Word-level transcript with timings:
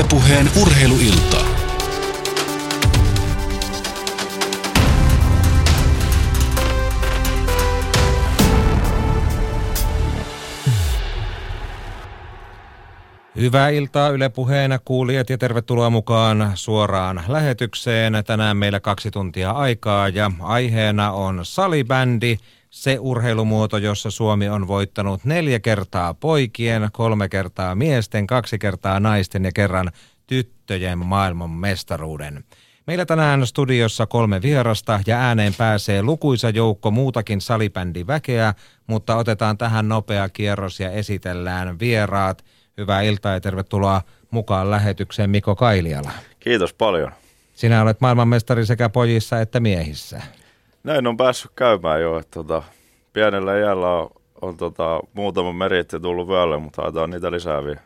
Ylepuheen 0.00 0.50
urheiluilta. 0.62 1.36
Hyvää 13.36 13.68
iltaa 13.68 14.08
Yle 14.08 14.28
Puheena 14.28 14.78
kuulijat 14.78 15.30
ja 15.30 15.38
tervetuloa 15.38 15.90
mukaan 15.90 16.52
suoraan 16.54 17.22
lähetykseen. 17.28 18.12
Tänään 18.26 18.56
meillä 18.56 18.80
kaksi 18.80 19.10
tuntia 19.10 19.50
aikaa 19.50 20.08
ja 20.08 20.30
aiheena 20.40 21.12
on 21.12 21.40
salibändi, 21.42 22.36
se 22.70 22.98
urheilumuoto, 23.00 23.78
jossa 23.78 24.10
Suomi 24.10 24.48
on 24.48 24.68
voittanut 24.68 25.24
neljä 25.24 25.60
kertaa 25.60 26.14
poikien, 26.14 26.88
kolme 26.92 27.28
kertaa 27.28 27.74
miesten, 27.74 28.26
kaksi 28.26 28.58
kertaa 28.58 29.00
naisten 29.00 29.44
ja 29.44 29.50
kerran 29.54 29.92
tyttöjen 30.26 30.98
maailman 30.98 31.50
mestaruuden. 31.50 32.44
Meillä 32.86 33.06
tänään 33.06 33.46
studiossa 33.46 34.06
kolme 34.06 34.42
vierasta 34.42 35.00
ja 35.06 35.18
ääneen 35.18 35.54
pääsee 35.54 36.02
lukuisa 36.02 36.50
joukko 36.50 36.90
muutakin 36.90 37.40
salibändiväkeä, 37.40 38.54
mutta 38.86 39.16
otetaan 39.16 39.58
tähän 39.58 39.88
nopea 39.88 40.28
kierros 40.28 40.80
ja 40.80 40.90
esitellään 40.90 41.78
vieraat– 41.78 42.44
Hyvää 42.80 43.02
iltaa 43.02 43.32
ja 43.32 43.40
tervetuloa 43.40 44.02
mukaan 44.30 44.70
lähetykseen 44.70 45.30
Miko 45.30 45.56
Kailiala. 45.56 46.10
Kiitos 46.40 46.74
paljon. 46.74 47.12
Sinä 47.54 47.82
olet 47.82 48.00
maailmanmestari 48.00 48.66
sekä 48.66 48.88
pojissa 48.88 49.40
että 49.40 49.60
miehissä. 49.60 50.22
Näin 50.84 51.06
on 51.06 51.16
päässyt 51.16 51.50
käymään 51.54 52.00
jo, 52.00 52.18
että 52.18 52.30
tota, 52.30 52.62
pienellä 53.12 53.58
iällä 53.58 53.88
on, 53.90 54.10
on 54.42 54.56
tota, 54.56 55.00
muutama 55.14 55.52
meritti 55.52 56.00
tullut 56.00 56.28
vyölle, 56.28 56.58
mutta 56.58 56.82
haetaan 56.82 57.10
niitä 57.10 57.30
lisää 57.30 57.64
vielä. 57.64 57.80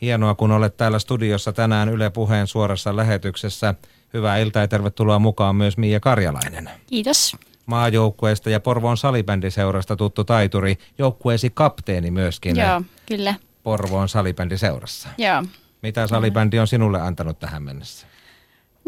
Hienoa, 0.00 0.34
kun 0.34 0.52
olet 0.52 0.76
täällä 0.76 0.98
studiossa 0.98 1.52
tänään 1.52 1.88
Yle 1.88 2.10
Puheen 2.10 2.46
suorassa 2.46 2.96
lähetyksessä. 2.96 3.74
Hyvää 4.14 4.36
iltaa 4.36 4.62
ja 4.62 4.68
tervetuloa 4.68 5.18
mukaan 5.18 5.56
myös 5.56 5.76
Mia 5.78 6.00
Karjalainen. 6.00 6.70
Kiitos. 6.86 7.36
Maajoukkueesta 7.66 8.50
ja 8.50 8.60
Porvoon 8.60 8.96
salibändiseurasta 8.96 9.96
tuttu 9.96 10.24
taituri, 10.24 10.78
joukkueesi 10.98 11.50
kapteeni 11.54 12.10
myöskin. 12.10 12.56
Joo, 12.56 12.82
kyllä. 13.06 13.34
Porvoon 13.62 14.08
salibändiseurassa. 14.08 15.08
Joo. 15.18 15.42
Mitä 15.82 16.06
salibändi 16.06 16.58
on 16.58 16.66
sinulle 16.66 17.00
antanut 17.00 17.38
tähän 17.38 17.62
mennessä? 17.62 18.06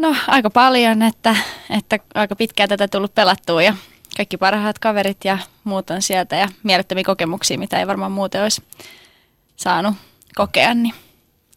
No 0.01 0.15
aika 0.27 0.49
paljon, 0.49 1.01
että, 1.01 1.35
että 1.69 1.99
aika 2.15 2.35
pitkään 2.35 2.69
tätä 2.69 2.87
tullut 2.87 3.15
pelattua 3.15 3.63
ja 3.63 3.75
kaikki 4.17 4.37
parhaat 4.37 4.79
kaverit 4.79 5.25
ja 5.25 5.37
muut 5.63 5.89
on 5.89 6.01
sieltä 6.01 6.35
ja 6.35 6.49
mielettömiä 6.63 7.03
kokemuksia, 7.03 7.59
mitä 7.59 7.79
ei 7.79 7.87
varmaan 7.87 8.11
muuten 8.11 8.43
olisi 8.43 8.63
saanut 9.55 9.95
kokea. 10.35 10.73
Niin 10.73 10.93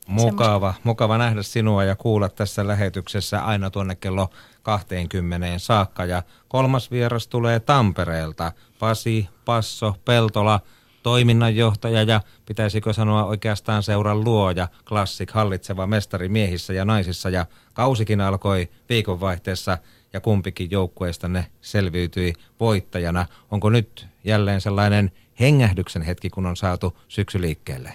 mukava, 0.07 0.75
mukava 0.85 1.19
nähdä 1.19 1.43
sinua 1.43 1.85
ja 1.85 1.97
kuulla 1.97 2.29
tässä 2.29 2.67
lähetyksessä 2.67 3.45
aina 3.45 3.71
tuonne 3.71 3.95
kello 3.95 4.31
20 4.63 5.59
saakka. 5.59 6.05
Ja 6.05 6.23
kolmas 6.49 6.91
vieras 6.91 7.29
tulee 7.29 7.61
Tampereelta. 7.61 8.53
Pasi, 8.79 9.29
Passo, 9.45 9.97
Peltola– 10.05 10.61
toiminnanjohtaja 11.05 12.03
ja 12.03 12.21
pitäisikö 12.47 12.93
sanoa 12.93 13.25
oikeastaan 13.25 13.83
seuran 13.83 14.25
luoja, 14.25 14.69
klassik 14.89 15.31
hallitseva 15.31 15.87
mestari 15.87 16.29
miehissä 16.29 16.73
ja 16.73 16.85
naisissa 16.85 17.31
ja 17.31 17.47
kausikin 17.73 18.21
alkoi 18.21 18.69
viikonvaihteessa 18.89 19.79
ja 20.13 20.21
kumpikin 20.21 20.71
joukkueesta 20.71 21.29
ne 21.29 21.47
selviytyi 21.61 22.33
voittajana. 22.61 23.27
Onko 23.51 23.71
nyt 23.71 24.07
jälleen 24.25 24.61
sellainen 24.61 25.13
hengähdyksen 25.41 26.03
hetki, 26.03 26.31
kun 26.31 26.47
on 26.47 26.57
saatu 26.57 26.99
syksy 27.09 27.41
liikkeelle? 27.41 27.95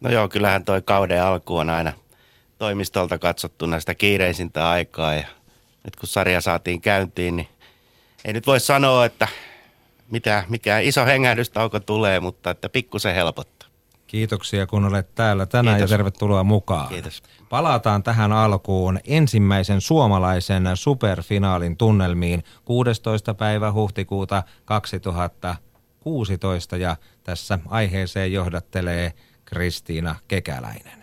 No 0.00 0.10
joo, 0.10 0.28
kyllähän 0.28 0.64
toi 0.64 0.82
kauden 0.82 1.22
alku 1.22 1.56
on 1.56 1.70
aina 1.70 1.92
toimistolta 2.58 3.18
katsottuna 3.18 3.80
sitä 3.80 3.94
kiireisintä 3.94 4.70
aikaa 4.70 5.14
ja 5.14 5.26
nyt 5.84 5.96
kun 5.96 6.08
sarja 6.08 6.40
saatiin 6.40 6.80
käyntiin, 6.80 7.36
niin 7.36 7.48
ei 8.24 8.32
nyt 8.32 8.46
voi 8.46 8.60
sanoa, 8.60 9.04
että 9.04 9.28
mitä, 10.10 10.44
mikä 10.48 10.78
iso 10.78 11.06
hengähdystauko 11.06 11.80
tulee, 11.80 12.20
mutta 12.20 12.50
että 12.50 12.68
pikkusen 12.68 13.14
helpottaa. 13.14 13.68
Kiitoksia 14.06 14.66
kun 14.66 14.84
olet 14.84 15.14
täällä 15.14 15.46
tänään 15.46 15.76
Kiitos. 15.76 15.90
ja 15.90 15.96
tervetuloa 15.96 16.44
mukaan. 16.44 16.88
Kiitos. 16.88 17.22
Palataan 17.48 18.02
tähän 18.02 18.32
alkuun 18.32 19.00
ensimmäisen 19.04 19.80
suomalaisen 19.80 20.64
superfinaalin 20.74 21.76
tunnelmiin 21.76 22.44
16. 22.64 23.34
päivä 23.34 23.72
huhtikuuta 23.72 24.42
2016 24.64 26.76
ja 26.76 26.96
tässä 27.24 27.58
aiheeseen 27.68 28.32
johdattelee 28.32 29.12
Kristiina 29.44 30.16
Kekäläinen. 30.28 30.99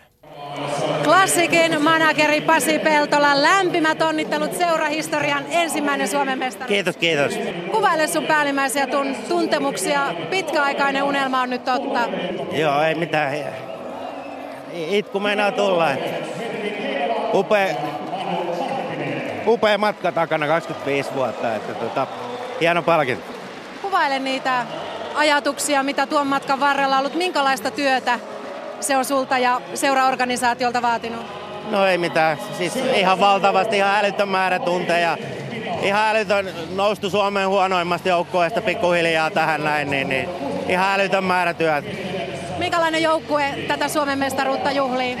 Klassikin 1.04 1.82
manageri 1.82 2.40
Pasi 2.40 2.78
Peltola, 2.78 3.42
lämpimät 3.42 4.02
onnittelut 4.02 4.58
seurahistorian 4.58 5.44
ensimmäinen 5.50 6.08
Suomen 6.08 6.38
mestari. 6.38 6.68
Kiitos, 6.68 6.96
kiitos. 6.96 7.38
Kuvaile 7.70 8.06
sun 8.06 8.24
päällimmäisiä 8.26 8.84
tun- 8.86 9.16
tuntemuksia. 9.28 10.14
Pitkäaikainen 10.30 11.02
unelma 11.02 11.42
on 11.42 11.50
nyt 11.50 11.64
totta. 11.64 12.00
Joo, 12.52 12.82
ei 12.82 12.94
mitään. 12.94 13.34
Itku 14.72 15.20
meinaa 15.20 15.52
tulla. 15.52 15.88
Upea, 17.34 17.74
upea 19.46 19.78
matka 19.78 20.12
takana 20.12 20.46
25 20.46 21.14
vuotta. 21.14 21.54
Että 21.54 21.74
tota, 21.74 22.06
hieno 22.60 22.82
palkinto. 22.82 23.24
Kuvaile 23.82 24.18
niitä 24.18 24.66
ajatuksia, 25.14 25.82
mitä 25.82 26.06
tuon 26.06 26.26
matkan 26.26 26.60
varrella 26.60 26.94
on 26.96 26.98
ollut. 26.98 27.14
Minkälaista 27.14 27.70
työtä 27.70 28.18
se 28.80 28.96
on 28.96 29.04
sulta 29.04 29.38
ja 29.38 29.60
seuraorganisaatiolta 29.74 30.82
vaatinut? 30.82 31.26
No 31.70 31.86
ei 31.86 31.98
mitään. 31.98 32.38
Siis 32.58 32.76
ihan 32.76 33.20
valtavasti, 33.20 33.76
ihan 33.76 33.98
älytön 33.98 34.28
määrä 34.28 34.58
tunteja. 34.58 35.16
Ihan 35.82 36.08
älytön 36.08 36.50
noustu 36.74 37.10
Suomen 37.10 37.48
huonoimmasta 37.48 38.08
joukkueesta 38.08 38.60
pikkuhiljaa 38.60 39.30
tähän 39.30 39.64
näin, 39.64 39.90
niin, 39.90 40.08
niin 40.08 40.28
ihan 40.68 41.00
älytön 41.00 41.24
määrä 41.24 41.54
työtä. 41.54 41.88
Minkälainen 42.58 43.02
joukkue 43.02 43.54
tätä 43.68 43.88
Suomen 43.88 44.18
mestaruutta 44.18 44.70
juhlii? 44.70 45.16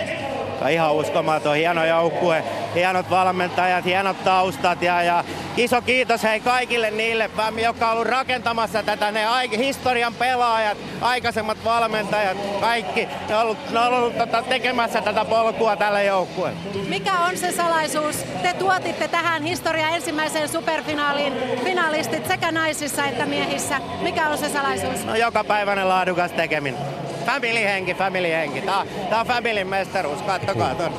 Ihan 0.70 0.92
uskomaton, 0.92 1.56
hieno 1.56 1.84
joukkue, 1.84 2.44
hienot 2.74 3.10
valmentajat, 3.10 3.84
hienot 3.84 4.24
taustat 4.24 4.82
ja, 4.82 5.02
ja 5.02 5.24
iso 5.56 5.82
kiitos 5.82 6.22
hei 6.22 6.40
kaikille 6.40 6.90
niille, 6.90 7.30
jotka 7.62 7.86
on 7.86 7.92
ollut 7.92 8.06
rakentamassa 8.06 8.82
tätä, 8.82 9.12
ne 9.12 9.26
historian 9.58 10.14
pelaajat, 10.14 10.78
aikaisemmat 11.00 11.64
valmentajat, 11.64 12.36
kaikki. 12.60 13.08
Ne 13.28 13.36
on 13.36 13.42
ollut, 13.42 13.58
ne 13.70 13.78
on 13.78 13.94
ollut 13.94 14.18
tota, 14.18 14.42
tekemässä 14.42 15.00
tätä 15.00 15.24
polkua 15.24 15.76
tälle 15.76 16.04
joukkueelle. 16.04 16.58
Mikä 16.88 17.12
on 17.12 17.36
se 17.36 17.52
salaisuus? 17.52 18.16
Te 18.42 18.54
tuotitte 18.58 19.08
tähän 19.08 19.42
historian 19.42 19.94
ensimmäiseen 19.94 20.48
superfinaaliin 20.48 21.32
finalistit 21.64 22.26
sekä 22.26 22.52
naisissa 22.52 23.06
että 23.06 23.26
miehissä. 23.26 23.80
Mikä 24.00 24.28
on 24.28 24.38
se 24.38 24.48
salaisuus? 24.48 25.04
No 25.04 25.16
joka 25.16 25.44
päiväinen 25.44 25.88
laadukas 25.88 26.32
tekeminen. 26.32 26.97
Family 27.28 27.64
henki, 27.64 27.94
family 27.94 28.28
henki. 28.28 28.60
Tää, 28.60 28.86
tää 29.10 29.20
on 29.20 29.26
family 29.26 29.64
mestaruus, 29.64 30.22
kattokaa 30.22 30.74
ton. 30.74 30.92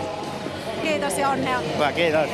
Kiitos 0.82 1.18
ja 1.18 1.30
onnea. 1.30 1.60
Hyvä, 1.60 1.92
kiitos. 1.92 2.30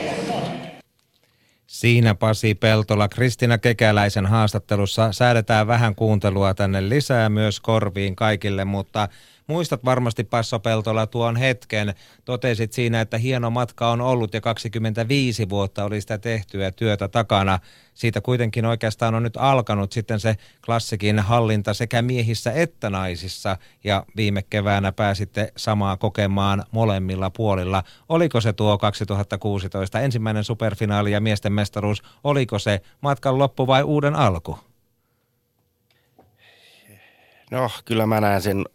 Siinä 1.68 2.16
Pasi 2.16 2.56
Peltola. 2.56 3.08
Kristina 3.08 3.58
Kekäläisen 3.58 4.26
haastattelussa 4.26 5.12
säädetään 5.12 5.68
vähän 5.68 5.96
kuuntelua 5.96 6.54
tänne 6.54 6.90
lisää 6.90 7.30
myös 7.30 7.60
korviin 7.60 8.16
kaikille, 8.16 8.66
mutta 8.66 9.10
Muistat 9.48 9.86
varmasti 9.86 10.24
Passo 10.24 10.60
Peltola 10.60 11.08
tuon 11.08 11.36
hetken. 11.36 11.94
Totesit 12.26 12.74
siinä, 12.74 13.02
että 13.02 13.18
hieno 13.18 13.50
matka 13.50 13.92
on 13.92 14.02
ollut 14.02 14.34
ja 14.34 14.42
25 14.42 15.50
vuotta 15.50 15.84
oli 15.84 16.02
sitä 16.02 16.18
tehtyä 16.18 16.72
työtä 16.72 17.08
takana. 17.08 17.60
Siitä 17.94 18.22
kuitenkin 18.22 18.66
oikeastaan 18.66 19.16
on 19.16 19.24
nyt 19.24 19.38
alkanut 19.38 19.92
sitten 19.92 20.20
se 20.20 20.36
klassikin 20.66 21.20
hallinta 21.20 21.74
sekä 21.74 22.02
miehissä 22.02 22.52
että 22.52 22.90
naisissa. 22.90 23.58
Ja 23.84 24.06
viime 24.16 24.42
keväänä 24.42 24.92
pääsitte 24.92 25.54
samaa 25.58 25.98
kokemaan 25.98 26.64
molemmilla 26.72 27.30
puolilla. 27.30 27.84
Oliko 28.10 28.42
se 28.42 28.54
tuo 28.54 28.78
2016 28.78 30.00
ensimmäinen 30.00 30.44
superfinaali 30.44 31.12
ja 31.12 31.22
miesten 31.22 31.54
mestaruus? 31.54 32.04
Oliko 32.24 32.60
se 32.60 32.82
matkan 33.02 33.40
loppu 33.40 33.68
vai 33.68 33.84
uuden 33.84 34.16
alku? 34.16 34.60
No 37.52 37.70
kyllä 37.86 38.06
mä 38.06 38.22
näen 38.22 38.42
sen 38.42 38.66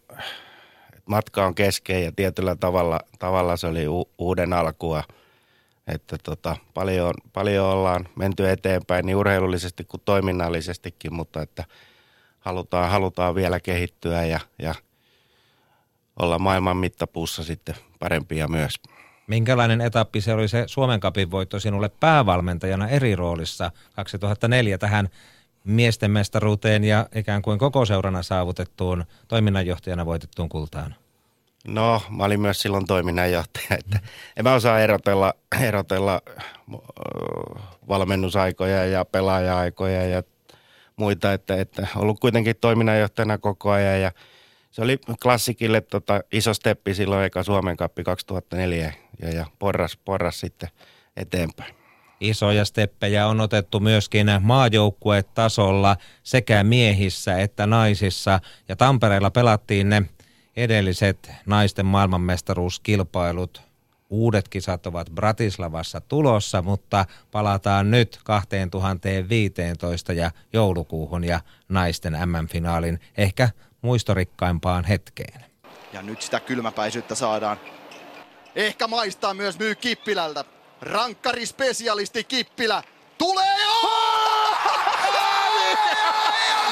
matka 1.10 1.46
on 1.46 1.54
kesken 1.54 2.04
ja 2.04 2.12
tietyllä 2.12 2.56
tavalla, 2.56 3.00
tavalla 3.18 3.56
se 3.56 3.66
oli 3.66 3.88
u- 3.88 4.10
uuden 4.18 4.52
alkua. 4.52 5.04
Että 5.86 6.18
tota, 6.18 6.56
paljon, 6.74 7.14
paljon 7.32 7.66
ollaan 7.66 8.08
menty 8.16 8.50
eteenpäin 8.50 9.06
niin 9.06 9.16
urheilullisesti 9.16 9.84
kuin 9.84 10.02
toiminnallisestikin, 10.04 11.14
mutta 11.14 11.42
että 11.42 11.64
halutaan, 12.40 12.90
halutaan 12.90 13.34
vielä 13.34 13.60
kehittyä 13.60 14.24
ja, 14.24 14.40
ja 14.58 14.74
olla 16.18 16.38
maailman 16.38 16.76
mittapuussa 16.76 17.44
sitten 17.44 17.74
parempia 17.98 18.48
myös. 18.48 18.74
Minkälainen 19.26 19.80
etappi 19.80 20.20
se 20.20 20.32
oli 20.32 20.48
se 20.48 20.64
Suomen 20.66 21.00
kapin 21.00 21.30
voitto 21.30 21.60
sinulle 21.60 21.88
päävalmentajana 21.88 22.88
eri 22.88 23.16
roolissa 23.16 23.70
2004 23.96 24.78
tähän 24.78 25.08
miesten 25.64 26.10
mestaruuteen 26.10 26.84
ja 26.84 27.06
ikään 27.14 27.42
kuin 27.42 27.58
koko 27.58 27.84
seurana 27.84 28.22
saavutettuun 28.22 29.04
toiminnanjohtajana 29.28 30.06
voitettuun 30.06 30.48
kultaan? 30.48 30.94
No, 31.68 32.02
mä 32.10 32.24
olin 32.24 32.40
myös 32.40 32.60
silloin 32.60 32.86
toiminnanjohtaja, 32.86 33.66
että 33.78 33.98
en 34.36 34.44
mä 34.44 34.54
osaa 34.54 34.80
erotella, 34.80 35.34
erotella 35.60 36.22
valmennusaikoja 37.88 38.86
ja 38.86 39.04
pelaaja-aikoja 39.04 40.06
ja 40.06 40.22
muita, 40.96 41.32
että, 41.32 41.60
että 41.60 41.86
ollut 41.96 42.20
kuitenkin 42.20 42.56
toiminnanjohtajana 42.60 43.38
koko 43.38 43.70
ajan 43.70 44.00
ja 44.00 44.12
se 44.70 44.82
oli 44.82 44.98
klassikille 45.22 45.80
tota, 45.80 46.20
iso 46.32 46.54
steppi 46.54 46.94
silloin 46.94 47.24
eka 47.24 47.42
Suomen 47.42 47.76
kappi 47.76 48.04
2004 48.04 48.92
ja, 49.22 49.30
ja 49.30 49.46
porras, 49.58 49.96
porras 50.04 50.40
sitten 50.40 50.68
eteenpäin. 51.16 51.79
Isoja 52.20 52.64
steppejä 52.64 53.26
on 53.26 53.40
otettu 53.40 53.80
myöskin 53.80 54.26
maajoukkuetasolla 54.40 55.96
sekä 56.22 56.64
miehissä 56.64 57.38
että 57.38 57.66
naisissa 57.66 58.40
ja 58.68 58.76
Tampereella 58.76 59.30
pelattiin 59.30 59.88
ne 59.88 60.02
edelliset 60.56 61.30
naisten 61.46 61.86
maailmanmestaruuskilpailut. 61.86 63.62
Uudet 64.10 64.48
kisat 64.48 64.86
ovat 64.86 65.10
Bratislavassa 65.10 66.00
tulossa, 66.00 66.62
mutta 66.62 67.06
palataan 67.30 67.90
nyt 67.90 68.20
2015 68.24 70.12
ja 70.12 70.30
joulukuuhun 70.52 71.24
ja 71.24 71.40
naisten 71.68 72.12
MM-finaalin 72.26 73.00
ehkä 73.16 73.48
muistorikkaimpaan 73.82 74.84
hetkeen. 74.84 75.44
Ja 75.92 76.02
nyt 76.02 76.22
sitä 76.22 76.40
kylmäpäisyyttä 76.40 77.14
saadaan. 77.14 77.60
Ehkä 78.54 78.86
maistaa 78.86 79.34
myös 79.34 79.58
myy 79.58 79.74
Kippilältä. 79.74 80.44
Rankkari 80.82 81.46
spesialisti 81.46 82.24
Kippilä 82.24 82.82
tulee! 83.18 83.60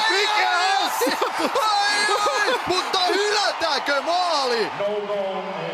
Mikä 0.09 0.49
Mutta 2.67 2.99
hylätäänkö 2.99 4.01
maali? 4.01 4.71
Maali 4.77 4.89
hylätään 4.89 5.68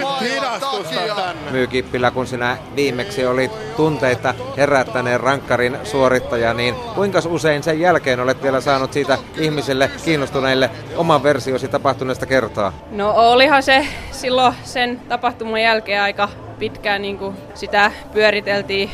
takia. 0.00 1.34
Myykippilä, 1.50 2.10
kun 2.10 2.26
sinä 2.26 2.56
viimeksi 2.76 3.26
olit 3.26 3.76
tunteita 3.76 4.34
herättäneen 4.56 5.20
rankkarin 5.20 5.78
suorittaja, 5.84 6.54
niin 6.54 6.74
kuinka 6.74 7.18
usein 7.28 7.62
sen 7.62 7.80
jälkeen 7.80 8.20
olet 8.20 8.42
vielä 8.42 8.60
saanut 8.60 8.92
siitä 8.92 9.18
ihmisille 9.38 9.90
kiinnostuneille 10.04 10.70
oman 10.96 11.22
versiosi 11.22 11.68
tapahtuneesta 11.68 12.26
kertoa? 12.26 12.72
No 12.90 13.12
olihan 13.16 13.62
se 13.62 13.86
silloin 14.10 14.54
sen 14.64 15.00
tapahtuman 15.08 15.62
jälkeen 15.62 16.02
aika 16.02 16.28
pitkään 16.58 17.02
niin 17.02 17.18
kuin 17.18 17.36
sitä 17.54 17.92
pyöriteltiin 18.12 18.90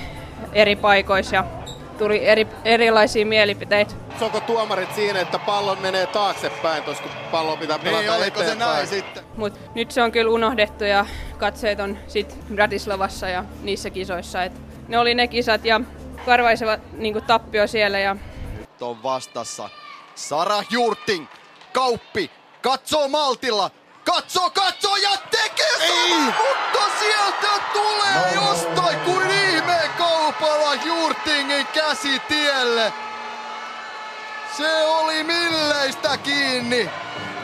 eri 0.52 0.76
paikoissa 0.76 1.36
ja 1.36 1.44
tuli 1.98 2.26
eri, 2.26 2.46
erilaisia 2.64 3.26
mielipiteitä. 3.26 3.94
Onko 4.20 4.40
tuomarit 4.40 4.94
siinä, 4.94 5.20
että 5.20 5.38
pallon 5.38 5.82
menee 5.82 6.06
taaksepäin, 6.06 6.82
koska 6.82 7.08
pallo 7.30 7.56
pitää 7.56 7.78
pelata 7.78 8.18
niin, 8.18 8.48
se 8.48 8.54
näin 8.54 8.86
sitten? 8.86 9.24
Mut 9.36 9.74
nyt 9.74 9.90
se 9.90 10.02
on 10.02 10.12
kyllä 10.12 10.30
unohdettu 10.30 10.84
ja 10.84 11.06
katseet 11.38 11.80
on 11.80 11.98
sit 12.06 12.38
Bratislavassa 12.54 13.28
ja 13.28 13.44
niissä 13.62 13.90
kisoissa. 13.90 14.44
Et 14.44 14.52
ne 14.88 14.98
oli 14.98 15.14
ne 15.14 15.28
kisat 15.28 15.64
ja 15.64 15.80
karvaiseva 16.26 16.78
niin 16.92 17.22
tappio 17.26 17.66
siellä. 17.66 17.98
Ja... 17.98 18.16
On 18.80 19.02
vastassa 19.02 19.68
Sara 20.14 20.62
Jurting, 20.70 21.26
Kauppi, 21.72 22.30
katsoo 22.62 23.08
maltilla, 23.08 23.70
katsoo, 24.12 24.50
katsoo 24.50 24.96
ja 24.96 25.10
tekee 25.30 25.76
Ei. 25.80 26.14
mutta 26.20 26.80
sieltä 26.98 27.62
tulee 27.72 28.34
no. 28.34 28.46
jostain 28.46 29.00
kuin 29.00 29.30
ihmeen 29.30 29.90
kaupalla 29.98 30.74
Jurtingin 30.74 31.66
käsi 31.66 32.18
tielle. 32.28 32.92
Se 34.56 34.84
oli 34.84 35.24
Milleistä 35.24 36.16
kiinni. 36.16 36.90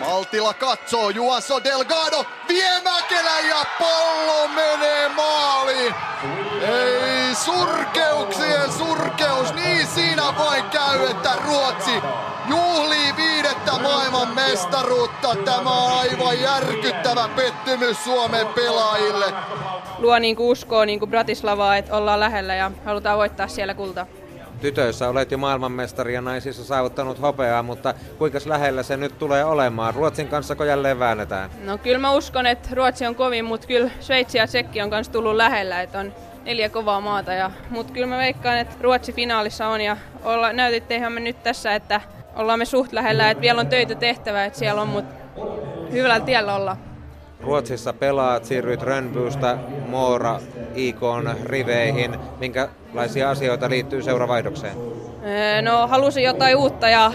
Maltila 0.00 0.54
katsoo, 0.54 1.10
Juanso 1.10 1.64
Delgado 1.64 2.24
vie 2.48 2.80
Mäkelä 2.84 3.40
ja 3.40 3.64
pallo 3.78 4.48
menee 4.48 5.08
maaliin. 5.08 5.94
Ei 6.62 7.34
surkeuksien 7.34 8.72
surkeus, 8.72 9.54
niin 9.54 9.86
siinä 9.86 10.22
vain 10.38 10.64
käy, 10.64 11.06
että 11.10 11.32
Ruotsi 11.46 12.02
juhlii 12.48 13.16
viidettä 13.54 13.82
maailman 13.82 14.34
mestaruutta. 14.34 15.36
Tämä 15.44 15.70
on 15.70 15.98
aivan 15.98 16.40
järkyttävä 16.40 17.28
pettymys 17.36 18.04
Suomen 18.04 18.46
pelaajille. 18.46 19.24
Luo 19.98 20.18
niin 20.18 20.36
uskoa 20.38 20.86
niin 20.86 21.00
Bratislavaa, 21.00 21.76
että 21.76 21.96
ollaan 21.96 22.20
lähellä 22.20 22.54
ja 22.54 22.70
halutaan 22.84 23.18
voittaa 23.18 23.48
siellä 23.48 23.74
kulta 23.74 24.06
tytöissä 24.60 25.08
olet 25.08 25.30
jo 25.30 25.38
maailmanmestari 25.38 26.14
ja 26.14 26.20
naisissa 26.20 26.64
saavuttanut 26.64 27.20
hopeaa, 27.20 27.62
mutta 27.62 27.94
kuinka 28.18 28.38
lähellä 28.46 28.82
se 28.82 28.96
nyt 28.96 29.18
tulee 29.18 29.44
olemaan? 29.44 29.94
Ruotsin 29.94 30.28
kanssa 30.28 30.54
kun 30.54 30.66
jälleen 30.66 30.98
väännetään? 30.98 31.50
No 31.64 31.78
kyllä 31.78 31.98
mä 31.98 32.12
uskon, 32.12 32.46
että 32.46 32.68
Ruotsi 32.72 33.06
on 33.06 33.14
kovin, 33.14 33.44
mutta 33.44 33.66
kyllä 33.66 33.90
Sveitsi 34.00 34.38
ja 34.38 34.46
Tsekki 34.46 34.82
on 34.82 34.90
kanssa 34.90 35.12
tullut 35.12 35.34
lähellä, 35.34 35.82
että 35.82 35.98
on 35.98 36.12
neljä 36.44 36.68
kovaa 36.68 37.00
maata. 37.00 37.32
Ja, 37.32 37.50
mutta 37.70 37.92
kyllä 37.92 38.06
mä 38.06 38.18
veikkaan, 38.18 38.58
että 38.58 38.76
Ruotsi 38.80 39.12
finaalissa 39.12 39.68
on 39.68 39.80
ja 39.80 39.96
olla, 40.24 40.52
näytitteihän 40.52 41.12
me 41.12 41.20
nyt 41.20 41.42
tässä, 41.42 41.74
että 41.74 42.00
ollaan 42.36 42.58
me 42.58 42.64
suht 42.64 42.92
lähellä, 42.92 43.30
että 43.30 43.40
vielä 43.40 43.60
on 43.60 43.66
töitä 43.66 43.94
tehtävä, 43.94 44.44
että 44.44 44.58
siellä 44.58 44.82
on, 44.82 44.88
mutta 44.88 45.14
hyvällä 45.92 46.20
tiellä 46.20 46.54
olla. 46.54 46.76
Ruotsissa 47.40 47.92
pelaat, 47.92 48.44
siirryit 48.44 48.82
Rönnbyystä 48.82 49.58
Moora 49.88 50.40
IKn 50.74 51.34
riveihin. 51.44 52.18
Minkälaisia 52.38 53.30
asioita 53.30 53.70
liittyy 53.70 54.02
seuravaihdokseen? 54.02 54.76
No 55.62 55.86
halusin 55.86 56.24
jotain 56.24 56.56
uutta 56.56 56.88
ja 56.88 57.12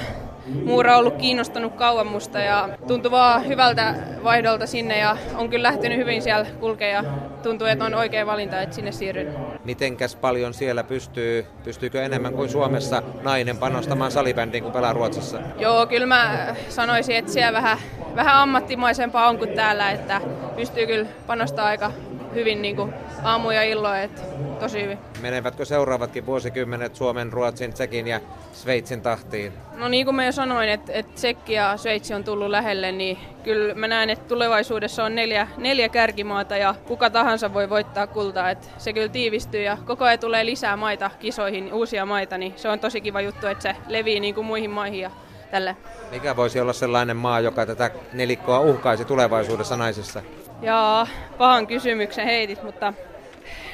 Muura 0.65 0.93
on 0.93 0.99
ollut 0.99 1.15
kiinnostunut 1.15 1.73
kauan 1.75 2.07
musta 2.07 2.39
ja 2.39 2.69
tuntui 2.87 3.11
vaan 3.11 3.47
hyvältä 3.47 3.95
vaihdolta 4.23 4.67
sinne 4.67 4.97
ja 4.97 5.17
on 5.35 5.49
kyllä 5.49 5.67
lähtenyt 5.67 5.97
hyvin 5.97 6.21
siellä 6.21 6.45
kulkea 6.59 6.87
ja 6.87 7.03
tuntuu, 7.43 7.67
että 7.67 7.85
on 7.85 7.93
oikea 7.93 8.25
valinta, 8.25 8.61
että 8.61 8.75
sinne 8.75 8.91
siirryn. 8.91 9.35
Mitenkäs 9.63 10.15
paljon 10.15 10.53
siellä 10.53 10.83
pystyy, 10.83 11.45
pystyykö 11.63 12.03
enemmän 12.03 12.33
kuin 12.33 12.49
Suomessa 12.49 13.03
nainen 13.21 13.57
panostamaan 13.57 14.11
salibändiin 14.11 14.63
kuin 14.63 14.73
pelaa 14.73 14.93
Ruotsissa? 14.93 15.39
Joo, 15.57 15.85
kyllä 15.87 16.05
mä 16.07 16.55
sanoisin, 16.69 17.15
että 17.15 17.31
siellä 17.31 17.57
vähän, 17.57 17.77
vähän 18.15 18.35
ammattimaisempaa 18.35 19.29
on 19.29 19.37
kuin 19.37 19.53
täällä, 19.53 19.91
että 19.91 20.21
pystyy 20.55 20.87
kyllä 20.87 21.07
panostamaan 21.27 21.69
aika 21.69 21.91
hyvin 22.33 22.61
niin 22.61 22.75
kuin 22.75 22.93
aamu 23.23 23.51
ja 23.51 23.63
illoin, 23.63 24.01
että 24.01 24.21
tosi 24.59 24.83
hyvin. 24.83 24.97
Menevätkö 25.21 25.65
seuraavatkin 25.65 26.25
vuosikymmenet 26.25 26.95
Suomen, 26.95 27.33
Ruotsin, 27.33 27.73
Tsekin 27.73 28.07
ja 28.07 28.19
Sveitsin 28.53 29.01
tahtiin? 29.01 29.53
No 29.75 29.87
niin 29.87 30.05
kuin 30.05 30.15
mä 30.15 30.25
jo 30.25 30.31
sanoin, 30.31 30.69
että, 30.69 30.93
että 30.93 31.13
Tsekki 31.13 31.53
ja 31.53 31.77
Sveitsi 31.77 32.13
on 32.13 32.23
tullut 32.23 32.49
lähelle, 32.49 32.91
niin 32.91 33.17
kyllä 33.43 33.75
mä 33.75 33.87
näen, 33.87 34.09
että 34.09 34.27
tulevaisuudessa 34.27 35.03
on 35.03 35.15
neljä, 35.15 35.47
neljä 35.57 35.89
kärkimaata 35.89 36.57
ja 36.57 36.75
kuka 36.87 37.09
tahansa 37.09 37.53
voi 37.53 37.69
voittaa 37.69 38.07
kultaa. 38.07 38.49
Että 38.49 38.67
se 38.77 38.93
kyllä 38.93 39.09
tiivistyy 39.09 39.61
ja 39.61 39.77
koko 39.85 40.05
ajan 40.05 40.19
tulee 40.19 40.45
lisää 40.45 40.77
maita 40.77 41.11
kisoihin, 41.19 41.73
uusia 41.73 42.05
maita, 42.05 42.37
niin 42.37 42.53
se 42.55 42.69
on 42.69 42.79
tosi 42.79 43.01
kiva 43.01 43.21
juttu, 43.21 43.47
että 43.47 43.61
se 43.61 43.75
levii 43.87 44.19
niin 44.19 44.35
kuin 44.35 44.47
muihin 44.47 44.69
maihin 44.69 44.99
ja 44.99 45.11
tälle. 45.51 45.75
Mikä 46.11 46.35
voisi 46.35 46.59
olla 46.59 46.73
sellainen 46.73 47.17
maa, 47.17 47.39
joka 47.39 47.65
tätä 47.65 47.91
nelikkoa 48.13 48.59
uhkaisi 48.59 49.05
tulevaisuudessa 49.05 49.77
naisissa? 49.77 50.21
Ja 50.61 51.07
pahan 51.37 51.67
kysymyksen 51.67 52.25
heitit, 52.25 52.63
mutta 52.63 52.93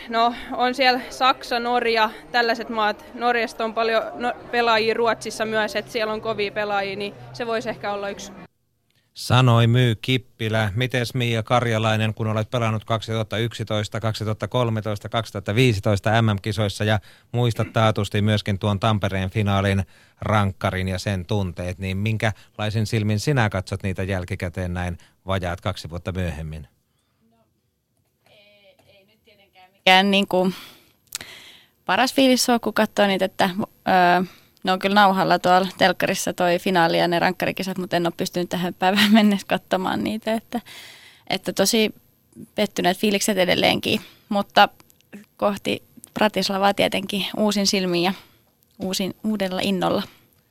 no 0.09 0.33
on 0.51 0.75
siellä 0.75 1.01
Saksa, 1.09 1.59
Norja, 1.59 2.09
tällaiset 2.31 2.69
maat. 2.69 3.05
Norjasta 3.13 3.65
on 3.65 3.73
paljon 3.73 4.03
no, 4.15 4.33
pelaajia 4.51 4.93
Ruotsissa 4.93 5.45
myös, 5.45 5.75
että 5.75 5.91
siellä 5.91 6.13
on 6.13 6.21
kovia 6.21 6.51
pelaajia, 6.51 6.95
niin 6.95 7.13
se 7.33 7.47
voisi 7.47 7.69
ehkä 7.69 7.91
olla 7.91 8.09
yksi. 8.09 8.31
Sanoi 9.13 9.67
Myy 9.67 9.95
Kippilä. 9.95 10.71
Mites 10.75 11.13
Mia 11.13 11.43
Karjalainen, 11.43 12.13
kun 12.13 12.27
olet 12.27 12.49
pelannut 12.49 12.85
2011, 12.85 13.99
2013, 13.99 15.09
2015 15.09 16.21
MM-kisoissa 16.21 16.83
ja 16.83 16.99
muistat 17.31 17.73
taatusti 17.73 18.21
myöskin 18.21 18.59
tuon 18.59 18.79
Tampereen 18.79 19.29
finaalin 19.29 19.83
rankkarin 20.21 20.87
ja 20.87 20.99
sen 20.99 21.25
tunteet, 21.25 21.79
niin 21.79 21.97
minkälaisen 21.97 22.85
silmin 22.85 23.19
sinä 23.19 23.49
katsot 23.49 23.83
niitä 23.83 24.03
jälkikäteen 24.03 24.73
näin 24.73 24.97
vajaat 25.25 25.61
kaksi 25.61 25.89
vuotta 25.89 26.11
myöhemmin? 26.11 26.67
Mikään 29.85 30.11
niin 30.11 30.27
kuin 30.27 30.53
paras 31.85 32.13
fiilis 32.13 32.49
on, 32.49 32.59
kun 32.59 32.73
katsoo 32.73 33.07
niitä, 33.07 33.25
että 33.25 33.49
öö, 33.87 34.23
ne 34.63 34.71
on 34.71 34.79
kyllä 34.79 34.93
nauhalla 34.93 35.39
tuolla 35.39 35.67
telkkarissa 35.77 36.33
toi 36.33 36.59
finaali 36.59 36.99
ja 36.99 37.07
ne 37.07 37.19
rankkarikisat, 37.19 37.77
mutta 37.77 37.95
en 37.95 38.07
ole 38.07 38.13
pystynyt 38.17 38.49
tähän 38.49 38.73
päivään 38.73 39.13
mennessä 39.19 39.47
katsomaan 39.47 40.03
niitä, 40.03 40.33
että, 40.33 40.61
että 41.29 41.53
tosi 41.53 41.95
pettyneet 42.55 42.97
fiilikset 42.97 43.37
edelleenkin, 43.37 44.01
mutta 44.29 44.69
kohti 45.37 45.83
Pratislavaa 46.13 46.73
tietenkin 46.73 47.25
uusin 47.37 47.67
silmin 47.67 48.03
ja 48.03 48.13
uusin, 48.79 49.15
uudella 49.23 49.59
innolla. 49.63 50.03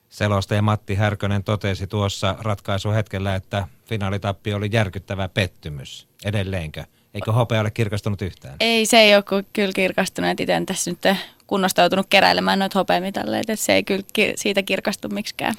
Selostaja 0.09 0.63
Matti 0.63 0.95
Härkönen 0.95 1.45
totesi 1.45 1.87
tuossa 1.87 2.37
ratkaisuhetkellä, 2.41 3.35
että 3.35 3.69
finaalitappi 3.85 4.55
oli 4.55 4.69
järkyttävä 4.73 5.29
pettymys. 5.29 6.09
Edelleenkö? 6.25 6.85
Eikö 7.15 7.33
hopea 7.33 7.61
ole 7.61 7.71
kirkastunut 7.71 8.23
yhtään? 8.23 8.57
Ei, 8.61 8.87
se 8.87 8.99
ei 8.99 9.15
ole 9.17 9.45
kyllä 9.53 9.73
kirkastunut. 9.73 10.41
Itse 10.41 10.55
en 10.55 10.67
tässä 10.67 10.91
nyt 10.91 11.19
kunnostautunut 11.47 12.07
keräilemään 12.11 12.59
noita 12.59 12.79
hopeamitalleita. 12.79 13.57
Se 13.57 13.73
ei 13.73 13.85
kyllä 13.85 14.05
siitä 14.37 14.63
kirkastu 14.63 15.09
miksikään. 15.09 15.55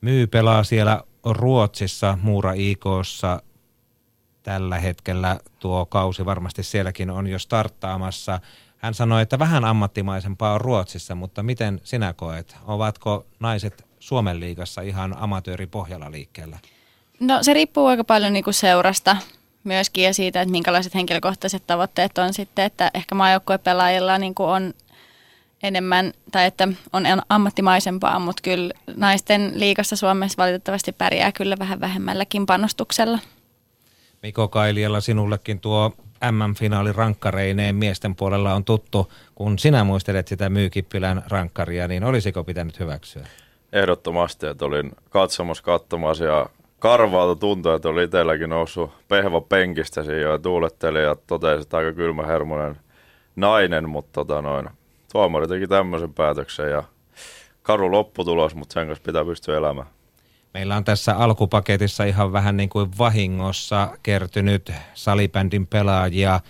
Myy 0.00 0.26
pelaa 0.26 0.64
siellä 0.64 1.02
Ruotsissa, 1.24 2.18
Muura 2.22 2.52
IKssa 2.56 3.42
tällä 4.42 4.78
hetkellä. 4.78 5.40
Tuo 5.58 5.86
kausi 5.86 6.24
varmasti 6.24 6.62
sielläkin 6.62 7.10
on 7.10 7.26
jo 7.26 7.38
starttaamassa. 7.38 8.40
Hän 8.76 8.94
sanoi, 8.94 9.22
että 9.22 9.38
vähän 9.38 9.64
ammattimaisempaa 9.64 10.54
on 10.54 10.60
Ruotsissa, 10.60 11.14
mutta 11.14 11.42
miten 11.42 11.80
sinä 11.84 12.12
koet? 12.12 12.56
Ovatko 12.66 13.26
naiset 13.40 13.86
Suomen 13.98 14.40
liigassa 14.40 14.80
ihan 14.80 15.14
amatööripohjalla 15.18 16.10
liikkeellä? 16.10 16.58
No 17.20 17.42
se 17.42 17.54
riippuu 17.54 17.86
aika 17.86 18.04
paljon 18.04 18.32
niin 18.32 18.44
kuin 18.44 18.54
seurasta 18.54 19.16
myöskin 19.64 20.04
ja 20.04 20.14
siitä, 20.14 20.40
että 20.40 20.52
minkälaiset 20.52 20.94
henkilökohtaiset 20.94 21.62
tavoitteet 21.66 22.18
on 22.18 22.34
sitten, 22.34 22.64
että 22.64 22.90
ehkä 22.94 23.14
maajoukkuepelaajilla 23.14 24.18
niin 24.18 24.34
kuin 24.34 24.48
on 24.48 24.74
enemmän, 25.62 26.12
tai 26.32 26.46
että 26.46 26.68
on 26.92 27.04
ammattimaisempaa, 27.28 28.18
mutta 28.18 28.42
kyllä 28.42 28.74
naisten 28.96 29.52
liikassa 29.54 29.96
Suomessa 29.96 30.42
valitettavasti 30.42 30.92
pärjää 30.92 31.32
kyllä 31.32 31.56
vähän 31.58 31.80
vähemmälläkin 31.80 32.46
panostuksella. 32.46 33.18
Miko 34.22 34.48
Kailialla 34.48 35.00
sinullekin 35.00 35.60
tuo 35.60 35.92
MM-finaali 36.30 36.92
rankkareineen 36.92 37.76
miesten 37.76 38.14
puolella 38.14 38.54
on 38.54 38.64
tuttu. 38.64 39.12
Kun 39.34 39.58
sinä 39.58 39.84
muistelet 39.84 40.28
sitä 40.28 40.50
Myykippilän 40.50 41.22
rankkaria, 41.26 41.88
niin 41.88 42.04
olisiko 42.04 42.44
pitänyt 42.44 42.80
hyväksyä? 42.80 43.26
Ehdottomasti, 43.72 44.46
että 44.46 44.64
olin 44.64 44.92
katsomassa 45.10 45.62
katsomassa 45.62 46.24
ja 46.24 46.46
karvaalta 46.78 47.40
tuntui, 47.40 47.76
että 47.76 47.88
oli 47.88 48.04
itselläkin 48.04 48.50
noussut 48.50 48.90
pehva 49.08 49.40
penkistä 49.40 50.02
siinä 50.02 50.20
ja 50.20 50.38
tuuletteli 50.38 51.02
ja 51.02 51.16
totesi, 51.26 51.62
että 51.62 51.76
aika 51.76 51.92
kylmä 51.92 52.26
hermonen 52.26 52.76
nainen, 53.36 53.88
mutta 53.88 54.12
tota 54.12 54.42
noin, 54.42 54.68
tuomari 55.12 55.48
teki 55.48 55.66
tämmöisen 55.66 56.14
päätöksen 56.14 56.70
ja 56.70 56.82
karu 57.62 57.92
lopputulos, 57.92 58.54
mutta 58.54 58.72
sen 58.72 58.86
kanssa 58.86 59.04
pitää 59.04 59.24
pystyä 59.24 59.56
elämään. 59.56 59.88
Meillä 60.54 60.76
on 60.76 60.84
tässä 60.84 61.16
alkupaketissa 61.16 62.04
ihan 62.04 62.32
vähän 62.32 62.56
niin 62.56 62.68
kuin 62.68 62.90
vahingossa 62.98 63.88
kertynyt 64.02 64.72
salibändin 64.94 65.66
pelaajia 65.66 66.40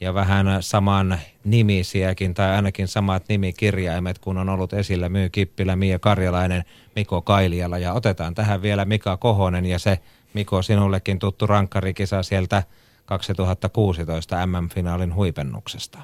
ja 0.00 0.14
vähän 0.14 0.46
saman 0.60 1.18
nimisiäkin 1.46 2.34
tai 2.34 2.50
ainakin 2.50 2.88
samat 2.88 3.24
nimikirjaimet, 3.28 4.18
kun 4.18 4.38
on 4.38 4.48
ollut 4.48 4.72
esillä 4.72 5.08
Myy 5.08 5.30
Kippilä, 5.30 5.76
Mia 5.76 5.98
Karjalainen, 5.98 6.64
Miko 6.96 7.22
Kailiala. 7.22 7.78
Ja 7.78 7.92
otetaan 7.92 8.34
tähän 8.34 8.62
vielä 8.62 8.84
Mika 8.84 9.16
Kohonen 9.16 9.66
ja 9.66 9.78
se 9.78 9.98
Miko 10.34 10.62
sinullekin 10.62 11.18
tuttu 11.18 11.46
rankkarikisa 11.46 12.22
sieltä 12.22 12.62
2016 13.04 14.46
MM-finaalin 14.46 15.14
huipennuksesta. 15.14 15.98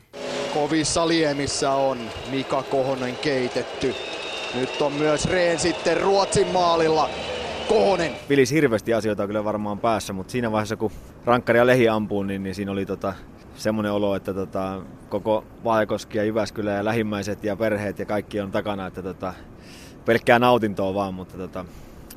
Kovissa 0.55 1.09
liemissä 1.09 1.73
on 1.73 1.99
Mika 2.31 2.63
Kohonen 2.63 3.17
keitetty. 3.17 3.95
Nyt 4.55 4.83
on 4.83 4.93
myös 4.93 5.25
Reen 5.27 5.59
sitten 5.59 6.01
Ruotsin 6.01 6.49
maalilla. 6.49 7.11
Kohonen. 7.69 8.13
Vilis 8.29 8.51
hirveästi 8.51 8.95
asioita 8.95 9.27
kyllä 9.27 9.45
varmaan 9.45 9.79
päässä, 9.79 10.13
mutta 10.13 10.31
siinä 10.31 10.53
vaiheessa 10.53 10.77
kun 10.77 10.93
rankkari 11.25 11.59
ja 11.59 11.67
lehi 11.67 11.89
ampuu, 11.89 12.23
niin, 12.23 12.43
niin 12.43 12.55
siinä 12.55 12.73
oli 12.73 12.87
tota, 12.87 13.15
semmoinen 13.55 13.93
olo, 13.93 14.17
että 14.17 14.35
tota, 14.35 14.83
koko 15.09 15.45
Vaajakoski 15.65 16.19
ja 16.19 16.25
Jyväskylä 16.25 16.71
ja 16.71 16.85
lähimmäiset 16.85 17.45
ja 17.45 17.57
perheet 17.57 17.99
ja 17.99 18.07
kaikki 18.07 18.41
on 18.41 18.53
takana, 18.53 18.87
että 18.87 19.03
tota, 19.03 19.35
pelkkää 20.05 20.39
nautintoa 20.39 20.95
vaan, 20.95 21.15
mutta 21.15 21.39
tota, 21.39 21.65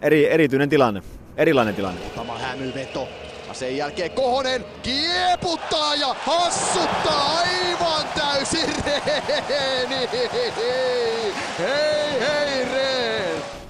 eri, 0.01 0.31
erityinen 0.31 0.69
tilanne, 0.69 1.01
erilainen 1.37 1.75
tilanne. 1.75 2.01
Tämä 2.15 2.37
hämyveto. 2.37 3.07
Sen 3.55 3.77
jälkeen 3.77 4.11
Kohonen 4.11 4.65
kieputtaa 4.83 5.95
ja 5.95 6.15
hassuttaa 6.19 7.37
aivan 7.37 8.05
täysin 8.15 8.69
Reeni. 8.85 10.09
Hei 11.59 12.19
hei 12.19 12.65
Reen! 12.65 12.94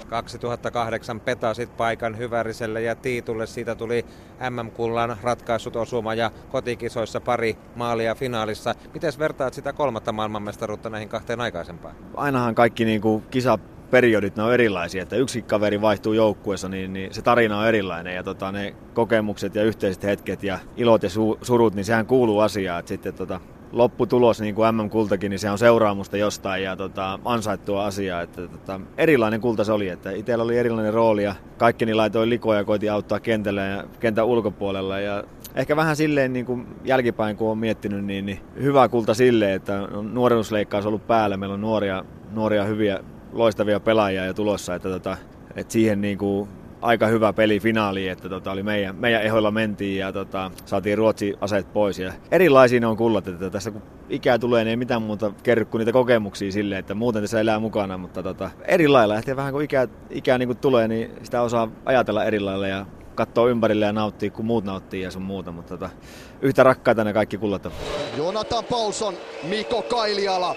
2008 0.06 1.20
petasit 1.20 1.76
paikan 1.76 2.18
Hyväriselle 2.18 2.82
ja 2.82 2.94
Tiitulle. 2.94 3.46
Siitä 3.46 3.74
tuli 3.74 4.06
MM-kullan 4.50 5.16
ratkaisut 5.22 5.76
osuma 5.76 6.14
ja 6.14 6.30
kotikisoissa 6.50 7.20
pari 7.20 7.56
maalia 7.74 8.14
finaalissa. 8.14 8.74
Miten 8.94 9.12
vertaat 9.18 9.54
sitä 9.54 9.72
kolmatta 9.72 10.12
maailmanmestaruutta 10.12 10.90
näihin 10.90 11.08
kahteen 11.08 11.40
aikaisempaan? 11.40 11.94
Ainahan 12.14 12.54
kaikki 12.54 12.84
niin 12.84 13.00
kuin 13.00 13.22
kisa 13.30 13.58
periodit 13.90 14.36
ne 14.36 14.42
on 14.42 14.54
erilaisia, 14.54 15.02
että 15.02 15.16
yksi 15.16 15.42
kaveri 15.42 15.80
vaihtuu 15.80 16.12
joukkueessa, 16.12 16.68
niin, 16.68 16.92
niin 16.92 17.14
se 17.14 17.22
tarina 17.22 17.58
on 17.58 17.68
erilainen 17.68 18.14
ja 18.14 18.22
tota, 18.22 18.52
ne 18.52 18.74
kokemukset 18.94 19.54
ja 19.54 19.62
yhteiset 19.62 20.02
hetket 20.02 20.42
ja 20.42 20.58
ilot 20.76 21.02
ja 21.02 21.08
su- 21.08 21.38
surut, 21.42 21.74
niin 21.74 21.84
sehän 21.84 22.06
kuuluu 22.06 22.40
asiaan. 22.40 22.78
Että 22.78 22.88
sitten 22.88 23.14
tota, 23.14 23.40
lopputulos, 23.72 24.40
niin 24.40 24.54
kuin 24.54 24.74
MM-kultakin, 24.74 25.30
niin 25.30 25.38
se 25.38 25.50
on 25.50 25.58
seuraamusta 25.58 26.16
jostain 26.16 26.62
ja 26.62 26.76
tota, 26.76 27.18
ansaittua 27.24 27.86
asiaa. 27.86 28.22
Että, 28.22 28.48
tota, 28.48 28.80
erilainen 28.98 29.40
kulta 29.40 29.64
se 29.64 29.72
oli, 29.72 29.88
että 29.88 30.10
itsellä 30.10 30.44
oli 30.44 30.58
erilainen 30.58 30.94
rooli 30.94 31.24
ja 31.24 31.34
kaikki 31.58 31.86
niin 31.86 31.96
laitoin 31.96 32.30
likoja 32.30 32.58
ja 32.60 32.64
koitin 32.64 32.92
auttaa 32.92 33.20
kentällä 33.20 33.62
ja 33.62 33.84
kentän 34.00 34.26
ulkopuolella. 34.26 35.00
Ja 35.00 35.24
ehkä 35.54 35.76
vähän 35.76 35.96
silleen 35.96 36.32
niin 36.32 36.46
kuin 36.46 36.66
jälkipäin, 36.84 37.36
kun 37.36 37.50
on 37.50 37.58
miettinyt, 37.58 38.04
niin, 38.04 38.26
niin 38.26 38.40
hyvä 38.62 38.88
kulta 38.88 39.14
silleen, 39.14 39.52
että 39.52 39.80
nuorennusleikkaus 40.12 40.86
ollut 40.86 41.06
päällä. 41.06 41.36
Meillä 41.36 41.54
on 41.54 41.60
nuoria, 41.60 42.04
nuoria 42.32 42.64
hyviä, 42.64 43.00
loistavia 43.38 43.80
pelaajia 43.80 44.26
ja 44.26 44.34
tulossa, 44.34 44.74
että, 44.74 44.88
tota, 44.88 45.16
että 45.56 45.72
siihen 45.72 46.00
niin 46.00 46.18
kuin 46.18 46.48
aika 46.82 47.06
hyvä 47.06 47.32
peli 47.32 47.60
finaali, 47.60 48.08
että 48.08 48.28
tota, 48.28 48.50
oli 48.52 48.62
meidän, 48.62 48.96
meidän 48.96 49.22
ehoilla 49.22 49.50
mentiin 49.50 49.98
ja 49.98 50.12
tota, 50.12 50.50
saatiin 50.64 50.98
Ruotsi 50.98 51.34
aseet 51.40 51.72
pois. 51.72 51.98
Ja 51.98 52.12
erilaisia 52.30 52.80
ne 52.80 52.86
on 52.86 52.96
kullat, 52.96 53.28
että 53.28 53.50
tässä 53.50 53.70
kun 53.70 53.82
ikää 54.08 54.38
tulee, 54.38 54.64
niin 54.64 54.70
ei 54.70 54.76
mitään 54.76 55.02
muuta 55.02 55.32
kerry 55.42 55.64
kuin 55.64 55.78
niitä 55.78 55.92
kokemuksia 55.92 56.52
silleen, 56.52 56.78
että 56.78 56.94
muuten 56.94 57.22
tässä 57.22 57.40
elää 57.40 57.58
mukana, 57.58 57.98
mutta 57.98 58.22
tota, 58.22 58.50
eri 58.64 58.88
lailla. 58.88 59.16
Ehkä 59.16 59.36
vähän 59.36 59.52
kun 59.52 59.62
ikää, 59.62 59.88
ikää 60.10 60.38
niin 60.38 60.48
kuin 60.48 60.58
tulee, 60.58 60.88
niin 60.88 61.10
sitä 61.22 61.42
osaa 61.42 61.68
ajatella 61.84 62.24
eri 62.24 62.40
lailla 62.40 62.66
ja 62.66 62.86
katsoa 63.14 63.48
ympärille 63.48 63.86
ja 63.86 63.92
nauttia, 63.92 64.30
kun 64.30 64.44
muut 64.44 64.64
nauttii 64.64 65.02
ja 65.02 65.10
sun 65.10 65.22
muuta, 65.22 65.52
mutta 65.52 65.78
tota, 65.78 65.90
yhtä 66.42 66.62
rakkaita 66.62 67.04
ne 67.04 67.12
kaikki 67.12 67.38
kullat 67.38 67.66
on. 67.66 67.72
Jonathan 68.16 68.64
Paulson, 68.64 69.14
Mikko 69.42 69.82
Kailiala. 69.82 70.56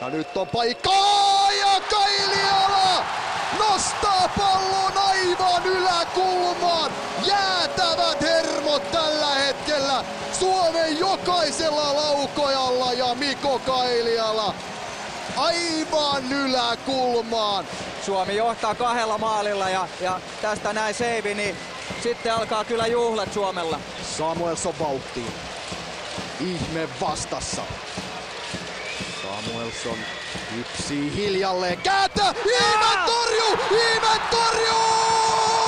Ja 0.00 0.10
nyt 0.10 0.36
on 0.36 0.48
paikkaa 0.48 1.52
ja 1.52 1.80
Kailiala 1.90 3.04
nostaa 3.58 4.28
pallon 4.38 4.92
aivan 4.96 5.66
yläkulmaan. 5.66 6.90
Jäätävät 7.26 8.20
hermot 8.22 8.90
tällä 8.90 9.34
hetkellä 9.34 10.04
Suomen 10.38 10.98
jokaisella 10.98 11.96
laukojalla 11.96 12.92
ja 12.92 13.14
Mikko 13.14 13.58
Kailiala 13.58 14.54
aivan 15.36 16.32
yläkulmaan. 16.32 17.64
Suomi 18.06 18.36
johtaa 18.36 18.74
kahdella 18.74 19.18
maalilla 19.18 19.70
ja, 19.70 19.88
ja 20.00 20.20
tästä 20.42 20.72
näin 20.72 20.94
seivi, 20.94 21.34
niin 21.34 21.56
sitten 22.02 22.34
alkaa 22.34 22.64
kyllä 22.64 22.86
juhlat 22.86 23.32
Suomella. 23.32 23.80
Samuelson 24.18 24.74
vauhtiin. 24.78 25.32
Ihme 26.40 26.88
vastassa. 27.00 27.62
Samuelson 29.44 29.98
yksi 30.60 31.16
hiljalleen. 31.16 31.78
Kääntää! 31.78 32.34
Iimet 32.46 33.04
torjuu! 33.06 33.58
Iimet 33.70 34.30
torjuu! 34.30 35.63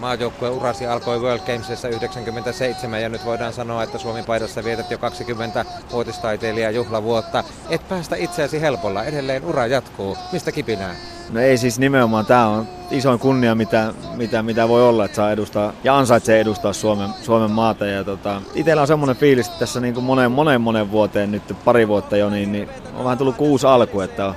Maajoukkueen 0.00 0.54
urasi 0.54 0.86
alkoi 0.86 1.20
World 1.20 1.40
Gamesissa 1.46 1.88
97 1.88 3.02
ja 3.02 3.08
nyt 3.08 3.24
voidaan 3.24 3.52
sanoa, 3.52 3.82
että 3.82 3.98
Suomi 3.98 4.22
paidassa 4.22 4.64
vietät 4.64 4.90
jo 4.90 4.98
20 4.98 5.64
vuotistaiteilija 5.92 6.70
juhlavuotta. 6.70 7.44
Et 7.70 7.88
päästä 7.88 8.16
itseäsi 8.16 8.60
helpolla, 8.60 9.04
edelleen 9.04 9.44
ura 9.44 9.66
jatkuu. 9.66 10.18
Mistä 10.32 10.52
kipinää? 10.52 10.94
No 11.30 11.40
ei 11.40 11.58
siis 11.58 11.78
nimenomaan, 11.78 12.26
tämä 12.26 12.46
on 12.46 12.68
isoin 12.90 13.18
kunnia, 13.18 13.54
mitä, 13.54 13.94
mitä, 14.16 14.42
mitä 14.42 14.68
voi 14.68 14.88
olla, 14.88 15.04
että 15.04 15.16
saa 15.16 15.32
edustaa 15.32 15.72
ja 15.84 15.98
ansaitsee 15.98 16.40
edustaa 16.40 16.72
Suomen, 16.72 17.10
Suomen 17.22 17.50
maata. 17.50 17.86
Ja 17.86 18.04
tota, 18.04 18.42
itellä 18.54 18.82
on 18.82 18.88
semmoinen 18.88 19.16
fiilis, 19.16 19.46
että 19.46 19.58
tässä 19.58 19.80
niin 19.80 19.94
kuin 19.94 20.04
monen, 20.04 20.32
monen, 20.32 20.60
monen 20.60 20.90
vuoteen, 20.90 21.30
nyt 21.30 21.42
pari 21.64 21.88
vuotta 21.88 22.16
jo, 22.16 22.30
niin, 22.30 22.52
niin 22.52 22.68
on 22.94 23.04
vähän 23.04 23.18
tullut 23.18 23.36
kuusi 23.36 23.66
alku, 23.66 24.00
että 24.00 24.34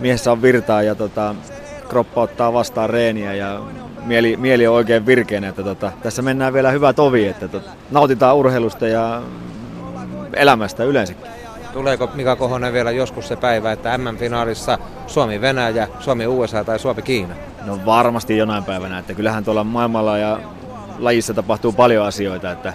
miehessä 0.00 0.32
on 0.32 0.42
virtaa 0.42 0.82
ja 0.82 0.94
tota, 0.94 1.34
kroppa 1.88 2.22
ottaa 2.22 2.52
vastaan 2.52 2.90
reeniä 2.90 3.34
ja 3.34 3.60
mieli, 4.04 4.36
mieli 4.36 4.66
on 4.66 4.74
oikein 4.74 5.06
virkeänä, 5.06 5.48
että 5.48 5.62
tota, 5.62 5.92
tässä 6.02 6.22
mennään 6.22 6.52
vielä 6.52 6.70
hyvä 6.70 6.92
tovi, 6.92 7.26
että 7.26 7.48
tota, 7.48 7.70
nautitaan 7.90 8.36
urheilusta 8.36 8.88
ja 8.88 9.22
elämästä 10.34 10.84
yleensäkin. 10.84 11.26
Tuleeko 11.72 12.10
Mika 12.14 12.36
Kohonen 12.36 12.72
vielä 12.72 12.90
joskus 12.90 13.28
se 13.28 13.36
päivä, 13.36 13.72
että 13.72 13.98
MM-finaalissa 13.98 14.78
Suomi-Venäjä, 15.06 15.88
Suomi-USA 16.00 16.64
tai 16.64 16.78
Suomi-Kiina? 16.78 17.34
No 17.66 17.78
varmasti 17.86 18.36
jonain 18.36 18.64
päivänä, 18.64 18.98
että 18.98 19.14
kyllähän 19.14 19.44
tuolla 19.44 19.64
maailmalla 19.64 20.18
ja 20.18 20.38
lajissa 20.98 21.34
tapahtuu 21.34 21.72
paljon 21.72 22.06
asioita, 22.06 22.52
että 22.52 22.72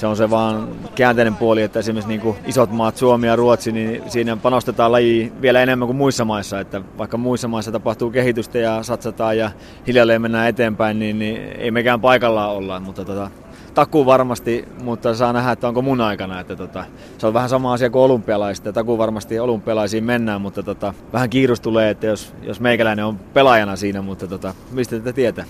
se 0.00 0.06
on 0.06 0.16
se 0.16 0.30
vaan 0.30 0.68
käänteinen 0.94 1.36
puoli, 1.36 1.62
että 1.62 1.78
esimerkiksi 1.78 2.08
niin 2.08 2.20
kuin 2.20 2.36
isot 2.46 2.70
maat, 2.70 2.96
Suomi 2.96 3.26
ja 3.26 3.36
Ruotsi, 3.36 3.72
niin 3.72 4.02
siinä 4.08 4.36
panostetaan 4.36 4.92
laji 4.92 5.32
vielä 5.42 5.62
enemmän 5.62 5.86
kuin 5.86 5.96
muissa 5.96 6.24
maissa. 6.24 6.60
Että 6.60 6.82
vaikka 6.98 7.16
muissa 7.16 7.48
maissa 7.48 7.72
tapahtuu 7.72 8.10
kehitystä 8.10 8.58
ja 8.58 8.82
satsataan 8.82 9.38
ja 9.38 9.50
hiljalleen 9.86 10.22
mennään 10.22 10.48
eteenpäin, 10.48 10.98
niin, 10.98 11.18
niin 11.18 11.36
ei 11.58 11.70
mekään 11.70 12.00
paikallaan 12.00 12.50
olla. 12.50 12.80
Mutta 12.80 13.04
tota, 13.04 13.30
takuu 13.74 14.06
varmasti, 14.06 14.68
mutta 14.82 15.14
saa 15.14 15.32
nähdä, 15.32 15.52
että 15.52 15.68
onko 15.68 15.82
mun 15.82 16.00
aikana. 16.00 16.40
Että 16.40 16.56
tota, 16.56 16.84
se 17.18 17.26
on 17.26 17.34
vähän 17.34 17.48
sama 17.48 17.72
asia 17.72 17.90
kuin 17.90 18.02
olympialaiset. 18.02 18.74
Takuu 18.74 18.98
varmasti 18.98 19.38
olympialaisiin 19.38 20.04
mennään, 20.04 20.40
mutta 20.40 20.62
tota, 20.62 20.94
vähän 21.12 21.30
kiirus 21.30 21.60
tulee, 21.60 21.90
että 21.90 22.06
jos, 22.06 22.34
jos 22.42 22.60
meikäläinen 22.60 23.04
on 23.04 23.18
pelaajana 23.18 23.76
siinä, 23.76 24.02
mutta 24.02 24.26
tota, 24.26 24.54
mistä 24.70 24.96
tätä 24.96 25.12
tietää? 25.12 25.44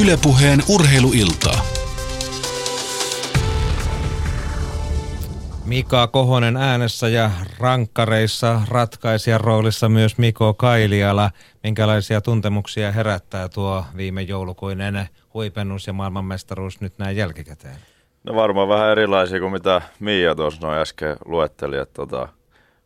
Ylepuheen 0.00 0.62
urheiluiltaa. 0.68 1.83
Mika 5.66 6.06
Kohonen 6.06 6.56
äänessä 6.56 7.08
ja 7.08 7.30
rankkareissa 7.58 8.60
ratkaisijan 8.68 9.40
roolissa 9.40 9.88
myös 9.88 10.18
Miko 10.18 10.54
Kailiala. 10.54 11.30
Minkälaisia 11.62 12.20
tuntemuksia 12.20 12.92
herättää 12.92 13.48
tuo 13.48 13.84
viime 13.96 14.22
joulukuinen 14.22 15.08
huipennus 15.34 15.86
ja 15.86 15.92
maailmanmestaruus 15.92 16.80
nyt 16.80 16.98
näin 16.98 17.16
jälkikäteen? 17.16 17.76
No 18.24 18.34
varmaan 18.34 18.68
vähän 18.68 18.90
erilaisia 18.90 19.40
kuin 19.40 19.52
mitä 19.52 19.82
Miia 20.00 20.34
tuossa 20.34 20.66
noin 20.66 20.78
äsken 20.78 21.16
luetteli. 21.24 21.76
Että 21.76 21.94
tota, 21.94 22.28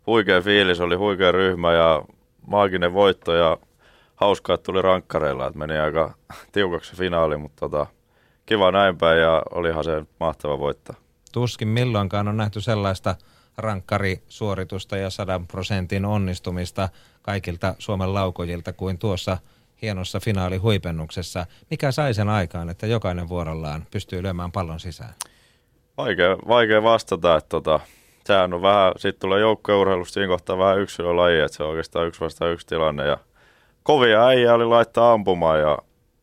huikea 0.07 0.41
fiilis, 0.41 0.81
oli 0.81 0.95
huikea 0.95 1.33
ryhmä 1.33 1.73
ja 1.73 2.03
maaginen 2.47 2.93
voitto 2.93 3.35
ja 3.35 3.57
hauskaa, 4.17 4.55
että 4.55 4.65
tuli 4.65 4.83
rankkareilla. 4.83 5.47
Että 5.47 5.59
meni 5.59 5.79
aika 5.79 6.15
tiukaksi 6.53 6.97
finaali, 6.97 7.37
mutta 7.37 7.61
tota, 7.61 7.87
kiva 8.47 8.71
näin 8.71 8.99
päin 8.99 9.21
ja 9.21 9.43
olihan 9.51 9.85
se 9.85 10.05
mahtava 10.21 10.59
voittaa 10.59 11.08
tuskin 11.38 11.68
milloinkaan 11.68 12.28
on 12.28 12.37
nähty 12.37 12.61
sellaista 12.61 13.14
rankkarisuoritusta 13.59 14.97
ja 14.97 15.11
sadan 15.11 15.47
prosentin 15.47 16.04
onnistumista 16.04 16.88
kaikilta 17.23 17.75
Suomen 17.78 18.14
laukojilta 18.14 18.73
kuin 18.73 18.99
tuossa 18.99 19.38
hienossa 19.83 20.21
finaalihuipennuksessa. 20.21 21.47
Mikä 21.71 21.92
sai 21.92 22.14
sen 22.14 22.28
aikaan, 22.28 22.68
että 22.68 22.87
jokainen 22.87 23.28
vuorollaan 23.28 23.87
pystyy 23.90 24.23
lyömään 24.23 24.52
pallon 24.52 24.80
sisään? 24.80 25.14
Vaikea, 25.97 26.37
vaikea 26.49 26.83
vastata, 26.83 27.37
että 27.37 27.49
tota, 27.49 27.80
sehän 28.25 28.54
on 28.54 28.62
vähän, 28.62 28.92
sitten 28.97 29.21
tulee 29.21 29.40
joukkueurheilusta 29.40 30.14
siinä 30.14 30.28
kohtaa 30.28 30.59
vähän 30.59 30.80
yksilölaji, 30.80 31.40
että 31.40 31.57
se 31.57 31.62
on 31.62 31.71
oikeastaan 31.71 32.07
yksi 32.07 32.21
vasta 32.21 32.49
yksi 32.49 32.66
tilanne 32.66 33.07
ja 33.07 33.18
kovia 33.83 34.26
äijä 34.26 34.54
oli 34.54 34.64
laittaa 34.64 35.12
ampumaan 35.12 35.61
ja 35.61 35.78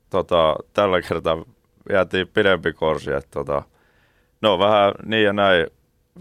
tota, 0.10 0.56
tällä 0.74 1.02
kertaa 1.02 1.46
jäätiin 1.90 2.28
pidempi 2.28 2.74
korsi, 2.74 3.12
että 3.12 3.32
tota, 3.32 3.64
no 4.46 4.60
vähän 4.60 4.92
niin 5.06 5.24
ja 5.24 5.34
näin. 5.34 5.68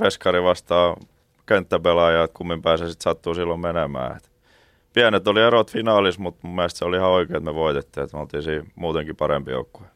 Veskari 0.00 0.42
vastaa 0.42 0.96
kenttäpelaaja, 1.46 2.24
että 2.24 2.36
kummin 2.36 2.62
pääsee 2.62 2.88
sitten 2.88 3.04
sattuu 3.04 3.34
silloin 3.34 3.60
menemään. 3.60 4.16
Et 4.16 4.30
pienet 4.92 5.28
oli 5.28 5.42
erot 5.42 5.72
finaalissa, 5.72 6.20
mutta 6.20 6.40
mun 6.42 6.56
mielestä 6.56 6.78
se 6.78 6.84
oli 6.84 6.96
ihan 6.96 7.10
oikein, 7.10 7.36
että 7.36 7.50
me 7.50 7.54
voitettiin, 7.54 8.04
että 8.04 8.16
me 8.16 8.20
oltiin 8.20 8.42
siinä 8.42 8.64
muutenkin 8.74 9.16
parempi 9.16 9.50
joukkue. 9.50 9.86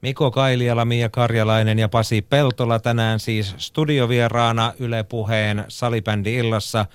Miko 0.00 0.30
Kailiala, 0.30 0.84
Mia 0.84 1.08
Karjalainen 1.08 1.78
ja 1.78 1.88
Pasi 1.88 2.22
Peltola 2.22 2.78
tänään 2.78 3.20
siis 3.20 3.54
studiovieraana 3.58 4.72
Yle 4.78 5.02
Puheen 5.02 5.64
salibändi 5.68 6.34
illassa 6.34 6.86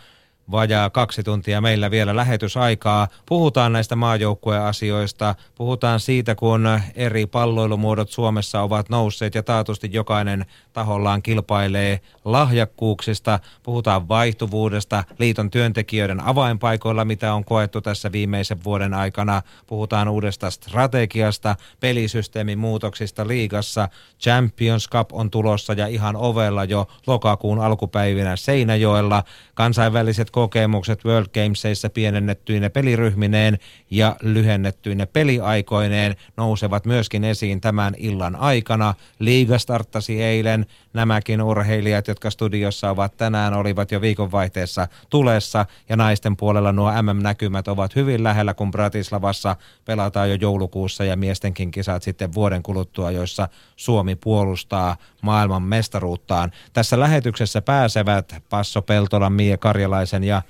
vajaa 0.52 0.90
kaksi 0.90 1.24
tuntia 1.24 1.62
meillä 1.62 1.92
vielä 1.92 2.16
lähetysaikaa. 2.16 3.08
Puhutaan 3.26 3.74
näistä 3.74 3.96
maajoukkueasioista, 3.96 5.36
puhutaan 5.56 6.00
siitä, 6.00 6.36
kun 6.36 6.80
eri 6.96 7.26
palloilumuodot 7.26 8.10
Suomessa 8.10 8.62
ovat 8.62 8.90
nousseet 8.90 9.36
ja 9.36 9.44
taatusti 9.44 9.90
jokainen 9.92 10.46
tahollaan 10.74 11.22
kilpailee 11.22 12.00
lahjakkuuksista. 12.26 13.40
Puhutaan 13.64 14.08
vaihtuvuudesta, 14.08 15.04
liiton 15.20 15.52
työntekijöiden 15.52 16.24
avainpaikoilla, 16.24 17.06
mitä 17.06 17.34
on 17.34 17.46
koettu 17.46 17.82
tässä 17.82 18.12
viimeisen 18.12 18.64
vuoden 18.64 18.94
aikana. 18.94 19.42
Puhutaan 19.68 20.08
uudesta 20.08 20.52
strategiasta, 20.52 21.56
pelisysteemin 21.80 22.60
muutoksista 22.60 23.28
liigassa. 23.28 23.90
Champions 24.22 24.90
Cup 24.90 25.14
on 25.14 25.32
tulossa 25.32 25.74
ja 25.74 25.88
ihan 25.88 26.16
ovella 26.16 26.64
jo 26.64 26.88
lokakuun 27.08 27.60
alkupäivinä 27.60 28.36
Seinäjoella. 28.36 29.24
Kansainväliset 29.54 30.31
kokemukset 30.32 31.06
World 31.06 31.28
Gamesissa 31.34 31.90
pienennettyine 31.90 32.70
peliryhmineen 32.70 33.58
ja 33.92 34.16
lyhennettyine 34.22 35.06
peliaikoineen 35.06 36.16
nousevat 36.38 36.86
myöskin 36.86 37.24
esiin 37.24 37.62
tämän 37.62 37.94
illan 37.98 38.36
aikana. 38.36 38.94
Liiga 39.20 39.58
starttasi 39.58 40.24
eilen. 40.24 40.66
Nämäkin 40.94 41.42
urheilijat, 41.42 42.08
jotka 42.08 42.30
studiossa 42.30 42.90
ovat 42.90 43.18
tänään, 43.18 43.54
olivat 43.54 43.92
jo 43.92 44.02
viikonvaihteessa 44.02 44.88
tulessa 45.10 45.66
ja 45.90 45.96
naisten 45.96 46.38
puolella 46.38 46.72
nuo 46.72 46.92
MM-näkymät 47.02 47.68
ovat 47.68 47.96
hyvin 47.96 48.24
lähellä, 48.24 48.54
kun 48.54 48.72
Bratislavassa 48.72 49.56
pelataan 49.86 50.30
jo 50.30 50.36
joulukuussa 50.36 51.04
ja 51.04 51.16
miestenkin 51.16 51.72
kisat 51.72 52.04
sitten 52.04 52.34
vuoden 52.34 52.64
kuluttua, 52.64 53.12
joissa 53.12 53.50
Suomi 53.76 54.16
puolustaa 54.16 54.96
maailman 55.22 55.64
mestaruuttaan. 55.64 56.52
Tässä 56.74 57.00
lähetyksessä 57.00 57.62
pääsevät 57.62 58.36
Passo 58.50 58.82
Peltolan, 58.82 59.34
Mie 59.34 59.58
Karjalaisen 59.58 60.24
ja 60.24 60.42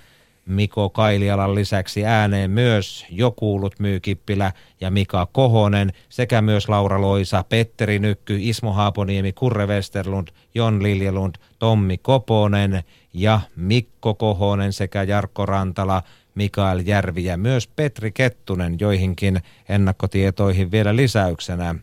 Miko 0.52 0.90
Kailialan 0.90 1.56
lisäksi 1.56 2.06
ääneen 2.06 2.52
myös 2.52 3.06
Jo 3.10 3.32
kuulut 3.32 3.80
Myykippilä 3.80 4.52
ja 4.82 4.92
Mika 4.92 5.28
Kohonen 5.32 5.94
sekä 6.10 6.42
myös 6.42 6.70
Laura 6.70 7.02
Loisa, 7.02 7.44
Petteri 7.50 8.00
Nykky, 8.00 8.38
Ismo 8.40 8.74
Haaponiemi, 8.74 9.34
Kurre 9.34 9.66
Westerlund, 9.66 10.28
Jon 10.56 10.84
Liljelund, 10.84 11.36
Tommi 11.60 11.98
Koponen 11.98 12.84
ja 13.14 13.42
Mikko 13.56 14.14
Kohonen 14.14 14.74
sekä 14.74 15.04
Jarkko 15.04 15.46
Rantala, 15.46 16.04
Mikael 16.36 16.82
Järvi 16.86 17.24
ja 17.24 17.38
myös 17.38 17.68
Petri 17.68 18.12
Kettunen 18.12 18.78
joihinkin 18.80 19.42
ennakkotietoihin 19.70 20.72
vielä 20.72 20.96
lisäyksenä. 20.96 21.76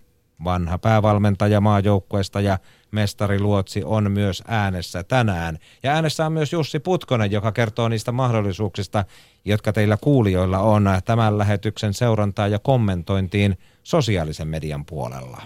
Vanha 0.44 0.78
päävalmentaja 0.78 1.60
maajoukkueesta 1.60 2.40
ja 2.40 2.58
mestari 2.90 3.40
Luotsi 3.40 3.82
on 3.84 4.12
myös 4.12 4.42
äänessä 4.46 5.02
tänään. 5.02 5.58
Ja 5.82 5.92
äänessä 5.92 6.26
on 6.26 6.32
myös 6.32 6.52
Jussi 6.52 6.78
Putkonen, 6.78 7.32
joka 7.32 7.52
kertoo 7.52 7.88
niistä 7.88 8.12
mahdollisuuksista, 8.12 9.04
jotka 9.44 9.72
teillä 9.72 9.96
kuulijoilla 10.00 10.58
on 10.58 10.88
tämän 11.04 11.38
lähetyksen 11.38 11.94
seurantaa 11.94 12.48
ja 12.48 12.58
kommentointiin 12.58 13.58
sosiaalisen 13.82 14.48
median 14.48 14.84
puolella. 14.84 15.42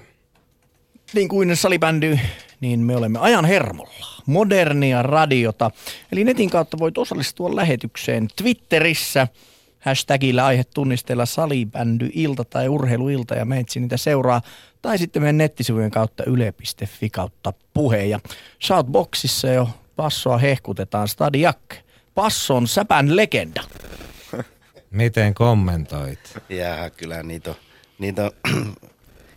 Niin 1.14 1.28
kuin 1.28 1.56
salibändy, 1.56 2.18
niin 2.60 2.80
me 2.80 2.96
olemme 2.96 3.18
ajan 3.18 3.44
hermolla. 3.44 4.22
Modernia 4.26 5.02
radiota. 5.02 5.70
Eli 6.12 6.24
netin 6.24 6.50
kautta 6.50 6.78
voit 6.78 6.98
osallistua 6.98 7.56
lähetykseen 7.56 8.28
Twitterissä– 8.36 9.28
hashtagillä 9.82 10.46
aihetunnisteella 10.46 11.26
salibändy 11.26 12.10
ilta 12.12 12.44
tai 12.44 12.68
urheiluilta 12.68 13.34
ja 13.34 13.44
meitsi 13.44 13.80
niitä 13.80 13.96
seuraa. 13.96 14.42
Tai 14.82 14.98
sitten 14.98 15.22
meidän 15.22 15.38
nettisivujen 15.38 15.90
kautta 15.90 16.24
yle.fi 16.24 17.10
kautta 17.10 17.52
puhe. 17.74 18.04
Ja 18.04 18.20
Shoutboxissa 18.64 19.48
jo 19.48 19.68
passoa 19.96 20.38
hehkutetaan 20.38 21.08
Stadiak. 21.08 21.58
Passon 22.14 22.68
säpän 22.68 23.16
legenda. 23.16 23.62
Miten 24.90 25.34
kommentoit? 25.34 26.38
Ja 26.48 26.90
kyllä 26.90 27.22
niitä 27.22 27.50
on, 27.50 27.56
niitä 27.98 28.24
on 28.24 28.30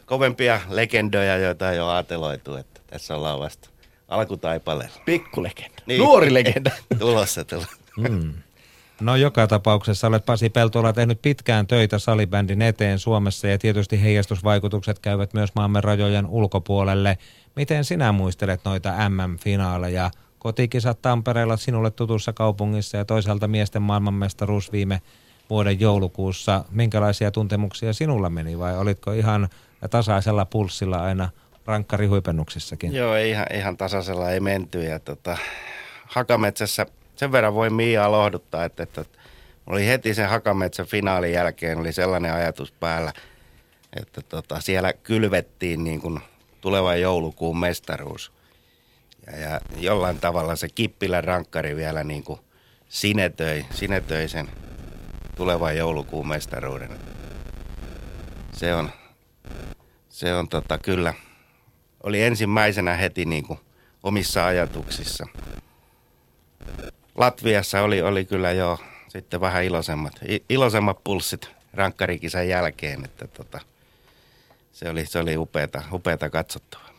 kovempia 0.05 0.61
legendoja, 0.69 1.37
joita 1.37 1.71
ei 1.71 1.79
ole 1.79 1.93
ajateloitu, 1.93 2.55
että 2.55 2.81
tässä 2.87 3.15
ollaan 3.15 3.39
vasta 3.39 3.69
alkutaipaleella. 4.07 4.95
Pikkulegenda. 5.05 5.81
Niin. 5.85 5.99
Nuori 5.99 6.33
legenda. 6.33 6.71
tulossa, 6.99 7.43
tulossa. 7.43 7.77
Mm. 7.97 8.33
No 9.01 9.15
joka 9.15 9.47
tapauksessa 9.47 10.07
olet 10.07 10.25
Pasi 10.25 10.49
Peltola 10.49 10.93
tehnyt 10.93 11.21
pitkään 11.21 11.67
töitä 11.67 11.99
salibändin 11.99 12.61
eteen 12.61 12.99
Suomessa 12.99 13.47
ja 13.47 13.57
tietysti 13.57 14.03
heijastusvaikutukset 14.03 14.99
käyvät 14.99 15.33
myös 15.33 15.49
maamme 15.55 15.81
rajojen 15.81 16.27
ulkopuolelle. 16.27 17.17
Miten 17.55 17.83
sinä 17.83 18.11
muistelet 18.11 18.61
noita 18.65 19.09
MM-finaaleja? 19.09 20.11
Kotikisat 20.39 21.01
Tampereella 21.01 21.57
sinulle 21.57 21.91
tutussa 21.91 22.33
kaupungissa 22.33 22.97
ja 22.97 23.05
toisaalta 23.05 23.47
miesten 23.47 23.81
maailmanmestaruus 23.81 24.71
viime 24.71 25.01
vuoden 25.49 25.79
joulukuussa. 25.79 26.65
Minkälaisia 26.71 27.31
tuntemuksia 27.31 27.93
sinulla 27.93 28.29
meni 28.29 28.59
vai 28.59 28.77
olitko 28.77 29.11
ihan 29.11 29.49
tasaisella 29.89 30.45
pulssilla 30.45 31.03
aina 31.03 31.29
rankkarihuipennuksissakin? 31.65 32.93
Joo, 32.93 33.15
ihan, 33.15 33.45
ihan 33.53 33.77
tasaisella 33.77 34.31
ei 34.31 34.39
menty 34.39 34.83
ja 34.83 34.99
tota, 34.99 35.37
Hakametsässä– 36.05 36.85
sen 37.15 37.31
verran 37.31 37.53
voi 37.53 37.69
Mia 37.69 38.11
lohduttaa, 38.11 38.65
että, 38.65 38.83
että 38.83 39.05
oli 39.67 39.87
heti 39.87 40.13
sen 40.13 40.29
Hakametsän 40.29 40.85
finaalin 40.85 41.33
jälkeen 41.33 41.77
oli 41.77 41.93
sellainen 41.93 42.33
ajatus 42.33 42.71
päällä, 42.71 43.13
että 43.99 44.21
tota, 44.21 44.61
siellä 44.61 44.93
kylvettiin 44.93 45.83
niin 45.83 46.01
kuin 46.01 46.19
tulevan 46.61 47.01
joulukuun 47.01 47.57
mestaruus. 47.57 48.31
Ja, 49.27 49.37
ja 49.37 49.61
jollain 49.77 50.19
tavalla 50.19 50.55
se 50.55 50.69
Kippilän 50.69 51.23
rankkari 51.23 51.75
vielä 51.75 52.03
niin 52.03 52.23
kuin 52.23 52.39
sinetöi, 52.89 53.65
sinetöi 53.71 54.29
sen 54.29 54.49
tulevan 55.35 55.77
joulukuun 55.77 56.27
mestaruuden. 56.27 56.89
Se 58.53 58.75
on, 58.75 58.89
se 60.09 60.35
on 60.35 60.49
tota, 60.49 60.77
kyllä, 60.77 61.13
oli 62.03 62.23
ensimmäisenä 62.23 62.95
heti 62.95 63.25
niin 63.25 63.43
kuin 63.47 63.59
omissa 64.03 64.45
ajatuksissa. 64.45 65.27
Latviassa 67.15 67.81
oli, 67.81 68.01
oli 68.01 68.25
kyllä 68.25 68.51
jo 68.51 68.79
sitten 69.07 69.41
vähän 69.41 69.63
iloisemmat, 69.63 70.13
iloisemmat 70.49 71.03
pulssit 71.03 71.49
rankkarikisan 71.73 72.47
jälkeen, 72.47 73.05
että 73.05 73.27
tota, 73.27 73.59
se 74.71 74.89
oli, 74.89 75.05
se 75.05 75.19
oli 75.19 75.37
upeata, 75.37 75.83
upeata 75.91 76.29
katsottavaa. 76.29 76.89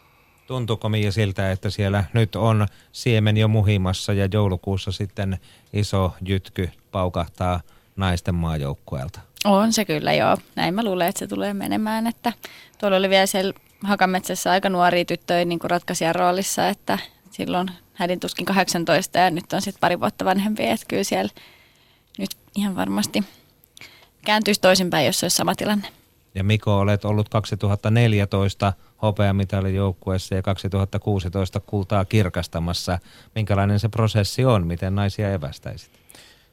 Tuntuuko 0.46 0.88
Mia 0.88 1.12
siltä, 1.12 1.52
että 1.52 1.70
siellä 1.70 2.04
nyt 2.12 2.36
on 2.36 2.66
siemen 2.92 3.36
jo 3.36 3.48
muhimassa 3.48 4.12
ja 4.12 4.28
joulukuussa 4.32 4.92
sitten 4.92 5.38
iso 5.72 6.14
jytky 6.26 6.70
paukahtaa 6.92 7.60
naisten 7.96 8.34
maajoukkueelta? 8.34 9.20
On 9.44 9.72
se 9.72 9.84
kyllä 9.84 10.12
joo. 10.12 10.36
Näin 10.54 10.74
mä 10.74 10.84
luulen, 10.84 11.08
että 11.08 11.18
se 11.18 11.26
tulee 11.26 11.54
menemään. 11.54 12.06
Että 12.06 12.32
tuolla 12.78 12.96
oli 12.96 13.10
vielä 13.10 13.26
siellä 13.26 13.52
Hakametsässä 13.84 14.50
aika 14.50 14.68
nuoria 14.68 15.04
tyttöjä 15.04 15.44
niin 15.44 15.58
kuin 15.58 15.70
ratkaisijan 15.70 16.14
roolissa, 16.14 16.68
että 16.68 16.98
silloin 17.30 17.70
hädin 17.96 18.20
tuskin 18.20 18.46
18 18.46 19.18
ja 19.18 19.30
nyt 19.30 19.52
on 19.52 19.62
sitten 19.62 19.80
pari 19.80 20.00
vuotta 20.00 20.24
vanhempi, 20.24 20.66
että 20.66 20.86
kyllä 20.88 21.04
siellä 21.04 21.30
nyt 22.18 22.30
ihan 22.56 22.76
varmasti 22.76 23.24
kääntyisi 24.24 24.60
toisinpäin, 24.60 25.06
jos 25.06 25.22
olisi 25.22 25.36
sama 25.36 25.54
tilanne. 25.54 25.88
Ja 26.34 26.44
Miko, 26.44 26.78
olet 26.78 27.04
ollut 27.04 27.28
2014 27.28 28.72
hopeamitalin 29.02 29.74
joukkueessa 29.74 30.34
ja 30.34 30.42
2016 30.42 31.60
kultaa 31.60 32.04
kirkastamassa. 32.04 32.98
Minkälainen 33.34 33.80
se 33.80 33.88
prosessi 33.88 34.44
on? 34.44 34.66
Miten 34.66 34.94
naisia 34.94 35.32
evästäisit? 35.32 35.90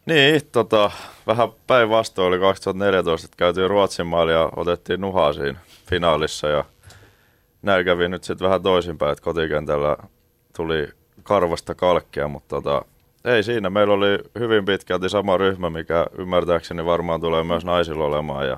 Niin, 0.05 0.41
tota, 0.51 0.91
vähän 1.27 1.49
päinvastoin 1.67 2.27
oli 2.27 2.39
2014, 2.39 3.25
että 3.25 3.37
käytiin 3.37 3.69
Ruotsin 3.69 4.07
maali 4.07 4.31
ja 4.31 4.49
otettiin 4.55 5.01
nuhaa 5.01 5.33
siinä 5.33 5.59
finaalissa 5.89 6.47
ja 6.47 6.65
näin 7.61 7.85
kävi 7.85 8.09
nyt 8.09 8.23
sitten 8.23 8.45
vähän 8.45 8.63
toisinpäin, 8.63 9.11
että 9.11 9.23
kotikentällä 9.23 9.97
tuli 10.55 10.87
karvasta 11.23 11.75
kalkkia, 11.75 12.27
mutta 12.27 12.61
tota, 12.61 12.85
ei 13.25 13.43
siinä. 13.43 13.69
Meillä 13.69 13.93
oli 13.93 14.19
hyvin 14.39 14.65
pitkälti 14.65 15.09
sama 15.09 15.37
ryhmä, 15.37 15.69
mikä 15.69 16.07
ymmärtääkseni 16.17 16.85
varmaan 16.85 17.21
tulee 17.21 17.43
myös 17.43 17.65
naisilla 17.65 18.05
olemaan 18.05 18.47
ja 18.47 18.57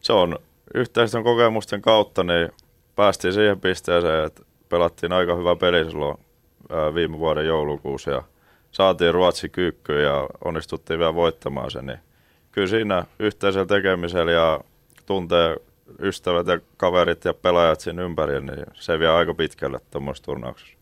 se 0.00 0.12
on 0.12 0.38
yhteisten 0.74 1.24
kokemusten 1.24 1.82
kautta, 1.82 2.24
niin 2.24 2.50
päästiin 2.96 3.32
siihen 3.32 3.60
pisteeseen, 3.60 4.24
että 4.24 4.42
pelattiin 4.68 5.12
aika 5.12 5.34
hyvä 5.34 5.56
peli 5.56 5.84
silloin 5.84 6.18
ää, 6.70 6.94
viime 6.94 7.18
vuoden 7.18 7.46
joulukuussa 7.46 8.10
ja 8.10 8.22
saatiin 8.70 9.14
Ruotsi 9.14 9.48
kyykkyyn 9.48 10.04
ja 10.04 10.26
onnistuttiin 10.44 10.98
vielä 10.98 11.14
voittamaan 11.14 11.70
sen, 11.70 11.86
niin 11.86 11.98
kyllä 12.52 12.68
siinä 12.68 13.04
yhteisellä 13.18 13.66
tekemisellä 13.66 14.32
ja 14.32 14.60
tuntee 15.06 15.56
ystävät 15.98 16.46
ja 16.46 16.60
kaverit 16.76 17.24
ja 17.24 17.34
pelaajat 17.34 17.80
siinä 17.80 18.02
ympärillä, 18.02 18.54
niin 18.54 18.66
se 18.74 18.98
vie 18.98 19.08
aika 19.08 19.34
pitkälle 19.34 19.80
tuommoisessa 19.90 20.24
turnauksessa. 20.24 20.77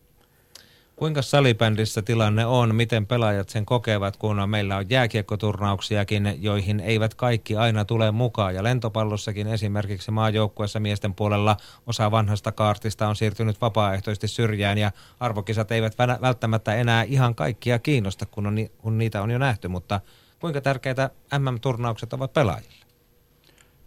Kuinka 0.97 1.21
salibändissä 1.21 2.01
tilanne 2.01 2.45
on? 2.45 2.75
Miten 2.75 3.07
pelaajat 3.07 3.49
sen 3.49 3.65
kokevat, 3.65 4.17
kun 4.17 4.49
meillä 4.49 4.77
on 4.77 4.85
jääkiekkoturnauksiakin, 4.89 6.37
joihin 6.39 6.79
eivät 6.79 7.13
kaikki 7.13 7.55
aina 7.55 7.85
tule 7.85 8.11
mukaan. 8.11 8.55
Ja 8.55 8.63
lentopallossakin 8.63 9.47
esimerkiksi 9.47 10.11
maajoukkueessa 10.11 10.79
miesten 10.79 11.13
puolella 11.13 11.57
osa 11.87 12.11
vanhasta 12.11 12.51
kaartista 12.51 13.07
on 13.07 13.15
siirtynyt 13.15 13.61
vapaaehtoisesti 13.61 14.27
syrjään 14.27 14.77
ja 14.77 14.91
arvokisat 15.19 15.71
eivät 15.71 15.97
välttämättä 16.21 16.75
enää 16.75 17.03
ihan 17.03 17.35
kaikkia 17.35 17.79
kiinnosta, 17.79 18.25
kun, 18.25 18.47
on, 18.47 18.55
kun 18.77 18.97
niitä 18.97 19.21
on 19.21 19.31
jo 19.31 19.37
nähty. 19.37 19.67
Mutta 19.67 19.99
kuinka 20.39 20.61
tärkeitä 20.61 21.09
MM-turnaukset 21.39 22.13
ovat 22.13 22.33
pelaajille? 22.33 22.85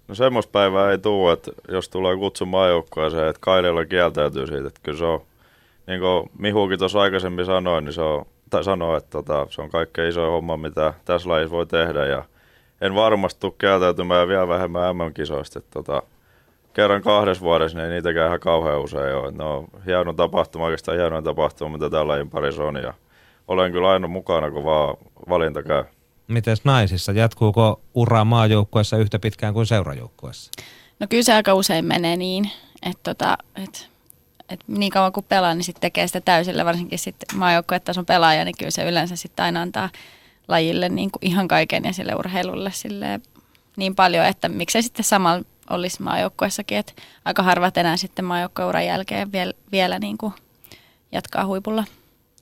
No 0.08 0.14
semmoista 0.14 0.52
päivää 0.52 0.90
ei 0.90 0.98
tule, 0.98 1.32
että 1.32 1.50
jos 1.68 1.88
tulee 1.88 2.16
kutsu 2.16 2.46
maajoukkueeseen, 2.46 3.28
että 3.28 3.40
Kaililla 3.40 3.84
kieltäytyy 3.84 4.46
siitä, 4.46 4.68
että 4.68 4.80
kyllä 4.82 4.98
se 4.98 5.04
on 5.04 5.29
niin 5.86 6.00
kuin 6.00 6.30
Mihukin 6.38 6.78
tuossa 6.78 7.00
aikaisemmin 7.00 7.46
sanoi, 7.46 7.82
niin 7.82 7.92
se 7.92 8.02
on, 8.02 8.26
tai 8.50 8.64
sanoi, 8.64 8.96
että 8.96 9.10
tota, 9.10 9.46
se 9.50 9.62
on 9.62 9.70
kaikkein 9.70 10.08
isoin 10.08 10.30
homma, 10.30 10.56
mitä 10.56 10.94
tässä 11.04 11.28
lajissa 11.28 11.56
voi 11.56 11.66
tehdä. 11.66 12.06
Ja 12.06 12.24
en 12.80 12.94
varmasti 12.94 13.40
tule 13.40 13.52
kieltäytymään 13.58 14.28
vielä 14.28 14.48
vähemmän 14.48 14.96
MM-kisoista. 14.96 15.60
Tota, 15.60 16.02
kerran 16.72 17.02
kahdessa 17.02 17.44
vuodessa, 17.44 17.78
niin 17.78 17.86
ei 17.86 17.92
niitäkään 17.92 18.26
ihan 18.26 18.40
kauhean 18.40 18.80
usein 18.80 19.16
ole. 19.16 19.30
Ne 19.30 19.44
on 19.44 19.68
hieno 19.86 20.12
tapahtuma, 20.12 20.64
oikeastaan 20.64 20.98
hienoin 20.98 21.24
tapahtuma, 21.24 21.72
mitä 21.72 21.90
tällä 21.90 22.08
lajin 22.08 22.30
parissa 22.30 22.64
on. 22.64 22.76
Ja 22.76 22.94
olen 23.48 23.72
kyllä 23.72 23.90
aina 23.90 24.08
mukana, 24.08 24.50
kun 24.50 24.64
vaan 24.64 24.96
valinta 25.28 25.62
käy. 25.62 25.84
Miten 26.28 26.56
naisissa? 26.64 27.12
Jatkuuko 27.12 27.80
ura 27.94 28.24
maajoukkueessa 28.24 28.96
yhtä 28.96 29.18
pitkään 29.18 29.54
kuin 29.54 29.66
seurajoukkueessa? 29.66 30.50
No 31.00 31.06
kyllä 31.10 31.22
se 31.22 31.32
aika 31.32 31.54
usein 31.54 31.84
menee 31.84 32.16
niin, 32.16 32.50
että, 32.82 33.14
tota, 33.14 33.38
että 33.64 33.89
et 34.50 34.60
niin 34.66 34.92
kauan 34.92 35.12
kuin 35.12 35.26
pelaa, 35.28 35.54
niin 35.54 35.64
sitten 35.64 35.80
tekee 35.80 36.06
sitä 36.06 36.20
täysillä, 36.20 36.64
varsinkin 36.64 36.98
sitten 36.98 37.38
maajoukkuetason 37.38 38.06
pelaaja, 38.06 38.44
niin 38.44 38.54
kyllä 38.58 38.70
se 38.70 38.88
yleensä 38.88 39.16
sitten 39.16 39.44
aina 39.44 39.62
antaa 39.62 39.90
lajille 40.48 40.88
niin 40.88 41.10
kuin 41.10 41.26
ihan 41.26 41.48
kaiken 41.48 41.84
ja 41.84 41.92
sille 41.92 42.14
urheilulle 42.14 42.70
sille 42.74 43.20
niin 43.76 43.94
paljon, 43.94 44.26
että 44.26 44.48
miksei 44.48 44.82
sitten 44.82 45.04
samalla 45.04 45.44
olisi 45.70 46.02
maajoukkuessakin, 46.02 46.78
että 46.78 46.92
aika 47.24 47.42
harvat 47.42 47.76
enää 47.76 47.96
sitten 47.96 48.24
maajoukkueuran 48.24 48.86
jälkeen 48.86 49.32
vielä, 49.32 49.52
vielä 49.72 49.98
niin 49.98 50.18
kuin 50.18 50.32
jatkaa 51.12 51.46
huipulla. 51.46 51.84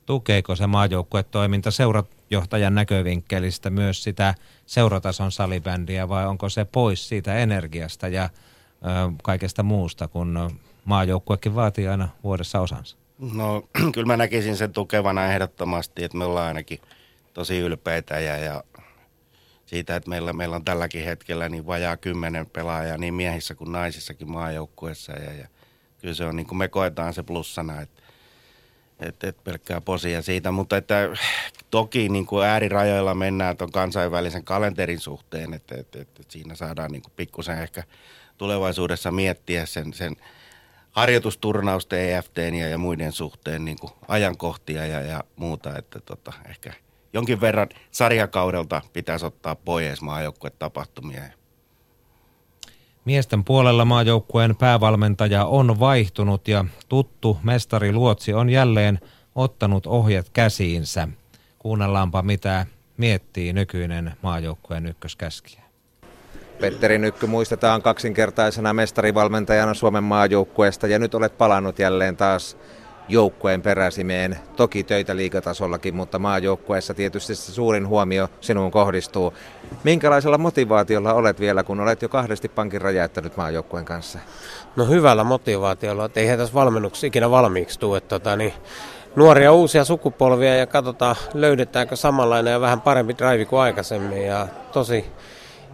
Tukeeko 0.05 0.55
se 0.55 0.67
maajoukkuetoiminta 0.67 1.71
seurajohtajan 1.71 2.75
näkövinkkelistä 2.75 3.69
myös 3.69 4.03
sitä 4.03 4.35
seuratason 4.65 5.31
salibändiä 5.31 6.09
vai 6.09 6.27
onko 6.27 6.49
se 6.49 6.65
pois 6.65 7.09
siitä 7.09 7.35
energiasta 7.35 8.07
ja 8.07 8.23
ö, 8.23 8.29
kaikesta 9.23 9.63
muusta, 9.63 10.07
kun 10.07 10.59
maajoukkuekin 10.89 11.55
vaatii 11.55 11.87
aina 11.87 12.09
vuodessa 12.23 12.59
osansa? 12.59 12.97
No 13.33 13.63
kyllä 13.93 14.07
mä 14.07 14.17
näkisin 14.17 14.57
sen 14.57 14.73
tukevana 14.73 15.25
ehdottomasti, 15.25 16.03
että 16.03 16.17
me 16.17 16.25
ollaan 16.25 16.47
ainakin 16.47 16.79
tosi 17.33 17.59
ylpeitä 17.59 18.19
ja, 18.19 18.37
ja 18.37 18.63
siitä, 19.65 19.95
että 19.95 20.09
meillä, 20.09 20.33
meillä 20.33 20.55
on 20.55 20.65
tälläkin 20.65 21.05
hetkellä 21.05 21.49
niin 21.49 21.67
vajaa 21.67 21.97
kymmenen 21.97 22.45
pelaajaa 22.45 22.97
niin 22.97 23.13
miehissä 23.13 23.55
kuin 23.55 23.71
naisissakin 23.71 24.31
maajoukkueessa 24.31 25.11
ja, 25.11 25.33
ja 25.33 25.47
kyllä 26.01 26.13
se 26.13 26.25
on 26.25 26.35
niin 26.35 26.47
kuin 26.47 26.57
me 26.57 26.67
koetaan 26.67 27.13
se 27.13 27.23
plussana, 27.23 27.81
että 27.81 28.01
et, 28.99 29.23
et 29.23 29.43
pelkkää 29.43 29.81
posia 29.81 30.21
siitä, 30.21 30.51
mutta 30.51 30.77
että 30.77 31.09
toki 31.69 32.09
niin 32.09 32.25
kuin 32.25 32.45
äärirajoilla 32.45 33.15
mennään 33.15 33.57
tuon 33.57 33.71
kansainvälisen 33.71 34.43
kalenterin 34.43 34.99
suhteen, 34.99 35.53
että 35.53 35.75
et, 35.75 35.95
et, 35.95 36.19
et 36.19 36.31
siinä 36.31 36.55
saadaan 36.55 36.91
niin 36.91 37.01
kuin 37.01 37.13
pikkusen 37.15 37.59
ehkä 37.59 37.83
tulevaisuudessa 38.37 39.11
miettiä 39.11 39.65
sen, 39.65 39.93
sen– 39.93 40.15
harjoitusturnausten, 40.91 41.99
EFTn 41.99 42.53
ja, 42.53 42.67
ja 42.67 42.77
muiden 42.77 43.11
suhteen 43.11 43.65
niin 43.65 43.79
kuin 43.79 43.91
ajankohtia 44.07 44.85
ja, 44.85 45.01
ja 45.01 45.23
muuta, 45.35 45.77
että 45.77 45.99
tota, 45.99 46.33
ehkä 46.49 46.73
jonkin 47.13 47.41
verran 47.41 47.69
sarjakaudelta 47.91 48.81
pitäisi 48.93 49.25
ottaa 49.25 49.55
pois 49.55 50.01
maajoukkuetapahtumia. 50.01 51.23
Miesten 53.05 53.43
puolella 53.43 53.85
maajoukkueen 53.85 54.55
päävalmentaja 54.55 55.45
on 55.45 55.79
vaihtunut 55.79 56.47
ja 56.47 56.65
tuttu 56.89 57.37
mestari 57.43 57.93
Luotsi 57.93 58.33
on 58.33 58.49
jälleen 58.49 58.99
ottanut 59.35 59.87
ohjat 59.87 60.29
käsiinsä. 60.29 61.07
Kuunnellaanpa 61.59 62.21
mitä 62.21 62.65
miettii 62.97 63.53
nykyinen 63.53 64.13
maajoukkueen 64.21 64.85
ykköskäskiä. 64.85 65.68
Petteri 66.61 66.97
Nykky 66.97 67.27
muistetaan 67.27 67.81
kaksinkertaisena 67.81 68.73
mestarivalmentajana 68.73 69.73
Suomen 69.73 70.03
maajoukkueesta 70.03 70.87
ja 70.87 70.99
nyt 70.99 71.15
olet 71.15 71.37
palannut 71.37 71.79
jälleen 71.79 72.17
taas 72.17 72.57
joukkueen 73.07 73.61
peräsimeen. 73.61 74.37
Toki 74.55 74.83
töitä 74.83 75.15
liikatasollakin, 75.15 75.95
mutta 75.95 76.19
maajoukkueessa 76.19 76.93
tietysti 76.93 77.35
se 77.35 77.51
suurin 77.51 77.87
huomio 77.87 78.29
sinuun 78.41 78.71
kohdistuu. 78.71 79.33
Minkälaisella 79.83 80.37
motivaatiolla 80.37 81.13
olet 81.13 81.39
vielä, 81.39 81.63
kun 81.63 81.79
olet 81.79 82.01
jo 82.01 82.09
kahdesti 82.09 82.49
pankin 82.49 82.81
räjäyttänyt 82.81 83.37
maajoukkueen 83.37 83.85
kanssa? 83.85 84.19
No 84.75 84.85
hyvällä 84.85 85.23
motivaatiolla, 85.23 86.05
että 86.05 86.19
eihän 86.19 86.37
tässä 86.37 86.53
valmennuksessa 86.53 87.07
ikinä 87.07 87.31
valmiiksi 87.31 87.79
tule. 87.79 88.01
Tota, 88.01 88.35
niin, 88.35 88.53
nuoria 89.15 89.51
uusia 89.51 89.85
sukupolvia 89.85 90.55
ja 90.55 90.67
katsotaan 90.67 91.15
löydetäänkö 91.33 91.95
samanlainen 91.95 92.51
ja 92.51 92.61
vähän 92.61 92.81
parempi 92.81 93.17
drive 93.17 93.45
kuin 93.45 93.59
aikaisemmin. 93.59 94.25
Ja 94.25 94.47
tosi 94.71 95.05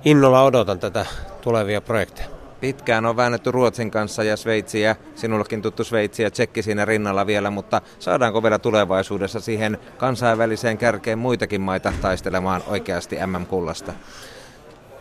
innolla 0.06 0.44
odotan 0.44 0.80
tätä 0.80 1.06
tulevia 1.42 1.82
projekteja. 1.82 2.28
Pitkään 2.60 3.06
on 3.06 3.18
väännetty 3.18 3.52
Ruotsin 3.52 3.92
kanssa 3.92 4.24
ja 4.24 4.38
Sveitsiä, 4.38 4.96
sinullekin 5.16 5.62
tuttu 5.62 5.84
Sveitsi 5.84 6.24
ja 6.24 6.32
Tsekki 6.32 6.62
siinä 6.62 6.86
rinnalla 6.86 7.28
vielä, 7.28 7.50
mutta 7.50 7.82
saadaanko 8.00 8.44
vielä 8.44 8.60
tulevaisuudessa 8.60 9.40
siihen 9.40 9.78
kansainväliseen 9.98 10.78
kärkeen 10.78 11.20
muitakin 11.20 11.62
maita 11.62 11.94
taistelemaan 12.02 12.64
oikeasti 12.68 13.16
MM-kullasta? 13.26 13.94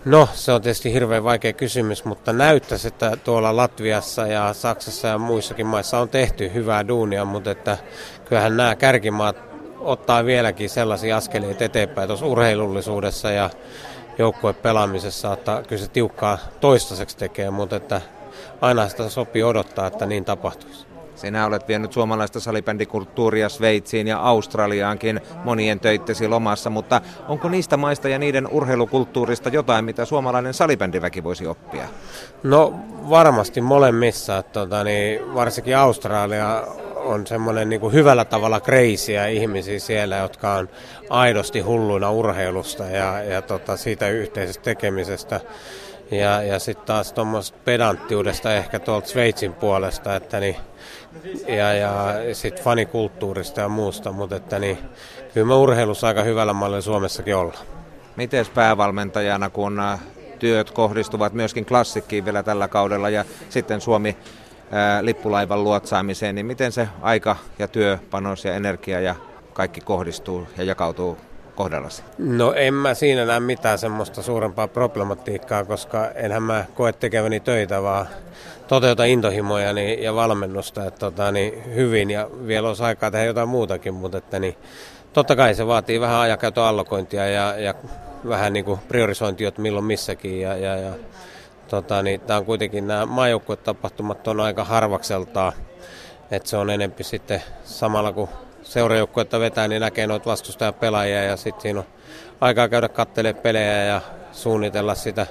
No, 0.05 0.29
se 0.33 0.53
on 0.53 0.63
tietysti 0.63 0.93
hirveän 0.93 1.25
vaikea 1.25 1.53
kysymys, 1.53 2.05
mutta 2.05 2.33
näyttäisi, 2.33 2.89
että 2.89 3.17
tuolla 3.25 3.57
Latviassa 3.57 4.27
ja 4.27 4.53
Saksassa 4.53 5.09
ja 5.09 5.19
muissakin 5.19 5.67
maissa 5.67 5.99
on 5.99 6.09
tehty 6.09 6.51
hyvää 6.55 6.89
duunia, 6.89 7.25
mutta 7.25 7.51
että 7.51 7.79
kyllähän 8.25 8.57
nämä 8.57 8.77
kärkimaat 8.77 9.37
ottaa 9.79 10.25
vieläkin 10.25 10.71
sellaisia 10.71 11.17
askeleita 11.17 11.65
eteenpäin 11.65 12.09
tuossa 12.09 12.27
urheilullisuudessa 12.27 13.31
ja 13.31 13.51
pelaamisessa, 14.63 15.33
että 15.33 15.63
kyllä 15.69 15.83
se 15.83 15.89
tiukkaa 15.89 16.39
toistaiseksi 16.61 17.17
tekee, 17.17 17.51
mutta 17.51 17.77
että 17.77 18.01
aina 18.61 18.89
sitä 18.89 19.09
sopii 19.09 19.43
odottaa, 19.43 19.87
että 19.87 20.07
niin 20.07 20.25
tapahtuisi. 20.25 20.87
Sinä 21.15 21.47
olet 21.47 21.69
vienyt 21.69 21.93
suomalaista 21.93 22.41
salibändikulttuuria 22.41 23.49
Sveitsiin 23.49 24.07
ja 24.07 24.19
Australiaankin 24.19 25.21
monien 25.45 25.81
töittesi 25.81 26.29
lomassa, 26.29 26.71
mutta 26.71 27.01
onko 27.29 27.49
niistä 27.49 27.77
maista 27.77 28.09
ja 28.09 28.19
niiden 28.19 28.49
urheilukulttuurista 28.51 29.49
jotain, 29.49 29.85
mitä 29.85 30.05
suomalainen 30.05 30.55
salibändiväki 30.55 31.25
voisi 31.25 31.47
oppia? 31.47 31.89
No 32.43 32.75
varmasti 33.11 33.61
molemmissa, 33.61 34.43
tota, 34.43 34.85
niin 34.85 35.35
varsinkin 35.35 35.77
Australia 35.77 36.67
on 37.05 37.27
semmoinen 37.27 37.69
niin 37.69 37.93
hyvällä 37.93 38.25
tavalla 38.25 38.61
kreisiä 38.61 39.27
ihmisiä 39.27 39.79
siellä, 39.79 40.17
jotka 40.17 40.55
on 40.55 40.69
aidosti 41.11 41.61
hulluina 41.61 42.11
urheilusta 42.11 42.85
ja, 42.85 43.23
ja 43.23 43.43
tota, 43.43 43.77
siitä 43.77 44.09
yhteisestä 44.09 44.63
tekemisestä. 44.63 45.41
Ja, 46.11 46.43
ja 46.43 46.59
sitten 46.59 46.87
taas 46.87 47.13
tuommoista 47.13 47.59
pedanttiudesta 47.65 48.55
ehkä 48.55 48.79
tuolta 48.79 49.09
Sveitsin 49.09 49.53
puolesta, 49.53 50.17
että 50.17 50.41
niin, 50.41 50.57
ja, 51.49 51.73
ja 51.73 52.15
sitten 52.33 52.65
fanikulttuurista 52.65 53.61
ja 53.61 53.69
muusta, 53.69 54.13
mutta 54.13 54.37
että 54.37 54.59
niin, 54.59 54.79
kyllä 55.35 55.47
me 55.47 55.55
urheilussa 55.55 56.07
aika 56.07 56.23
hyvällä 56.23 56.53
mallilla 56.53 56.81
Suomessakin 56.81 57.37
ollaan. 57.37 57.67
Miten 58.17 58.47
päävalmentajana, 58.55 59.51
kun 59.51 59.81
äh, 59.81 60.01
työt 60.39 60.71
kohdistuvat 60.71 61.33
myöskin 61.33 61.65
klassikkiin 61.65 62.25
vielä 62.25 62.43
tällä 62.43 62.69
kaudella 62.69 63.11
ja 63.11 63.25
sitten 63.49 63.81
Suomi 63.81 64.17
lippulaivan 65.01 65.65
luotsaamiseen, 65.65 66.35
niin 66.35 66.47
miten 66.47 66.73
se 66.73 66.89
aika 67.03 67.37
ja 67.59 67.69
työpanos 67.69 68.45
ja 68.45 68.55
energia 68.55 69.01
ja 69.01 69.15
kaikki 69.53 69.81
kohdistuu 69.81 70.47
ja 70.57 70.65
jakautuu 70.65 71.19
kohdallasi? 71.55 72.03
No 72.19 72.53
en 72.53 72.75
mä 72.75 72.95
siinä 72.95 73.25
näe 73.25 73.41
mitään 73.41 73.79
semmoista 73.79 74.23
suurempaa 74.23 74.69
problematiikkaa, 74.69 75.65
koska 75.65 76.11
enhän 76.15 76.43
mä 76.43 76.65
koe 76.75 76.93
tekeväni 76.93 77.41
töitä, 77.41 77.83
vaan 77.83 78.07
toteuta 78.69 79.05
intohimoja 79.05 79.73
ja 80.01 80.15
valmennusta 80.15 80.85
että, 80.85 81.01
tota, 81.01 81.33
niin, 81.33 81.75
hyvin 81.75 82.11
ja 82.11 82.29
vielä 82.47 82.69
olisi 82.69 82.83
aikaa 82.83 83.11
tehdä 83.11 83.25
jotain 83.25 83.49
muutakin, 83.49 83.95
mutta 83.95 84.19
että, 84.19 84.39
niin, 84.39 84.57
totta 85.13 85.37
kai 85.37 85.55
se 85.55 85.67
vaatii 85.67 86.01
vähän 86.01 86.21
ajankäytön 86.21 86.65
allokointia 86.65 87.29
ja, 87.29 87.59
ja 87.59 87.75
vähän 88.29 88.53
niin 88.53 88.65
kuin 88.65 88.81
priorisointia, 88.89 89.49
että 89.49 89.63
milloin 89.63 89.85
missäkin 89.85 90.41
ja, 90.41 90.57
ja, 90.57 90.77
ja 90.77 90.91
tota, 91.69 92.03
niin, 92.03 92.21
tämä 92.21 92.39
on 92.39 92.45
kuitenkin 92.45 92.87
nämä 92.87 93.07
maajoukkuetapahtumat 93.07 94.29
on 94.29 94.41
aika 94.41 94.65
harvakseltaan, 94.65 95.53
että 96.31 96.49
se 96.49 96.57
on 96.57 96.71
enempi 96.71 97.05
sitten 97.05 97.43
samalla 97.65 98.13
kun 98.13 98.29
seurajoukkuetta 98.63 99.41
vetää, 99.41 99.69
niin 99.69 99.81
näkee 99.81 100.07
noita 100.07 100.31
vastustajapelaajia 100.31 101.23
ja 101.23 101.37
sitten 101.37 101.63
siinä 101.63 101.81
on 101.81 101.87
aikaa 102.41 102.69
käydä 102.69 102.89
katselemaan 102.89 103.43
pelejä 103.43 103.85
ja 103.85 104.01
suunnitella 104.33 104.95
sitä 104.95 105.27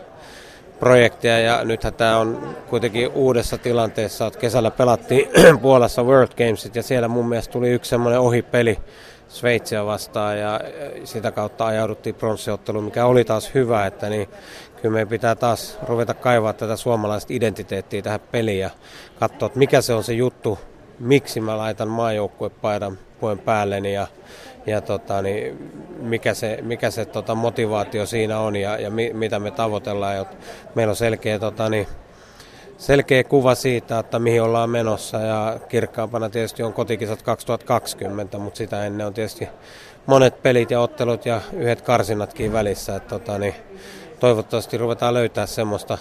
projektia. 0.79 1.39
Ja 1.39 1.63
nythän 1.63 1.93
tämä 1.93 2.17
on 2.17 2.55
kuitenkin 2.69 3.09
uudessa 3.09 3.57
tilanteessa, 3.57 4.27
että 4.27 4.39
kesällä 4.39 4.71
pelattiin 4.71 5.29
Puolassa 5.61 6.03
World 6.03 6.31
Gamesit 6.37 6.75
ja 6.75 6.83
siellä 6.83 7.07
mun 7.07 7.29
mielestä 7.29 7.51
tuli 7.51 7.69
yksi 7.69 7.89
semmoinen 7.89 8.19
ohipeli 8.19 8.79
Sveitsiä 9.27 9.85
vastaan 9.85 10.39
ja 10.39 10.59
sitä 11.03 11.31
kautta 11.31 11.65
ajauduttiin 11.65 12.15
pronssiotteluun, 12.15 12.85
mikä 12.85 13.05
oli 13.05 13.25
taas 13.25 13.53
hyvä, 13.53 13.85
että 13.85 14.09
niin 14.09 14.29
kyllä 14.83 14.93
meidän 14.93 15.07
pitää 15.07 15.35
taas 15.35 15.77
ruveta 15.87 16.13
kaivaa 16.13 16.53
tätä 16.53 16.75
suomalaista 16.75 17.33
identiteettiä 17.33 18.01
tähän 18.01 18.19
peliin 18.19 18.59
ja 18.59 18.69
katsoa, 19.19 19.45
että 19.45 19.59
mikä 19.59 19.81
se 19.81 19.93
on 19.93 20.03
se 20.03 20.13
juttu, 20.13 20.59
miksi 20.99 21.41
mä 21.41 21.57
laitan 21.57 21.87
maajoukkuepaidan 21.87 22.97
puen 23.19 23.39
päälleni 23.39 23.93
ja, 23.93 24.07
ja 24.65 24.81
tota, 24.81 25.21
niin 25.21 25.71
mikä 25.99 26.33
se, 26.33 26.59
mikä 26.61 26.91
se 26.91 27.05
tota, 27.05 27.35
motivaatio 27.35 28.05
siinä 28.05 28.39
on 28.39 28.55
ja, 28.55 28.77
ja 28.77 28.89
mi, 28.89 29.13
mitä 29.13 29.39
me 29.39 29.51
tavoitellaan. 29.51 30.15
Ja 30.15 30.25
meillä 30.75 30.91
on 30.91 30.95
selkeä, 30.95 31.39
tota, 31.39 31.69
niin, 31.69 31.87
selkeä 32.77 33.23
kuva 33.23 33.55
siitä, 33.55 33.99
että 33.99 34.19
mihin 34.19 34.41
ollaan 34.41 34.69
menossa 34.69 35.17
ja 35.17 35.59
kirkkaampana 35.69 36.29
tietysti 36.29 36.63
on 36.63 36.73
kotikisat 36.73 37.21
2020, 37.21 38.37
mutta 38.37 38.57
sitä 38.57 38.85
ennen 38.85 39.07
on 39.07 39.13
tietysti 39.13 39.47
monet 40.05 40.41
pelit 40.41 40.71
ja 40.71 40.79
ottelut 40.79 41.25
ja 41.25 41.41
yhdet 41.53 41.81
karsinatkin 41.81 42.53
välissä. 42.53 42.95
Että, 42.95 43.09
tota, 43.09 43.39
niin, 43.39 43.55
toivottavasti 44.23 44.77
ruvetaan 44.77 45.13
löytää 45.13 45.45
semmoista 45.45 45.97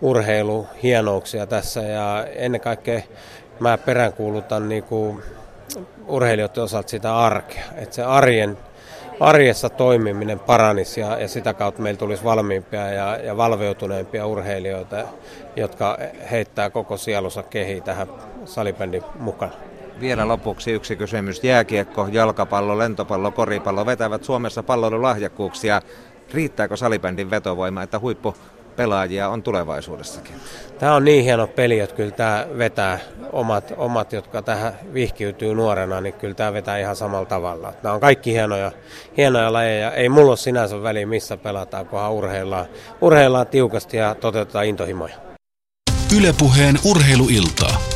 urheiluhienouksia 0.00 1.46
tässä 1.46 1.80
ja 1.80 2.26
ennen 2.26 2.60
kaikkea 2.60 3.00
mä 3.60 3.78
peräänkuulutan 3.78 4.68
niin 4.68 4.82
kuin 4.82 5.22
urheilijoiden 6.06 6.62
osalta 6.62 6.88
sitä 6.88 7.18
arkea, 7.18 7.62
että 7.76 7.94
se 7.94 8.02
arjen, 8.02 8.58
arjessa 9.20 9.68
toimiminen 9.68 10.38
paranisi 10.38 11.00
ja, 11.00 11.20
ja 11.20 11.28
sitä 11.28 11.54
kautta 11.54 11.82
meillä 11.82 11.98
tulisi 11.98 12.24
valmiimpia 12.24 12.90
ja, 12.90 13.16
ja 13.16 13.36
valveutuneempia 13.36 14.26
urheilijoita, 14.26 15.04
jotka 15.56 15.98
heittää 16.30 16.70
koko 16.70 16.96
sielunsa 16.96 17.42
kehiin 17.42 17.82
tähän 17.82 18.08
salibändin 18.44 19.02
mukaan. 19.18 19.52
Vielä 20.00 20.28
lopuksi 20.28 20.72
yksi 20.72 20.96
kysymys. 20.96 21.44
Jääkiekko, 21.44 22.08
jalkapallo, 22.12 22.78
lentopallo, 22.78 23.30
koripallo 23.30 23.86
vetävät 23.86 24.24
Suomessa 24.24 24.62
palloilulahjakkuuksia. 24.62 25.82
Riittääkö 26.34 26.76
salibändin 26.76 27.30
vetovoima, 27.30 27.82
että 27.82 27.98
huippu 27.98 28.34
pelaajia 28.76 29.28
on 29.28 29.42
tulevaisuudessakin. 29.42 30.34
Tämä 30.78 30.94
on 30.94 31.04
niin 31.04 31.24
hieno 31.24 31.46
peli, 31.46 31.80
että 31.80 31.96
kyllä 31.96 32.10
tämä 32.10 32.46
vetää 32.58 32.98
omat, 33.32 33.72
omat 33.76 34.12
jotka 34.12 34.42
tähän 34.42 34.72
vihkiytyy 34.94 35.54
nuorena, 35.54 36.00
niin 36.00 36.14
kyllä 36.14 36.34
tämä 36.34 36.52
vetää 36.52 36.78
ihan 36.78 36.96
samalla 36.96 37.26
tavalla. 37.26 37.72
Nämä 37.82 37.94
on 37.94 38.00
kaikki 38.00 38.32
hienoja, 38.32 38.72
hienoja 39.16 39.52
lajeja. 39.52 39.92
Ei 39.92 40.08
mulla 40.08 40.28
ole 40.28 40.36
sinänsä 40.36 40.82
väliä, 40.82 41.06
missä 41.06 41.36
pelataan, 41.36 41.86
kunhan 41.86 42.12
urheillaan, 42.12 42.66
urheillaan 43.00 43.46
tiukasti 43.46 43.96
ja 43.96 44.14
toteutetaan 44.14 44.66
intohimoja. 44.66 45.14
Ylepuheen 46.18 46.78
urheiluiltaa. 46.84 47.93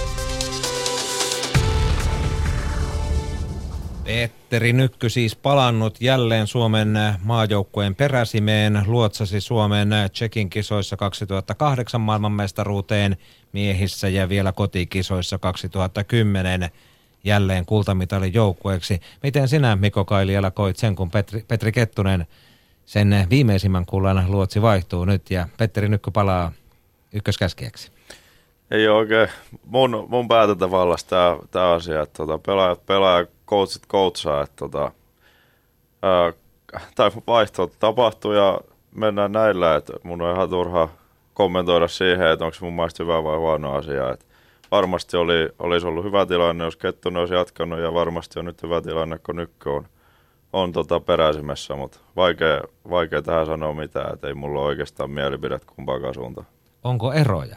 Petteri 4.09 4.73
Nykky 4.73 5.09
siis 5.09 5.37
palannut 5.37 6.01
jälleen 6.01 6.47
Suomen 6.47 6.99
maajoukkueen 7.25 7.94
peräsimeen, 7.94 8.83
luotsasi 8.87 9.40
Suomen 9.40 9.90
Tsekin 10.12 10.51
kisoissa 10.51 10.97
2008 10.97 12.01
maailmanmestaruuteen 12.01 13.16
miehissä 13.53 14.09
ja 14.09 14.29
vielä 14.29 14.53
kotikisoissa 14.53 15.38
2010 15.38 16.71
jälleen 17.25 17.66
kultamitalin 17.66 18.35
joukkueeksi. 18.35 19.01
Miten 19.23 19.49
sinä 19.49 19.77
Mikko 19.77 20.05
Kailiala 20.05 20.51
koit 20.51 20.77
sen, 20.77 20.97
kun 20.97 21.11
Petri, 21.11 21.44
Petri 21.49 21.73
Kettunen 21.73 22.27
sen 22.87 23.27
viimeisimmän 23.31 23.87
kullan 23.87 24.31
luotsi 24.31 24.62
vaihtuu 24.62 25.05
nyt 25.05 25.31
ja 25.31 25.49
Petteri 25.57 25.88
Nykky 25.88 26.11
palaa 26.11 26.53
ykköskäskijäksi? 27.12 27.92
Ei 28.71 28.88
ole 28.88 28.99
oikein 28.99 29.29
mun, 29.64 30.07
mun 30.09 30.29
päätäntävallassa 30.29 31.38
tämä 31.51 31.71
asia, 31.71 32.03
että 32.03 32.16
tota, 32.16 32.38
pelaajat 32.38 32.87
pelaa 32.87 33.38
coachit 33.49 33.87
coachaa, 33.89 34.43
että 34.43 34.57
tota, 34.57 34.93
tai 36.95 37.11
vaihto 37.27 37.71
tapahtuu 37.79 38.33
ja 38.33 38.61
mennään 38.95 39.33
näillä, 39.33 39.77
että 39.77 39.93
mun 40.03 40.23
on 40.23 40.35
ihan 40.35 40.51
turha 40.51 40.89
kommentoida 41.35 41.89
siihen, 41.89 42.27
että 42.27 42.45
onko 42.45 42.55
se 42.55 42.65
mun 42.65 42.77
mielestä 42.77 43.03
hyvä 43.03 43.25
vai 43.25 43.37
huono 43.37 43.75
asia. 43.75 44.11
Että 44.11 44.25
varmasti 44.71 45.17
oli, 45.17 45.49
olisi 45.59 45.87
ollut 45.87 46.05
hyvä 46.05 46.27
tilanne, 46.27 46.65
jos 46.65 46.77
Kettunen 46.77 47.21
olisi 47.21 47.35
jatkanut 47.35 47.79
ja 47.79 47.95
varmasti 47.95 48.39
on 48.39 48.45
nyt 48.45 48.63
hyvä 48.63 48.81
tilanne, 48.81 49.19
kun 49.19 49.37
Nykkö 49.37 49.71
on, 49.73 49.87
on 50.53 50.73
tota 50.73 51.01
peräisimessä, 51.01 51.77
mutta 51.77 51.99
vaikea, 52.17 52.61
vaikea 52.91 53.23
tähän 53.23 53.47
sanoa 53.47 53.75
mitään, 53.75 54.15
että 54.15 54.29
ei 54.29 54.35
mulla 54.35 54.61
ole 54.61 54.69
oikeastaan 54.69 55.11
mielipidet 55.11 55.65
kumpaakaan 55.65 56.15
suuntaan. 56.15 56.47
Onko 56.85 57.13
eroja? 57.13 57.57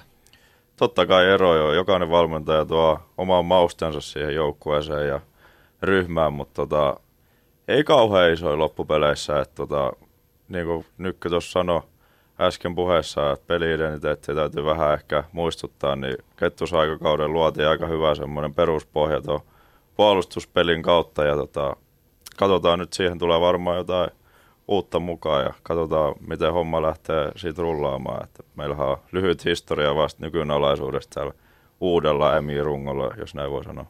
Totta 0.78 1.06
kai 1.06 1.26
eroja. 1.26 1.74
Jokainen 1.74 2.10
valmentaja 2.10 2.66
tuo 2.66 3.00
oman 3.18 3.46
maustensa 3.46 4.02
siihen 4.02 4.36
joukkueeseen 4.36 5.08
ja 5.08 5.20
ryhmään, 5.82 6.34
mutta 6.34 6.54
tota, 6.54 7.00
ei 7.68 7.84
kauhean 7.84 8.34
isoja 8.34 8.58
loppupeleissä. 8.58 9.40
Että 9.40 9.56
tota, 9.56 9.92
niin 10.50 10.66
kuin 10.66 10.86
Nykkö 10.98 11.30
tuossa 11.30 11.52
sanoi 11.52 11.82
äsken 12.40 12.76
puheessa, 12.76 13.32
että 13.32 13.46
peli-identiteetti 13.48 14.36
täytyy 14.36 14.66
vähän 14.66 14.94
ehkä 14.94 15.24
muistuttaa, 15.32 15.96
niin 15.96 16.18
kettusaikakauden 16.36 17.34
luotiin 17.34 17.68
aika 17.68 17.88
hyvä 17.88 18.16
semmoinen 18.16 18.54
peruspohja 18.54 19.22
tuon 19.22 19.40
puolustuspelin 19.96 20.84
kautta 20.84 21.24
ja 21.24 21.36
tota, 21.36 21.76
katsotaan 22.38 22.80
nyt, 22.80 22.94
siihen 22.94 23.20
tulee 23.20 23.40
varmaan 23.40 23.78
jotain 23.78 24.10
uutta 24.68 25.00
mukaan 25.00 25.44
ja 25.44 25.54
katsotaan, 25.64 26.16
miten 26.28 26.54
homma 26.54 26.82
lähtee 26.82 27.32
siitä 27.36 27.62
rullaamaan. 27.62 28.24
Että 28.24 28.44
meillähän 28.56 28.88
on 28.88 28.98
lyhyt 29.12 29.46
historia 29.46 29.96
vasta 29.96 30.26
nykynalaisuudesta 30.26 31.14
täällä 31.14 31.34
uudella 31.80 32.38
emi-rungolla, 32.38 33.14
jos 33.18 33.36
näin 33.36 33.52
voi 33.52 33.64
sanoa. 33.64 33.86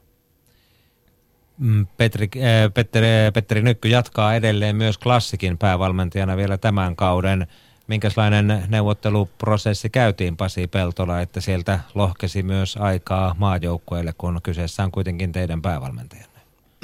Mm, 1.62 1.88
Petri, 1.98 2.30
äh, 2.36 2.74
Petteri, 2.74 3.08
Petteri 3.34 3.62
Nykky 3.62 3.88
jatkaa 3.88 4.36
edelleen 4.36 4.76
myös 4.76 4.98
klassikin 4.98 5.58
päävalmentajana 5.58 6.38
vielä 6.38 6.58
tämän 6.58 6.96
kauden. 6.96 7.48
Minkälainen 7.88 8.64
neuvotteluprosessi 8.68 9.90
käytiin 9.90 10.38
Pasi 10.38 10.68
Peltola, 10.68 11.22
että 11.22 11.42
sieltä 11.42 11.80
lohkesi 11.96 12.44
myös 12.44 12.78
aikaa 12.78 13.36
maajoukkueelle, 13.38 14.14
kun 14.18 14.40
kyseessä 14.44 14.84
on 14.84 14.92
kuitenkin 14.92 15.32
teidän 15.32 15.62
päävalmentajanne? 15.62 16.40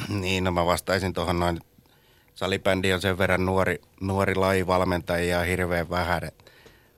Niin, 0.09 0.43
no 0.43 0.51
mä 0.51 0.65
vastaisin 0.65 1.13
tuohon 1.13 1.39
noin, 1.39 1.59
salibändi 2.35 2.93
on 2.93 3.01
sen 3.01 3.17
verran 3.17 3.45
nuori, 3.45 3.81
nuori 4.01 4.35
laji 4.35 4.67
valmentajia 4.67 5.43
hirveän 5.43 5.89
vähän. 5.89 6.23
Että 6.23 6.51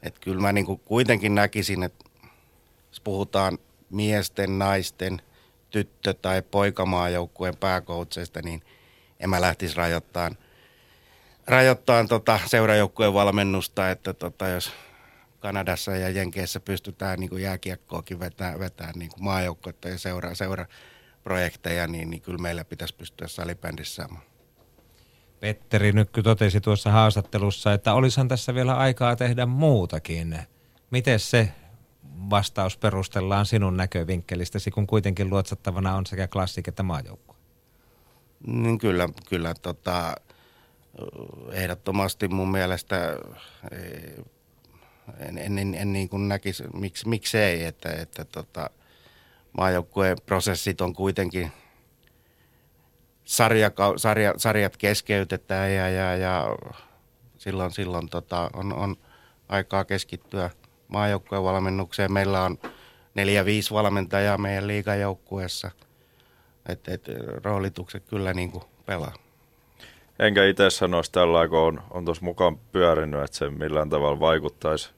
et 0.04 0.20
kyllä 0.20 0.42
mä 0.42 0.52
niinku 0.52 0.78
kuitenkin 0.78 1.36
näkisin, 1.36 1.84
että 1.84 2.06
jos 2.90 3.00
puhutaan 3.00 3.58
miesten, 3.90 4.60
naisten– 4.60 5.22
tyttö- 5.70 6.14
tai 6.14 6.42
poikamaajoukkueen 6.42 7.58
pääkoutseista, 7.58 8.42
niin 8.42 8.62
en 9.20 9.30
mä 9.30 9.42
lähtisi 9.42 9.76
rajoittamaan, 9.76 10.38
rajoittamaan 11.48 12.08
tota 12.08 12.40
seurajoukkueen 12.46 13.14
valmennusta, 13.14 13.92
että 13.92 14.14
tota, 14.14 14.48
jos 14.48 14.72
Kanadassa 15.40 15.96
ja 15.96 16.10
Jenkeissä 16.10 16.60
pystytään 16.60 17.20
niin 17.20 17.30
kuin 17.30 17.44
jääkiekkoakin 17.44 18.20
vetämään, 18.20 18.60
vetämään 18.60 18.96
niin 19.00 19.12
kuin 19.12 19.24
maajoukkoita 19.24 19.90
ja 19.90 19.98
seura, 19.98 20.36
seuraprojekteja, 20.36 21.88
niin, 21.88 22.10
niin 22.10 22.22
kyllä 22.22 22.38
meillä 22.38 22.66
pitäisi 22.66 22.96
pystyä 22.96 23.28
salibändissä 23.28 23.96
saamaan. 23.96 24.24
Petteri 25.40 25.92
Nykky 25.92 26.24
totesi 26.24 26.62
tuossa 26.62 26.92
haastattelussa, 26.92 27.74
että 27.74 27.94
olisihan 27.94 28.28
tässä 28.28 28.56
vielä 28.56 28.78
aikaa 28.78 29.16
tehdä 29.16 29.46
muutakin. 29.46 30.40
Miten 30.92 31.20
se 31.20 31.52
vastaus 32.30 32.78
perustellaan 32.78 33.46
sinun 33.46 33.78
näkövinkkelistäsi, 33.78 34.72
kun 34.72 34.88
kuitenkin 34.88 35.30
luotsattavana 35.30 35.96
on 35.96 36.06
sekä 36.06 36.28
klassik 36.28 36.68
että 36.68 36.84
maajoukkue? 36.84 37.36
Niin 38.48 38.78
kyllä, 38.78 39.10
kyllä 39.30 39.54
tota, 39.62 40.16
ehdottomasti 41.52 42.28
mun 42.28 42.52
mielestä 42.52 43.18
en, 45.20 45.38
en, 45.38 45.58
en, 45.58 45.76
en 45.76 45.94
niin 45.94 46.10
kuin 46.10 46.28
näkisi, 46.28 46.64
miksi, 46.74 47.08
miksei, 47.08 47.66
että, 47.66 47.92
että 47.92 48.26
tota, 48.26 48.70
maajoukkueen 49.58 50.18
prosessit 50.26 50.82
on 50.82 50.94
kuitenkin 50.94 51.52
sarja, 53.24 53.72
sarja, 53.98 54.34
sarjat 54.38 54.78
keskeytetään 54.78 55.74
ja, 55.74 55.90
ja, 55.90 56.16
ja 56.16 56.46
silloin, 57.38 57.72
silloin 57.72 58.10
tota, 58.10 58.50
on, 58.54 58.74
on 58.74 58.96
aikaa 59.50 59.86
keskittyä 59.86 60.50
maajoukkueen 60.90 61.44
valmennukseen. 61.44 62.14
Meillä 62.14 62.42
on 62.42 62.58
neljä, 63.16 63.46
viisi 63.46 63.74
valmentajaa 63.74 64.38
meidän 64.38 64.68
liigajoukkueessa. 64.68 65.72
että 66.70 66.94
et, 66.94 67.06
roolitukset 67.44 68.04
kyllä 68.10 68.34
niin 68.34 68.52
kuin 68.52 68.64
pelaa. 68.86 69.14
Enkä 70.20 70.46
itse 70.46 70.70
sanoisi 70.70 71.12
tällä, 71.12 71.48
kun 71.48 71.60
on, 71.60 71.82
on 71.90 72.06
tuossa 72.06 72.26
mukaan 72.26 72.58
pyörinyt, 72.72 73.24
että 73.24 73.38
se 73.38 73.50
millään 73.50 73.90
tavalla 73.90 74.20
vaikuttaisi 74.20 74.92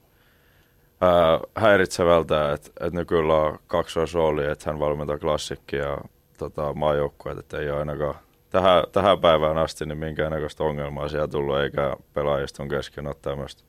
ää, 1.01 1.39
häiritsevältä, 1.55 2.53
että, 2.53 2.69
että 2.79 2.99
nykyään 2.99 3.31
on 3.31 3.59
kaksoisrooli, 3.67 4.45
että 4.45 4.69
hän 4.69 4.79
valmentaa 4.79 5.17
klassikkia 5.17 5.83
ja 5.83 5.97
tota, 6.37 6.73
maajoukkueet, 6.73 7.39
että 7.39 7.57
ei 7.57 7.69
ole 7.69 7.79
ainakaan 7.79 8.15
tähän, 8.49 8.83
tähän 8.91 9.19
päivään 9.19 9.57
asti 9.57 9.85
niin 9.85 9.97
minkäännäköistä 9.97 10.63
ongelmaa 10.63 11.09
siellä 11.09 11.27
tullut, 11.27 11.57
eikä 11.57 11.95
pelaajista 12.13 12.63
on 12.63 12.69
kesken 12.69 13.07
ole 13.07 13.15
tämmöistä 13.21 13.63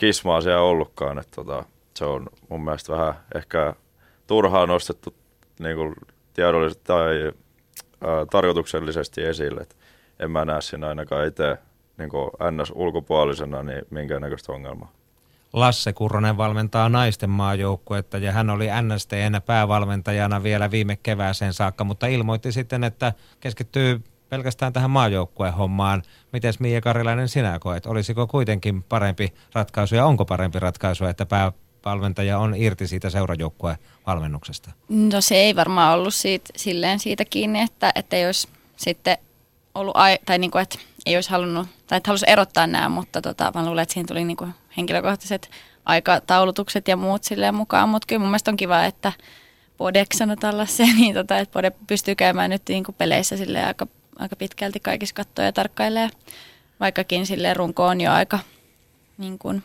kismaa 0.00 0.40
siellä 0.40 0.62
ollutkaan, 0.62 1.18
että 1.18 1.36
tota, 1.36 1.64
se 1.94 2.04
on 2.04 2.26
mun 2.48 2.64
mielestä 2.64 2.92
vähän 2.92 3.14
ehkä 3.34 3.74
turhaa 4.26 4.66
nostettu 4.66 5.14
niin 5.58 5.76
kuin 5.76 5.94
tiedollisesti 6.34 6.84
tai 6.84 7.32
ää, 8.04 8.26
tarkoituksellisesti 8.30 9.22
esille, 9.22 9.60
että 9.60 9.74
en 10.20 10.30
mä 10.30 10.44
näe 10.44 10.60
siinä 10.60 10.88
ainakaan 10.88 11.26
itse 11.26 11.58
niin 11.98 12.10
NS 12.50 12.72
ulkopuolisena 12.74 13.62
niin 13.62 13.82
minkäännäköistä 13.90 14.52
ongelmaa. 14.52 14.92
Lasse 15.52 15.92
Kurronen 15.92 16.36
valmentaa 16.36 16.88
naisten 16.88 17.30
maajoukkuetta 17.30 18.18
ja 18.18 18.32
hän 18.32 18.50
oli 18.50 18.66
NSTn 18.82 19.40
päävalmentajana 19.46 20.42
vielä 20.42 20.70
viime 20.70 20.96
kevääseen 21.02 21.52
saakka, 21.52 21.84
mutta 21.84 22.06
ilmoitti 22.06 22.52
sitten, 22.52 22.84
että 22.84 23.12
keskittyy 23.40 24.00
pelkästään 24.30 24.72
tähän 24.72 24.90
maajoukkueen 24.90 25.54
hommaan. 25.54 26.02
Miten 26.32 26.54
Mia 26.58 26.80
Karilainen 26.80 27.28
sinä 27.28 27.58
koet? 27.58 27.86
Olisiko 27.86 28.26
kuitenkin 28.26 28.82
parempi 28.82 29.32
ratkaisu 29.54 29.94
ja 29.94 30.06
onko 30.06 30.24
parempi 30.24 30.58
ratkaisu, 30.58 31.04
että 31.04 31.26
päävalmentaja 31.26 32.38
on 32.38 32.54
irti 32.56 32.86
siitä 32.86 33.10
seurajoukkueen 33.10 33.78
valmennuksesta? 34.06 34.70
No 34.88 35.20
se 35.20 35.34
ei 35.34 35.56
varmaan 35.56 35.98
ollut 35.98 36.14
siitä, 36.14 36.52
silleen 36.56 36.98
siitä 36.98 37.24
kiinni, 37.24 37.60
että, 37.60 37.92
että 37.94 38.16
olisi 38.26 38.48
sitten 38.76 39.18
ollut, 39.74 39.96
ai, 39.96 40.18
tai 40.26 40.38
niin 40.38 40.50
kuin, 40.50 40.62
että 40.62 40.78
ei 41.06 41.14
olisi 41.16 41.30
halunnut, 41.30 41.68
tai 41.86 41.96
että 41.96 42.08
halusi 42.08 42.24
erottaa 42.28 42.66
nämä, 42.66 42.88
mutta 42.88 43.22
tota, 43.22 43.52
mä 43.54 43.66
luulen, 43.66 43.82
että 43.82 43.92
siihen 43.92 44.06
tuli 44.06 44.24
niin 44.24 44.36
kuin 44.36 44.54
henkilökohtaiset 44.76 45.50
aikataulutukset 45.84 46.88
ja 46.88 46.96
muut 46.96 47.24
silleen 47.24 47.54
mukaan, 47.54 47.88
mutta 47.88 48.06
kyllä 48.06 48.20
mun 48.20 48.28
mielestä 48.28 48.50
on 48.50 48.56
kiva, 48.56 48.84
että 48.84 49.12
Podek 49.76 50.12
sanotaan 50.14 50.66
se, 50.66 50.84
niin 51.00 51.14
tota, 51.14 51.38
että 51.38 51.52
Pode 51.52 51.72
pystyy 51.86 52.14
käymään 52.14 52.50
nyt 52.50 52.62
niin 52.68 52.84
kuin 52.84 52.94
peleissä 52.94 53.36
silleen 53.36 53.66
aika, 53.66 53.86
aika 54.20 54.36
pitkälti 54.36 54.80
kaikissa 54.80 55.14
kattoja 55.14 55.46
ja 55.46 55.52
tarkkailee, 55.52 56.10
vaikkakin 56.80 57.26
silleen 57.26 57.56
runko 57.56 57.86
on 57.86 58.00
jo 58.00 58.12
aika 58.12 58.38
niin 59.18 59.38
kuin, 59.38 59.62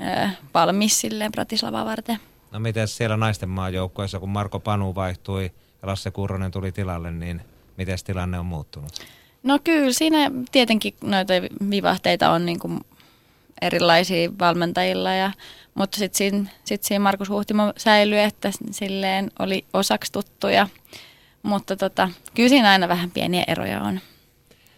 äh, 0.00 0.38
valmis 0.54 1.00
silleen 1.00 1.32
Bratislavaa 1.32 1.84
varten. 1.84 2.18
No 2.50 2.60
miten 2.60 2.88
siellä 2.88 3.16
naisten 3.16 3.48
maajoukkoissa, 3.48 4.18
kun 4.18 4.28
Marko 4.28 4.60
Panu 4.60 4.94
vaihtui 4.94 5.50
ja 5.82 5.88
Lasse 5.88 6.10
Kurronen 6.10 6.50
tuli 6.50 6.72
tilalle, 6.72 7.10
niin 7.10 7.40
miten 7.76 7.98
tilanne 8.04 8.38
on 8.38 8.46
muuttunut? 8.46 8.92
No 9.42 9.58
kyllä, 9.64 9.92
siinä 9.92 10.30
tietenkin 10.52 10.94
noita 11.04 11.32
vivahteita 11.70 12.30
on 12.30 12.46
niin 12.46 12.58
kuin 12.58 12.80
erilaisia 13.62 14.30
valmentajilla, 14.38 15.12
ja, 15.12 15.32
mutta 15.74 15.98
sitten 15.98 16.18
siinä, 16.18 16.50
sit 16.64 16.82
siinä 16.82 17.02
Markus 17.02 17.28
Huhtimo 17.28 17.72
säilyi, 17.76 18.20
että 18.20 18.50
silleen 18.70 19.30
oli 19.38 19.64
osaksi 19.72 20.12
tuttuja, 20.12 20.68
mutta 21.42 21.76
tota, 21.76 22.10
kyllä 22.34 22.48
siinä 22.48 22.70
aina 22.70 22.88
vähän 22.88 23.10
pieniä 23.10 23.44
eroja 23.46 23.80
on. 23.80 24.00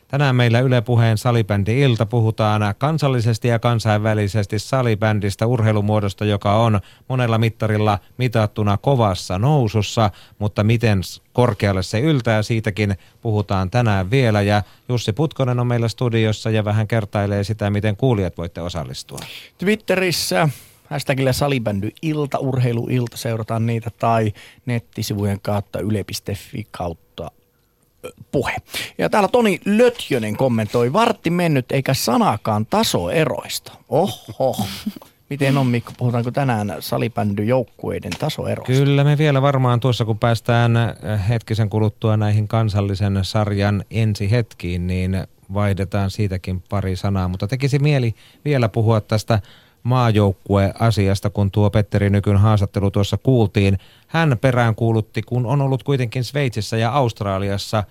Tänään 0.08 0.36
meillä 0.36 0.60
Yle 0.60 0.80
Puheen 0.80 1.18
salibändi 1.18 1.80
ilta 1.80 2.06
puhutaan 2.06 2.74
kansallisesti 2.78 3.48
ja 3.48 3.58
kansainvälisesti 3.58 4.58
salibändistä 4.58 5.46
urheilumuodosta, 5.46 6.24
joka 6.24 6.56
on 6.56 6.80
monella 7.08 7.38
mittarilla 7.38 7.98
mitattuna 8.18 8.76
kovassa 8.76 9.38
nousussa, 9.38 10.10
mutta 10.38 10.64
miten 10.64 11.00
korkealle 11.32 11.82
se 11.82 12.00
yltää, 12.00 12.42
siitäkin 12.42 12.94
puhutaan 13.20 13.70
tänään 13.70 14.10
vielä 14.10 14.42
ja 14.42 14.62
Jussi 14.88 15.12
Putkonen 15.12 15.60
on 15.60 15.66
meillä 15.66 15.88
studiossa 15.88 16.50
ja 16.50 16.64
vähän 16.64 16.88
kertailee 16.88 17.44
sitä, 17.44 17.70
miten 17.70 17.96
kuulijat 17.96 18.38
voitte 18.38 18.60
osallistua. 18.60 19.18
Twitterissä 19.58 20.48
hashtagillä 20.94 21.32
salibändy 21.32 21.90
ilta, 22.02 22.38
urheiluilta, 22.38 23.16
seurataan 23.16 23.66
niitä 23.66 23.90
tai 23.98 24.32
nettisivujen 24.66 25.40
kautta 25.40 25.78
yle.fi 25.78 26.66
kautta 26.70 27.30
puhe. 28.32 28.56
Ja 28.98 29.10
täällä 29.10 29.28
Toni 29.28 29.60
Lötjönen 29.64 30.36
kommentoi, 30.36 30.92
vartti 30.92 31.30
mennyt 31.30 31.72
eikä 31.72 31.94
sanakaan 31.94 32.66
tasoeroista. 32.66 33.72
Oho. 33.88 34.56
Miten 35.30 35.58
on 35.58 35.66
Mikko, 35.66 35.92
puhutaanko 35.98 36.30
tänään 36.30 36.76
salibändyjoukkueiden 36.80 38.12
tasoeroista? 38.18 38.72
Kyllä 38.72 39.04
me 39.04 39.18
vielä 39.18 39.42
varmaan 39.42 39.80
tuossa 39.80 40.04
kun 40.04 40.18
päästään 40.18 40.72
hetkisen 41.28 41.70
kuluttua 41.70 42.16
näihin 42.16 42.48
kansallisen 42.48 43.18
sarjan 43.22 43.84
ensi 43.90 44.30
hetkiin, 44.30 44.86
niin 44.86 45.26
vaihdetaan 45.54 46.10
siitäkin 46.10 46.62
pari 46.68 46.96
sanaa. 46.96 47.28
Mutta 47.28 47.46
tekisi 47.48 47.78
mieli 47.78 48.14
vielä 48.44 48.68
puhua 48.68 49.00
tästä 49.00 49.40
maajoukkue-asiasta, 49.84 51.30
kun 51.30 51.50
tuo 51.50 51.70
Petteri 51.70 52.10
Nykyn 52.10 52.36
haastattelu 52.36 52.90
tuossa 52.90 53.16
kuultiin. 53.16 53.78
Hän 54.06 54.38
perään 54.40 54.74
kuulutti, 54.74 55.22
kun 55.22 55.46
on 55.46 55.60
ollut 55.60 55.82
kuitenkin 55.82 56.24
Sveitsissä 56.24 56.76
ja 56.76 56.92
Australiassa 56.92 57.84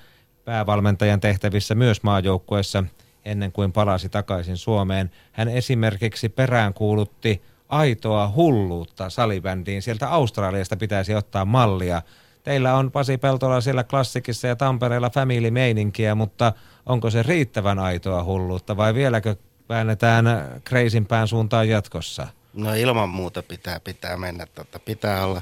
päävalmentajan 0.45 1.19
tehtävissä 1.19 1.75
myös 1.75 2.03
maajoukkueessa 2.03 2.83
ennen 3.25 3.51
kuin 3.51 3.71
palasi 3.71 4.09
takaisin 4.09 4.57
Suomeen. 4.57 5.11
Hän 5.31 5.47
esimerkiksi 5.47 6.29
perään 6.29 6.73
kuulutti 6.73 7.41
aitoa 7.69 8.31
hulluutta 8.35 9.09
salibändiin. 9.09 9.81
Sieltä 9.81 10.09
Australiasta 10.09 10.77
pitäisi 10.77 11.15
ottaa 11.15 11.45
mallia. 11.45 12.01
Teillä 12.43 12.75
on 12.75 12.91
Pasi 12.91 13.17
Peltola 13.17 13.61
siellä 13.61 13.83
klassikissa 13.83 14.47
ja 14.47 14.55
Tampereella 14.55 15.09
family-meininkiä, 15.09 16.15
mutta 16.15 16.53
onko 16.85 17.09
se 17.09 17.23
riittävän 17.23 17.79
aitoa 17.79 18.23
hulluutta 18.23 18.77
vai 18.77 18.93
vieläkö 18.93 19.35
väännetään 19.69 20.25
kreisimpään 20.63 21.27
suuntaan 21.27 21.69
jatkossa? 21.69 22.27
No 22.53 22.73
ilman 22.73 23.09
muuta 23.09 23.43
pitää, 23.43 23.79
pitää 23.79 24.17
mennä. 24.17 24.45
Tota, 24.45 24.79
pitää 24.79 25.25
olla 25.25 25.41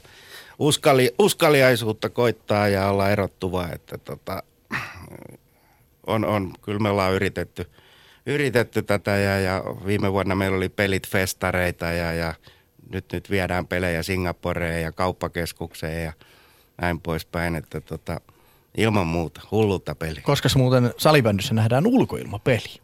uskali, 0.60 1.16
uskaliaisuutta 1.20 2.10
koittaa 2.10 2.68
ja 2.68 2.88
olla 2.88 3.10
erottuva. 3.10 3.68
Että 3.74 3.98
tota, 3.98 4.44
on, 6.08 6.26
on, 6.26 6.54
kyllä 6.62 6.80
me 6.80 6.90
ollaan 6.90 7.14
yritetty, 7.14 7.70
yritetty 8.26 8.82
tätä 8.82 9.12
ja, 9.12 9.40
ja 9.40 9.64
viime 9.86 10.14
vuonna 10.14 10.36
meillä 10.36 10.58
oli 10.58 10.70
pelit 10.70 11.08
festareita 11.08 11.86
ja, 11.86 12.14
ja 12.14 12.34
nyt, 12.89 13.06
nyt 13.14 13.30
viedään 13.30 13.68
pelejä 13.68 14.04
Singaporeen 14.04 14.84
ja 14.84 14.91
kauppakeskukseen 14.91 16.04
ja 16.04 16.14
näin 16.82 17.02
poispäin, 17.02 17.56
että 17.56 17.82
tota, 17.82 18.22
ilman 18.78 19.08
muuta, 19.08 19.41
hullutta 19.52 19.95
peli. 19.95 20.22
Koska 20.22 20.50
muuten 20.56 20.93
salibändyssä 20.98 21.54
nähdään 21.54 21.88
ulkoilmapeli? 21.88 22.82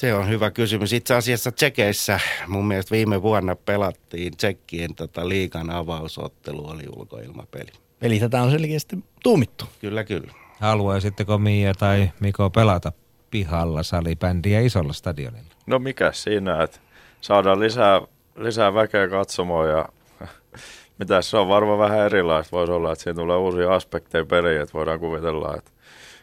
Se 0.00 0.14
on 0.14 0.28
hyvä 0.28 0.50
kysymys. 0.50 0.92
Itse 0.92 1.14
asiassa 1.14 1.52
Tsekeissä 1.52 2.20
mun 2.46 2.68
mielestä 2.68 2.90
viime 2.90 3.22
vuonna 3.22 3.56
pelattiin 3.56 4.36
Tsekkien 4.36 4.94
tota, 4.94 5.28
liikan 5.28 5.70
avausottelu 5.70 6.70
oli 6.70 6.82
ulkoilmapeli. 6.96 7.72
Eli 8.02 8.18
tätä 8.18 8.42
on 8.42 8.50
selkeästi 8.50 8.98
tuumittu. 9.22 9.64
Kyllä, 9.80 10.04
kyllä. 10.04 10.32
Haluaisitteko 10.60 11.38
Mia 11.38 11.74
tai 11.74 12.10
Miko 12.20 12.50
pelata 12.50 12.92
pihalla 13.30 13.82
salibändiä 13.82 14.60
isolla 14.60 14.92
stadionilla? 14.92 15.54
No 15.66 15.78
mikä 15.78 16.12
siinä, 16.12 16.62
että 16.62 16.78
saadaan 17.20 17.60
lisää, 17.60 18.00
lisää 18.36 18.74
väkeä 18.74 19.08
katsomaan 19.08 19.68
ja 19.68 19.88
mitä 20.98 21.22
se 21.22 21.36
on 21.36 21.48
varmaan 21.48 21.78
vähän 21.78 22.06
erilaista. 22.06 22.56
Voisi 22.56 22.72
olla, 22.72 22.92
että 22.92 23.02
siinä 23.04 23.16
tulee 23.16 23.36
uusia 23.36 23.74
aspekteja 23.74 24.26
peliin, 24.26 24.60
että 24.60 24.74
voidaan 24.74 25.00
kuvitella, 25.00 25.56
että 25.56 25.70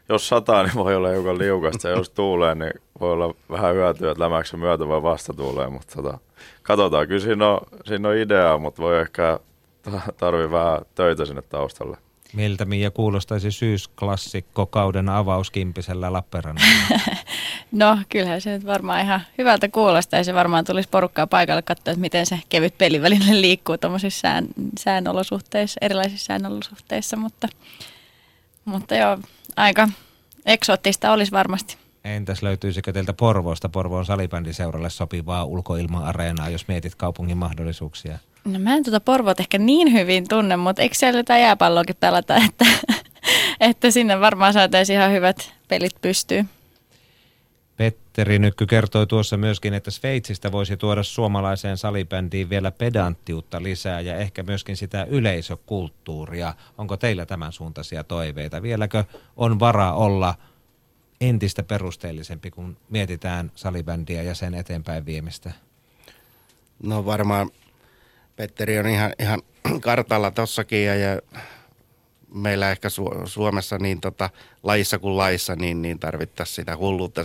jos 0.10 0.28
sataa, 0.28 0.64
niin 0.64 0.76
voi 0.76 0.96
olla 0.96 1.10
hiukan 1.10 1.38
liukasta, 1.38 1.90
ja 1.90 1.98
jos 1.98 2.10
tuulee, 2.10 2.56
niin 2.56 2.74
voi 3.00 3.12
olla 3.12 3.34
vähän 3.50 3.76
hyötyä, 3.76 4.12
että 4.12 4.24
lämäksi 4.24 4.58
myötä 4.58 4.88
vai 4.88 5.04
vasta 5.04 5.34
tuulee, 5.34 5.70
mutta 5.70 5.96
tota, 5.96 6.18
katsotaan. 6.64 7.08
Kyllä 7.08 7.22
siinä 7.22 7.50
on, 7.50 7.62
siinä 7.86 8.10
on 8.10 8.16
ideaa, 8.16 8.58
mutta 8.58 8.82
voi 8.82 9.00
ehkä 9.00 9.40
tarvii 10.18 10.52
vähän 10.52 10.82
töitä 10.96 11.26
sinne 11.26 11.42
taustalle. 11.42 11.98
Miltä 12.34 12.66
Mia 12.66 12.92
kuulostaisi 12.92 13.52
syysklassikko 13.52 14.66
kauden 14.66 15.10
avauskimpisellä 15.10 16.14
Lappeenrannalla? 16.14 17.00
no 17.72 17.98
kyllähän 18.10 18.42
se 18.42 18.52
nyt 18.52 18.66
varmaan 18.66 19.02
ihan 19.02 19.22
hyvältä 19.38 19.70
kuulostaa 19.70 20.20
ja 20.20 20.24
se 20.24 20.34
varmaan 20.34 20.66
tulisi 20.66 20.90
porukkaa 20.90 21.28
paikalle 21.28 21.62
katsoa, 21.62 21.92
että 21.92 22.02
miten 22.02 22.26
se 22.26 22.40
kevyt 22.50 22.78
peliväline 22.78 23.42
liikkuu 23.42 23.78
tuommoisissa 23.78 24.22
sään, 24.22 24.48
säänolosuhteissa, 24.80 25.78
erilaisissa 25.82 26.26
säänolosuhteissa, 26.26 27.18
mutta, 27.18 27.48
mutta 28.66 28.96
joo, 28.96 29.18
aika 29.58 29.90
eksoottista 30.46 31.12
olisi 31.12 31.32
varmasti. 31.32 31.78
Entäs 32.04 32.44
löytyisikö 32.44 32.94
teiltä 32.94 33.14
Porvoosta 33.14 33.70
Porvoon 33.70 34.06
salibändiseuralle 34.06 34.90
sopivaa 34.90 35.46
ulkoilma-areenaa, 35.46 36.50
jos 36.50 36.68
mietit 36.68 36.96
kaupungin 36.96 37.38
mahdollisuuksia? 37.38 38.20
No 38.46 38.60
mä 38.60 38.76
en 38.76 38.84
tuota 38.84 39.00
Porvoot 39.00 39.40
ehkä 39.40 39.58
niin 39.58 39.94
hyvin 39.94 40.28
tunne, 40.28 40.56
mutta 40.58 40.82
eikö 40.82 40.96
siellä 40.96 41.20
jotain 41.20 41.42
jääpalloakin 41.42 41.96
pelata, 42.00 42.36
että, 42.36 42.66
että 43.60 43.92
sinne 43.92 44.20
varmaan 44.20 44.54
saataisiin 44.54 45.00
ihan 45.00 45.12
hyvät 45.12 45.54
pelit 45.68 46.02
pystyy. 46.02 46.46
Petteri 48.18 48.40
Nykky 48.40 48.66
kertoi 48.66 49.08
tuossa 49.08 49.38
myöskin, 49.38 49.74
että 49.74 49.92
Sveitsistä 49.92 50.52
voisi 50.52 50.78
tuoda 50.78 51.04
suomalaiseen 51.04 51.78
salibändiin 51.78 52.50
vielä 52.50 52.72
pedanttiutta 52.72 53.64
lisää 53.64 54.02
ja 54.02 54.16
ehkä 54.16 54.44
myöskin 54.44 54.78
sitä 54.78 55.04
yleisökulttuuria. 55.10 56.54
Onko 56.78 56.98
teillä 56.98 57.26
tämän 57.26 57.52
suuntaisia 57.52 58.04
toiveita? 58.04 58.62
Vieläkö 58.62 59.04
on 59.36 59.60
varaa 59.60 59.94
olla 59.94 60.36
entistä 61.22 61.64
perusteellisempi, 61.64 62.52
kun 62.52 62.78
mietitään 62.90 63.52
salibändiä 63.56 64.24
ja 64.24 64.36
sen 64.36 64.54
eteenpäin 64.54 65.06
viemistä? 65.06 65.52
No 66.84 67.06
varmaan 67.06 67.52
Petteri 68.36 68.80
on 68.80 68.88
ihan, 68.88 69.14
ihan 69.20 69.42
kartalla 69.82 70.32
tossakin 70.32 70.86
ja, 70.86 70.96
ja 70.96 71.22
meillä 72.34 72.72
ehkä 72.72 72.88
Su- 72.88 73.28
Suomessa 73.28 73.78
niin 73.78 74.02
tota, 74.02 74.30
lajissa 74.64 75.00
kuin 75.00 75.18
laissa 75.18 75.56
niin, 75.56 75.82
niin 75.82 76.00
tarvittaisiin 76.00 76.56
sitä 76.56 76.78
hulluutta, 76.78 77.24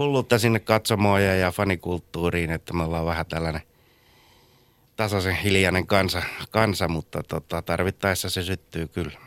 hulluutta 0.00 0.38
sinne 0.38 0.58
katsomoon 0.58 1.22
ja, 1.22 1.52
fanikulttuuriin, 1.52 2.50
että 2.50 2.72
me 2.72 2.82
ollaan 2.82 3.06
vähän 3.06 3.26
tällainen 3.26 3.62
tasaisen 4.96 5.36
hiljainen 5.36 5.86
kansa, 5.86 6.22
kansa 6.50 6.88
mutta 6.88 7.22
tota, 7.28 7.62
tarvittaessa 7.62 8.30
se 8.30 8.42
syttyy 8.42 8.88
kyllä. 8.88 9.18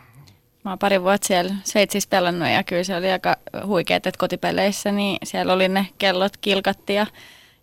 Mä 0.64 0.72
oon 0.72 0.80
pari 0.80 1.02
vuotta 1.02 1.28
siellä 1.28 1.56
Sveitsissä 1.64 2.10
pelannut 2.10 2.50
ja 2.50 2.64
kyllä 2.64 2.84
se 2.84 2.96
oli 2.96 3.12
aika 3.12 3.36
huikeet, 3.66 4.08
että 4.08 4.20
kotipeleissä 4.20 4.92
niin 4.92 5.18
siellä 5.24 5.54
oli 5.54 5.68
ne 5.68 5.88
kellot 5.98 6.38
kilkatti 6.38 6.94
ja, 6.94 7.08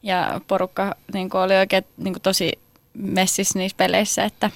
ja 0.02 0.40
porukka 0.46 0.94
niin 1.14 1.36
oli 1.36 1.56
oikein 1.56 1.84
niin 1.96 2.14
tosi 2.22 2.52
messissä 2.94 3.58
niissä 3.58 3.76
peleissä, 3.76 4.24
että, 4.24 4.50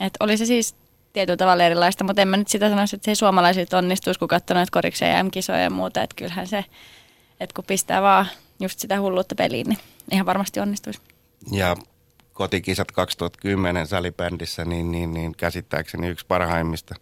että 0.00 0.24
oli 0.24 0.36
se 0.36 0.46
siis 0.46 0.74
tietyllä 1.12 1.36
tavalla 1.36 1.64
erilaista, 1.64 2.04
mutta 2.04 2.22
en 2.22 2.28
mä 2.28 2.36
nyt 2.36 2.48
sitä 2.48 2.68
sanoisi, 2.68 2.96
että 2.96 3.04
se 3.04 3.10
ei 3.10 3.16
suomalaisilta 3.16 3.78
onnistuisi, 3.78 4.18
kun 4.18 4.28
katsoo 4.28 4.54
noita 4.54 4.72
koriksen 4.72 5.10
ja 5.10 5.24
M-kisoja 5.24 5.58
ja 5.58 5.70
muuta, 5.70 6.02
että 6.02 6.16
kyllähän 6.16 6.46
se, 6.46 6.64
että 7.40 7.54
kun 7.54 7.64
pistää 7.64 8.02
vaan 8.02 8.26
just 8.60 8.78
sitä 8.78 9.00
hulluutta 9.00 9.34
peliin, 9.34 9.66
niin 9.68 9.78
ihan 10.12 10.26
varmasti 10.26 10.60
onnistuisi. 10.60 11.00
Ja 11.52 11.76
kotikisat 12.32 12.92
2010 12.92 13.86
salibändissä, 13.86 14.64
niin, 14.64 14.92
niin, 14.92 15.14
niin 15.14 15.32
käsittääkseni 15.36 16.08
yksi 16.08 16.26
parhaimmista 16.26 16.94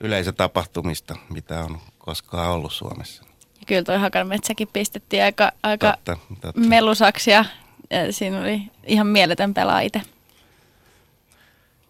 yleisötapahtumista, 0.00 1.16
mitä 1.30 1.60
on 1.60 1.78
koskaan 1.98 2.50
ollut 2.50 2.72
Suomessa. 2.72 3.24
Ja 3.60 3.66
kyllä 3.66 3.82
tuo 3.82 3.98
Hakanmetsäkin 3.98 4.68
pistettiin 4.72 5.24
aika, 5.24 5.52
aika 5.62 5.92
totta, 5.92 6.16
totta. 6.40 6.60
melusaksi 6.60 7.30
ja 7.30 7.44
ja 7.90 8.12
siinä 8.12 8.40
oli 8.40 8.62
ihan 8.84 9.06
mieletön 9.06 9.54
pelaa 9.54 9.80
itse. 9.80 10.02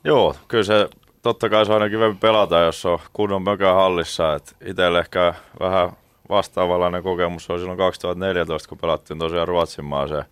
Joo, 0.05 0.37
kyllä 0.49 0.65
se 0.65 0.89
totta 1.23 1.49
kai 1.49 1.67
se 1.67 1.73
on 1.73 1.83
aina 1.83 1.91
kivempi 1.91 2.19
pelata, 2.21 2.59
jos 2.59 2.87
on 2.87 2.99
kunnon 3.13 3.43
mökä 3.43 3.73
hallissa. 3.73 4.41
itselle 4.67 4.99
ehkä 4.99 5.35
vähän 5.61 5.93
vastaavallainen 6.29 7.03
kokemus 7.03 7.51
oli 7.51 7.59
silloin 7.59 7.79
2014, 7.79 8.69
kun 8.69 8.79
pelattiin 8.79 9.19
tosiaan 9.19 9.49
Ruotsin 9.49 9.85
maa 9.85 10.09
se 10.09 10.25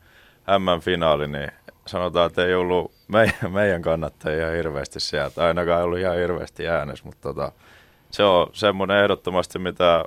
M-finaali, 0.58 1.28
niin 1.28 1.50
sanotaan, 1.86 2.26
että 2.26 2.46
ei 2.46 2.54
ollut 2.54 2.92
meidän, 3.08 3.52
meidän 3.52 3.82
kannattajia 3.82 4.50
hirveästi 4.50 5.00
sieltä. 5.00 5.44
Ainakaan 5.44 5.78
ei 5.78 5.84
ollut 5.84 5.98
ihan 5.98 6.16
hirveästi 6.16 6.68
äänessä, 6.68 7.04
mutta 7.04 7.20
tota, 7.28 7.52
se 8.10 8.24
on 8.24 8.46
semmoinen 8.52 9.02
ehdottomasti, 9.02 9.58
mitä, 9.58 10.04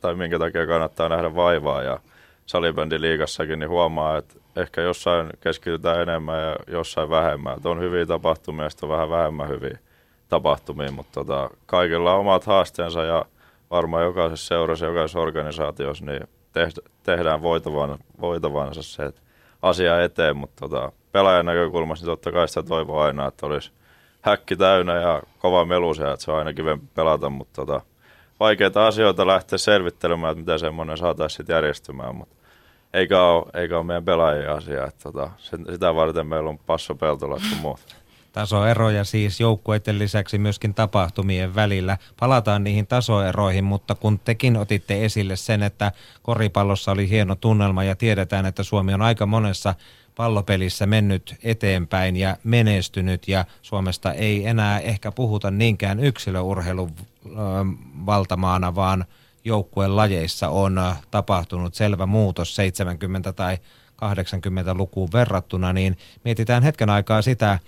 tai 0.00 0.14
minkä 0.14 0.38
takia 0.38 0.66
kannattaa 0.66 1.08
nähdä 1.08 1.34
vaivaa. 1.34 1.82
Ja 1.82 1.98
salibändiliigassakin, 2.46 3.58
niin 3.58 3.68
huomaa, 3.68 4.18
että 4.18 4.34
ehkä 4.56 4.80
jossain 4.80 5.30
keskitytään 5.40 6.00
enemmän 6.00 6.40
ja 6.40 6.56
jossain 6.66 7.10
vähemmän. 7.10 7.56
Että 7.56 7.68
on 7.68 7.80
hyviä 7.80 8.06
tapahtumia 8.06 8.64
ja 8.64 8.70
on 8.82 8.88
vähän 8.88 9.10
vähemmän 9.10 9.48
hyviä 9.48 9.78
tapahtumia, 10.28 10.92
mutta 10.92 11.24
tota, 11.24 11.50
kaikilla 11.66 12.14
on 12.14 12.20
omat 12.20 12.44
haasteensa 12.44 13.04
ja 13.04 13.24
varmaan 13.70 14.04
jokaisessa 14.04 14.46
seurassa, 14.46 14.86
jokaisessa 14.86 15.20
organisaatiossa 15.20 16.04
niin 16.04 16.28
tehdään 17.02 17.42
voitavan, 17.42 17.98
voitavansa 18.20 18.82
se 18.82 19.12
asia 19.62 20.02
eteen, 20.02 20.36
mutta 20.36 20.68
tota, 20.68 20.92
pelaajan 21.12 21.46
näkökulmasta 21.46 22.06
niin 22.06 22.12
totta 22.12 22.32
kai 22.32 22.48
sitä 22.48 22.62
toivoo 22.62 23.00
aina, 23.00 23.26
että 23.26 23.46
olisi 23.46 23.72
häkki 24.22 24.56
täynnä 24.56 25.00
ja 25.00 25.22
kova 25.38 25.64
melusia, 25.64 26.12
että 26.12 26.24
se 26.24 26.30
on 26.30 26.38
aina 26.38 26.52
kivempi 26.52 26.86
pelata, 26.94 27.30
mutta 27.30 27.66
tota, 27.66 27.80
vaikeita 28.40 28.86
asioita 28.86 29.26
lähteä 29.26 29.58
selvittelemään, 29.58 30.32
että 30.32 30.40
miten 30.40 30.58
semmoinen 30.58 30.96
saataisiin 30.96 31.46
järjestymään, 31.48 32.14
mutta 32.14 32.34
eikä 32.92 33.22
ole, 33.22 33.46
eikä 33.54 33.76
ole 33.76 33.84
meidän 33.84 34.04
pelaajien 34.04 34.50
asia. 34.50 34.84
Että 34.84 35.02
tota, 35.02 35.30
sitä 35.40 35.94
varten 35.94 36.26
meillä 36.26 36.50
on 36.50 36.58
Passo 36.58 36.94
Peltola 36.94 37.34
ja 37.34 37.56
muut. 37.62 37.97
Tasoeroja 38.38 39.04
siis 39.04 39.40
joukkueiden 39.40 39.98
lisäksi 39.98 40.38
myöskin 40.38 40.74
tapahtumien 40.74 41.54
välillä. 41.54 41.98
Palataan 42.20 42.64
niihin 42.64 42.86
tasoeroihin, 42.86 43.64
mutta 43.64 43.94
kun 43.94 44.18
tekin 44.18 44.56
otitte 44.56 45.04
esille 45.04 45.36
sen, 45.36 45.62
että 45.62 45.92
koripallossa 46.22 46.92
oli 46.92 47.08
hieno 47.08 47.34
tunnelma 47.34 47.84
ja 47.84 47.96
tiedetään, 47.96 48.46
että 48.46 48.62
Suomi 48.62 48.94
on 48.94 49.02
aika 49.02 49.26
monessa 49.26 49.74
pallopelissä 50.16 50.86
mennyt 50.86 51.36
eteenpäin 51.42 52.16
ja 52.16 52.36
menestynyt 52.44 53.28
ja 53.28 53.44
Suomesta 53.62 54.12
ei 54.12 54.46
enää 54.46 54.80
ehkä 54.80 55.12
puhuta 55.12 55.50
niinkään 55.50 56.00
yksilöurheilun 56.00 56.92
valtamaana, 58.06 58.74
vaan– 58.74 59.04
joukkueen 59.44 59.96
lajeissa 59.96 60.48
on 60.48 60.80
tapahtunut 61.10 61.74
selvä 61.74 62.06
muutos 62.06 62.56
70- 63.28 63.32
tai 63.32 63.58
80-lukuun 64.04 65.08
verrattuna, 65.12 65.72
niin 65.72 65.98
mietitään 66.24 66.62
hetken 66.62 66.90
aikaa 66.90 67.22
sitä, 67.22 67.58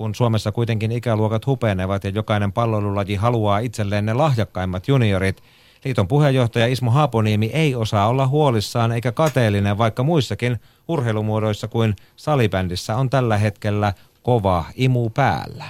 kun 0.00 0.14
Suomessa 0.14 0.52
kuitenkin 0.52 0.92
ikäluokat 0.92 1.46
hupenevat 1.46 2.04
ja 2.04 2.10
jokainen 2.10 2.52
pallolulaji 2.52 3.14
haluaa 3.14 3.58
itselleen 3.58 4.06
ne 4.06 4.14
lahjakkaimmat 4.14 4.88
juniorit. 4.88 5.42
Liiton 5.84 6.08
puheenjohtaja 6.08 6.66
Ismo 6.66 6.90
Haaponiemi 6.90 7.50
ei 7.52 7.74
osaa 7.74 8.08
olla 8.08 8.26
huolissaan 8.26 8.92
eikä 8.92 9.12
kateellinen, 9.12 9.78
vaikka 9.78 10.02
muissakin 10.02 10.60
urheilumuodoissa 10.88 11.68
kuin 11.68 11.96
salibändissä 12.16 12.96
on 12.96 13.10
tällä 13.10 13.36
hetkellä 13.36 13.92
kova 14.22 14.64
imu 14.74 15.10
päällä. 15.10 15.64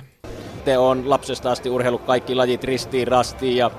Te 0.64 0.78
on 0.78 1.10
lapsesta 1.10 1.50
asti 1.50 1.70
urheilu 1.70 1.98
kaikki 1.98 2.34
lajit 2.34 2.64
ristiin 2.64 3.08
rastiin 3.08 3.56
ja 3.56 3.70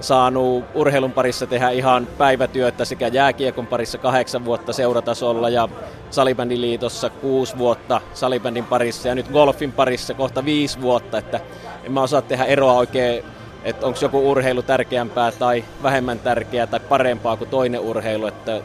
saanut 0.00 0.64
urheilun 0.74 1.12
parissa 1.12 1.46
tehdä 1.46 1.70
ihan 1.70 2.08
päivätyötä 2.18 2.84
sekä 2.84 3.08
jääkiekon 3.08 3.66
parissa 3.66 3.98
kahdeksan 3.98 4.44
vuotta 4.44 4.72
seuratasolla 4.72 5.48
ja 5.48 5.68
salibändin 6.10 6.60
liitossa 6.60 7.10
kuusi 7.10 7.58
vuotta 7.58 8.00
salibändin 8.14 8.64
parissa 8.64 9.08
ja 9.08 9.14
nyt 9.14 9.28
golfin 9.28 9.72
parissa 9.72 10.14
kohta 10.14 10.44
viisi 10.44 10.80
vuotta, 10.80 11.18
että 11.18 11.40
en 11.84 11.92
mä 11.92 12.02
osaa 12.02 12.22
tehdä 12.22 12.44
eroa 12.44 12.72
oikein, 12.72 13.24
että 13.64 13.86
onko 13.86 13.98
joku 14.02 14.30
urheilu 14.30 14.62
tärkeämpää 14.62 15.32
tai 15.32 15.64
vähemmän 15.82 16.18
tärkeää 16.18 16.66
tai 16.66 16.80
parempaa 16.80 17.36
kuin 17.36 17.50
toinen 17.50 17.80
urheilu, 17.80 18.26
että 18.26 18.60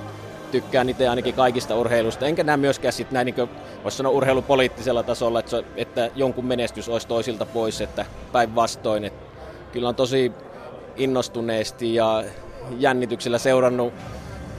tykkään 0.51 0.89
itse 0.89 1.07
ainakin 1.07 1.33
kaikista 1.33 1.75
urheilusta, 1.75 2.25
enkä 2.25 2.43
näe 2.43 2.57
myöskään 2.57 2.93
sitten 2.93 3.13
näin, 3.13 3.25
niin 3.25 3.49
voisi 3.83 3.97
sanoa 3.97 4.11
urheilupoliittisella 4.11 5.03
tasolla, 5.03 5.39
että, 5.39 5.49
se, 5.49 5.63
että 5.75 6.09
jonkun 6.15 6.45
menestys 6.45 6.89
olisi 6.89 7.07
toisilta 7.07 7.45
pois, 7.45 7.81
että 7.81 8.05
päinvastoin, 8.31 9.05
että 9.05 9.25
kyllä 9.71 9.89
on 9.89 9.95
tosi 9.95 10.31
innostuneesti 11.03 11.95
ja 11.95 12.23
jännityksellä 12.79 13.37
seurannut 13.37 13.93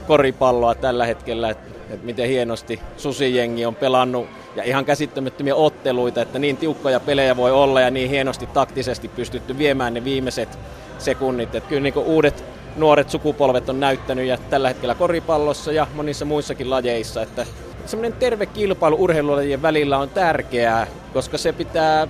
koripalloa 0.07 0.75
tällä 0.75 1.05
hetkellä, 1.05 1.49
että, 1.49 1.71
että 1.89 2.05
miten 2.05 2.29
hienosti 2.29 2.79
Susijengi 2.97 3.65
on 3.65 3.75
pelannut 3.75 4.27
ja 4.55 4.63
ihan 4.63 4.85
käsittämättömiä 4.85 5.55
otteluita, 5.55 6.21
että 6.21 6.39
niin 6.39 6.57
tiukkoja 6.57 6.99
pelejä 6.99 7.37
voi 7.37 7.51
olla 7.51 7.81
ja 7.81 7.91
niin 7.91 8.09
hienosti 8.09 8.47
taktisesti 8.47 9.07
pystytty 9.07 9.57
viemään 9.57 9.93
ne 9.93 10.03
viimeiset 10.03 10.59
sekunnit. 10.97 11.55
Että 11.55 11.69
kyllä 11.69 11.81
niin 11.81 11.97
uudet 11.97 12.43
nuoret 12.75 13.09
sukupolvet 13.09 13.69
on 13.69 13.79
näyttänyt 13.79 14.25
ja 14.25 14.37
tällä 14.37 14.67
hetkellä 14.67 14.95
koripallossa 14.95 15.71
ja 15.71 15.87
monissa 15.93 16.25
muissakin 16.25 16.69
lajeissa, 16.69 17.21
että 17.21 17.45
semmoinen 17.85 18.13
terve 18.13 18.45
kilpailu 18.45 18.95
urheilulajien 18.99 19.61
välillä 19.61 19.97
on 19.97 20.09
tärkeää, 20.09 20.87
koska 21.13 21.37
se 21.37 21.53
pitää 21.53 22.07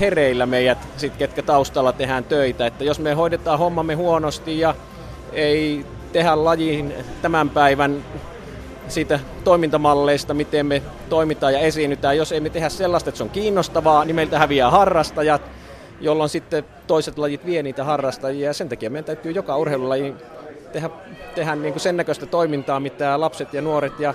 hereillä 0.00 0.46
meidät, 0.46 0.78
sit, 0.96 1.16
ketkä 1.16 1.42
taustalla 1.42 1.92
tehdään 1.92 2.24
töitä. 2.24 2.66
Että 2.66 2.84
jos 2.84 2.98
me 2.98 3.14
hoidetaan 3.14 3.58
hommamme 3.58 3.94
huonosti 3.94 4.58
ja 4.58 4.74
ei 5.32 5.86
tehdä 6.12 6.44
lajiin 6.44 6.94
tämän 7.22 7.50
päivän 7.50 8.04
siitä 8.88 9.20
toimintamalleista, 9.44 10.34
miten 10.34 10.66
me 10.66 10.82
toimitaan 11.08 11.52
ja 11.52 11.58
esiinnytään. 11.58 12.16
Jos 12.16 12.32
ei 12.32 12.40
me 12.40 12.50
tehdä 12.50 12.68
sellaista, 12.68 13.10
että 13.10 13.16
se 13.16 13.24
on 13.24 13.30
kiinnostavaa, 13.30 14.04
niin 14.04 14.16
meiltä 14.16 14.38
häviää 14.38 14.70
harrastajat, 14.70 15.42
jolloin 16.00 16.30
sitten 16.30 16.64
toiset 16.86 17.18
lajit 17.18 17.46
vie 17.46 17.62
niitä 17.62 17.84
harrastajia. 17.84 18.46
Ja 18.46 18.54
sen 18.54 18.68
takia 18.68 18.90
meidän 18.90 19.04
täytyy 19.04 19.32
joka 19.32 19.56
urheilulaji 19.56 20.14
tehdä, 20.72 20.90
tehdä 21.34 21.54
niin 21.54 21.72
kuin 21.72 21.80
sen 21.80 21.96
näköistä 21.96 22.26
toimintaa, 22.26 22.80
mitä 22.80 23.20
lapset 23.20 23.54
ja 23.54 23.62
nuoret 23.62 24.00
ja 24.00 24.14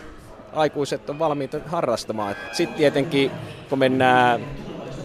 aikuiset 0.53 1.09
on 1.09 1.19
valmiita 1.19 1.57
harrastamaan. 1.65 2.35
Sitten 2.51 2.77
tietenkin, 2.77 3.31
kun 3.69 3.79
mennään 3.79 4.41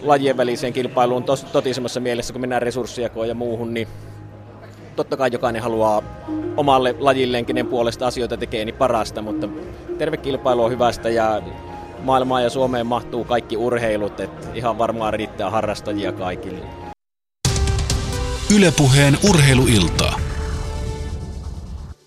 lajien 0.03 0.37
väliseen 0.37 0.73
kilpailuun 0.73 1.23
tos, 1.23 1.43
totisemmassa 1.43 1.99
mielessä, 1.99 2.33
kun 2.33 2.41
mennään 2.41 2.61
resurssiakoon 2.61 3.27
ja 3.27 3.35
muuhun, 3.35 3.73
niin 3.73 3.87
totta 4.95 5.17
kai 5.17 5.29
jokainen 5.33 5.61
haluaa 5.61 6.03
omalle 6.57 6.95
lajilleen, 6.99 7.45
kenen 7.45 7.67
puolesta 7.67 8.07
asioita 8.07 8.37
tekee, 8.37 8.65
niin 8.65 8.75
parasta, 8.75 9.21
mutta 9.21 9.49
terve 9.97 10.17
kilpailu 10.17 10.63
on 10.63 10.71
hyvästä 10.71 11.09
ja 11.09 11.41
maailmaan 12.03 12.43
ja 12.43 12.49
Suomeen 12.49 12.87
mahtuu 12.87 13.23
kaikki 13.23 13.57
urheilut, 13.57 14.19
että 14.19 14.47
ihan 14.53 14.77
varmaan 14.77 15.13
riittää 15.13 15.49
harrastajia 15.49 16.11
kaikille. 16.11 16.65
Ylepuheen 18.55 19.17
urheiluilta. 19.29 20.13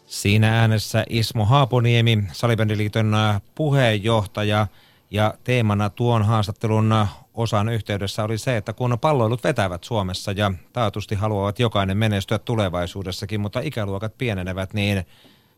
Siinä 0.06 0.60
äänessä 0.60 1.04
Ismo 1.08 1.44
Haaponiemi, 1.44 2.24
Salibändiliiton 2.32 3.14
puheenjohtaja, 3.54 4.66
ja 5.12 5.34
teemana 5.44 5.90
tuon 5.90 6.22
haastattelun 6.22 7.06
osan 7.34 7.68
yhteydessä 7.68 8.24
oli 8.24 8.38
se, 8.38 8.56
että 8.56 8.72
kun 8.72 8.98
palloilut 9.00 9.44
vetävät 9.44 9.84
Suomessa 9.84 10.32
ja 10.32 10.52
taatusti 10.72 11.14
haluavat 11.14 11.58
jokainen 11.58 11.96
menestyä 11.96 12.38
tulevaisuudessakin, 12.38 13.40
mutta 13.40 13.60
ikäluokat 13.60 14.18
pienenevät, 14.18 14.74
niin 14.74 15.06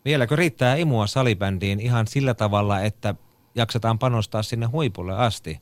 vieläkö 0.05 0.37
riittää 0.37 0.77
imua 0.77 1.07
salibändiin 1.07 1.81
ihan 1.81 2.07
sillä 2.07 2.35
tavalla, 2.35 2.81
että 2.81 3.15
jaksetaan 3.55 3.99
panostaa 3.99 4.43
sinne 4.43 4.67
huipulle 4.67 5.15
asti? 5.17 5.61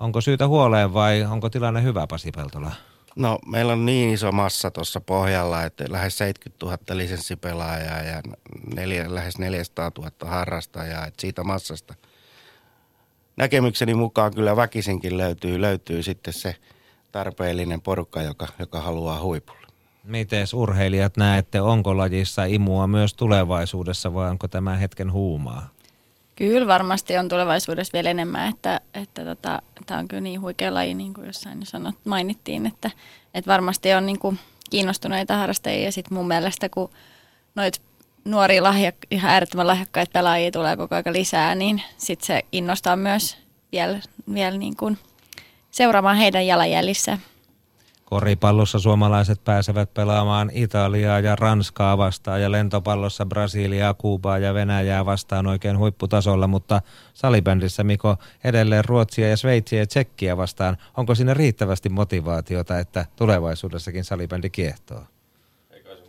Onko 0.00 0.20
syytä 0.20 0.48
huoleen 0.48 0.94
vai 0.94 1.24
onko 1.24 1.50
tilanne 1.50 1.82
hyvä 1.82 2.06
Pasi 2.06 2.30
Peltola? 2.30 2.72
No 3.16 3.38
meillä 3.46 3.72
on 3.72 3.86
niin 3.86 4.14
iso 4.14 4.32
massa 4.32 4.70
tuossa 4.70 5.00
pohjalla, 5.00 5.62
että 5.62 5.84
lähes 5.88 6.18
70 6.18 6.66
000 6.66 6.78
lisenssipelaajaa 6.92 8.02
ja 8.02 8.22
neljä, 8.74 9.14
lähes 9.14 9.38
400 9.38 9.90
000 9.98 10.10
harrastajaa. 10.24 11.06
Että 11.06 11.20
siitä 11.20 11.44
massasta 11.44 11.94
näkemykseni 13.36 13.94
mukaan 13.94 14.34
kyllä 14.34 14.56
väkisinkin 14.56 15.18
löytyy, 15.18 15.60
löytyy 15.60 16.02
sitten 16.02 16.34
se 16.34 16.56
tarpeellinen 17.12 17.80
porukka, 17.80 18.22
joka, 18.22 18.48
joka 18.58 18.80
haluaa 18.80 19.20
huipulle. 19.20 19.66
Miten 20.04 20.46
urheilijat 20.54 21.16
näette, 21.16 21.60
onko 21.60 21.96
lajissa 21.96 22.44
imua 22.44 22.86
myös 22.86 23.14
tulevaisuudessa 23.14 24.14
vai 24.14 24.30
onko 24.30 24.48
tämä 24.48 24.76
hetken 24.76 25.12
huumaa? 25.12 25.68
Kyllä 26.36 26.66
varmasti 26.66 27.16
on 27.16 27.28
tulevaisuudessa 27.28 27.92
vielä 27.92 28.10
enemmän, 28.10 28.48
että, 28.48 28.80
että 28.94 29.24
tota, 29.24 29.62
tämä 29.86 30.00
on 30.00 30.08
kyllä 30.08 30.20
niin 30.20 30.40
huikea 30.40 30.74
laji, 30.74 30.94
niin 30.94 31.14
kuin 31.14 31.26
jossain 31.26 31.66
sanot, 31.66 31.94
mainittiin, 32.04 32.66
että, 32.66 32.90
että 33.34 33.50
varmasti 33.50 33.94
on 33.94 34.06
niin 34.06 34.18
kuin 34.18 34.38
kiinnostuneita 34.70 35.36
harrastajia 35.36 35.84
ja 35.84 35.92
sitten 35.92 36.18
mun 36.18 36.28
mielestä 36.28 36.68
kun 36.68 36.90
noit 37.54 37.82
nuoria 38.26 38.62
lahjak, 38.62 38.94
ihan 39.10 39.30
äärettömän 39.30 39.66
lahjakkaita 39.66 40.10
pelaajia 40.12 40.50
tulee 40.50 40.76
koko 40.76 40.94
ajan 40.94 41.12
lisää, 41.12 41.54
niin 41.54 41.82
sitten 41.96 42.26
se 42.26 42.42
innostaa 42.52 42.96
myös 42.96 43.36
vielä, 43.72 44.00
vielä 44.34 44.58
niin 44.58 44.76
kuin 44.76 44.98
seuraamaan 45.70 46.16
heidän 46.16 46.46
jalanjäljissä. 46.46 47.18
Koripallossa 48.04 48.78
suomalaiset 48.78 49.44
pääsevät 49.44 49.94
pelaamaan 49.94 50.50
Italiaa 50.54 51.20
ja 51.20 51.36
Ranskaa 51.36 51.98
vastaan 51.98 52.42
ja 52.42 52.52
lentopallossa 52.52 53.26
Brasiliaa, 53.26 53.94
Kuubaa 53.94 54.38
ja 54.38 54.54
Venäjää 54.54 55.06
vastaan 55.06 55.46
oikein 55.46 55.78
huipputasolla, 55.78 56.46
mutta 56.46 56.82
salibändissä 57.14 57.84
Miko 57.84 58.16
edelleen 58.44 58.84
Ruotsia 58.84 59.28
ja 59.28 59.36
Sveitsiä 59.36 59.78
ja 59.78 59.86
Tsekkiä 59.86 60.36
vastaan. 60.36 60.76
Onko 60.96 61.14
siinä 61.14 61.34
riittävästi 61.34 61.88
motivaatiota, 61.88 62.78
että 62.78 63.06
tulevaisuudessakin 63.16 64.04
salibändi 64.04 64.50
kiehtoo? 64.50 65.02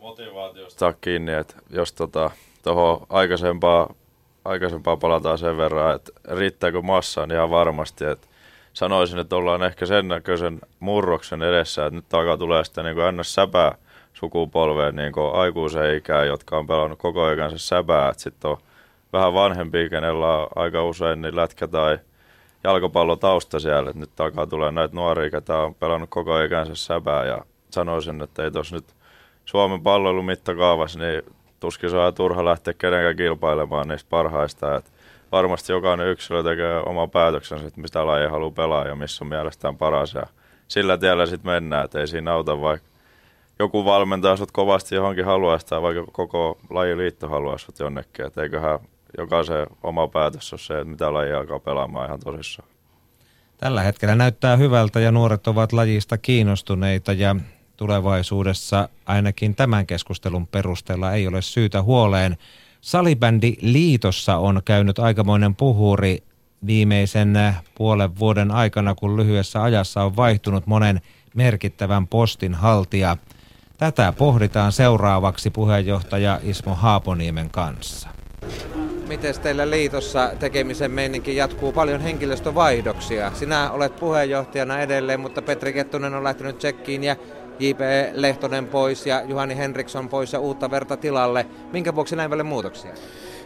Motivaatiosta 0.08 0.94
kiinni, 1.02 1.34
että 1.34 1.56
jos 1.70 1.94
tota, 1.94 2.32
tuohon 2.64 3.06
aikaisempaa, 3.10 3.94
aikaisempaa 4.46 4.98
palataan 4.98 5.38
sen 5.38 5.58
verran, 5.58 5.96
että 5.96 6.12
riittääkö 6.32 6.82
massaan 6.82 7.32
ihan 7.32 7.50
varmasti, 7.50 8.06
että 8.06 8.28
sanoisin, 8.74 9.20
että 9.20 9.36
ollaan 9.36 9.64
ehkä 9.64 9.86
sen 9.86 10.08
näköisen 10.08 10.60
murroksen 10.80 11.42
edessä, 11.42 11.86
että 11.86 11.96
nyt 11.96 12.14
alkaa 12.14 12.38
tulee 12.38 12.64
sitten 12.64 12.86
niin 12.86 13.18
ns. 13.18 13.34
säpää 13.34 13.78
sukupolveen 14.14 14.96
niin 14.96 15.14
kuin 15.14 15.36
aikuiseen 15.36 15.98
ikään, 15.98 16.28
jotka 16.28 16.58
on 16.58 16.68
pelannut 16.68 17.00
koko 17.00 17.24
ajan 17.24 17.60
säpää. 17.60 18.14
Sitten 18.18 18.52
on 18.52 18.58
vähän 19.14 19.34
vanhempi, 19.34 19.90
kenellä 19.90 20.38
on 20.38 20.48
aika 20.56 20.84
usein 20.84 21.22
niin 21.22 21.36
lätkä 21.36 21.68
tai 21.68 22.00
jalkapallotausta 22.64 23.60
siellä. 23.60 23.90
Et 23.90 23.96
nyt 23.96 24.20
alkaa 24.20 24.48
tulee 24.48 24.72
näitä 24.72 24.96
nuoria, 24.96 25.30
ketä 25.30 25.58
on 25.58 25.76
pelannut 25.76 26.10
koko 26.10 26.34
ajan 26.34 26.76
säpää 26.76 27.26
ja 27.26 27.38
sanoisin, 27.70 28.22
että 28.22 28.44
ei 28.44 28.52
tuossa 28.52 28.76
nyt 28.76 28.97
Suomen 29.48 29.82
palloilun 29.82 30.26
mittakaavassa, 30.26 31.00
niin 31.00 31.22
tuskin 31.60 31.90
saa 31.90 32.12
turha 32.12 32.46
lähteä 32.46 32.74
kenenkään 32.74 33.16
kilpailemaan 33.16 33.88
niistä 33.88 34.10
parhaista. 34.10 34.76
Että 34.76 34.92
varmasti 35.32 35.72
jokainen 35.72 36.08
yksilö 36.08 36.44
tekee 36.44 36.80
oma 36.86 37.08
päätöksensä, 37.08 37.68
että 37.68 37.82
mistä 37.82 38.08
lajia 38.08 38.30
haluaa 38.30 38.52
pelaa 38.52 38.88
ja 38.88 38.96
missä 38.96 39.24
on 39.24 39.30
mielestään 39.30 39.78
paras. 39.78 40.14
Ja 40.14 40.24
sillä 40.68 40.98
tiellä 40.98 41.26
sitten 41.26 41.52
mennään, 41.52 41.86
että 41.86 42.00
ei 42.00 42.08
siinä 42.08 42.34
auta 42.34 42.62
vaikka 42.62 42.88
joku 43.60 43.86
valmentaa 43.86 44.38
sut 44.38 44.52
kovasti 44.52 44.96
johonkin 44.96 45.26
haluaisi 45.26 45.66
tai 45.66 45.82
vaikka 45.82 46.06
koko 46.12 46.58
lajiliitto 46.70 47.30
haluaisi 47.30 47.66
sut 47.66 47.80
jonnekin. 47.80 48.26
Että 48.26 48.44
eiköhän 48.44 48.80
jokaisen 49.18 49.68
oma 49.84 50.08
päätös 50.08 50.54
ole 50.54 50.60
se, 50.60 50.74
että 50.74 50.92
mitä 50.92 51.14
lajia 51.14 51.40
alkaa 51.40 51.60
pelaamaan 51.60 52.06
ihan 52.08 52.20
tosissaan. 52.20 52.70
Tällä 53.58 53.82
hetkellä 53.82 54.16
näyttää 54.16 54.56
hyvältä 54.56 55.00
ja 55.00 55.12
nuoret 55.12 55.48
ovat 55.48 55.74
lajista 55.74 56.18
kiinnostuneita 56.18 57.14
ja 57.14 57.36
tulevaisuudessa 57.78 58.90
ainakin 59.06 59.56
tämän 59.56 59.88
keskustelun 59.88 60.48
perusteella 60.48 61.14
ei 61.14 61.28
ole 61.28 61.42
syytä 61.42 61.84
huoleen. 61.84 62.38
Salibändi 62.82 63.54
liitossa 63.62 64.38
on 64.38 64.62
käynyt 64.66 65.00
aikamoinen 65.00 65.56
puhuri 65.56 66.24
viimeisen 66.66 67.34
puolen 67.76 68.20
vuoden 68.20 68.52
aikana, 68.52 68.96
kun 68.96 69.18
lyhyessä 69.18 69.64
ajassa 69.64 70.04
on 70.04 70.16
vaihtunut 70.16 70.68
monen 70.68 71.02
merkittävän 71.34 72.08
postin 72.08 72.54
haltija. 72.54 73.18
Tätä 73.78 74.14
pohditaan 74.18 74.72
seuraavaksi 74.72 75.50
puheenjohtaja 75.50 76.40
Ismo 76.44 76.76
Haaponiemen 76.76 77.50
kanssa. 77.50 78.10
Miten 79.08 79.40
teillä 79.40 79.70
liitossa 79.70 80.32
tekemisen 80.40 80.92
meininki 80.92 81.36
jatkuu 81.36 81.72
paljon 81.72 82.02
henkilöstövaihdoksia? 82.02 83.32
Sinä 83.34 83.72
olet 83.72 83.96
puheenjohtajana 83.96 84.80
edelleen, 84.80 85.20
mutta 85.20 85.42
Petri 85.42 85.74
Kettunen 85.74 86.14
on 86.14 86.24
lähtenyt 86.24 86.58
tsekkiin 86.58 87.04
ja 87.04 87.16
J.P. 87.60 87.80
Lehtonen 88.14 88.68
pois 88.68 89.06
ja 89.06 89.22
Juhani 89.24 89.58
Henriksson 89.58 90.10
pois 90.10 90.34
ja 90.34 90.40
uutta 90.40 90.72
verta 90.72 90.98
tilalle. 90.98 91.46
Minkä 91.72 91.96
vuoksi 91.96 92.16
näin 92.16 92.30
paljon 92.30 92.48
muutoksia? 92.48 92.92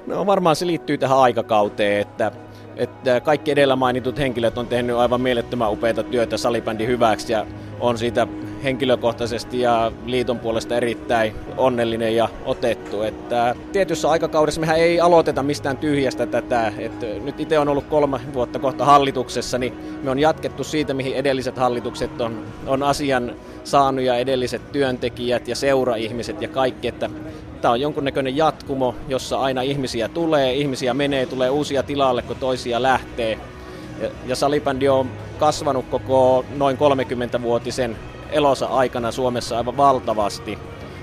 No 0.08 0.26
varmaan 0.26 0.56
se 0.56 0.68
liittyy 0.68 0.98
tähän 0.98 1.18
aikakauteen, 1.18 2.02
että, 2.02 2.32
että 2.76 3.20
kaikki 3.20 3.52
edellä 3.52 3.76
mainitut 3.76 4.20
henkilöt 4.20 4.58
on 4.58 4.68
tehnyt 4.68 4.96
aivan 4.96 5.22
mielettömän 5.22 5.72
upeita 5.72 6.04
työtä 6.04 6.38
salibändin 6.38 6.88
hyväksi 6.88 7.34
ja 7.34 7.46
on 7.80 7.98
siitä 7.98 8.28
henkilökohtaisesti 8.64 9.60
ja 9.60 9.92
liiton 10.06 10.40
puolesta 10.40 10.76
erittäin 10.76 11.36
onnellinen 11.58 12.16
ja 12.16 12.30
otettu. 12.46 13.02
Että 13.02 13.56
tietyssä 13.72 14.10
aikakaudessa 14.10 14.62
mehän 14.62 14.78
ei 14.78 15.00
aloiteta 15.00 15.44
mistään 15.44 15.78
tyhjästä 15.78 16.26
tätä. 16.26 16.74
Että 16.78 17.06
nyt 17.06 17.40
itse 17.40 17.60
on 17.60 17.68
ollut 17.68 17.86
kolme 17.86 18.20
vuotta 18.34 18.60
kohta 18.60 18.86
hallituksessa, 18.86 19.58
niin 19.58 19.74
me 20.04 20.12
on 20.12 20.20
jatkettu 20.20 20.64
siitä, 20.64 20.94
mihin 20.94 21.16
edelliset 21.16 21.58
hallitukset 21.58 22.22
on, 22.22 22.46
on 22.68 22.84
asian 22.84 23.36
saanut 23.64 24.04
ja 24.04 24.18
edelliset 24.18 24.72
työntekijät 24.72 25.48
ja 25.48 25.56
seuraihmiset 25.56 26.42
ja 26.42 26.48
kaikki, 26.48 26.88
että 26.88 27.10
tämä 27.62 27.72
on 27.72 27.82
jonkunnäköinen 27.82 28.38
jatkumo, 28.38 28.96
jossa 29.08 29.40
aina 29.40 29.62
ihmisiä 29.62 30.08
tulee, 30.08 30.54
ihmisiä 30.54 30.94
menee, 30.94 31.26
tulee 31.26 31.50
uusia 31.50 31.84
tilalle, 31.84 32.22
kun 32.22 32.36
toisia 32.36 32.82
lähtee. 32.82 33.40
Ja, 34.02 34.10
ja 34.28 34.36
salibändi 34.36 34.90
on 34.90 35.12
kasvanut 35.40 35.86
koko 35.92 36.46
noin 36.58 36.78
30-vuotisen 36.78 37.96
elonsa 38.32 38.66
aikana 38.66 39.12
Suomessa 39.12 39.58
aivan 39.58 39.78
valtavasti. 39.78 40.58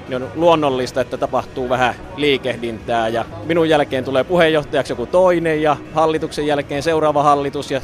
Niin 0.08 0.22
on 0.22 0.30
luonnollista, 0.34 1.00
että 1.00 1.16
tapahtuu 1.16 1.68
vähän 1.68 1.94
liikehdintää 2.16 3.08
ja 3.08 3.24
minun 3.44 3.68
jälkeen 3.68 4.04
tulee 4.04 4.24
puheenjohtajaksi 4.24 4.92
joku 4.92 5.06
toinen 5.06 5.62
ja 5.62 5.76
hallituksen 5.94 6.46
jälkeen 6.46 6.82
seuraava 6.82 7.22
hallitus 7.22 7.70
ja 7.70 7.80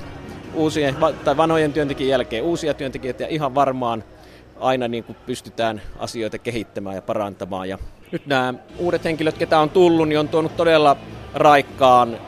uusien 0.54 0.96
tai 1.24 1.36
vanhojen 1.36 1.72
työntekijän 1.72 2.10
jälkeen 2.10 2.44
uusia 2.44 2.74
työntekijöitä 2.74 3.22
ja 3.22 3.28
ihan 3.28 3.54
varmaan 3.54 4.04
aina 4.60 4.88
niin 4.88 5.04
kuin 5.04 5.16
pystytään 5.26 5.82
asioita 5.98 6.38
kehittämään 6.38 6.96
ja 6.96 7.02
parantamaan. 7.02 7.68
Ja 7.68 7.78
nyt 8.14 8.26
nämä 8.26 8.54
uudet 8.78 9.04
henkilöt, 9.04 9.38
ketä 9.38 9.58
on 9.58 9.70
tullut, 9.70 10.08
niin 10.08 10.18
on 10.18 10.28
tuonut 10.28 10.56
todella 10.56 10.96
raikkaan 11.34 12.18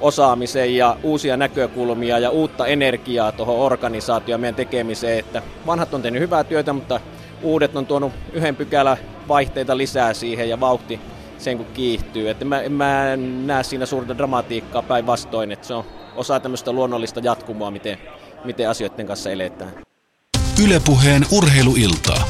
osaamisen 0.00 0.76
ja 0.76 0.96
uusia 1.02 1.36
näkökulmia 1.36 2.18
ja 2.18 2.30
uutta 2.30 2.66
energiaa 2.66 3.32
tuohon 3.32 3.58
organisaatioon 3.58 4.40
meidän 4.40 4.54
tekemiseen. 4.54 5.18
Että 5.18 5.42
vanhat 5.66 5.94
on 5.94 6.02
tehnyt 6.02 6.20
hyvää 6.20 6.44
työtä, 6.44 6.72
mutta 6.72 7.00
uudet 7.42 7.76
on 7.76 7.86
tuonut 7.86 8.12
yhden 8.32 8.56
pykälän 8.56 8.96
vaihteita 9.28 9.76
lisää 9.76 10.14
siihen 10.14 10.48
ja 10.48 10.60
vauhti 10.60 11.00
sen 11.38 11.56
kun 11.56 11.66
kiihtyy. 11.74 12.30
Että 12.30 12.44
mä, 12.44 12.62
mä 12.68 13.12
en 13.12 13.46
näe 13.46 13.62
siinä 13.62 13.86
suurta 13.86 14.18
dramatiikkaa 14.18 14.82
päinvastoin, 14.82 15.52
että 15.52 15.66
se 15.66 15.74
on 15.74 15.84
osa 16.16 16.40
tämmöistä 16.40 16.72
luonnollista 16.72 17.20
jatkumoa, 17.20 17.70
miten, 17.70 17.98
miten 18.44 18.70
asioiden 18.70 19.06
kanssa 19.06 19.30
eletään. 19.30 19.72
Ylepuheen 20.64 21.26
urheiluiltaa. 21.32 22.24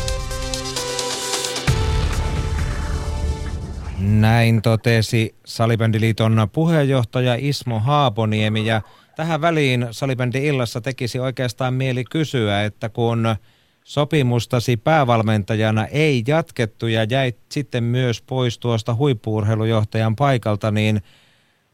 Näin 3.99 4.63
totesi 4.63 5.35
Salibändiliiton 5.47 6.49
puheenjohtaja 6.53 7.37
Ismo 7.39 7.81
Haaponiemi 7.81 8.67
ja 8.67 8.83
tähän 9.17 9.41
väliin 9.41 9.87
Salibändi 9.91 10.47
illassa 10.47 10.81
tekisi 10.81 11.19
oikeastaan 11.19 11.75
mieli 11.75 12.05
kysyä, 12.05 12.65
että 12.65 12.89
kun 12.89 13.37
sopimustasi 13.85 14.77
päävalmentajana 14.77 15.87
ei 15.87 16.23
jatkettu 16.27 16.87
ja 16.87 17.05
jäit 17.05 17.39
sitten 17.53 17.85
myös 17.85 18.23
pois 18.23 18.59
tuosta 18.59 18.95
huippuurheilujohtajan 18.95 20.17
paikalta, 20.17 20.71
niin 20.71 21.03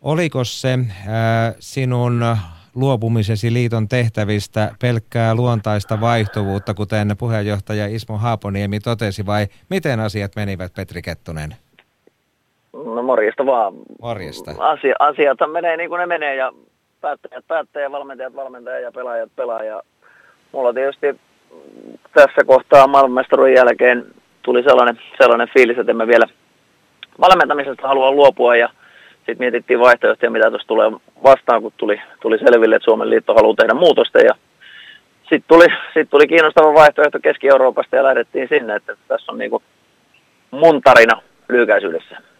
oliko 0.00 0.44
se 0.44 0.78
ää, 1.06 1.54
sinun 1.58 2.36
luopumisesi 2.74 3.52
liiton 3.52 3.88
tehtävistä 3.88 4.74
pelkkää 4.80 5.34
luontaista 5.34 6.00
vaihtuvuutta, 6.00 6.74
kuten 6.74 7.16
puheenjohtaja 7.18 7.86
Ismo 7.86 8.18
Haaponiemi 8.18 8.80
totesi, 8.80 9.26
vai 9.26 9.48
miten 9.70 10.00
asiat 10.00 10.36
menivät, 10.36 10.74
Petri 10.74 11.02
Kettunen? 11.02 11.56
No 12.72 13.02
morjesta 13.02 13.46
vaan. 13.46 13.74
Morjesta. 14.02 14.54
Asia, 14.58 14.94
asiat 14.98 15.38
menee 15.52 15.76
niin 15.76 15.88
kuin 15.88 15.98
ne 15.98 16.06
menee 16.06 16.36
ja 16.36 16.52
päättäjät 17.00 17.44
päättäjät, 17.48 17.92
valmentajat 17.92 18.36
valmentajat 18.36 18.82
ja 18.82 18.92
pelaajat 18.92 19.30
pelaa. 19.36 19.64
Ja 19.64 19.82
mulla 20.52 20.72
tietysti 20.72 21.20
tässä 22.14 22.44
kohtaa 22.46 22.86
maailmanmestaruuden 22.86 23.54
jälkeen 23.54 24.06
tuli 24.42 24.62
sellainen, 24.62 24.98
sellainen 25.18 25.48
fiilis, 25.54 25.78
että 25.78 25.92
emme 25.92 26.06
vielä 26.06 26.26
valmentamisesta 27.20 27.88
halua 27.88 28.10
luopua 28.10 28.56
ja 28.56 28.68
sitten 29.16 29.38
mietittiin 29.38 29.80
vaihtoehtoja, 29.80 30.30
mitä 30.30 30.50
tuossa 30.50 30.68
tulee 30.68 30.92
vastaan, 31.22 31.62
kun 31.62 31.72
tuli, 31.76 32.00
tuli 32.20 32.38
selville, 32.38 32.76
että 32.76 32.84
Suomen 32.84 33.10
liitto 33.10 33.34
haluaa 33.34 33.54
tehdä 33.54 33.74
muutosta 33.74 34.18
ja 34.18 34.34
sitten 35.22 35.48
tuli, 35.48 35.66
sit 35.94 36.10
tuli 36.10 36.26
kiinnostava 36.26 36.74
vaihtoehto 36.74 37.18
Keski-Euroopasta 37.22 37.96
ja 37.96 38.04
lähdettiin 38.04 38.48
sinne, 38.48 38.76
että 38.76 38.96
tässä 39.08 39.32
on 39.32 39.38
niinku 39.38 39.62
mun 40.50 40.82
tarina 40.82 41.22
lyhykäisyydessä. 41.48 42.31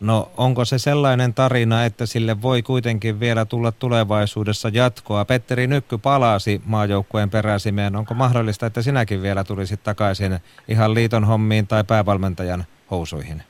No 0.00 0.28
onko 0.36 0.64
se 0.64 0.78
sellainen 0.78 1.34
tarina, 1.34 1.84
että 1.84 2.06
sille 2.06 2.42
voi 2.42 2.62
kuitenkin 2.62 3.20
vielä 3.20 3.44
tulla 3.44 3.72
tulevaisuudessa 3.72 4.68
jatkoa? 4.72 5.24
Petteri 5.24 5.66
Nykky 5.66 5.98
palasi 5.98 6.60
maajoukkueen 6.66 7.30
peräsimeen. 7.30 7.96
Onko 7.96 8.14
mahdollista, 8.14 8.66
että 8.66 8.82
sinäkin 8.82 9.22
vielä 9.22 9.44
tulisit 9.44 9.82
takaisin 9.82 10.38
ihan 10.68 10.94
liiton 10.94 11.24
hommiin 11.24 11.66
tai 11.66 11.84
päävalmentajan 11.84 12.64
housuihin? 12.90 13.42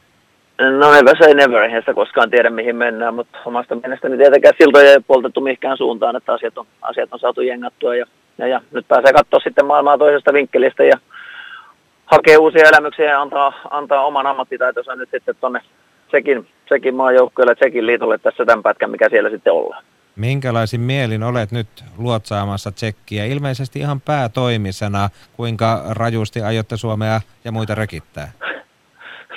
No 0.59 0.93
never 0.93 1.17
say 1.17 1.35
never, 1.35 1.63
eihän 1.63 1.83
sitä 1.83 1.95
koskaan 1.95 2.31
tiedä 2.31 2.51
mihin 2.51 2.77
mennään, 2.77 3.15
mutta 3.15 3.39
omasta 3.45 3.75
mielestäni 3.75 4.17
tietenkään 4.17 4.55
siltoja 4.59 4.91
ei 4.91 5.01
poltettu 5.01 5.41
mihinkään 5.41 5.77
suuntaan, 5.77 6.17
että 6.17 6.33
asiat 6.33 6.59
on, 6.59 6.67
asiat 6.83 7.13
on 7.13 7.19
saatu 7.19 7.41
jengattua 7.41 7.95
ja, 7.95 8.07
ja, 8.39 8.47
ja 8.47 8.61
nyt 8.71 8.89
pääsee 8.89 9.13
katsoa 9.13 9.41
sitten 9.41 9.67
maailmaa 9.67 9.99
toisesta 9.99 10.33
vinkkelistä 10.33 10.85
ja 10.85 10.99
hakee 12.07 12.37
uusia 12.37 12.69
elämyksiä 12.69 13.11
ja 13.11 13.23
antaa, 13.23 13.53
antaa 13.71 14.05
oman 14.05 14.27
ammattitaitonsa 14.27 14.97
nyt 14.97 15.11
sitten 15.11 15.37
tuonne 15.41 15.61
sekin, 16.11 16.49
sekin 16.69 16.95
maajoukkueelle, 16.95 17.55
sekin 17.59 17.87
liitolle 17.87 18.19
tässä 18.19 18.45
tämän 18.45 18.63
pätkän, 18.63 18.91
mikä 18.91 19.09
siellä 19.11 19.31
sitten 19.31 19.53
ollaan. 19.53 19.85
Minkälaisin 20.17 20.81
mielin 20.81 21.23
olet 21.23 21.53
nyt 21.53 21.69
luotsaamassa 21.99 22.73
Tsekkiä? 22.73 23.25
Ilmeisesti 23.25 23.79
ihan 23.79 24.01
päätoimisena, 24.01 25.09
kuinka 25.37 25.83
rajusti 25.91 26.43
aiotte 26.43 26.77
Suomea 26.77 27.21
ja 27.45 27.53
muita 27.53 27.75
rökittää? 27.75 28.29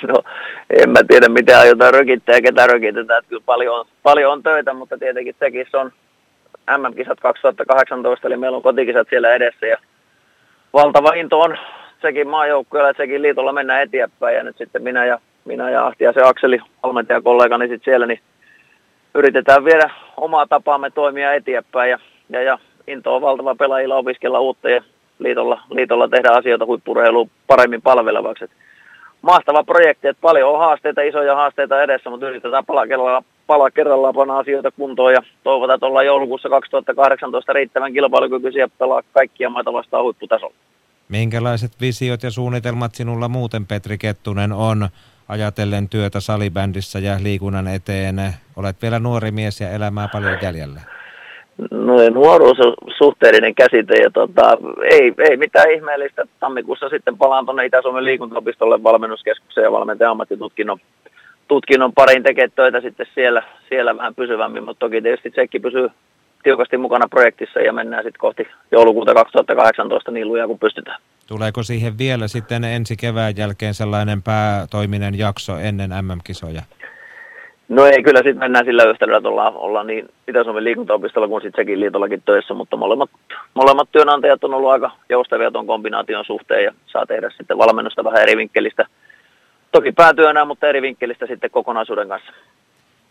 No, 0.08 0.22
en 0.70 0.90
mä 0.90 0.98
tiedä, 1.08 1.28
miten 1.28 1.58
aiotaan 1.58 1.94
rökittää 1.94 2.34
ja 2.34 2.42
ketä 2.42 2.66
rökitetään. 2.66 3.22
Kyllä 3.28 3.42
paljon 3.46 3.78
on, 3.78 3.86
paljon 4.02 4.32
on 4.32 4.42
töitä, 4.42 4.74
mutta 4.74 4.98
tietenkin 4.98 5.34
Tsekissä 5.34 5.80
on 5.80 5.92
MM-kisat 6.78 7.20
2018, 7.20 8.28
eli 8.28 8.36
meillä 8.36 8.56
on 8.56 8.62
kotikisat 8.62 9.08
siellä 9.10 9.34
edessä. 9.34 9.66
Ja 9.66 9.76
valtava 10.72 11.12
into 11.14 11.40
on 11.40 11.56
sekin 12.02 12.28
maajoukkueella, 12.28 12.90
että 12.90 13.02
sekin 13.02 13.22
liitolla 13.22 13.52
mennään 13.52 13.82
eteenpäin. 13.82 14.36
Ja 14.36 14.42
nyt 14.42 14.58
sitten 14.58 14.82
minä 14.82 15.04
ja 15.04 15.20
minä 15.44 15.70
ja 15.70 15.86
Ahti 15.86 16.04
ja 16.04 16.12
se 16.12 16.20
Akseli, 16.22 16.58
valmentajakollegani 16.82 17.68
sitten 17.68 17.84
siellä, 17.84 18.06
niin 18.06 18.20
yritetään 19.14 19.64
viedä 19.64 19.90
omaa 20.16 20.46
tapaamme 20.46 20.90
toimia 20.90 21.32
eteenpäin 21.32 21.90
ja, 21.90 21.98
ja, 22.30 22.42
ja 22.42 22.58
into 22.86 23.16
on 23.16 23.22
valtava 23.22 23.54
pelaajilla 23.54 23.96
opiskella 23.96 24.40
uutta 24.40 24.70
ja 24.70 24.82
liitolla, 25.18 25.62
liitolla 25.70 26.08
tehdä 26.08 26.30
asioita 26.30 26.66
huippurheiluun 26.66 27.30
paremmin 27.46 27.82
palvelevaksi. 27.82 28.44
Et 28.44 28.50
mahtava 29.22 29.64
projekti, 29.64 30.08
että 30.08 30.20
paljon 30.20 30.52
on 30.52 30.58
haasteita, 30.58 31.02
isoja 31.02 31.34
haasteita 31.34 31.82
edessä, 31.82 32.10
mutta 32.10 32.28
yritetään 32.28 32.66
pala 32.66 32.86
kerrallaan, 32.86 33.24
pala 33.46 33.70
kerrallaan 33.70 34.14
panna 34.14 34.38
asioita 34.38 34.70
kuntoon 34.70 35.12
ja 35.12 35.22
toivotaan, 35.44 35.76
että 35.76 35.86
ollaan 35.86 36.06
joulukuussa 36.06 36.48
2018 36.48 37.52
riittävän 37.52 37.92
kilpailukykyisiä 37.92 38.68
pelaa 38.78 39.02
kaikkia 39.12 39.50
maita 39.50 39.72
vastaan 39.72 40.04
huipputasolla. 40.04 40.54
Minkälaiset 41.08 41.72
visiot 41.80 42.22
ja 42.22 42.30
suunnitelmat 42.30 42.94
sinulla 42.94 43.28
muuten, 43.28 43.66
Petri 43.66 43.98
Kettunen, 43.98 44.52
on 44.52 44.88
ajatellen 45.28 45.88
työtä 45.88 46.20
salibändissä 46.20 46.98
ja 46.98 47.16
liikunnan 47.22 47.68
eteen? 47.68 48.16
Olet 48.56 48.82
vielä 48.82 48.98
nuori 48.98 49.30
mies 49.30 49.60
ja 49.60 49.70
elämää 49.70 50.08
paljon 50.12 50.38
jäljellä. 50.42 50.80
No 51.70 51.96
nuoruus 52.10 52.60
on 52.60 52.74
suhteellinen 52.98 53.54
käsite 53.54 53.94
ja 54.02 54.10
tota, 54.10 54.58
ei, 54.90 55.12
ei 55.30 55.36
mitään 55.36 55.70
ihmeellistä. 55.70 56.24
Tammikuussa 56.40 56.88
sitten 56.88 57.18
palaan 57.18 57.44
tuonne 57.44 57.66
Itä-Suomen 57.66 58.04
liikuntaopistolle 58.04 58.82
valmennuskeskukseen 58.82 59.64
ja 59.64 59.72
valmentajan 59.72 60.10
ammattitutkinnon 60.10 60.78
tutkinnon 61.48 61.92
pariin 61.92 62.22
tekee 62.22 62.48
töitä 62.48 62.80
sitten 62.80 63.06
siellä, 63.14 63.42
siellä 63.68 63.96
vähän 63.96 64.14
pysyvämmin, 64.14 64.64
mutta 64.64 64.80
toki 64.80 65.02
tietysti 65.02 65.30
Tsekki 65.30 65.60
pysyy 65.60 65.88
tiukasti 66.44 66.76
mukana 66.76 67.08
projektissa 67.08 67.60
ja 67.60 67.72
mennään 67.72 68.04
sitten 68.04 68.20
kohti 68.20 68.46
joulukuuta 68.70 69.14
2018 69.14 70.10
niin 70.10 70.28
lujaa 70.28 70.46
kuin 70.46 70.58
pystytään. 70.58 71.00
Tuleeko 71.26 71.62
siihen 71.62 71.98
vielä 71.98 72.28
sitten 72.28 72.64
ensi 72.64 72.96
kevään 72.96 73.34
jälkeen 73.36 73.74
sellainen 73.74 74.22
päätoiminen 74.22 75.18
jakso 75.18 75.58
ennen 75.58 75.90
MM-kisoja? 75.90 76.62
No 77.68 77.86
ei, 77.86 78.02
kyllä 78.02 78.18
sitten 78.18 78.38
mennään 78.38 78.64
sillä 78.64 78.84
yhtälöllä, 78.84 79.16
että 79.16 79.28
ollaan, 79.28 79.56
ollaan 79.56 79.86
niin 79.86 80.08
Itä-Suomen 80.28 80.64
liikuntaopistolla 80.64 81.28
kuin 81.28 81.42
sitten 81.42 81.62
sekin 81.62 81.80
liitollakin 81.80 82.22
töissä, 82.22 82.54
mutta 82.54 82.76
molemmat, 82.76 83.10
molemmat 83.54 83.88
työnantajat 83.92 84.44
on 84.44 84.54
ollut 84.54 84.70
aika 84.70 84.90
joustavia 85.08 85.50
tuon 85.50 85.66
kombinaation 85.66 86.24
suhteen 86.24 86.64
ja 86.64 86.72
saa 86.86 87.06
tehdä 87.06 87.30
sitten 87.30 87.58
valmennusta 87.58 88.04
vähän 88.04 88.22
eri 88.22 88.36
vinkkelistä. 88.36 88.86
Toki 89.72 89.92
päätyönä, 89.92 90.44
mutta 90.44 90.66
eri 90.66 90.82
vinkkelistä 90.82 91.26
sitten 91.26 91.50
kokonaisuuden 91.50 92.08
kanssa. 92.08 92.32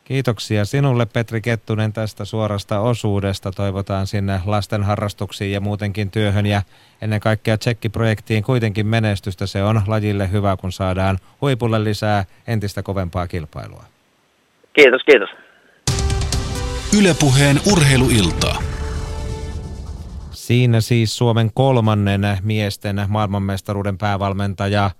Kiitoksia 0.03 0.65
sinulle 0.65 1.05
Petri 1.05 1.41
Kettunen 1.41 1.93
tästä 1.93 2.25
suorasta 2.25 2.79
osuudesta. 2.79 3.51
Toivotaan 3.51 4.07
sinne 4.07 4.41
lasten 4.45 4.83
harrastuksiin 4.83 5.51
ja 5.51 5.61
muutenkin 5.61 6.11
työhön 6.11 6.45
ja 6.45 6.61
ennen 7.01 7.19
kaikkea 7.19 7.57
tsekkiprojektiin 7.57 8.43
kuitenkin 8.43 8.87
menestystä. 8.87 9.47
Se 9.47 9.63
on 9.63 9.81
lajille 9.87 10.31
hyvä, 10.31 10.57
kun 10.57 10.71
saadaan 10.71 11.17
huipulle 11.41 11.83
lisää 11.83 12.25
entistä 12.47 12.83
kovempaa 12.83 13.27
kilpailua. 13.27 13.83
Kiitos, 14.73 15.01
kiitos. 15.03 15.29
Ylepuheen 16.99 17.59
urheiluiltaa. 17.71 18.63
Siinä 20.31 20.81
siis 20.81 21.17
Suomen 21.17 21.51
kolmannen 21.53 22.21
miesten 22.41 23.05
maailmanmestaruuden 23.07 23.97
päävalmentaja 23.97 24.91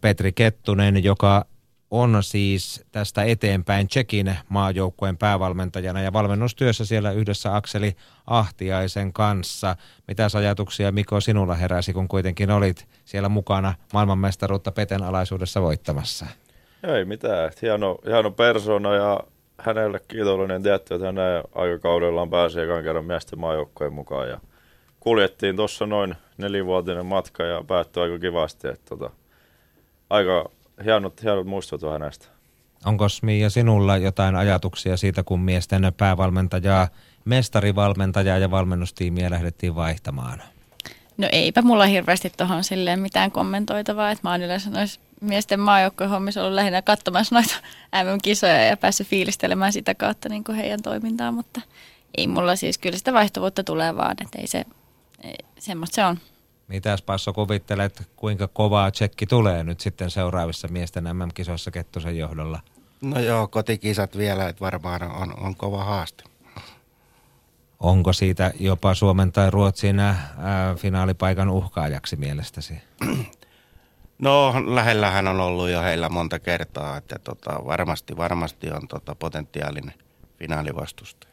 Petri 0.00 0.32
Kettunen, 0.32 1.04
joka 1.04 1.44
on 1.90 2.22
siis 2.22 2.84
tästä 2.92 3.24
eteenpäin 3.24 3.88
Tsekin 3.88 4.36
maajoukkueen 4.48 5.16
päävalmentajana 5.16 6.00
ja 6.00 6.12
valmennustyössä 6.12 6.84
siellä 6.84 7.12
yhdessä 7.12 7.56
Akseli 7.56 7.96
Ahtiaisen 8.26 9.12
kanssa. 9.12 9.76
Mitä 10.08 10.28
ajatuksia 10.34 10.92
Miko 10.92 11.20
sinulla 11.20 11.54
heräsi, 11.54 11.92
kun 11.92 12.08
kuitenkin 12.08 12.50
olit 12.50 12.88
siellä 13.04 13.28
mukana 13.28 13.74
maailmanmestaruutta 13.92 14.72
Peten 14.72 15.02
alaisuudessa 15.02 15.62
voittamassa? 15.62 16.26
Ei 16.82 17.04
mitään. 17.04 17.50
Hieno, 17.62 17.98
hieno 18.06 18.30
persona 18.30 18.94
ja 18.94 19.20
hänelle 19.58 20.00
kiitollinen 20.08 20.62
tietty, 20.62 20.94
että 20.94 21.06
hänen 21.06 21.44
aikakaudellaan 21.54 22.30
pääsi 22.30 22.60
ekan 22.60 22.82
kerran 22.82 23.04
miesten 23.04 23.38
maajoukkojen 23.38 23.92
mukaan. 23.92 24.28
Ja 24.28 24.40
kuljettiin 25.00 25.56
tuossa 25.56 25.86
noin 25.86 26.14
nelivuotinen 26.38 27.06
matka 27.06 27.42
ja 27.42 27.64
päättyi 27.66 28.02
aika 28.02 28.18
kivasti. 28.18 28.68
Että 28.68 28.88
tota, 28.88 29.10
aika 30.10 30.50
hienot, 30.84 31.22
hienot 31.22 31.46
muistot 31.46 31.82
hänestä. 31.92 32.26
Onko 32.84 33.06
Mia 33.22 33.50
sinulla 33.50 33.96
jotain 33.96 34.36
ajatuksia 34.36 34.96
siitä, 34.96 35.22
kun 35.22 35.40
miesten 35.40 35.92
päävalmentajaa, 35.96 36.88
mestarivalmentajaa 37.24 38.38
ja 38.38 38.50
valmennustiimiä 38.50 39.30
lähdettiin 39.30 39.74
vaihtamaan? 39.74 40.42
No 41.18 41.28
eipä 41.32 41.62
mulla 41.62 41.86
hirveästi 41.86 42.32
tuohon 42.36 42.64
silleen 42.64 43.00
mitään 43.00 43.30
kommentoitavaa, 43.30 44.10
että 44.10 44.28
mä 44.28 44.30
oon 44.30 44.42
yleensä 44.42 44.70
noissa 44.70 45.00
miesten 45.20 45.60
maajoukkojen 45.60 46.10
hommissa 46.10 46.42
ollut 46.42 46.54
lähinnä 46.54 46.82
katsomassa 46.82 47.34
noita 47.34 47.54
MM-kisoja 48.04 48.64
ja 48.64 48.76
päässyt 48.76 49.06
fiilistelemään 49.06 49.72
sitä 49.72 49.94
kautta 49.94 50.28
niin 50.28 50.44
kuin 50.44 50.56
heidän 50.56 50.82
toimintaa, 50.82 51.32
mutta 51.32 51.60
ei 52.16 52.26
mulla 52.26 52.56
siis 52.56 52.78
kyllä 52.78 52.98
sitä 52.98 53.12
vaihtuvuutta 53.12 53.64
tulee 53.64 53.96
vaan, 53.96 54.16
että 54.20 54.38
ei 54.38 54.46
se, 54.46 54.64
ei, 55.22 55.36
semmoista 55.58 55.94
se 55.94 56.04
on. 56.04 56.18
Mitäs 56.68 57.02
Passo 57.02 57.32
kuvittelet, 57.32 58.08
kuinka 58.16 58.48
kovaa 58.48 58.90
tsekki 58.90 59.26
tulee 59.26 59.64
nyt 59.64 59.80
sitten 59.80 60.10
seuraavissa 60.10 60.68
miesten 60.68 61.04
MM-kisoissa 61.04 61.70
Kettusen 61.70 62.18
johdolla? 62.18 62.60
No 63.00 63.20
joo, 63.20 63.48
kotikisat 63.48 64.16
vielä, 64.16 64.48
että 64.48 64.60
varmaan 64.60 65.02
on, 65.02 65.40
on 65.40 65.56
kova 65.56 65.84
haaste. 65.84 66.24
Onko 67.80 68.12
siitä 68.12 68.52
jopa 68.60 68.94
Suomen 68.94 69.32
tai 69.32 69.50
Ruotsin 69.50 70.00
ää, 70.00 70.74
finaalipaikan 70.76 71.50
uhkaajaksi 71.50 72.16
mielestäsi? 72.16 72.74
No 74.18 74.54
lähellähän 74.66 75.28
on 75.28 75.40
ollut 75.40 75.68
jo 75.68 75.82
heillä 75.82 76.08
monta 76.08 76.38
kertaa, 76.38 76.96
että 76.96 77.18
tota, 77.24 77.50
varmasti, 77.66 78.16
varmasti 78.16 78.70
on 78.70 78.88
tota, 78.88 79.14
potentiaalinen 79.14 79.94
finaalivastustaja. 80.38 81.27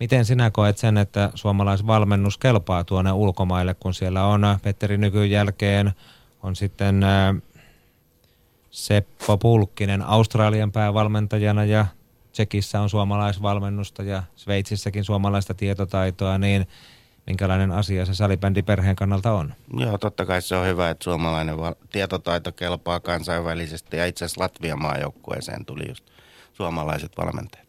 Miten 0.00 0.24
sinä 0.24 0.50
koet 0.50 0.78
sen, 0.78 0.96
että 0.96 1.30
suomalaisvalmennus 1.34 2.38
kelpaa 2.38 2.84
tuonne 2.84 3.12
ulkomaille, 3.12 3.74
kun 3.74 3.94
siellä 3.94 4.24
on 4.24 4.42
Petteri 4.62 4.98
Nykyn 4.98 5.30
jälkeen, 5.30 5.92
on 6.42 6.56
sitten 6.56 7.02
ää, 7.02 7.34
Seppo 8.70 9.38
Pulkkinen 9.38 10.02
Australian 10.02 10.72
päävalmentajana 10.72 11.64
ja 11.64 11.86
Tsekissä 12.32 12.80
on 12.80 12.90
suomalaisvalmennusta 12.90 14.02
ja 14.02 14.22
Sveitsissäkin 14.36 15.04
suomalaista 15.04 15.54
tietotaitoa, 15.54 16.38
niin 16.38 16.68
minkälainen 17.26 17.72
asia 17.72 18.06
se 18.06 18.14
salibändi 18.14 18.62
perheen 18.62 18.96
kannalta 18.96 19.32
on? 19.32 19.54
Joo, 19.78 19.98
totta 19.98 20.26
kai 20.26 20.42
se 20.42 20.56
on 20.56 20.66
hyvä, 20.66 20.90
että 20.90 21.04
suomalainen 21.04 21.56
tietotaito 21.92 22.52
kelpaa 22.52 23.00
kansainvälisesti 23.00 23.96
ja 23.96 24.06
itse 24.06 24.24
asiassa 24.24 24.40
Latvian 24.40 24.82
maajoukkueeseen 24.82 25.64
tuli 25.64 25.88
just 25.88 26.04
suomalaiset 26.52 27.12
valmentajat. 27.18 27.67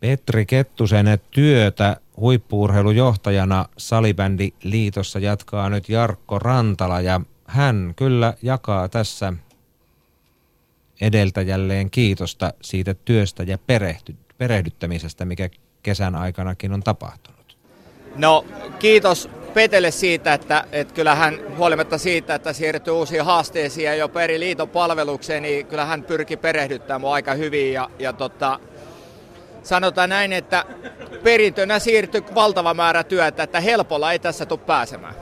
Petri 0.00 0.46
Kettusen 0.46 1.06
työtä 1.30 1.96
huippuurheilujohtajana 2.16 3.66
Salibändi 3.76 4.50
liitossa 4.62 5.18
jatkaa 5.18 5.70
nyt 5.70 5.88
Jarkko 5.88 6.38
Rantala 6.38 7.00
ja 7.00 7.20
hän 7.44 7.92
kyllä 7.96 8.34
jakaa 8.42 8.88
tässä 8.88 9.32
edeltäjälleen 11.00 11.90
kiitosta 11.90 12.52
siitä 12.62 12.94
työstä 12.94 13.42
ja 13.42 13.58
perehty, 13.58 14.16
perehdyttämisestä, 14.38 15.24
mikä 15.24 15.48
kesän 15.82 16.14
aikanakin 16.14 16.72
on 16.72 16.82
tapahtunut. 16.82 17.56
No 18.16 18.44
kiitos 18.78 19.30
Petelle 19.54 19.90
siitä, 19.90 20.34
että, 20.34 20.64
että 20.72 20.94
kyllähän 20.94 21.40
huolimatta 21.56 21.98
siitä, 21.98 22.34
että 22.34 22.52
siirtyy 22.52 22.92
uusiin 22.92 23.24
haasteisiin 23.24 23.84
ja 23.84 23.94
jo 23.94 24.08
peri 24.08 24.40
liiton 24.40 24.68
palvelukseen, 24.68 25.42
niin 25.42 25.66
kyllähän 25.66 26.02
pyrki 26.02 26.36
perehdyttämään 26.36 27.00
mua 27.00 27.14
aika 27.14 27.34
hyvin 27.34 27.72
ja, 27.72 27.90
ja 27.98 28.12
tota, 28.12 28.60
sanotaan 29.62 30.08
näin, 30.08 30.32
että 30.32 30.64
perintönä 31.22 31.78
siirtyi 31.78 32.24
valtava 32.34 32.74
määrä 32.74 33.04
työtä, 33.04 33.42
että 33.42 33.60
helpolla 33.60 34.12
ei 34.12 34.18
tässä 34.18 34.46
tule 34.46 34.60
pääsemään. 34.66 35.14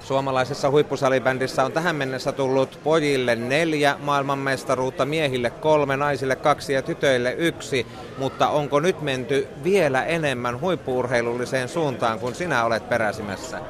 Suomalaisessa 0.00 0.70
huippusalibändissä 0.70 1.64
on 1.64 1.72
tähän 1.72 1.96
mennessä 1.96 2.32
tullut 2.32 2.78
pojille 2.84 3.36
neljä 3.36 3.96
maailmanmestaruutta, 4.00 5.04
miehille 5.04 5.50
kolme, 5.50 5.96
naisille 5.96 6.36
kaksi 6.36 6.72
ja 6.72 6.82
tytöille 6.82 7.32
yksi. 7.32 7.86
Mutta 8.18 8.48
onko 8.48 8.80
nyt 8.80 9.02
menty 9.02 9.48
vielä 9.64 10.04
enemmän 10.04 10.60
huippuurheilulliseen 10.60 11.68
suuntaan, 11.68 12.20
kun 12.20 12.34
sinä 12.34 12.64
olet 12.64 12.88
peräsimässä? 12.88 13.60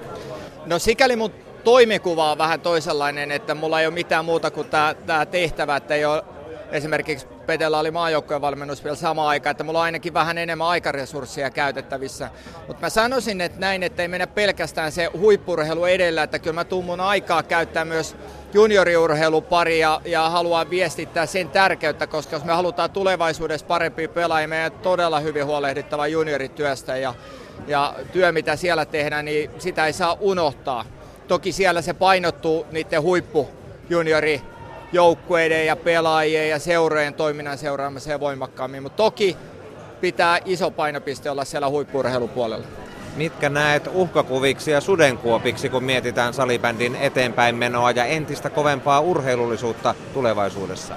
No 0.66 0.78
sikäli 0.78 1.16
mun 1.16 1.30
toimikuva 1.64 2.32
on 2.32 2.38
vähän 2.38 2.60
toisenlainen, 2.60 3.32
että 3.32 3.54
mulla 3.54 3.80
ei 3.80 3.86
ole 3.86 3.94
mitään 3.94 4.24
muuta 4.24 4.50
kuin 4.50 4.68
tämä 5.06 5.26
tehtävä, 5.26 5.76
että 5.76 5.94
ei 5.94 6.04
ole 6.04 6.24
esimerkiksi 6.70 7.26
Petellä 7.46 7.78
oli 7.78 7.90
maajoukkojen 7.90 8.40
valmennus 8.40 8.84
vielä 8.84 8.96
sama 8.96 9.28
aika, 9.28 9.50
että 9.50 9.64
mulla 9.64 9.78
on 9.78 9.84
ainakin 9.84 10.14
vähän 10.14 10.38
enemmän 10.38 10.66
aikaresursseja 10.66 11.50
käytettävissä. 11.50 12.30
Mutta 12.66 12.80
mä 12.80 12.90
sanoisin, 12.90 13.40
että 13.40 13.60
näin, 13.60 13.82
että 13.82 14.02
ei 14.02 14.08
mennä 14.08 14.26
pelkästään 14.26 14.92
se 14.92 15.10
huippurheilu 15.18 15.84
edellä, 15.84 16.22
että 16.22 16.38
kyllä 16.38 16.54
mä 16.54 16.64
tuun 16.64 16.84
mun 16.84 17.00
aikaa 17.00 17.42
käyttää 17.42 17.84
myös 17.84 18.16
junioriurheilupari 18.54 19.78
ja, 19.78 20.00
ja 20.04 20.30
haluan 20.30 20.70
viestittää 20.70 21.26
sen 21.26 21.48
tärkeyttä, 21.48 22.06
koska 22.06 22.36
jos 22.36 22.44
me 22.44 22.52
halutaan 22.52 22.90
tulevaisuudessa 22.90 23.66
parempia 23.66 24.08
pelaajia, 24.08 24.48
meidän 24.48 24.72
todella 24.72 25.20
hyvin 25.20 25.46
huolehdittava 25.46 26.06
juniorityöstä 26.06 26.96
ja, 26.96 27.14
ja 27.66 27.94
työ, 28.12 28.32
mitä 28.32 28.56
siellä 28.56 28.84
tehdään, 28.84 29.24
niin 29.24 29.50
sitä 29.58 29.86
ei 29.86 29.92
saa 29.92 30.16
unohtaa. 30.20 30.84
Toki 31.28 31.52
siellä 31.52 31.82
se 31.82 31.94
painottuu 31.94 32.66
niiden 32.70 33.02
huippu 33.02 33.48
juniori 33.90 34.42
joukkueiden 34.94 35.66
ja 35.66 35.76
pelaajien 35.76 36.50
ja 36.50 36.58
seurojen 36.58 37.14
toiminnan 37.14 37.58
seuraamiseen 37.58 38.20
voimakkaammin, 38.20 38.82
mutta 38.82 38.96
toki 38.96 39.36
pitää 40.00 40.38
iso 40.44 40.70
painopiste 40.70 41.30
olla 41.30 41.44
siellä 41.44 41.68
huippurheilupuolella. 41.68 42.66
Mitkä 43.16 43.48
näet 43.48 43.90
uhkakuviksi 43.92 44.70
ja 44.70 44.80
sudenkuopiksi, 44.80 45.68
kun 45.68 45.84
mietitään 45.84 46.34
salibändin 46.34 46.96
eteenpäin 46.96 47.56
menoa 47.56 47.90
ja 47.90 48.04
entistä 48.04 48.50
kovempaa 48.50 49.00
urheilullisuutta 49.00 49.94
tulevaisuudessa? 50.14 50.94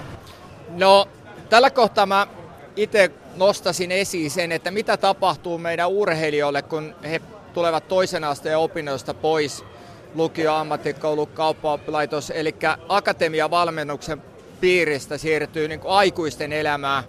No, 0.70 1.08
tällä 1.50 1.70
kohtaa 1.70 2.06
mä 2.06 2.28
itse 2.76 3.12
nostasin 3.36 3.92
esiin 3.92 4.32
sen, 4.32 4.52
että 4.52 4.72
mitä 4.72 4.98
tapahtuu 4.98 5.58
meidän 5.58 5.90
urheilijoille, 5.90 6.62
kun 6.62 6.96
he 7.04 7.22
tulevat 7.54 7.88
toisen 7.88 8.24
asteen 8.24 8.58
opinnoista 8.58 9.14
pois– 9.14 9.64
lukio, 10.16 10.54
ammattikoulu, 10.54 11.26
kauppalaitos, 11.26 12.32
eli 12.36 12.56
akatemiavalmennuksen 12.90 14.22
piiristä 14.62 15.18
siirtyy 15.18 15.68
niin 15.68 15.82
aikuisten 15.88 16.54
elämään, 16.54 17.04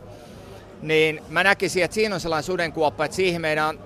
niin 0.83 1.23
mä 1.29 1.45
näkisin, 1.45 1.85
että 1.85 1.95
siinä 1.95 2.15
on 2.15 2.21
sellainen 2.21 2.45
sudenkuoppa, 2.45 3.05
että 3.05 3.17
siihen 3.17 3.41
meidän 3.41 3.69
on 3.69 3.79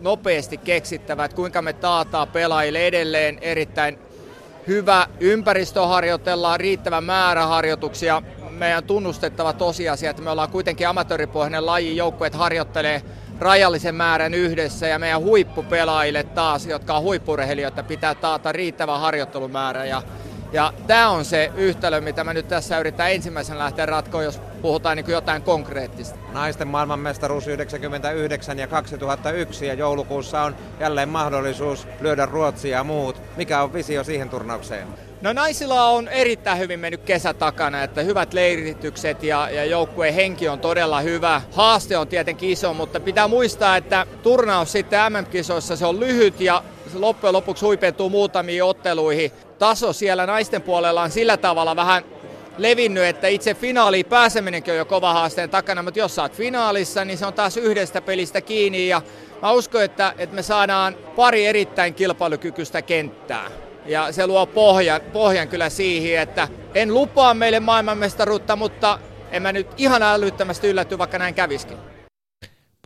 nopeasti 0.00 0.56
keksittävä, 0.56 1.24
että 1.24 1.34
kuinka 1.34 1.62
me 1.62 1.72
taataan 1.72 2.28
pelaajille 2.28 2.86
edelleen 2.86 3.38
erittäin 3.40 3.98
hyvä 4.66 5.06
ympäristö 5.20 5.86
harjoitellaan, 5.86 6.60
riittävä 6.60 7.00
määrä 7.00 7.46
harjoituksia. 7.46 8.22
Meidän 8.50 8.84
tunnustettava 8.84 9.52
tosiasia, 9.52 10.10
että 10.10 10.22
me 10.22 10.30
ollaan 10.30 10.50
kuitenkin 10.50 10.88
amatööripohjainen 10.88 11.66
laji, 11.66 11.96
joukkueet 11.96 12.34
harjoittelee 12.34 13.02
rajallisen 13.40 13.94
määrän 13.94 14.34
yhdessä 14.34 14.86
ja 14.86 14.98
meidän 14.98 15.20
huippupelaajille 15.20 16.22
taas, 16.22 16.66
jotka 16.66 16.96
on 16.96 17.02
huippurheilijoita, 17.02 17.82
pitää 17.82 18.14
taata 18.14 18.52
riittävä 18.52 18.98
harjoittelumäärä 18.98 19.84
ja 19.84 20.02
ja 20.52 20.72
tämä 20.86 21.10
on 21.10 21.24
se 21.24 21.52
yhtälö, 21.56 22.00
mitä 22.00 22.24
mä 22.24 22.34
nyt 22.34 22.48
tässä 22.48 22.78
yritän 22.78 23.12
ensimmäisen 23.12 23.58
lähteä 23.58 23.86
ratkoa, 23.86 24.22
jos 24.22 24.40
puhutaan 24.62 24.96
niin 24.96 25.10
jotain 25.10 25.42
konkreettista. 25.42 26.18
Naisten 26.36 26.68
maailmanmestaruus 26.68 27.46
99 27.48 28.58
ja 28.58 28.66
2001 28.66 29.66
ja 29.66 29.74
joulukuussa 29.74 30.42
on 30.42 30.56
jälleen 30.80 31.08
mahdollisuus 31.08 31.88
lyödä 32.00 32.26
Ruotsia 32.26 32.76
ja 32.76 32.84
muut. 32.84 33.22
Mikä 33.36 33.62
on 33.62 33.72
visio 33.72 34.04
siihen 34.04 34.30
turnaukseen? 34.30 34.88
No 35.20 35.32
naisilla 35.32 35.84
on 35.84 36.08
erittäin 36.08 36.58
hyvin 36.58 36.80
mennyt 36.80 37.00
kesä 37.02 37.34
takana, 37.34 37.82
että 37.82 38.02
hyvät 38.02 38.34
leiritykset 38.34 39.22
ja, 39.22 39.50
ja 39.50 39.64
joukkueen 39.64 40.14
henki 40.14 40.48
on 40.48 40.60
todella 40.60 41.00
hyvä. 41.00 41.42
Haaste 41.52 41.98
on 41.98 42.08
tietenkin 42.08 42.50
iso, 42.50 42.74
mutta 42.74 43.00
pitää 43.00 43.28
muistaa, 43.28 43.76
että 43.76 44.06
turnaus 44.22 44.72
sitten 44.72 45.12
MM-kisoissa 45.12 45.76
se 45.76 45.86
on 45.86 46.00
lyhyt 46.00 46.40
ja 46.40 46.62
se 46.92 46.98
loppujen 46.98 47.32
lopuksi 47.32 47.64
huipentuu 47.64 48.10
muutamiin 48.10 48.64
otteluihin. 48.64 49.32
Taso 49.58 49.92
siellä 49.92 50.26
naisten 50.26 50.62
puolella 50.62 51.02
on 51.02 51.10
sillä 51.10 51.36
tavalla 51.36 51.76
vähän 51.76 52.04
levinnyt, 52.58 53.04
että 53.04 53.28
itse 53.28 53.54
finaaliin 53.54 54.06
pääseminenkin 54.06 54.72
on 54.72 54.78
jo 54.78 54.84
kova 54.84 55.12
haasteen 55.12 55.50
takana, 55.50 55.82
mutta 55.82 55.98
jos 55.98 56.14
saat 56.14 56.36
finaalissa, 56.36 57.04
niin 57.04 57.18
se 57.18 57.26
on 57.26 57.32
taas 57.34 57.56
yhdestä 57.56 58.00
pelistä 58.00 58.40
kiinni 58.40 58.88
ja 58.88 59.02
mä 59.42 59.52
uskon, 59.52 59.84
että, 59.84 60.14
että 60.18 60.36
me 60.36 60.42
saadaan 60.42 60.94
pari 61.16 61.46
erittäin 61.46 61.94
kilpailukykyistä 61.94 62.82
kenttää 62.82 63.50
ja 63.86 64.12
se 64.12 64.26
luo 64.26 64.46
pohjan, 64.46 65.00
pohjan 65.00 65.48
kyllä 65.48 65.68
siihen, 65.68 66.22
että 66.22 66.48
en 66.74 66.94
lupaa 66.94 67.34
meille 67.34 67.60
maailmanmestaruutta, 67.60 68.56
mutta 68.56 68.98
en 69.30 69.42
mä 69.42 69.52
nyt 69.52 69.66
ihan 69.76 70.02
älyttömästi 70.02 70.68
yllätty, 70.68 70.98
vaikka 70.98 71.18
näin 71.18 71.34
käviskin. 71.34 71.95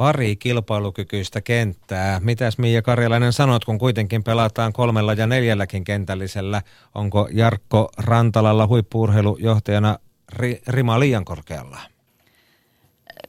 Pari 0.00 0.36
kilpailukykyistä 0.36 1.40
kenttää. 1.40 2.20
Mitäs 2.20 2.58
Miia 2.58 2.82
Karjalainen 2.82 3.32
sanot, 3.32 3.64
kun 3.64 3.78
kuitenkin 3.78 4.24
pelataan 4.24 4.72
kolmella 4.72 5.12
ja 5.12 5.26
neljälläkin 5.26 5.84
kentällisellä? 5.84 6.62
Onko 6.94 7.28
Jarkko 7.32 7.90
Rantalalla 7.98 8.66
huippuurheilujohtajana 8.66 9.98
rima 10.66 11.00
liian 11.00 11.24
korkealla? 11.24 11.78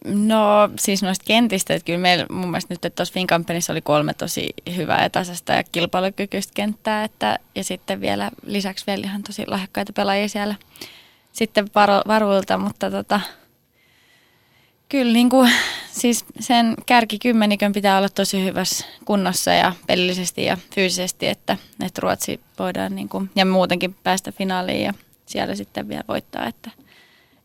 No 0.05 0.69
siis 0.79 1.03
noista 1.03 1.25
kentistä, 1.27 1.73
että 1.73 1.85
kyllä 1.85 1.99
meillä 1.99 2.25
mun 2.29 2.51
mielestä 2.51 2.73
nyt 2.73 2.95
tuossa 2.95 3.13
Finkampenissa 3.13 3.73
oli 3.73 3.81
kolme 3.81 4.13
tosi 4.13 4.49
hyvää 4.75 5.03
ja 5.03 5.09
tasasta 5.09 5.53
ja 5.53 5.63
kilpailukykyistä 5.71 6.53
kenttää, 6.55 7.03
että, 7.03 7.39
ja 7.55 7.63
sitten 7.63 8.01
vielä 8.01 8.31
lisäksi 8.45 8.85
vielä 8.87 9.03
ihan 9.03 9.23
tosi 9.23 9.47
lahjakkaita 9.47 9.93
pelaajia 9.93 10.29
siellä 10.29 10.55
sitten 11.31 11.67
varo, 11.75 12.01
varuilta, 12.07 12.57
mutta 12.57 12.91
tota, 12.91 13.19
kyllä 14.91 15.13
niin 15.13 15.29
kuin, 15.29 15.51
siis 15.91 16.25
sen 16.39 16.75
kärkikymmenikön 16.85 17.73
pitää 17.73 17.97
olla 17.97 18.09
tosi 18.09 18.45
hyvässä 18.45 18.85
kunnossa 19.05 19.51
ja 19.51 19.73
pelillisesti 19.87 20.45
ja 20.45 20.57
fyysisesti, 20.75 21.27
että, 21.27 21.57
että 21.85 22.01
Ruotsi 22.01 22.39
voidaan 22.59 22.95
niin 22.95 23.09
kuin, 23.09 23.29
ja 23.35 23.45
muutenkin 23.45 23.95
päästä 24.03 24.31
finaaliin 24.31 24.83
ja 24.83 24.93
siellä 25.25 25.55
sitten 25.55 25.89
vielä 25.89 26.03
voittaa, 26.07 26.47
että, 26.47 26.71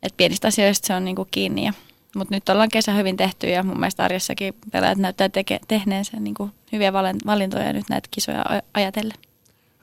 että 0.02 0.16
pienistä 0.16 0.48
asioista 0.48 0.86
se 0.86 0.94
on 0.94 1.04
niin 1.04 1.16
kuin 1.16 1.28
kiinni. 1.30 1.70
Mutta 2.16 2.34
nyt 2.34 2.48
ollaan 2.48 2.68
kesä 2.68 2.92
hyvin 2.92 3.16
tehty 3.16 3.46
ja 3.46 3.62
mun 3.62 3.80
mielestä 3.80 4.04
arjessakin 4.04 4.54
pelaajat 4.72 4.98
näyttää 4.98 5.28
teke, 5.28 5.60
tehneensä 5.68 6.20
niin 6.20 6.34
kuin 6.34 6.52
hyviä 6.72 6.92
valintoja 7.26 7.72
nyt 7.72 7.88
näitä 7.90 8.08
kisoja 8.10 8.44
ajatellen. 8.74 9.18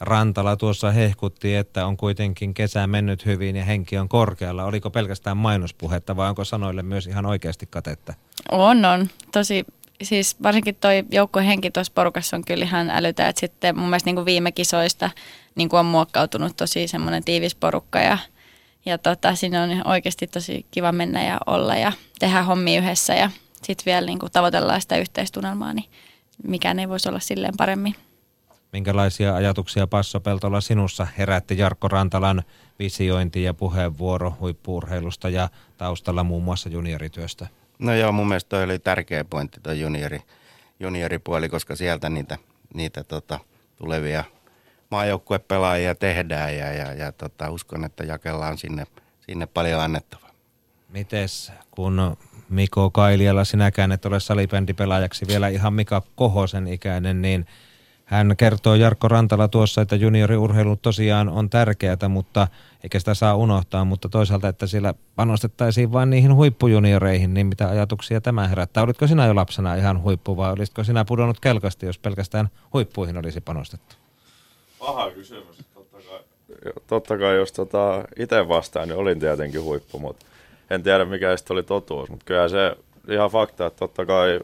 Rantala 0.04 0.56
tuossa 0.56 0.92
hehkutti, 0.92 1.56
että 1.56 1.86
on 1.86 1.98
kuitenkin 1.98 2.54
kesä 2.54 2.88
mennyt 2.88 3.26
hyvin 3.26 3.56
ja 3.56 3.66
henki 3.66 3.98
on 3.98 4.10
korkealla. 4.10 4.64
Oliko 4.64 4.90
pelkästään 4.90 5.38
mainospuhetta 5.38 6.16
vai 6.16 6.30
onko 6.30 6.46
sanoille 6.46 6.84
myös 6.84 7.08
ihan 7.08 7.26
oikeasti 7.26 7.66
katetta? 7.66 8.14
On, 8.52 8.86
on. 8.86 9.10
Tosi, 9.32 9.66
siis 10.04 10.44
varsinkin 10.44 10.76
toi 10.76 11.04
joukkuehenki 11.12 11.72
tuossa 11.72 11.94
porukassa 11.96 12.38
on 12.38 12.46
kyllä 12.46 12.66
ihan 12.66 12.90
älytä, 12.90 13.28
että 13.28 13.40
sitten 13.40 13.80
mun 13.80 13.90
mielestä 13.90 14.08
niin 14.08 14.16
kuin 14.16 14.26
viime 14.26 14.52
kisoista 14.52 15.10
niin 15.56 15.70
kuin 15.70 15.80
on 15.80 15.86
muokkautunut 15.86 16.58
tosi 16.58 16.88
semmoinen 16.88 17.24
tiivis 17.24 17.56
porukka 17.56 18.00
ja, 18.00 18.18
ja 18.86 18.98
tota, 18.98 19.36
siinä 19.36 19.64
on 19.64 19.88
oikeasti 19.88 20.28
tosi 20.28 20.66
kiva 20.72 20.92
mennä 20.92 21.24
ja 21.24 21.38
olla 21.46 21.76
ja 21.76 21.92
tehdä 22.20 22.44
hommia 22.44 22.82
yhdessä 22.82 23.16
ja 23.16 23.30
sitten 23.62 23.86
vielä 23.86 24.06
niin 24.06 24.20
kuin 24.20 24.32
tavoitellaan 24.32 24.82
sitä 24.82 24.98
yhteistunnelmaa, 24.98 25.74
niin 25.74 25.90
mikään 26.44 26.80
ei 26.80 26.90
voisi 26.90 27.10
olla 27.10 27.20
silleen 27.20 27.54
paremmin. 27.58 27.96
Minkälaisia 28.74 29.36
ajatuksia 29.36 29.88
Passo 29.88 30.20
Peltola 30.20 30.62
sinussa 30.62 31.08
herätti 31.18 31.58
Jarkko 31.58 31.88
Rantalan 31.88 32.44
visiointi 32.80 33.44
ja 33.44 33.54
puheenvuoro 33.54 34.34
huippuurheilusta 34.40 35.30
ja 35.30 35.50
taustalla 35.78 36.24
muun 36.24 36.44
muassa 36.44 36.70
juniorityöstä? 36.70 37.48
No 37.80 37.94
joo, 37.96 38.12
mun 38.12 38.28
mielestä 38.28 38.50
toi 38.50 38.64
oli 38.64 38.80
tärkeä 38.80 39.26
pointti 39.26 39.60
tuo 39.64 39.74
juniori, 39.74 40.20
junioripuoli, 40.80 41.50
koska 41.50 41.76
sieltä 41.76 42.10
niitä, 42.10 42.38
niitä 42.74 43.04
tota, 43.04 43.40
tulevia 43.76 44.24
maajoukkuepelaajia 44.92 45.96
tehdään 45.96 46.58
ja, 46.58 46.74
ja, 46.74 46.94
ja 46.94 47.12
tota, 47.12 47.50
uskon, 47.50 47.84
että 47.84 48.04
jakellaan 48.04 48.58
sinne, 48.58 48.86
sinne 49.20 49.46
paljon 49.46 49.82
annettavaa. 49.82 50.30
Mites 50.90 51.52
kun 51.72 52.18
Miko 52.50 52.90
Kailiala 52.92 53.44
sinäkään 53.44 53.92
et 53.92 54.06
ole 54.06 54.20
salibändipelaajaksi 54.20 55.28
vielä 55.28 55.48
ihan 55.48 55.74
Mika 55.74 56.02
Kohosen 56.16 56.68
ikäinen, 56.68 57.22
niin– 57.22 57.46
hän 58.06 58.38
kertoo 58.38 58.76
Jarkko 58.76 59.08
Rantala 59.08 59.48
tuossa, 59.48 59.82
että 59.82 59.96
junioriurheilu 59.96 60.76
tosiaan 60.76 61.30
on 61.30 61.50
tärkeää, 61.50 62.10
mutta 62.10 62.48
eikä 62.84 63.00
sitä 63.00 63.14
saa 63.14 63.36
unohtaa, 63.36 63.86
mutta 63.86 64.10
toisaalta, 64.10 64.48
että 64.48 64.68
siellä 64.68 64.94
panostettaisiin 65.16 65.92
vain 65.92 66.10
niihin 66.10 66.36
huippujunioreihin, 66.36 67.34
niin 67.34 67.48
mitä 67.48 67.70
ajatuksia 67.70 68.22
tämä 68.22 68.48
herättää? 68.48 68.84
Olitko 68.84 69.08
sinä 69.08 69.28
jo 69.28 69.36
lapsena 69.36 69.76
ihan 69.76 70.02
huippu 70.02 70.38
vai 70.38 70.52
olisitko 70.52 70.84
sinä 70.84 71.06
pudonnut 71.06 71.40
kelkasti, 71.40 71.86
jos 71.86 71.98
pelkästään 71.98 72.50
huippuihin 72.74 73.18
olisi 73.18 73.42
panostettu? 73.42 73.96
Paha 74.80 75.12
kysymys. 75.12 75.64
Totta 75.74 75.98
kai, 75.98 76.20
totta 76.88 77.18
kai 77.18 77.36
jos 77.36 77.52
tota 77.52 78.04
itse 78.20 78.48
vastaan, 78.48 78.88
niin 78.88 78.98
olin 78.98 79.20
tietenkin 79.20 79.64
huippu, 79.64 80.00
mutta 80.00 80.26
en 80.70 80.84
tiedä 80.84 81.06
mikä 81.06 81.38
sitten 81.38 81.56
oli 81.56 81.64
totuus, 81.64 82.10
mutta 82.10 82.26
kyllä 82.26 82.50
se 82.50 82.76
ihan 83.10 83.30
fakta, 83.30 83.66
että 83.66 83.80
totta 83.80 84.06
kai 84.06 84.40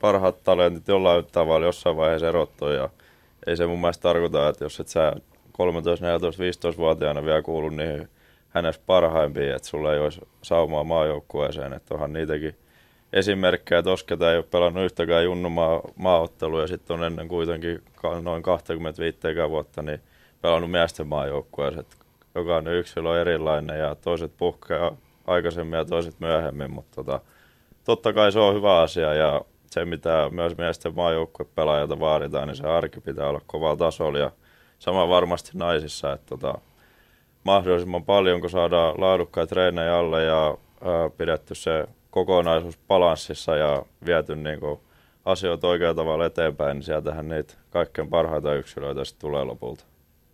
parhaat 0.00 0.44
talentit 0.44 0.88
jollain 0.88 1.24
tavalla 1.32 1.66
jossain 1.66 1.96
vaiheessa 1.96 2.28
erottuu 2.28 2.68
ja 2.68 2.88
ei 3.46 3.56
se 3.56 3.66
mun 3.66 3.80
mielestä 3.80 4.02
tarkoita, 4.02 4.48
että 4.48 4.64
jos 4.64 4.80
et 4.80 4.88
sä 4.88 5.12
13, 5.52 6.06
14, 6.06 6.42
15-vuotiaana 6.42 7.24
vielä 7.24 7.42
kuulu 7.42 7.68
niin 7.68 8.08
hänestä 8.48 8.82
parhaimpiin, 8.86 9.54
että 9.54 9.68
sulla 9.68 9.94
ei 9.94 10.00
olisi 10.00 10.20
saumaa 10.42 10.84
maajoukkueeseen, 10.84 11.72
että 11.72 11.94
onhan 11.94 12.12
niitäkin 12.12 12.54
esimerkkejä 13.12 13.82
tuossa, 13.82 14.06
ketä 14.06 14.30
ei 14.30 14.36
ole 14.36 14.44
pelannut 14.50 14.84
yhtäkään 14.84 15.24
junnumaa 15.24 15.80
maaottelua 15.96 16.60
ja 16.60 16.66
sitten 16.66 16.94
on 16.94 17.04
ennen 17.04 17.28
kuitenkin 17.28 17.82
noin 18.22 18.42
25 18.42 19.18
vuotta 19.50 19.82
niin 19.82 20.00
pelannut 20.42 20.70
miesten 20.70 21.06
maajoukkueeseen. 21.06 21.86
Jokainen 22.34 22.74
yksilö 22.74 23.08
on 23.08 23.18
erilainen 23.18 23.78
ja 23.78 23.94
toiset 23.94 24.32
puhkeaa 24.36 24.96
aikaisemmin 25.26 25.76
ja 25.76 25.84
toiset 25.84 26.20
myöhemmin, 26.20 26.70
mutta 26.70 26.94
tota, 26.94 27.20
totta 27.88 28.12
kai 28.12 28.32
se 28.32 28.38
on 28.38 28.54
hyvä 28.54 28.80
asia 28.80 29.14
ja 29.14 29.40
se, 29.70 29.84
mitä 29.84 30.28
myös 30.30 30.56
miesten 30.56 30.94
maajoukkuepelaajalta 30.96 32.00
vaaditaan, 32.00 32.48
niin 32.48 32.56
se 32.56 32.66
arki 32.66 33.00
pitää 33.00 33.28
olla 33.28 33.40
kovalla 33.46 33.76
tasolla 33.76 34.18
ja 34.18 34.30
sama 34.78 35.08
varmasti 35.08 35.50
naisissa, 35.54 36.12
että 36.12 36.26
tota, 36.26 36.58
mahdollisimman 37.44 38.04
paljon, 38.04 38.40
kun 38.40 38.50
saadaan 38.50 39.00
laadukkaita 39.00 39.48
treenejä 39.48 39.98
alle 39.98 40.24
ja 40.24 40.46
ää, 40.46 41.10
pidetty 41.16 41.54
se 41.54 41.86
kokonaisuus 42.10 42.78
balanssissa 42.88 43.56
ja 43.56 43.82
viety 44.06 44.36
niin 44.36 44.60
kuin, 44.60 44.80
asioita 45.24 45.68
oikealla 45.68 45.94
tavalla 45.94 46.26
eteenpäin, 46.26 46.74
niin 46.74 46.82
sieltähän 46.82 47.28
niitä 47.28 47.54
kaikkein 47.70 48.08
parhaita 48.08 48.54
yksilöitä 48.54 49.04
sitten 49.04 49.20
tulee 49.20 49.44
lopulta. 49.44 49.84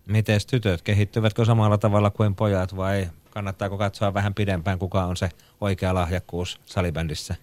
Miten 0.06 0.40
tytöt, 0.50 0.82
kehittyvätkö 0.82 1.44
samalla 1.44 1.78
tavalla 1.78 2.10
kuin 2.10 2.34
pojat 2.34 2.76
vai 2.76 3.06
kannattaako 3.34 3.78
katsoa 3.78 4.14
vähän 4.14 4.34
pidempään, 4.34 4.78
kuka 4.78 5.04
on 5.04 5.16
se 5.16 5.28
oikea 5.60 5.94
lahjakkuus 5.94 6.60
salibändissä? 6.66 7.34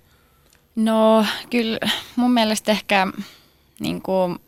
No 0.75 1.25
kyllä 1.49 1.79
mun 2.15 2.31
mielestä 2.31 2.71
ehkä 2.71 3.07
niin 3.79 4.01
kuin, 4.01 4.39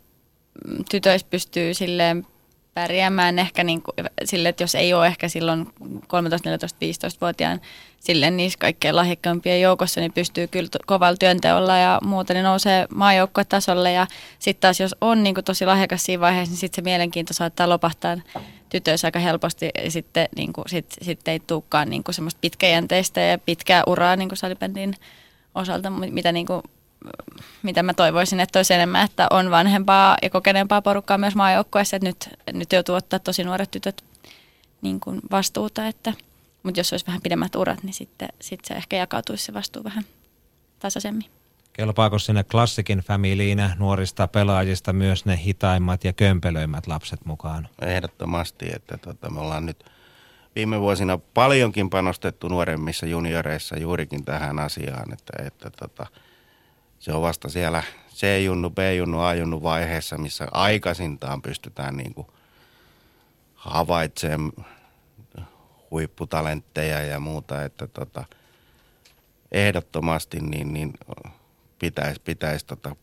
tytöissä 0.91 1.27
pystyy 1.29 1.73
silleen 1.73 2.27
pärjäämään 2.73 3.39
ehkä 3.39 3.63
niin 3.63 3.81
kuin, 3.81 3.95
sille, 4.23 4.49
että 4.49 4.63
jos 4.63 4.75
ei 4.75 4.93
ole 4.93 5.07
ehkä 5.07 5.27
silloin 5.27 5.67
13, 6.07 6.49
14, 6.49 6.77
15-vuotiaan 6.85 7.61
silleen 7.99 8.37
niissä 8.37 8.59
kaikkein 8.59 8.95
lahjakkaimpien 8.95 9.61
joukossa, 9.61 10.01
niin 10.01 10.13
pystyy 10.13 10.47
kyllä 10.47 10.69
kovalla 10.85 11.17
työnteolla 11.17 11.77
ja 11.77 11.99
muuta, 12.03 12.33
niin 12.33 12.43
nousee 12.43 12.87
maajoukkuetasolle 12.95 13.91
ja 13.91 14.07
sitten 14.39 14.61
taas 14.61 14.79
jos 14.79 14.95
on 15.01 15.23
niin 15.23 15.35
kuin 15.35 15.45
tosi 15.45 15.65
lahjakas 15.65 16.03
siinä 16.03 16.21
vaiheessa, 16.21 16.51
niin 16.51 16.59
sitten 16.59 16.75
se 16.75 16.89
mielenkiinto 16.89 17.33
saattaa 17.33 17.69
lopahtaa 17.69 18.17
tytöissä 18.73 19.07
aika 19.07 19.19
helposti 19.19 19.69
ja 19.83 19.91
sitten 19.91 20.27
niin 20.35 20.53
kuin, 20.53 20.65
sit, 20.69 20.85
sit 21.01 21.27
ei 21.27 21.39
tulekaan 21.39 21.89
niin 21.89 22.03
kuin 22.03 22.15
semmoista 22.15 22.37
pitkäjänteistä 22.41 23.21
ja 23.21 23.37
pitkää 23.37 23.83
uraa 23.87 24.15
niin 24.15 24.29
kuin 24.29 24.37
salibändin 24.37 24.95
osalta, 25.55 25.89
mitä, 25.89 26.31
niin 26.31 26.45
kuin, 26.45 26.61
mitä 27.63 27.83
mä 27.83 27.93
toivoisin, 27.93 28.39
että 28.39 28.59
olisi 28.59 28.73
enemmän, 28.73 29.05
että 29.05 29.27
on 29.29 29.51
vanhempaa 29.51 30.17
ja 30.21 30.29
kokeneempaa 30.29 30.81
porukkaa 30.81 31.17
myös 31.17 31.35
maajoukkueessa, 31.35 31.95
että 31.95 32.07
nyt, 32.07 32.29
nyt 32.53 32.73
joutuu 32.73 32.95
ottaa 32.95 33.19
tosi 33.19 33.43
nuoret 33.43 33.71
tytöt 33.71 34.03
niin 34.81 34.99
kuin 34.99 35.21
vastuuta, 35.31 35.87
että, 35.87 36.13
mutta 36.63 36.79
jos 36.79 36.93
olisi 36.93 37.07
vähän 37.07 37.21
pidemmät 37.21 37.55
urat, 37.55 37.83
niin 37.83 37.93
sitten, 37.93 38.29
sitten 38.41 38.67
se 38.67 38.73
ehkä 38.73 38.97
jakautuisi 38.97 39.45
se 39.45 39.53
vastuu 39.53 39.83
vähän 39.83 40.03
tasaisemmin. 40.79 41.42
Kelpaako 41.73 42.19
sinne 42.19 42.43
klassikin 42.43 42.99
familiin 42.99 43.63
nuorista 43.77 44.27
pelaajista 44.27 44.93
myös 44.93 45.25
ne 45.25 45.37
hitaimmat 45.37 46.03
ja 46.03 46.13
kömpelöimmät 46.13 46.87
lapset 46.87 47.25
mukaan? 47.25 47.67
Ehdottomasti, 47.81 48.65
että 48.75 48.97
tota, 48.97 49.29
me 49.29 49.39
ollaan 49.39 49.65
nyt 49.65 49.85
viime 50.55 50.79
vuosina 50.79 51.17
paljonkin 51.17 51.89
panostettu 51.89 52.47
nuoremmissa 52.47 53.05
junioreissa 53.05 53.79
juurikin 53.79 54.25
tähän 54.25 54.59
asiaan, 54.59 55.13
että, 55.13 55.43
että 55.45 55.69
tota, 55.69 56.05
se 56.99 57.13
on 57.13 57.21
vasta 57.21 57.49
siellä 57.49 57.83
C-junnu, 58.15 58.69
B-junnu, 58.69 59.19
A-junnu 59.19 59.63
vaiheessa, 59.63 60.17
missä 60.17 60.47
aikaisintaan 60.51 61.41
pystytään 61.41 61.97
niin 61.97 62.13
kuin 62.13 62.27
havaitsemaan 63.55 64.65
huipputalentteja 65.91 66.99
ja 66.99 67.19
muuta, 67.19 67.63
että 67.63 67.87
tota, 67.87 68.25
ehdottomasti 69.51 70.39
niin, 70.39 70.73
niin 70.73 70.93
pitäisi, 71.83 72.21
pitäisi 72.25 72.65
tota, 72.65 72.95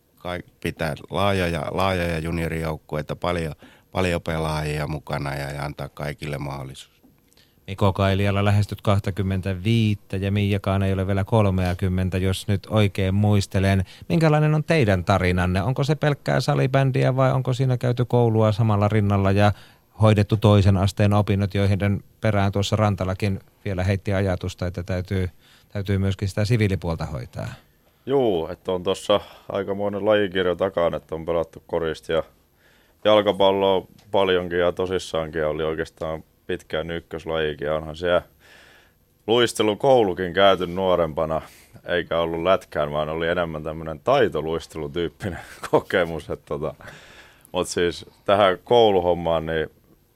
pitää 0.62 0.94
laajoja, 1.10 1.62
laajoja 1.70 2.18
juniorijoukkueita, 2.18 3.16
paljon, 3.16 3.54
paljon 3.92 4.22
pelaajia 4.22 4.86
mukana 4.86 5.34
ja, 5.34 5.50
ja 5.50 5.64
antaa 5.64 5.88
kaikille 5.88 6.38
mahdollisuus. 6.38 7.00
Miko 7.66 7.92
Kailialla 7.92 8.44
lähestyt 8.44 8.82
25 8.82 10.00
ja 10.20 10.32
Miijakaan 10.32 10.82
ei 10.82 10.92
ole 10.92 11.06
vielä 11.06 11.24
30, 11.24 12.18
jos 12.18 12.48
nyt 12.48 12.66
oikein 12.70 13.14
muistelen. 13.14 13.84
Minkälainen 14.08 14.54
on 14.54 14.64
teidän 14.64 15.04
tarinanne? 15.04 15.62
Onko 15.62 15.84
se 15.84 15.94
pelkkää 15.94 16.40
salibändiä 16.40 17.16
vai 17.16 17.32
onko 17.32 17.52
siinä 17.52 17.76
käyty 17.76 18.04
koulua 18.04 18.52
samalla 18.52 18.88
rinnalla 18.88 19.30
ja 19.30 19.52
hoidettu 20.02 20.36
toisen 20.36 20.76
asteen 20.76 21.12
opinnot, 21.12 21.54
joihin 21.54 22.04
perään 22.20 22.52
tuossa 22.52 22.76
Rantalakin 22.76 23.40
vielä 23.64 23.84
heitti 23.84 24.12
ajatusta, 24.12 24.66
että 24.66 24.82
täytyy, 24.82 25.30
täytyy 25.68 25.98
myöskin 25.98 26.28
sitä 26.28 26.44
siviilipuolta 26.44 27.06
hoitaa? 27.06 27.48
Joo, 28.06 28.48
että 28.52 28.72
on 28.72 28.82
tuossa 28.82 29.20
aikamoinen 29.48 30.04
lajikirjo 30.04 30.54
takana, 30.54 30.96
että 30.96 31.14
on 31.14 31.26
pelattu 31.26 31.62
korista 31.66 32.12
ja 32.12 32.22
jalkapalloa 33.04 33.86
paljonkin 34.10 34.58
ja 34.58 34.72
tosissaankin 34.72 35.46
oli 35.46 35.62
oikeastaan 35.62 36.24
pitkään 36.46 36.90
ykköslajikin. 36.90 37.70
Onhan 37.70 37.96
siellä 37.96 38.22
luistelukoulukin 39.26 40.32
käyty 40.32 40.66
nuorempana, 40.66 41.42
eikä 41.86 42.20
ollut 42.20 42.42
lätkään, 42.42 42.92
vaan 42.92 43.08
oli 43.08 43.28
enemmän 43.28 43.62
tämmöinen 43.62 44.00
taitoluistelutyyppinen 44.00 45.40
kokemus. 45.70 46.28
tota, 46.44 46.74
Mutta 47.52 47.72
siis 47.72 48.06
tähän 48.24 48.58
kouluhommaan, 48.64 49.46
niin 49.46 49.70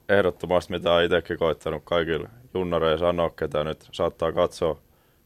ehdottomasti 0.09 0.73
mitä 0.73 1.01
itsekin 1.01 1.37
koittanut 1.37 1.81
kaikille 1.85 2.29
junnareille 2.53 2.97
sanoa, 2.97 3.29
ketä 3.29 3.63
nyt 3.63 3.87
saattaa 3.91 4.31
katsoa 4.31 4.77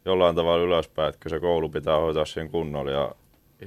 jollain 0.10 0.36
tavalla 0.36 0.64
ylöspäin, 0.64 1.10
että 1.10 1.30
se 1.30 1.40
koulu 1.40 1.70
pitää 1.70 1.98
hoitaa 1.98 2.26
siinä 2.26 2.50
kunnolla 2.50 2.92
ja 2.92 3.12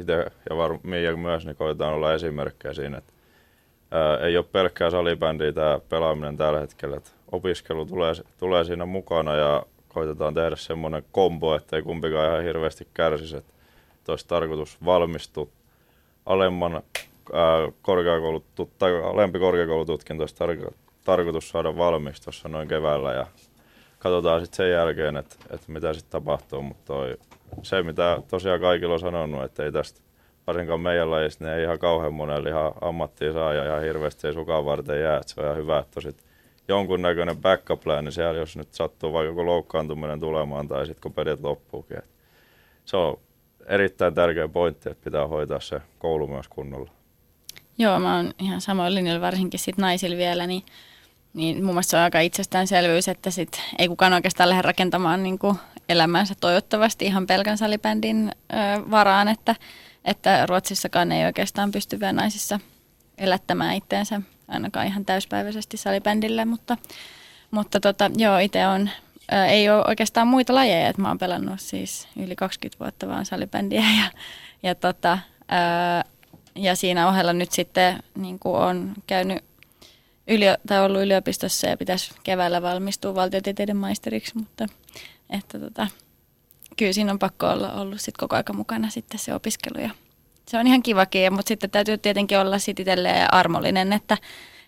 itse 0.00 0.26
ja 0.50 0.56
varmaan 0.56 1.18
myös 1.18 1.46
niin 1.46 1.56
koetaan 1.56 1.94
olla 1.94 2.14
esimerkkejä 2.14 2.74
siinä, 2.74 2.98
että 2.98 3.12
ää, 3.90 4.16
ei 4.16 4.36
ole 4.36 4.44
pelkkää 4.52 4.90
salibändiä 4.90 5.52
tämä 5.52 5.80
pelaaminen 5.88 6.36
tällä 6.36 6.60
hetkellä, 6.60 6.96
että 6.96 7.10
opiskelu 7.32 7.86
tulee, 7.86 8.12
tulee 8.38 8.64
siinä 8.64 8.86
mukana 8.86 9.34
ja 9.34 9.62
koitetaan 9.88 10.34
tehdä 10.34 10.56
semmoinen 10.56 11.04
kombo, 11.12 11.54
että 11.54 11.76
ei 11.76 11.82
kumpikaan 11.82 12.28
ihan 12.28 12.42
hirveästi 12.42 12.88
kärsisi. 12.94 13.36
Että 13.36 14.12
olisi 14.12 14.28
tarkoitus 14.28 14.78
valmistua 14.84 15.46
alemman 16.26 16.74
ää, 16.74 17.72
korkeakoulut, 17.82 18.44
tai 18.78 19.02
alempi 19.02 19.38
korkeakoulututkinto 19.38 20.22
olisi 20.22 20.34
tar- 20.34 20.74
tarkoitus 21.04 21.48
saada 21.48 21.76
valmis 21.76 22.20
tuossa 22.20 22.48
noin 22.48 22.68
keväällä 22.68 23.12
ja 23.12 23.26
katsotaan 24.02 24.40
sitten 24.40 24.56
sen 24.56 24.70
jälkeen, 24.70 25.16
että, 25.16 25.36
että 25.50 25.72
mitä 25.72 25.92
sitten 25.92 26.12
tapahtuu, 26.12 26.62
mutta 26.62 26.92
se 27.62 27.82
mitä 27.82 28.22
tosiaan 28.28 28.60
kaikilla 28.60 28.94
on 28.94 29.00
sanonut, 29.00 29.44
että 29.44 29.64
ei 29.64 29.72
tästä 29.72 30.00
varsinkaan 30.46 30.80
meidän 30.80 31.10
lajista, 31.10 31.44
niin 31.44 31.54
ei 31.54 31.64
ihan 31.64 31.78
kauhean 31.78 32.14
monella 32.14 32.48
ihan 32.48 32.72
ammattia 32.80 33.32
saa 33.32 33.54
ja 33.54 33.64
ihan 33.64 33.82
hirveästi 33.82 34.26
ei 34.26 34.32
sukaan 34.32 34.64
varten 34.64 35.00
jää. 35.00 35.16
Että 35.16 35.32
se 35.32 35.40
on 35.40 35.46
ihan 35.46 35.56
hyvä, 35.56 35.78
että 35.78 36.00
sit 36.00 36.24
jonkunnäköinen 36.68 37.36
backup 37.36 37.80
plan, 37.80 38.04
niin 38.04 38.12
siellä 38.12 38.38
jos 38.38 38.56
nyt 38.56 38.74
sattuu 38.74 39.12
vaikka 39.12 39.28
joku 39.28 39.46
loukkaantuminen 39.46 40.20
tulemaan 40.20 40.68
tai 40.68 40.86
sitten 40.86 41.02
kun 41.02 41.12
pelit 41.12 41.40
loppuukin. 41.40 41.98
Et 41.98 42.10
se 42.84 42.96
on 42.96 43.18
erittäin 43.66 44.14
tärkeä 44.14 44.48
pointti, 44.48 44.90
että 44.90 45.04
pitää 45.04 45.26
hoitaa 45.26 45.60
se 45.60 45.80
koulu 45.98 46.26
myös 46.26 46.48
kunnolla. 46.48 46.90
Joo, 47.78 47.98
mä 47.98 48.16
oon 48.16 48.32
ihan 48.38 48.60
samoin 48.60 48.94
linjalla 48.94 49.20
varsinkin 49.20 49.60
sit 49.60 49.78
naisilla 49.78 50.16
vielä, 50.16 50.46
niin, 50.46 50.62
niin 51.34 51.64
mun 51.64 51.74
mielestä 51.74 51.90
se 51.90 51.96
on 51.96 52.02
aika 52.02 52.20
itsestäänselvyys, 52.20 53.08
että 53.08 53.30
sit 53.30 53.60
ei 53.78 53.88
kukaan 53.88 54.12
oikeastaan 54.12 54.48
lähde 54.48 54.62
rakentamaan 54.62 55.22
niin 55.22 55.38
kuin 55.38 55.56
elämänsä 55.88 56.34
toivottavasti 56.40 57.04
ihan 57.04 57.26
pelkän 57.26 57.58
salibändin 57.58 58.32
ö, 58.52 58.90
varaan, 58.90 59.28
että, 59.28 59.54
että 60.04 60.46
Ruotsissakaan 60.46 61.12
ei 61.12 61.24
oikeastaan 61.24 61.70
pysty 61.70 62.00
vielä 62.00 62.12
naisissa 62.12 62.60
elättämään 63.18 63.76
itteensä 63.76 64.22
ainakaan 64.48 64.86
ihan 64.86 65.04
täyspäiväisesti 65.04 65.76
salibändille, 65.76 66.44
mutta, 66.44 66.76
mutta 67.50 67.80
tota, 67.80 68.10
joo, 68.16 68.38
itse 68.38 68.66
on, 68.66 68.90
ei 69.48 69.70
ole 69.70 69.84
oikeastaan 69.88 70.28
muita 70.28 70.54
lajeja, 70.54 70.88
että 70.88 71.02
mä 71.02 71.08
oon 71.08 71.18
pelannut 71.18 71.60
siis 71.60 72.08
yli 72.16 72.36
20 72.36 72.84
vuotta 72.84 73.08
vaan 73.08 73.26
salibändiä 73.26 73.80
ja, 73.80 74.10
ja, 74.62 74.74
tota, 74.74 75.18
ää, 75.48 76.04
ja 76.54 76.76
siinä 76.76 77.08
ohella 77.08 77.32
nyt 77.32 77.52
sitten 77.52 78.02
niin 78.14 78.38
on 78.44 78.92
käynyt 79.06 79.44
yli, 80.28 80.44
tai 80.66 80.84
ollut 80.84 81.02
yliopistossa 81.02 81.66
ja 81.66 81.76
pitäisi 81.76 82.14
keväällä 82.22 82.62
valmistua 82.62 83.14
valtiotieteiden 83.14 83.76
maisteriksi, 83.76 84.38
mutta 84.38 84.66
että 85.30 85.58
tota, 85.58 85.86
kyllä 86.76 86.92
siinä 86.92 87.12
on 87.12 87.18
pakko 87.18 87.48
olla 87.48 87.72
ollut 87.72 88.00
sit 88.00 88.16
koko 88.16 88.36
aika 88.36 88.52
mukana 88.52 88.90
sitten 88.90 89.20
se 89.20 89.34
opiskelu 89.34 89.82
ja 89.82 89.90
se 90.48 90.58
on 90.58 90.66
ihan 90.66 90.82
kivakin, 90.82 91.32
mutta 91.32 91.48
sitten 91.48 91.70
täytyy 91.70 91.98
tietenkin 91.98 92.38
olla 92.38 92.58
sit 92.58 92.80
itselleen 92.80 93.34
armollinen, 93.34 93.92
että 93.92 94.18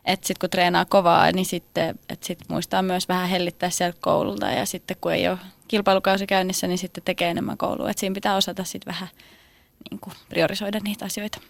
että 0.05 0.27
sitten 0.27 0.41
kun 0.41 0.51
treenaa 0.51 0.85
kovaa, 0.85 1.33
niin 1.33 1.47
sitten 1.47 1.99
että 2.09 2.27
sit 2.27 2.39
muistaa 2.49 2.83
myös 2.83 3.09
vähän 3.09 3.29
hellittää 3.29 3.71
sieltä 3.71 3.99
koululta 4.01 4.47
ja 4.47 4.67
sitten 4.67 4.97
kun 5.01 5.13
ei 5.13 5.29
ole 5.29 5.39
kilpailukausi 5.69 6.27
käynnissä, 6.27 6.67
niin 6.67 6.79
sitten 6.79 7.05
tekee 7.05 7.31
enemmän 7.31 7.59
koulua. 7.59 7.91
Että 7.91 8.01
siinä 8.01 8.15
pitää 8.15 8.37
osata 8.37 8.65
sitten 8.65 8.93
vähän 8.93 9.09
niin 9.91 10.01
kuin 10.01 10.15
priorisoida 10.29 10.81
niitä 10.85 11.05
asioita. 11.05 11.41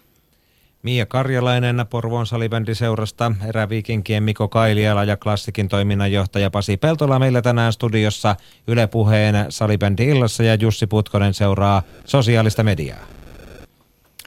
Mia 0.85 1.05
Karjalainen 1.05 1.85
Porvoon 1.89 2.27
salibändiseurasta, 2.27 3.31
eräviikinkien 3.47 4.23
Miko 4.23 4.47
Kailiala 4.47 5.03
ja 5.03 5.17
klassikin 5.17 5.69
toiminnanjohtaja 5.69 6.49
Pasi 6.49 6.77
Peltola 6.77 7.19
meillä 7.19 7.41
tänään 7.41 7.73
studiossa 7.73 8.35
Yle 8.67 8.87
Puheen 8.87 9.35
salibändi 9.49 10.05
illassa 10.05 10.43
ja 10.43 10.55
Jussi 10.55 10.87
Putkonen 10.87 11.33
seuraa 11.33 11.83
sosiaalista 12.05 12.63
mediaa. 12.63 12.99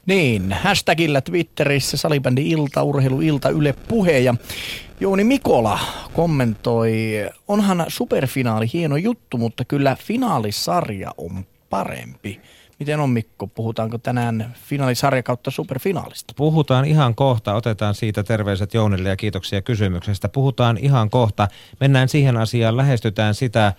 Niin, 0.06 0.52
hashtagillä 0.52 1.20
Twitterissä 1.20 1.96
salibändi 1.96 2.50
ilta, 2.50 2.82
urheilu 2.82 3.20
ilta, 3.20 3.48
Yle 3.48 3.74
Puhe 3.88 4.18
ja 4.18 4.34
Jouni 5.00 5.24
Mikola 5.24 5.78
kommentoi, 6.12 7.12
onhan 7.48 7.84
superfinaali 7.88 8.66
hieno 8.72 8.96
juttu, 8.96 9.38
mutta 9.38 9.64
kyllä 9.64 9.96
finaalisarja 10.00 11.10
on 11.18 11.46
parempi. 11.70 12.40
Miten 12.78 13.00
on 13.00 13.10
Mikko, 13.10 13.46
puhutaanko 13.46 13.98
tänään 13.98 14.54
finaalisarja 14.68 15.22
kautta 15.22 15.50
superfinaalista? 15.50 16.34
Puhutaan 16.36 16.84
ihan 16.84 17.14
kohta, 17.14 17.54
otetaan 17.54 17.94
siitä 17.94 18.22
terveiset 18.22 18.74
Jounille 18.74 19.08
ja 19.08 19.16
kiitoksia 19.16 19.62
kysymyksestä. 19.62 20.28
Puhutaan 20.28 20.76
ihan 20.76 21.10
kohta, 21.10 21.48
mennään 21.80 22.08
siihen 22.08 22.36
asiaan, 22.36 22.76
lähestytään 22.76 23.34
sitä 23.34 23.66
äh, 23.66 23.74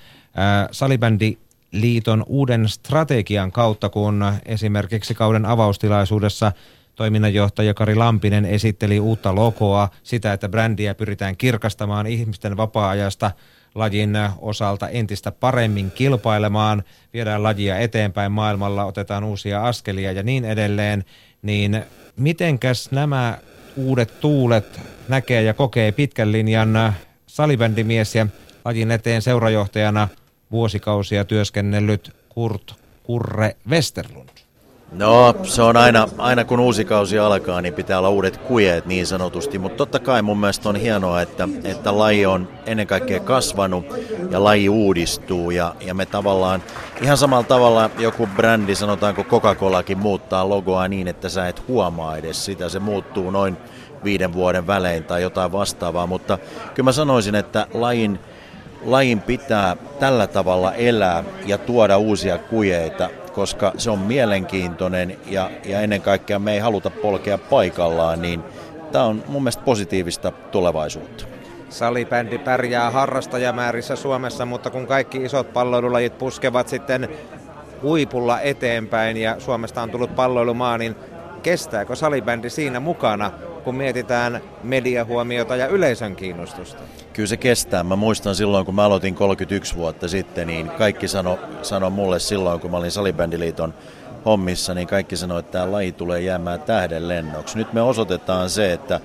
salibändi 0.72 1.38
liiton 1.72 2.24
uuden 2.28 2.70
strategian 2.70 3.52
kautta, 3.52 3.90
kun 3.90 4.24
esimerkiksi 4.46 5.14
kauden 5.14 5.46
avaustilaisuudessa 5.46 6.52
toiminnanjohtaja 6.96 7.74
Kari 7.74 7.96
Lampinen 7.96 8.46
esitteli 8.46 9.00
uutta 9.00 9.36
logoa, 9.36 9.90
sitä, 10.04 10.34
että 10.34 10.50
brändiä 10.50 10.96
pyritään 10.96 11.38
kirkastamaan 11.38 12.08
ihmisten 12.08 12.58
vapaa-ajasta 12.58 13.32
lajin 13.76 14.18
osalta 14.38 14.90
entistä 14.90 15.32
paremmin 15.32 15.92
kilpailemaan, 15.92 16.84
viedään 17.14 17.44
lajia 17.44 17.78
eteenpäin 17.78 18.32
maailmalla, 18.32 18.86
otetaan 18.86 19.24
uusia 19.24 19.68
askelia 19.68 20.12
ja 20.12 20.24
niin 20.24 20.46
edelleen, 20.46 21.06
niin 21.42 21.84
mitenkäs 22.16 22.92
nämä 22.92 23.38
uudet 23.76 24.20
tuulet 24.20 24.82
näkee 25.08 25.42
ja 25.42 25.54
kokee 25.54 25.92
pitkän 25.92 26.32
linjan 26.32 26.94
salibändimies 27.28 28.16
ja 28.16 28.28
lajin 28.66 28.92
eteen 28.92 29.22
seurajohtajana 29.22 30.08
vuosikausia 30.52 31.26
työskennellyt 31.26 32.16
Kurt 32.30 32.74
Kurre 33.04 33.56
Westerlund? 33.70 34.39
No, 34.92 35.36
se 35.44 35.62
on 35.62 35.78
aina, 35.78 36.08
aina 36.18 36.46
kun 36.46 36.60
uusi 36.60 36.86
kausi 36.86 37.20
alkaa, 37.20 37.62
niin 37.62 37.74
pitää 37.74 38.00
olla 38.00 38.10
uudet 38.10 38.38
kujeet 38.38 38.86
niin 38.86 39.08
sanotusti, 39.08 39.60
mutta 39.60 39.78
totta 39.78 40.00
kai 40.00 40.22
mun 40.22 40.40
mielestä 40.40 40.70
on 40.70 40.76
hienoa, 40.76 41.22
että, 41.22 41.48
että 41.64 41.98
laji 41.98 42.26
on 42.26 42.48
ennen 42.66 42.88
kaikkea 42.88 43.20
kasvanut 43.20 43.86
ja 44.32 44.44
laji 44.44 44.70
uudistuu. 44.70 45.52
Ja, 45.52 45.76
ja 45.82 45.94
me 45.94 46.06
tavallaan 46.06 46.64
ihan 47.02 47.18
samalla 47.18 47.44
tavalla 47.44 47.90
joku 48.00 48.28
brändi, 48.36 48.76
sanotaanko 48.76 49.24
Coca-Colakin, 49.24 49.98
muuttaa 49.98 50.50
logoa 50.50 50.88
niin, 50.88 51.08
että 51.08 51.30
sä 51.30 51.48
et 51.48 51.68
huomaa 51.68 52.18
edes 52.18 52.46
sitä, 52.46 52.70
se 52.70 52.80
muuttuu 52.80 53.32
noin 53.32 53.58
viiden 54.04 54.34
vuoden 54.34 54.68
välein 54.68 55.04
tai 55.04 55.22
jotain 55.22 55.52
vastaavaa, 55.52 56.08
mutta 56.08 56.38
kyllä 56.76 56.88
mä 56.88 56.92
sanoisin, 56.92 57.36
että 57.36 57.68
lajin 57.74 58.20
lajin 58.86 59.22
pitää 59.22 59.76
tällä 60.00 60.28
tavalla 60.28 60.74
elää 60.74 61.24
ja 61.46 61.58
tuoda 61.58 61.98
uusia 61.98 62.38
kujeita, 62.38 63.10
koska 63.40 63.72
se 63.78 63.92
on 63.92 64.00
mielenkiintoinen 64.00 65.18
ja, 65.26 65.52
ja 65.66 65.82
ennen 65.82 66.02
kaikkea 66.02 66.40
me 66.40 66.54
ei 66.54 66.60
haluta 66.60 66.90
polkea 66.90 67.38
paikallaan, 67.38 68.22
niin 68.22 68.44
tämä 68.92 69.06
on 69.06 69.24
mun 69.28 69.44
mielestä 69.44 69.64
positiivista 69.64 70.32
tulevaisuutta. 70.32 71.26
Salibändi 71.70 72.38
pärjää 72.38 72.92
harrastajamäärissä 72.92 73.96
Suomessa, 73.96 74.46
mutta 74.46 74.70
kun 74.70 74.88
kaikki 74.88 75.18
isot 75.18 75.54
palloilulajit 75.54 76.18
puskevat 76.18 76.68
sitten 76.68 77.10
huipulla 77.82 78.42
eteenpäin 78.42 79.18
ja 79.18 79.40
Suomesta 79.40 79.82
on 79.82 79.90
tullut 79.90 80.16
palloilumaa, 80.16 80.78
niin 80.78 80.96
kestääkö 81.42 81.96
salibändi 81.96 82.50
siinä 82.50 82.80
mukana, 82.80 83.32
kun 83.64 83.76
mietitään 83.76 84.42
mediahuomiota 84.64 85.56
ja 85.56 85.68
yleisön 85.68 86.16
kiinnostusta? 86.16 86.82
kyllä 87.20 87.28
se 87.28 87.38
kestää. 87.38 87.84
Mä 87.84 87.96
muistan 87.96 88.36
silloin, 88.36 88.66
kun 88.66 88.76
mä 88.76 88.84
aloitin 88.84 89.16
31 89.16 89.76
vuotta 89.76 90.08
sitten, 90.08 90.48
niin 90.48 90.70
kaikki 90.70 91.08
sano, 91.08 91.40
sano 91.62 91.90
mulle 91.90 92.20
silloin, 92.20 92.60
kun 92.60 92.72
mä 92.72 92.78
olin 92.78 92.92
Salibändiliiton 92.92 93.74
hommissa, 94.26 94.74
niin 94.74 94.88
kaikki 94.88 95.18
sanoi, 95.18 95.40
että 95.40 95.52
tämä 95.52 95.72
laji 95.72 95.92
tulee 95.92 96.22
jäämään 96.22 96.62
tähden 96.62 97.08
lennoksi. 97.08 97.58
Nyt 97.58 97.74
me 97.74 97.82
osoitetaan 97.82 98.50
se, 98.50 98.74
että, 98.74 99.00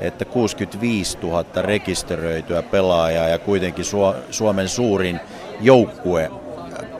että 0.00 0.24
65 0.24 1.18
000 1.22 1.44
rekisteröityä 1.62 2.62
pelaajaa 2.62 3.28
ja 3.28 3.38
kuitenkin 3.38 3.84
Suomen 4.30 4.68
suurin 4.68 5.20
joukkue 5.60 6.30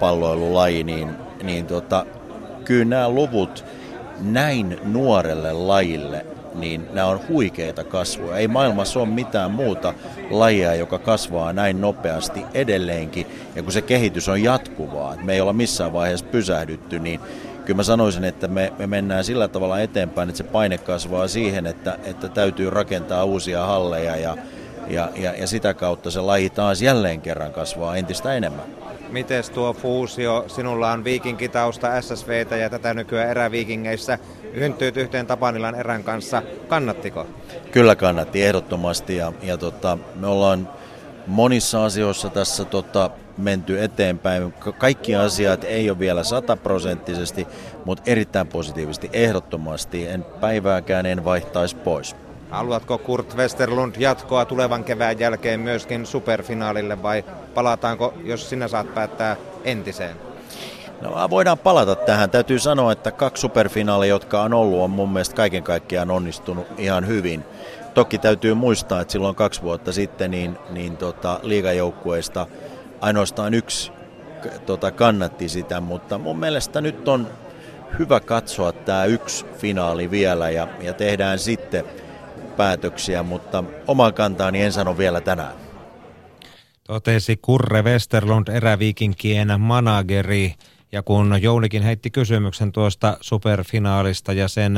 palloilulaji, 0.01 0.85
niin, 0.85 1.11
niin 1.43 1.67
tota, 1.67 2.07
kyllä 2.65 2.85
nämä 2.85 3.09
luvut 3.09 3.65
näin 4.21 4.81
nuorelle 4.85 5.53
lajille 5.53 6.27
niin 6.55 6.89
nämä 6.93 7.07
on 7.07 7.21
huikeita 7.29 7.85
kasvua. 7.85 8.37
Ei 8.37 8.49
maailmassa 8.49 9.01
ole 9.01 9.09
mitään 9.09 9.51
muuta 9.51 9.95
lajia, 10.31 10.75
joka 10.75 10.99
kasvaa 10.99 11.53
näin 11.53 11.81
nopeasti 11.81 12.45
edelleenkin. 12.55 13.27
Ja 13.55 13.63
kun 13.63 13.73
se 13.73 13.83
kehitys 13.83 14.29
on 14.29 14.43
jatkuvaa, 14.43 15.13
että 15.13 15.27
me 15.27 15.35
ei 15.35 15.41
olla 15.41 15.53
missään 15.53 15.93
vaiheessa 15.93 16.27
pysähdytty, 16.27 16.99
niin 16.99 17.21
kyllä 17.65 17.77
mä 17.77 17.83
sanoisin, 17.83 18.25
että 18.25 18.49
me, 18.49 18.73
me 18.79 18.87
mennään 18.87 19.25
sillä 19.25 19.49
tavalla 19.49 19.81
eteenpäin, 19.81 20.29
että 20.29 20.39
se 20.39 20.45
paine 20.45 20.79
kasvaa 20.79 21.29
siihen, 21.29 21.67
että, 21.67 21.99
että 22.05 22.29
täytyy 22.29 22.71
rakentaa 22.71 23.25
uusia 23.25 23.67
halleja 23.67 24.17
ja, 24.17 24.37
ja, 24.89 25.11
ja, 25.17 25.35
ja 25.35 25.47
sitä 25.47 25.75
kautta 25.75 26.11
se 26.11 26.21
laji 26.21 26.51
taas 26.51 26.83
jälleen 26.83 27.21
kerran 27.21 27.53
kasvaa 27.53 27.97
entistä 27.97 28.35
enemmän. 28.35 28.65
Miten 29.11 29.45
tuo 29.55 29.73
fuusio, 29.73 30.45
sinulla 30.49 30.93
on 30.93 31.05
viikinkitausta 31.05 32.01
SSVtä 32.01 32.57
ja 32.57 32.71
tätä 32.71 32.95
nykyään 32.95 33.31
eräviikingeissä, 33.31 34.19
yntyyt 34.53 34.97
yhteen 34.97 35.27
Tapanilan 35.27 35.75
erän 35.75 36.05
kanssa, 36.05 36.43
kannattiko? 36.69 37.27
Kyllä 37.73 37.97
kannatti 37.97 38.43
ehdottomasti 38.43 39.17
ja, 39.17 39.33
ja 39.43 39.57
tota, 39.57 39.99
me 40.15 40.27
ollaan 40.27 40.69
monissa 41.27 41.85
asioissa 41.85 42.29
tässä 42.29 42.65
tota, 42.65 43.11
menty 43.39 43.83
eteenpäin. 43.83 44.53
Kaikki 44.79 45.15
asiat 45.15 45.65
ei 45.65 45.91
ole 45.91 45.99
vielä 45.99 46.25
sataprosenttisesti, 46.25 47.47
mutta 47.85 48.03
erittäin 48.07 48.47
positiivisesti, 48.47 49.11
ehdottomasti. 49.13 50.07
En 50.07 50.25
päivääkään 50.41 51.07
en 51.07 51.25
vaihtaisi 51.25 51.77
pois. 51.77 52.17
Haluatko 52.51 52.99
Kurt 52.99 53.37
Westerlund 53.37 53.95
jatkoa 53.99 54.45
tulevan 54.45 54.85
kevään 54.85 55.19
jälkeen 55.19 55.61
myöskin 55.61 56.07
superfinaalille 56.07 57.03
vai 57.03 57.25
palataanko, 57.55 58.15
jos 58.25 58.51
sinä 58.51 58.69
saat 58.69 58.95
päättää 58.95 59.37
entiseen? 59.65 60.17
No, 61.01 61.31
voidaan 61.31 61.59
palata 61.59 61.95
tähän. 61.95 62.31
Täytyy 62.31 62.59
sanoa, 62.59 62.93
että 62.93 63.11
kaksi 63.11 63.41
superfinaalia, 63.41 64.09
jotka 64.09 64.43
on 64.43 64.55
ollut, 64.55 64.81
on 64.81 64.91
mun 64.91 65.13
mielestä 65.13 65.37
kaiken 65.37 65.63
kaikkiaan 65.63 66.11
onnistunut 66.11 66.67
ihan 66.79 67.07
hyvin. 67.07 67.45
Toki 67.95 68.19
täytyy 68.19 68.55
muistaa, 68.55 69.01
että 69.01 69.13
silloin 69.13 69.35
kaksi 69.35 69.63
vuotta 69.63 69.93
sitten 69.93 70.31
niin, 70.31 70.59
niin 70.71 70.97
tota, 70.97 71.41
liigajoukkueista 71.43 72.47
ainoastaan 73.01 73.55
yksi 73.55 73.93
tota, 74.67 74.91
kannatti 74.91 75.49
sitä, 75.49 75.81
mutta 75.81 76.19
mun 76.19 76.39
mielestä 76.39 76.81
nyt 76.81 77.09
on 77.09 77.27
hyvä 77.99 78.21
katsoa 78.21 78.73
tämä 78.73 79.05
yksi 79.05 79.47
finaali 79.59 80.11
vielä 80.11 80.51
ja, 80.51 80.69
ja 80.81 80.93
tehdään 80.93 81.39
sitten 81.39 81.85
päätöksiä, 82.61 83.23
mutta 83.23 83.65
oman 83.87 84.15
kantaani 84.15 84.63
en 84.63 84.73
sano 84.73 84.99
vielä 84.99 85.21
tänään. 85.21 85.53
Totesi 86.87 87.37
Kurre 87.37 87.83
Westerlund 87.83 88.49
eräviikinkien 88.49 89.61
manageri. 89.61 90.55
Ja 90.93 91.03
kun 91.03 91.39
Jounikin 91.43 91.83
heitti 91.83 92.11
kysymyksen 92.11 92.73
tuosta 92.73 93.17
superfinaalista 93.21 94.33
ja 94.33 94.49
sen 94.49 94.75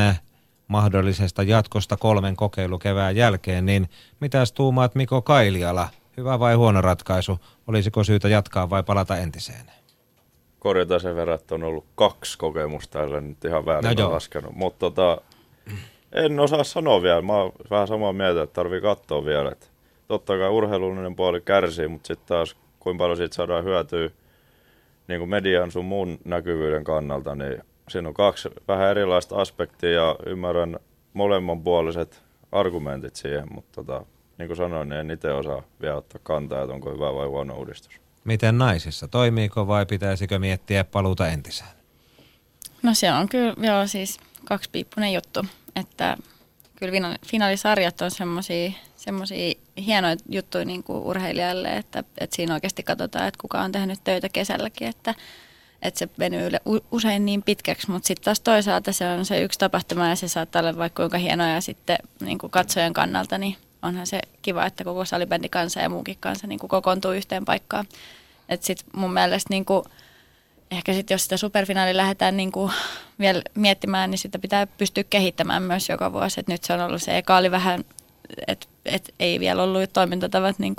mahdollisesta 0.69 1.43
jatkosta 1.43 1.97
kolmen 1.97 2.37
kokeilukevään 2.37 3.17
jälkeen, 3.17 3.67
niin 3.67 3.89
mitäs 4.21 4.53
tuumaat 4.53 4.95
Miko 4.95 5.23
Kailiala? 5.23 5.89
Hyvä 6.17 6.39
vai 6.39 6.55
huono 6.55 6.81
ratkaisu? 6.81 7.39
Olisiko 7.67 8.05
syytä 8.05 8.29
jatkaa 8.29 8.71
vai 8.71 8.83
palata 8.83 9.17
entiseen? 9.17 9.71
Korjataan 10.59 11.01
sen 11.01 11.17
verran, 11.17 11.35
että 11.35 11.55
on 11.55 11.65
ollut 11.65 11.87
kaksi 11.95 12.39
kokemusta 12.39 12.99
tällä 12.99 13.21
nyt 13.21 13.45
ihan 13.45 13.67
väärin 13.67 13.97
no 13.97 14.13
laskenut. 14.13 14.55
Mutta 14.55 14.79
tota, 14.79 15.19
en 16.13 16.41
osaa 16.41 16.65
sanoa 16.65 17.03
vielä. 17.03 17.23
Mä 17.23 17.33
oon 17.33 17.53
vähän 17.71 17.89
samaa 17.89 18.13
mieltä, 18.13 18.43
että 18.43 18.55
tarvii 18.55 18.81
katsoa 18.81 19.25
vielä. 19.25 19.51
Että 19.51 19.67
totta 20.09 20.39
kai 20.39 20.49
urheilullinen 20.49 21.17
puoli 21.17 21.41
kärsii, 21.41 21.89
mutta 21.89 22.07
sitten 22.07 22.29
taas 22.29 22.57
kuinka 22.81 23.03
paljon 23.03 23.17
siitä 23.17 23.35
saadaan 23.35 23.65
hyötyä 23.65 24.11
niin 25.09 25.19
kuin 25.21 25.31
median 25.31 25.71
sun 25.71 25.85
muun 25.85 26.19
näkyvyyden 26.25 26.85
kannalta, 26.85 27.35
niin 27.35 27.63
siinä 27.89 28.09
on 28.09 28.15
kaksi 28.15 28.49
vähän 28.69 28.91
erilaista 28.91 29.37
aspektia 29.37 29.91
ja 29.91 30.17
ymmärrän 30.27 30.79
molemmanpuoliset 31.13 32.23
argumentit 32.53 33.17
siihen, 33.17 33.49
mutta 33.55 33.85
tota, 33.85 34.07
niin 34.39 34.47
kuin 34.47 34.57
sanoin, 34.57 34.89
niin 34.89 35.01
en 35.01 35.11
itse 35.11 35.33
osaa 35.33 35.63
vielä 35.81 35.97
ottaa 35.97 36.21
kantaa, 36.23 36.63
että 36.63 36.75
onko 36.75 36.95
hyvä 36.95 37.15
vai 37.15 37.27
huono 37.27 37.59
uudistus. 37.59 38.01
Miten 38.25 38.59
naisissa? 38.59 39.09
Toimiiko 39.09 39.67
vai 39.67 39.87
pitäisikö 39.87 40.39
miettiä 40.39 40.85
paluuta 40.85 41.29
entiseen? 41.29 41.71
No 42.83 42.95
se 42.95 43.13
on 43.13 43.29
kyllä 43.29 43.55
joo, 43.59 43.87
siis 43.87 44.21
kaksipiippunen 44.45 45.13
juttu, 45.13 45.45
että 45.77 46.17
kyllä 46.77 47.19
finaalisarjat 47.27 48.01
on 48.01 48.11
semmoisia 48.97 49.55
hienoja 49.87 50.17
juttuja 50.29 50.65
niin 50.65 50.83
kuin 50.83 50.99
urheilijalle, 50.99 51.77
että, 51.77 52.05
että 52.19 52.37
siinä 52.37 52.55
oikeasti 52.55 52.83
katsotaan, 52.83 53.29
että 53.29 53.41
kuka 53.41 53.61
on 53.61 53.73
tehnyt 53.73 54.05
töitä 54.05 54.29
kesälläkin, 54.29 54.89
että, 54.89 55.15
että 55.83 55.99
se 55.99 56.09
venyy 56.19 56.51
usein 56.91 57.25
niin 57.25 57.43
pitkäksi, 57.43 57.91
mutta 57.91 58.07
sitten 58.07 58.25
taas 58.25 58.41
toisaalta 58.41 58.93
se 58.93 59.09
on 59.09 59.25
se 59.25 59.43
yksi 59.43 59.59
tapahtuma 59.59 60.09
ja 60.09 60.17
se 60.17 60.29
saattaa 60.29 60.61
olla 60.61 60.77
vaikka 60.77 61.03
kuinka 61.03 61.19
hienoja 61.19 61.61
sitten 61.61 61.99
niin 62.21 62.39
kuin 62.39 62.51
katsojan 62.51 62.93
kannalta, 62.93 63.39
niin 63.39 63.57
onhan 63.83 64.07
se 64.07 64.21
kiva, 64.43 64.67
että 64.67 64.85
koko 64.85 65.05
salibändi 65.05 65.49
kanssa 65.49 65.81
ja 65.81 65.89
muukin 65.89 66.17
kanssa 66.21 66.47
niin 66.47 66.59
kuin 66.59 66.71
kokoontuu 66.71 67.13
yhteen 67.13 67.45
paikkaan. 67.45 67.87
Että 68.49 68.67
sitten 68.67 68.87
mun 68.97 69.13
mielestä 69.13 69.47
niin 69.51 69.65
kuin, 69.65 69.85
ehkä 70.73 70.93
sitten 70.93 71.15
jos 71.15 71.23
sitä 71.23 71.37
superfinaalia 71.37 71.97
lähdetään 71.97 72.37
niin 72.37 72.53
kuin 72.53 72.73
vielä 73.19 73.43
miettimään, 73.55 74.11
niin 74.11 74.19
sitä 74.19 74.39
pitää 74.39 74.67
pystyä 74.67 75.05
kehittämään 75.05 75.63
myös 75.63 75.89
joka 75.89 76.13
vuosi. 76.13 76.41
Et 76.41 76.49
nyt 76.49 76.65
se 76.65 76.73
on 76.73 76.81
ollut 76.81 77.03
se 77.03 77.19
eka 77.19 77.37
oli 77.37 77.51
vähän, 77.51 77.85
että 78.47 78.67
et 78.85 79.15
ei 79.19 79.41
vielä 79.41 79.63
ollut 79.63 79.93
toimintatavat 79.93 80.59
niin 80.59 80.77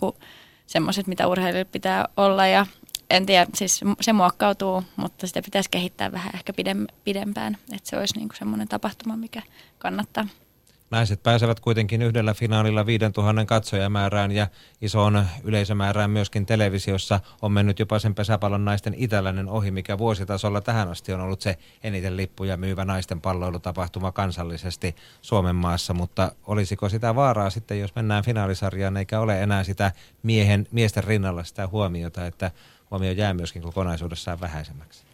semmoiset, 0.68 1.08
mitä 1.08 1.28
urheilijoilla 1.28 1.70
pitää 1.72 2.08
olla 2.18 2.48
ja 2.48 2.66
en 3.10 3.26
tiedä, 3.26 3.48
siis 3.56 3.82
se 4.02 4.14
muokkautuu, 4.14 4.84
mutta 4.96 5.28
sitä 5.28 5.41
pitäisi 5.41 5.70
kehittää 5.70 6.12
vähän 6.12 6.32
ehkä 6.36 6.54
pidempään, 7.04 7.58
että 7.74 7.89
se 7.89 7.98
olisi 7.98 8.18
niin 8.18 8.30
semmoinen 8.34 8.68
tapahtuma, 8.68 9.18
mikä 9.18 9.41
kannattaa. 9.80 10.28
Naiset 10.94 11.24
pääsevät 11.24 11.60
kuitenkin 11.60 12.02
yhdellä 12.02 12.34
finaalilla 12.34 12.86
5000 12.86 13.46
katsojamäärään 13.46 14.32
ja 14.32 14.48
isoon 14.82 15.26
yleisömäärään 15.44 16.10
myöskin 16.10 16.46
televisiossa 16.46 17.20
on 17.41 17.52
mennyt 17.52 17.80
jopa 17.80 18.00
sen 18.00 18.16
pesäpallon 18.16 18.66
naisten 18.66 18.94
itäläinen 18.98 19.50
ohi, 19.50 19.72
mikä 19.72 19.98
vuositasolla 19.98 20.62
tähän 20.62 20.89
asti 20.89 21.14
on 21.14 21.22
ollut 21.22 21.41
se 21.41 21.58
eniten 21.84 22.18
lippuja 22.18 22.58
myyvä 22.58 22.86
naisten 22.86 23.22
palloilutapahtuma 23.22 24.12
kansallisesti 24.12 24.96
Suomen 25.22 25.56
maassa, 25.56 25.94
mutta 25.94 26.32
olisiko 26.48 26.89
sitä 26.89 27.16
vaaraa 27.16 27.50
sitten, 27.50 27.80
jos 27.80 27.96
mennään 27.96 28.24
finaalisarjaan 28.24 28.98
eikä 28.98 29.20
ole 29.20 29.44
enää 29.44 29.64
sitä 29.64 29.91
miehen, 30.24 30.68
miesten 30.72 31.04
rinnalla 31.04 31.44
sitä 31.44 31.68
huomiota, 31.68 32.26
että 32.26 32.52
huomio 32.91 33.12
jää 33.12 33.34
myöskin 33.34 33.62
kokonaisuudessaan 33.62 34.41
vähäisemmäksi? 34.41 35.12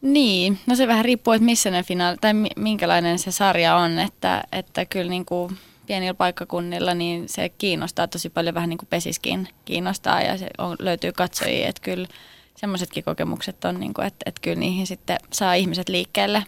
Niin, 0.00 0.58
no 0.66 0.76
se 0.76 0.88
vähän 0.88 1.04
riippuu, 1.04 1.32
että 1.32 1.44
missä 1.44 1.70
ne 1.70 1.82
finaali, 1.82 2.16
tai 2.20 2.32
minkälainen 2.56 3.18
se 3.18 3.30
sarja 3.30 3.76
on, 3.76 3.98
että, 3.98 4.44
että 4.52 4.84
kyllä 4.84 5.10
niin 5.10 5.24
kuin 5.24 5.58
pienillä 5.86 6.14
paikkakunnilla 6.14 6.94
niin 6.94 7.28
se 7.28 7.48
kiinnostaa 7.48 8.08
tosi 8.08 8.30
paljon, 8.30 8.54
vähän 8.54 8.68
niin 8.68 8.78
kuin 8.78 8.88
pesiskin 8.88 9.48
kiinnostaa 9.64 10.22
ja 10.22 10.38
se 10.38 10.46
on, 10.58 10.76
löytyy 10.78 11.12
katsojia, 11.12 11.68
että 11.68 11.82
kyllä 11.82 12.08
semmoisetkin 12.56 13.04
kokemukset 13.04 13.64
on, 13.64 13.80
niin 13.80 13.94
kuin, 13.94 14.06
että, 14.06 14.22
että 14.26 14.40
kyllä 14.40 14.56
niihin 14.56 14.86
sitten 14.86 15.18
saa 15.32 15.54
ihmiset 15.54 15.88
liikkeelle, 15.88 16.44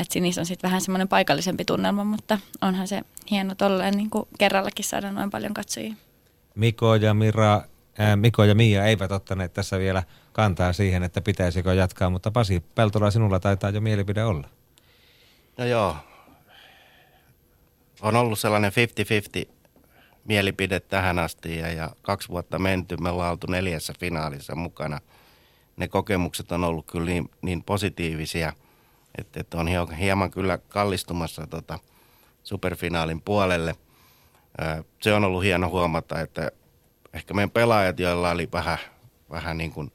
että 0.00 0.20
niissä 0.20 0.40
on 0.40 0.46
sitten 0.46 0.68
vähän 0.68 0.80
semmoinen 0.80 1.08
paikallisempi 1.08 1.64
tunnelma, 1.64 2.04
mutta 2.04 2.38
onhan 2.62 2.88
se 2.88 3.02
hieno 3.30 3.54
tolleen 3.54 3.96
niin 3.96 4.10
kuin 4.10 4.28
kerrallakin 4.38 4.84
saada 4.84 5.12
noin 5.12 5.30
paljon 5.30 5.54
katsojia. 5.54 5.94
Miko 6.54 6.94
ja 6.94 7.14
Mira, 7.14 7.62
Miko 8.16 8.44
ja 8.44 8.54
Mia 8.54 8.84
eivät 8.84 9.12
ottaneet 9.12 9.52
tässä 9.52 9.78
vielä 9.78 10.02
kantaa 10.32 10.72
siihen, 10.72 11.02
että 11.02 11.20
pitäisikö 11.20 11.74
jatkaa, 11.74 12.10
mutta 12.10 12.30
Pasi 12.30 12.60
Peltola, 12.74 13.10
sinulla 13.10 13.40
taitaa 13.40 13.70
jo 13.70 13.80
mielipide 13.80 14.24
olla. 14.24 14.48
No 15.58 15.64
joo, 15.64 15.96
on 18.02 18.16
ollut 18.16 18.38
sellainen 18.38 18.72
50-50 19.46 19.48
mielipide 20.24 20.80
tähän 20.80 21.18
asti 21.18 21.58
ja, 21.58 21.72
ja 21.72 21.90
kaksi 22.02 22.28
vuotta 22.28 22.58
menty, 22.58 22.96
me 22.96 23.10
ollaan 23.10 23.30
oltu 23.30 23.46
neljässä 23.46 23.92
finaalissa 24.00 24.54
mukana. 24.54 25.00
Ne 25.76 25.88
kokemukset 25.88 26.52
on 26.52 26.64
ollut 26.64 26.86
kyllä 26.86 27.06
niin, 27.06 27.30
niin 27.42 27.62
positiivisia, 27.62 28.52
että, 29.18 29.40
että 29.40 29.58
on 29.58 29.68
hieman 29.98 30.30
kyllä 30.30 30.58
kallistumassa 30.58 31.46
tota 31.46 31.78
superfinaalin 32.42 33.20
puolelle. 33.20 33.74
Se 35.02 35.14
on 35.14 35.24
ollut 35.24 35.42
hieno 35.42 35.68
huomata, 35.68 36.20
että 36.20 36.50
ehkä 37.12 37.34
meidän 37.34 37.50
pelaajat, 37.50 38.00
joilla 38.00 38.30
oli 38.30 38.48
vähän, 38.52 38.78
vähän 39.30 39.58
niin 39.58 39.72
kuin 39.72 39.92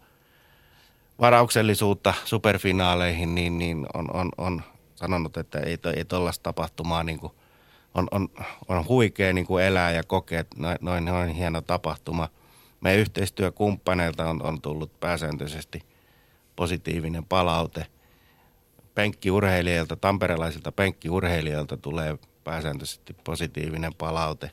varauksellisuutta 1.20 2.14
superfinaaleihin, 2.26 3.36
niin, 3.36 3.58
niin 3.58 3.86
on, 3.94 4.16
on, 4.16 4.30
on 4.38 4.62
sanonut, 4.96 5.38
että 5.38 5.60
ei, 5.60 5.78
ei 5.96 6.06
tuollaista 6.06 6.44
tapahtumaa 6.44 7.04
niin 7.04 7.20
kuin, 7.20 7.34
on, 7.96 8.08
on, 8.12 8.30
on 8.68 8.88
huikea 8.88 9.34
niin 9.34 9.46
kuin 9.46 9.64
elää 9.64 9.92
ja 9.92 10.04
kokea, 10.04 10.40
että 10.40 10.56
noin, 10.60 10.78
noin, 10.82 11.06
noin 11.06 11.30
hieno 11.30 11.62
tapahtuma. 11.62 12.30
Meidän 12.82 13.02
yhteistyökumppaneilta 13.02 14.30
on, 14.30 14.42
on 14.42 14.62
tullut 14.62 15.00
pääsääntöisesti 15.00 15.82
positiivinen 16.56 17.26
palaute. 17.26 17.86
Penkkiurheilijoilta, 18.96 19.96
tamperelaisilta 19.96 20.72
penkkiurheilijoilta 20.72 21.78
tulee 21.78 22.18
pääsääntöisesti 22.44 23.16
positiivinen 23.24 23.94
palaute. 23.98 24.52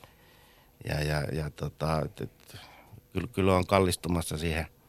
Ja, 0.88 1.00
ja, 1.00 1.22
ja 1.32 1.50
tota, 1.50 2.02
et, 2.04 2.20
et, 2.20 2.39
kyllä, 3.12 3.28
kyllä 3.32 3.56
on 3.56 3.66
kallistumassa 3.66 4.38
siihen– 4.38 4.66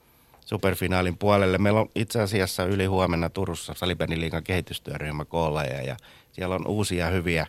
superfinaalin 0.52 1.18
puolelle. 1.18 1.58
Meillä 1.58 1.80
on 1.80 1.90
itse 1.96 2.22
asiassa 2.22 2.64
yli 2.64 2.86
huomenna 2.86 3.30
Turussa 3.30 3.74
Salibändiliigan 3.74 4.44
kehitystyöryhmä 4.44 5.26
koolla 5.26 5.64
ja, 5.64 5.82
ja 5.82 5.98
siellä 6.32 6.56
on 6.56 6.68
uusia 6.68 7.10
hyviä 7.10 7.48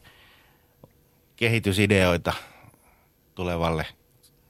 kehitysideoita 1.36 2.32
tulevalle, 3.34 3.86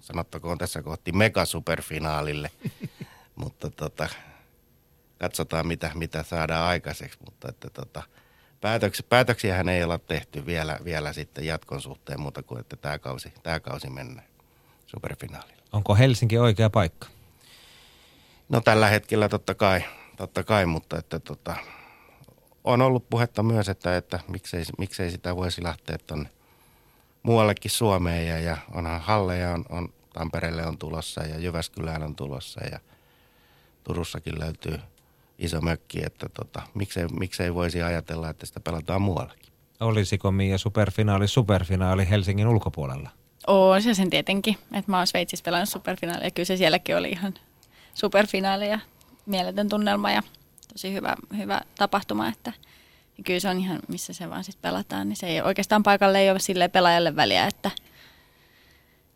sanottakoon 0.01 0.59
tässä 0.59 0.82
kohti 0.82 1.12
megasuperfinaalille. 1.12 2.51
Mutta 3.36 3.70
tota, 3.70 4.09
katsotaan 5.19 5.66
mitä, 5.66 5.90
mitä 5.94 6.23
saadaan 6.23 6.69
aikaiseksi, 6.69 7.19
mutta 7.24 7.49
että 7.49 7.70
tota, 7.70 8.03
päätöksiä, 8.61 9.07
päätöksiähän 9.09 9.69
ei 9.69 9.85
olla 9.85 9.99
tehty 9.99 10.47
vielä, 10.47 10.78
vielä 10.85 11.12
sitten 11.12 11.47
jatkon 11.47 11.81
suhteen 11.81 12.20
muuta 12.20 12.43
kuin, 12.43 12.61
että 12.61 12.77
tämä 12.77 12.99
kausi, 12.99 13.32
tämä 13.43 13.61
kausi 13.61 13.90
mennään 13.90 14.28
superfinaalille. 14.86 15.61
Onko 15.73 15.94
Helsinki 15.94 16.39
oikea 16.39 16.70
paikka? 16.70 17.09
No 18.49 18.61
tällä 18.61 18.89
hetkellä 18.89 19.28
totta 19.28 19.55
kai, 19.55 19.85
totta 20.16 20.44
kai 20.44 20.66
mutta 20.66 20.99
että 20.99 21.19
tota, 21.19 21.57
on 22.65 22.82
ollut 22.82 23.11
puhetta 23.11 23.43
myös, 23.43 23.69
että, 23.69 23.97
että 23.97 24.20
miksei, 24.28 24.65
miksei 24.78 25.11
sitä 25.11 25.36
voisi 25.36 25.62
lähteä 25.62 25.99
tuonne 26.07 26.31
muuallekin 27.23 27.70
Suomeen 27.70 28.27
ja, 28.28 28.39
ja 28.39 28.57
onhan 28.73 29.01
Halleja 29.01 29.51
on, 29.51 29.65
on, 29.69 29.89
Tampereelle 30.12 30.66
on 30.66 30.78
tulossa 30.78 31.23
ja 31.23 31.39
Jyväskylään 31.39 32.03
on 32.03 32.16
tulossa 32.16 32.61
ja 32.73 32.78
Turussakin 33.85 34.39
löytyy 34.39 34.78
iso 35.39 35.61
mökki, 35.61 36.03
että 36.07 36.28
tota, 36.28 36.62
miksei, 36.74 37.07
miksei 37.09 37.55
voisi 37.55 37.82
ajatella, 37.82 38.31
että 38.31 38.47
sitä 38.47 38.61
pelataan 38.61 39.03
muuallakin. 39.03 39.53
Olisiko 39.81 40.32
Mia 40.32 40.59
superfinaali 40.59 41.28
superfinaali 41.28 42.11
Helsingin 42.11 42.49
ulkopuolella? 42.49 43.11
Oo, 43.47 43.81
se 43.81 43.94
sen 43.94 44.10
tietenkin. 44.10 44.56
Että 44.74 44.90
mä 44.90 44.97
oon 44.97 45.06
Sveitsissä 45.06 45.44
pelannut 45.44 45.69
superfinaalia. 45.69 46.31
Kyllä 46.31 46.47
se 46.47 46.56
sielläkin 46.56 46.97
oli 46.97 47.09
ihan 47.09 47.35
superfinaali 47.94 48.69
ja 48.69 48.78
mieletön 49.27 49.69
tunnelma 49.69 50.10
ja 50.10 50.23
tosi 50.73 50.93
hyvä, 50.93 51.16
hyvä 51.36 51.60
tapahtuma. 51.78 52.28
Että 52.28 52.52
kyllä 53.24 53.40
se 53.40 53.48
on 53.48 53.59
ihan, 53.59 53.81
missä 53.89 54.12
se 54.12 54.31
vaan 54.31 54.44
sitten 54.44 54.70
pelataan. 54.70 55.09
Niin 55.09 55.16
se 55.16 55.27
ei 55.27 55.40
oikeastaan 55.40 55.82
paikalle 55.82 56.19
ei 56.19 56.31
ole 56.31 56.39
sille 56.39 56.69
pelaajalle 56.69 57.16
väliä, 57.16 57.47
että, 57.47 57.70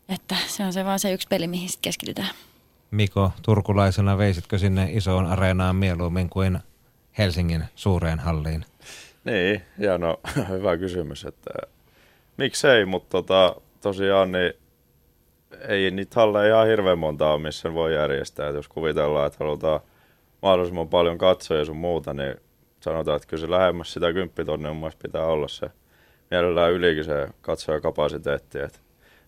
että 0.09 0.35
se 0.47 0.63
on 0.63 0.73
se 0.73 0.85
vaan 0.85 0.99
se 0.99 1.13
yksi 1.13 1.27
peli, 1.27 1.47
mihin 1.47 1.69
sitten 1.69 1.87
keskitytään. 1.87 2.29
Miko, 2.91 3.31
turkulaisena 3.41 4.17
veisitkö 4.17 4.57
sinne 4.57 4.89
isoon 4.91 5.25
areenaan 5.25 5.75
mieluummin 5.75 6.29
kuin 6.29 6.59
Helsingin 7.17 7.63
suureen 7.75 8.19
halliin? 8.19 8.65
Niin, 9.23 9.61
ja 9.77 9.97
no 9.97 10.19
hyvä 10.49 10.77
kysymys, 10.77 11.25
että 11.25 11.51
miksei, 12.37 12.85
mutta 12.85 13.09
tota, 13.09 13.55
tosiaan 13.81 14.31
niin 14.31 14.53
ei 15.67 15.91
niitä 15.91 16.19
halleja 16.19 16.55
ihan 16.55 16.67
hirveän 16.67 16.99
monta 16.99 17.31
ole, 17.31 17.41
missä 17.41 17.73
voi 17.73 17.95
järjestää. 17.95 18.49
Et 18.49 18.55
jos 18.55 18.67
kuvitellaan, 18.67 19.27
että 19.27 19.37
halutaan 19.39 19.79
mahdollisimman 20.41 20.87
paljon 20.87 21.17
katsoja 21.17 21.65
sun 21.65 21.77
muuta, 21.77 22.13
niin 22.13 22.35
sanotaan, 22.79 23.15
että 23.15 23.27
kyllä 23.27 23.41
se 23.41 23.51
lähemmäs 23.51 23.93
sitä 23.93 24.13
kymppitonnia 24.13 24.69
mun 24.71 24.79
mielestä 24.79 25.01
pitää 25.01 25.25
olla 25.25 25.47
se 25.47 25.71
mielellään 26.31 26.73
ylikin 26.73 27.03
se 27.03 27.27
katsojakapasiteetti. 27.41 28.59
Että 28.59 28.79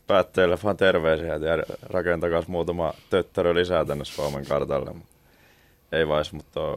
päätteille 0.07 0.57
vaan 0.63 0.77
terveisiä, 0.77 1.35
että 1.35 1.76
rakentakaa 1.81 2.43
muutama 2.47 2.93
töttärö 3.09 3.53
lisää 3.53 3.85
tänne 3.85 4.05
Suomen 4.05 4.45
kartalle. 4.45 4.95
Ei 5.91 6.07
vais, 6.07 6.34
mutta 6.34 6.76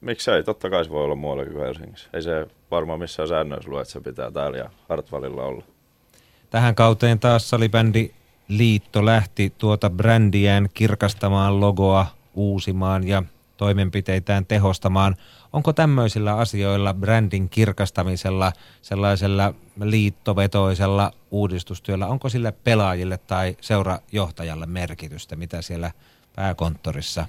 miksei, 0.00 0.42
totta 0.42 0.70
kai 0.70 0.84
se 0.84 0.90
voi 0.90 1.04
olla 1.04 1.14
muuallakin 1.14 1.52
kuin 1.52 1.64
Helsingissä. 1.64 2.08
Ei 2.12 2.22
se 2.22 2.46
varmaan 2.70 2.98
missään 3.00 3.28
säännöissä 3.28 3.70
lue, 3.70 3.80
että 3.80 3.92
se 3.92 4.00
pitää 4.00 4.30
täällä 4.30 4.58
ja 4.58 4.70
Hartwallilla 4.88 5.44
olla. 5.44 5.64
Tähän 6.50 6.74
kauteen 6.74 7.18
taas 7.18 7.50
salibändi 7.50 8.10
liitto 8.48 9.04
lähti 9.04 9.52
tuota 9.58 9.90
brändiään 9.90 10.68
kirkastamaan 10.74 11.60
logoa, 11.60 12.06
uusimaan 12.34 13.08
ja 13.08 13.22
toimenpiteitään 13.56 14.46
tehostamaan. 14.46 15.16
Onko 15.52 15.72
tämmöisillä 15.72 16.36
asioilla, 16.36 16.94
brändin 16.94 17.48
kirkastamisella, 17.48 18.52
sellaisella 18.82 19.54
liittovetoisella 19.80 21.12
uudistustyöllä, 21.30 22.06
onko 22.06 22.28
sille 22.28 22.52
pelaajille 22.52 23.18
tai 23.18 23.56
seurajohtajalle 23.60 24.66
merkitystä, 24.66 25.36
mitä 25.36 25.62
siellä 25.62 25.90
pääkonttorissa 26.36 27.26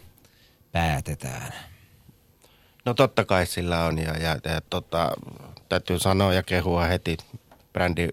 päätetään? 0.71 1.53
No 2.85 2.93
totta 2.93 3.25
kai 3.25 3.45
sillä 3.45 3.85
on 3.85 3.97
ja, 3.97 4.17
ja, 4.17 4.37
ja 4.43 4.61
tota, 4.69 5.11
täytyy 5.69 5.99
sanoa 5.99 6.33
ja 6.33 6.43
kehua 6.43 6.85
heti 6.85 7.17
brändi, 7.73 8.09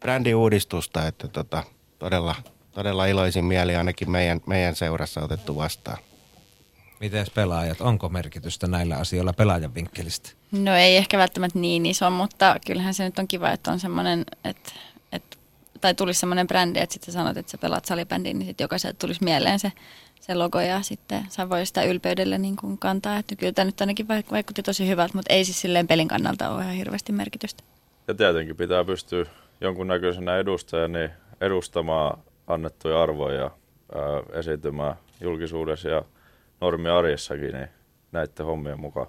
brändiuudistusta, 0.00 1.06
että 1.06 1.28
tota, 1.28 1.62
todella, 1.98 2.34
todella 2.72 3.06
iloisin 3.06 3.44
mieli 3.44 3.76
ainakin 3.76 4.10
meidän, 4.10 4.40
meidän 4.46 4.74
seurassa 4.74 5.20
otettu 5.20 5.56
vastaan. 5.56 5.98
Miten 7.00 7.26
pelaajat, 7.34 7.80
onko 7.80 8.08
merkitystä 8.08 8.66
näillä 8.66 8.96
asioilla 8.96 9.32
pelaajan 9.32 9.74
vinkkelistä? 9.74 10.30
No 10.52 10.76
ei 10.76 10.96
ehkä 10.96 11.18
välttämättä 11.18 11.58
niin 11.58 11.86
iso, 11.86 12.10
mutta 12.10 12.56
kyllähän 12.66 12.94
se 12.94 13.04
nyt 13.04 13.18
on 13.18 13.28
kiva, 13.28 13.50
että 13.50 13.72
on 13.72 13.80
semmoinen, 13.80 14.24
että, 14.44 14.72
että 15.12 15.36
tai 15.80 15.94
tulisi 15.94 16.20
semmoinen 16.20 16.46
brändi, 16.46 16.78
että 16.78 16.92
sitten 16.92 17.14
sanot, 17.14 17.36
että 17.36 17.52
sä 17.52 17.58
pelaat 17.58 17.84
salibändiin, 17.84 18.38
niin 18.38 18.46
sitten 18.46 18.64
jokaiselle 18.64 18.96
tulisi 18.98 19.24
mieleen 19.24 19.58
se, 19.58 19.72
se 20.20 20.34
logo 20.34 20.60
ja 20.60 20.82
sitten 20.82 21.26
sä 21.28 21.48
voi 21.48 21.66
sitä 21.66 21.82
ylpeydellä 21.82 22.38
niin 22.38 22.56
kuin 22.56 22.78
kantaa. 22.78 23.16
Että 23.16 23.36
kyllä 23.36 23.52
tämä 23.52 23.64
nyt 23.64 23.80
ainakin 23.80 24.08
vaikutti 24.08 24.62
tosi 24.62 24.88
hyvältä, 24.88 25.14
mutta 25.14 25.32
ei 25.32 25.44
siis 25.44 25.60
silleen 25.60 25.86
pelin 25.86 26.08
kannalta 26.08 26.50
ole 26.50 26.62
ihan 26.62 26.74
hirveästi 26.74 27.12
merkitystä. 27.12 27.64
Ja 28.08 28.14
tietenkin 28.14 28.56
pitää 28.56 28.84
pystyä 28.84 29.26
jonkunnäköisenä 29.60 30.36
edustajana 30.36 30.98
edustamaan 31.40 32.18
annettuja 32.46 33.02
arvoja 33.02 33.42
ää, 33.44 33.50
esiintymään 34.32 34.96
julkisuudessa 35.20 35.88
ja 35.88 36.02
normi 36.60 36.88
arjessakin 36.88 37.52
niin 37.52 37.68
näiden 38.12 38.46
hommien 38.46 38.80
mukaan. 38.80 39.06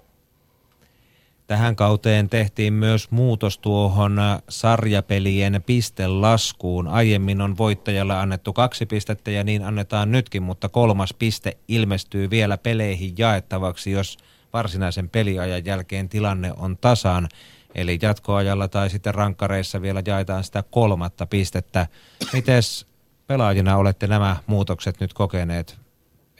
Tähän 1.46 1.76
kauteen 1.76 2.28
tehtiin 2.28 2.72
myös 2.72 3.10
muutos 3.10 3.58
tuohon 3.58 4.20
sarjapelien 4.48 5.62
pistelaskuun. 5.66 6.88
Aiemmin 6.88 7.40
on 7.40 7.58
voittajalle 7.58 8.14
annettu 8.14 8.52
kaksi 8.52 8.86
pistettä 8.86 9.30
ja 9.30 9.44
niin 9.44 9.64
annetaan 9.64 10.12
nytkin, 10.12 10.42
mutta 10.42 10.68
kolmas 10.68 11.14
piste 11.14 11.56
ilmestyy 11.68 12.30
vielä 12.30 12.58
peleihin 12.58 13.14
jaettavaksi, 13.18 13.90
jos 13.90 14.18
varsinaisen 14.52 15.08
peliajan 15.08 15.64
jälkeen 15.64 16.08
tilanne 16.08 16.52
on 16.56 16.78
tasan. 16.78 17.28
Eli 17.74 17.98
jatkoajalla 18.02 18.68
tai 18.68 18.90
sitten 18.90 19.14
rankkareissa 19.14 19.82
vielä 19.82 20.02
jaetaan 20.06 20.44
sitä 20.44 20.64
kolmatta 20.70 21.26
pistettä. 21.26 21.86
Mites 22.32 22.86
pelaajina 23.26 23.76
olette 23.76 24.06
nämä 24.06 24.36
muutokset 24.46 25.00
nyt 25.00 25.12
kokeneet? 25.12 25.78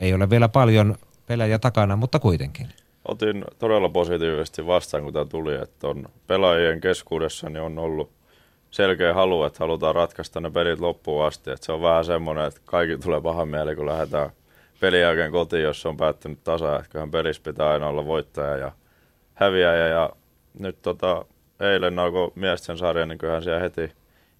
Ei 0.00 0.14
ole 0.14 0.30
vielä 0.30 0.48
paljon 0.48 0.96
pelejä 1.26 1.58
takana, 1.58 1.96
mutta 1.96 2.18
kuitenkin. 2.18 2.68
Otin 3.04 3.44
todella 3.58 3.88
positiivisesti 3.88 4.66
vastaan, 4.66 5.02
kun 5.02 5.12
tämä 5.12 5.24
tuli, 5.24 5.54
että 5.54 5.88
on 5.88 6.08
pelaajien 6.26 6.80
keskuudessa 6.80 7.50
niin 7.50 7.62
on 7.62 7.78
ollut 7.78 8.10
selkeä 8.70 9.14
halu, 9.14 9.44
että 9.44 9.58
halutaan 9.60 9.94
ratkaista 9.94 10.40
ne 10.40 10.50
pelit 10.50 10.80
loppuun 10.80 11.26
asti. 11.26 11.50
Että 11.50 11.66
se 11.66 11.72
on 11.72 11.82
vähän 11.82 12.04
semmoinen, 12.04 12.44
että 12.44 12.60
kaikki 12.64 12.98
tulee 12.98 13.20
paha 13.20 13.46
mieli, 13.46 13.76
kun 13.76 13.86
lähdetään 13.86 14.30
pelin 14.80 15.00
jälkeen 15.00 15.32
kotiin, 15.32 15.62
jos 15.62 15.86
on 15.86 15.96
päättynyt 15.96 16.44
tasa. 16.44 16.76
Että 16.76 16.88
kyllähän 16.90 17.10
pelissä 17.10 17.42
pitää 17.42 17.70
aina 17.70 17.88
olla 17.88 18.06
voittaja 18.06 18.56
ja 18.56 18.72
häviäjä. 19.34 19.86
Ja 19.86 20.10
nyt 20.58 20.82
tota, 20.82 21.24
eilen 21.60 21.98
alkoi 21.98 22.32
miesten 22.34 22.78
sarja, 22.78 23.06
niin 23.06 23.18
kyllähän 23.18 23.42
siellä 23.42 23.60
heti 23.60 23.92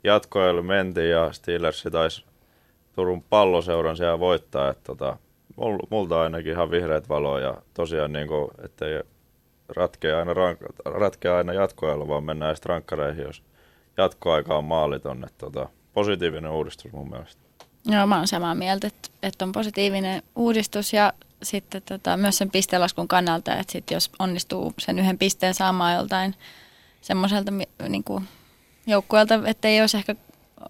jatkoille 0.04 0.62
mentiin 0.62 1.10
ja 1.10 1.32
Steelers 1.32 1.84
taisi 1.92 2.24
Turun 2.92 3.22
palloseuran 3.22 3.96
siellä 3.96 4.20
voittaa. 4.20 4.70
Että 4.70 4.84
tota, 4.84 5.16
multa 5.90 6.22
ainakin 6.22 6.52
ihan 6.52 6.70
vihreät 6.70 7.08
valoa 7.08 7.40
ja 7.40 7.56
tosiaan 7.74 8.12
niin 8.12 8.28
kuin, 8.28 8.50
ettei 8.64 9.02
ratkea 9.68 10.18
aina, 10.18 10.32
ratkea 10.84 11.36
aina 11.36 11.52
jatkoajalla, 11.52 12.08
vaan 12.08 12.24
mennään 12.24 12.56
sitten 12.56 12.70
rankkareihin, 12.70 13.24
jos 13.24 13.42
jatkoaika 13.96 14.56
on 14.56 14.64
maaliton. 14.64 15.24
Että 15.24 15.38
tota, 15.38 15.68
positiivinen 15.92 16.50
uudistus 16.50 16.92
mun 16.92 17.10
mielestä. 17.10 17.42
Joo, 17.86 18.06
mä 18.06 18.16
oon 18.16 18.26
samaa 18.26 18.54
mieltä, 18.54 18.86
että, 18.86 19.08
että 19.22 19.44
on 19.44 19.52
positiivinen 19.52 20.22
uudistus 20.36 20.92
ja 20.92 21.12
sitten 21.42 21.82
tota, 21.82 22.16
myös 22.16 22.38
sen 22.38 22.50
pistelaskun 22.50 23.08
kannalta, 23.08 23.56
että 23.56 23.72
sit 23.72 23.90
jos 23.90 24.10
onnistuu 24.18 24.74
sen 24.78 24.98
yhden 24.98 25.18
pisteen 25.18 25.54
saamaan 25.54 25.94
joltain 25.94 26.34
semmoiselta 27.00 27.52
niin 27.88 28.04
joukkueelta, 28.86 29.40
että 29.46 29.68
ei 29.68 29.80
olisi 29.80 29.96
ehkä 29.96 30.14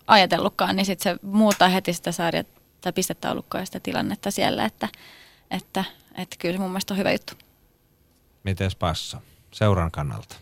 ajatellutkaan, 0.07 0.77
niin 0.77 0.87
sitten 0.87 1.13
se 1.17 1.27
muuttaa 1.27 1.69
heti 1.69 1.93
sitä 1.93 2.13
sarjaa 2.13 2.45
tai 2.81 2.93
pistetaulukkoa 2.93 3.61
ja 3.61 3.67
sitä 3.67 3.81
tilannetta 3.81 4.31
siellä, 4.31 4.65
että, 4.65 4.89
että, 5.51 5.85
että 6.15 6.37
kyllä 6.39 6.53
se 6.53 6.59
mun 6.59 6.71
mielestä 6.71 6.95
on 6.95 6.99
hyvä 6.99 7.13
juttu. 7.13 7.35
Miten 8.45 8.71
Passa, 8.79 9.21
seuran 9.51 9.91
kannalta? 9.91 10.37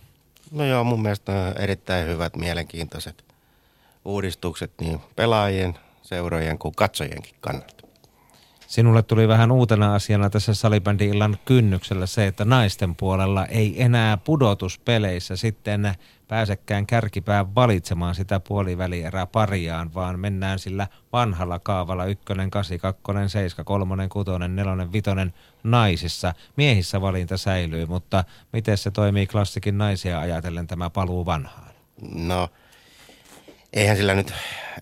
No 0.50 0.64
joo, 0.64 0.84
mun 0.84 1.02
mielestä 1.02 1.32
on 1.32 1.62
erittäin 1.62 2.06
hyvät, 2.06 2.36
mielenkiintoiset 2.36 3.24
uudistukset 4.04 4.72
niin 4.80 5.00
pelaajien, 5.16 5.78
seurojen 6.02 6.58
kuin 6.58 6.74
katsojienkin 6.74 7.34
kannalta. 7.40 7.85
Sinulle 8.66 9.02
tuli 9.02 9.28
vähän 9.28 9.52
uutena 9.52 9.94
asiana 9.94 10.30
tässä 10.30 10.54
salibändi-illan 10.54 11.38
kynnyksellä 11.44 12.06
se, 12.06 12.26
että 12.26 12.44
naisten 12.44 12.96
puolella 12.96 13.46
ei 13.46 13.82
enää 13.82 14.16
pudotuspeleissä 14.16 15.36
sitten 15.36 15.94
pääsekään 16.28 16.86
kärkipään 16.86 17.54
valitsemaan 17.54 18.14
sitä 18.14 18.40
puolivälierää 18.40 19.26
pariaan, 19.26 19.94
vaan 19.94 20.20
mennään 20.20 20.58
sillä 20.58 20.88
vanhalla 21.12 21.58
kaavalla 21.58 22.04
ykkönen, 22.04 22.50
kasi, 22.50 22.78
kakkonen, 22.78 23.28
seiska, 23.28 23.64
kolmonen, 23.64 24.08
kutonen, 24.08 24.56
nelonen, 24.56 24.92
vitonen 24.92 25.34
naisissa. 25.62 26.34
Miehissä 26.56 27.00
valinta 27.00 27.36
säilyy, 27.36 27.86
mutta 27.86 28.24
miten 28.52 28.78
se 28.78 28.90
toimii 28.90 29.26
klassikin 29.26 29.78
naisia 29.78 30.20
ajatellen 30.20 30.66
tämä 30.66 30.90
paluu 30.90 31.26
vanhaan? 31.26 31.70
No, 32.14 32.48
eihän 33.72 33.96
sillä 33.96 34.14
nyt 34.14 34.34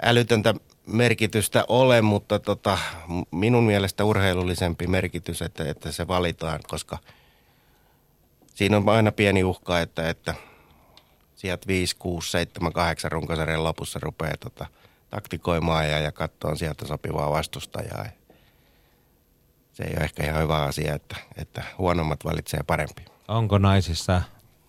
älytöntä 0.02 0.54
merkitystä 0.86 1.64
ole, 1.68 2.02
mutta 2.02 2.38
tota, 2.38 2.78
minun 3.30 3.64
mielestä 3.64 4.04
urheilullisempi 4.04 4.86
merkitys, 4.86 5.42
että, 5.42 5.70
että 5.70 5.92
se 5.92 6.08
valitaan, 6.08 6.60
koska 6.68 6.98
siinä 8.54 8.76
on 8.76 8.88
aina 8.88 9.12
pieni 9.12 9.44
uhka, 9.44 9.80
että, 9.80 10.08
että 10.08 10.34
sieltä 11.36 11.66
5, 11.66 11.96
6, 11.96 12.30
7, 12.30 12.72
8 12.72 13.12
runkosarjan 13.12 13.64
lopussa 13.64 13.98
rupeaa 14.02 14.36
tota, 14.40 14.66
taktikoimaan 15.10 15.90
ja, 15.90 15.98
ja 15.98 16.12
katsoa 16.12 16.54
sieltä 16.54 16.86
sopivaa 16.86 17.30
vastustajaa. 17.30 18.06
Se 19.72 19.82
ei 19.84 19.94
ole 19.96 20.04
ehkä 20.04 20.24
ihan 20.24 20.42
hyvä 20.42 20.62
asia, 20.62 20.94
että, 20.94 21.16
että 21.36 21.62
huonommat 21.78 22.24
valitsee 22.24 22.60
parempi. 22.66 23.04
Onko 23.28 23.58
naisissa 23.58 24.22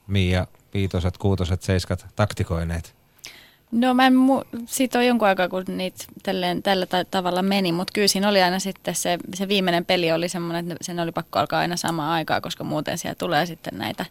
Miia 0.07 0.47
viitoset, 0.73 1.17
kuutoset, 1.17 1.61
seiskat 1.61 2.05
taktikoineet? 2.15 2.94
No 3.71 3.93
mä 3.93 4.07
en, 4.07 4.13
mu- 4.13 4.59
siitä 4.65 4.99
on 4.99 5.05
jonkun 5.05 5.27
aikaa, 5.27 5.49
kun 5.49 5.63
niitä 5.67 6.05
tälleen, 6.23 6.63
tällä 6.63 6.87
tavalla 7.11 7.41
meni, 7.41 7.71
mutta 7.71 7.91
kyllä 7.93 8.07
siinä 8.07 8.29
oli 8.29 8.41
aina 8.41 8.59
sitten 8.59 8.95
se, 8.95 9.17
se 9.33 9.47
viimeinen 9.47 9.85
peli 9.85 10.11
oli 10.11 10.29
semmoinen, 10.29 10.71
että 10.71 10.83
sen 10.83 10.99
oli 10.99 11.11
pakko 11.11 11.39
alkaa 11.39 11.59
aina 11.59 11.77
samaan 11.77 12.11
aikaa, 12.11 12.41
koska 12.41 12.63
muuten 12.63 12.97
siellä 12.97 13.15
tulee 13.15 13.45
sitten 13.45 13.77
näitä 13.77 14.05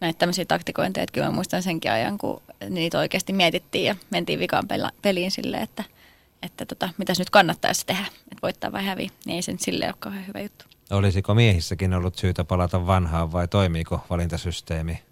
näitä 0.00 0.18
tämmöisiä 0.18 0.44
taktikointeja. 0.44 1.02
Että 1.02 1.12
kyllä 1.12 1.26
mä 1.26 1.34
muistan 1.34 1.62
senkin 1.62 1.92
ajan, 1.92 2.18
kun 2.18 2.42
niitä 2.70 2.98
oikeasti 2.98 3.32
mietittiin 3.32 3.84
ja 3.84 3.96
mentiin 4.10 4.38
vikaan 4.38 4.64
peliin 5.02 5.30
silleen, 5.30 5.62
että, 5.62 5.84
että 6.42 6.66
tota, 6.66 6.88
mitäs 6.98 7.18
nyt 7.18 7.30
kannattaisi 7.30 7.86
tehdä, 7.86 8.04
että 8.06 8.42
voittaa 8.42 8.72
vai 8.72 8.84
häviä. 8.84 9.10
Niin 9.26 9.36
ei 9.36 9.42
sen 9.42 9.58
silleen 9.58 9.88
ole 9.90 9.96
kauhean 9.98 10.26
hyvä 10.26 10.40
juttu. 10.40 10.64
Olisiko 10.90 11.34
miehissäkin 11.34 11.94
ollut 11.94 12.14
syytä 12.16 12.44
palata 12.44 12.86
vanhaan 12.86 13.32
vai 13.32 13.48
toimiiko 13.48 14.00
valintasysteemi? 14.10 15.02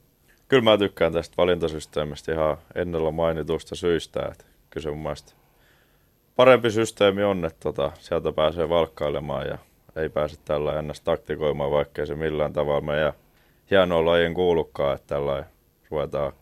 Kyllä 0.52 0.64
mä 0.64 0.78
tykkään 0.78 1.12
tästä 1.12 1.34
valintasysteemistä 1.36 2.32
ihan 2.32 2.56
ennellä 2.74 3.10
mainitusta 3.10 3.74
syistä. 3.74 4.28
Että 4.32 4.44
kyllä 4.70 4.82
se 4.82 4.90
mun 4.90 5.02
mielestä 5.02 5.32
parempi 6.36 6.70
systeemi 6.70 7.22
on, 7.22 7.44
että 7.44 7.60
tota, 7.60 7.92
sieltä 8.00 8.32
pääsee 8.32 8.68
valkkailemaan 8.68 9.46
ja 9.46 9.58
ei 9.96 10.08
pääse 10.08 10.36
tällä 10.44 10.78
ennäs 10.78 11.00
taktikoimaan, 11.00 11.70
vaikkei 11.70 12.06
se 12.06 12.14
millään 12.14 12.52
tavalla 12.52 12.80
meidän 12.80 13.12
hienoa 13.70 14.04
lajien 14.04 14.34
kuulukkaa, 14.34 14.92
että 14.94 15.06
tällä 15.06 15.44
ruvetaan 15.90 16.32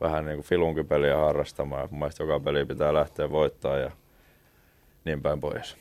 vähän 0.00 0.24
niin 0.24 0.36
kuin 0.36 0.46
filunkipeliä 0.46 1.16
harrastamaan. 1.16 1.88
Mun 1.90 1.98
mielestä 1.98 2.22
joka 2.22 2.40
peli 2.40 2.64
pitää 2.64 2.94
lähteä 2.94 3.30
voittaa 3.30 3.78
ja 3.78 3.90
niin 5.04 5.22
päin 5.22 5.40
pois. 5.40 5.76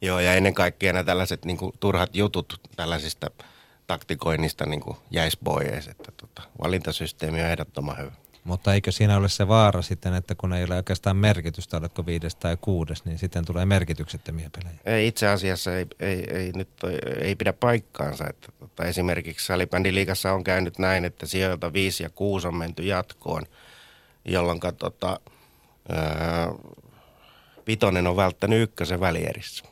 Joo, 0.00 0.20
ja 0.20 0.34
ennen 0.34 0.54
kaikkea 0.54 0.92
nämä 0.92 1.04
tällaiset 1.04 1.44
niin 1.44 1.56
kuin, 1.56 1.72
turhat 1.80 2.16
jutut 2.16 2.60
tällaisista 2.76 3.30
taktikoinnista 3.88 4.66
niin 4.66 4.80
kuin 4.80 4.96
jäisi 5.10 5.38
pois, 5.44 5.88
että 5.88 6.12
tota, 6.16 6.42
valintasysteemi 6.62 7.42
on 7.42 7.48
ehdottoman 7.48 7.98
hyvä. 7.98 8.12
Mutta 8.44 8.74
eikö 8.74 8.92
siinä 8.92 9.16
ole 9.16 9.28
se 9.28 9.48
vaara 9.48 9.82
sitten, 9.82 10.14
että 10.14 10.34
kun 10.34 10.52
ei 10.52 10.64
ole 10.64 10.76
oikeastaan 10.76 11.16
merkitystä, 11.16 11.76
oletko 11.76 12.06
viides 12.06 12.36
tai 12.36 12.56
kuudes, 12.60 13.04
niin 13.04 13.18
sitten 13.18 13.44
tulee 13.44 13.66
merkityksettömiä 13.66 14.50
pelejä? 14.56 14.78
Ei, 14.84 15.06
itse 15.06 15.28
asiassa 15.28 15.76
ei, 15.76 15.86
ei, 16.00 16.24
ei, 16.30 16.52
nyt 16.54 16.68
ei 17.20 17.34
pidä 17.34 17.52
paikkaansa. 17.52 18.26
Että, 18.30 18.52
tota, 18.58 18.84
esimerkiksi 18.84 19.46
salibändiliigassa 19.46 20.32
on 20.32 20.44
käynyt 20.44 20.78
näin, 20.78 21.04
että 21.04 21.26
sijoilta 21.26 21.72
5 21.72 22.02
ja 22.02 22.10
6 22.10 22.48
on 22.48 22.56
menty 22.56 22.82
jatkoon, 22.82 23.42
jolloin 24.24 24.60
tota, 24.78 25.20
ää, 25.88 26.48
vitonen 27.66 28.06
on 28.06 28.16
välttänyt 28.16 28.62
ykkösen 28.62 29.00
välierissä. 29.00 29.64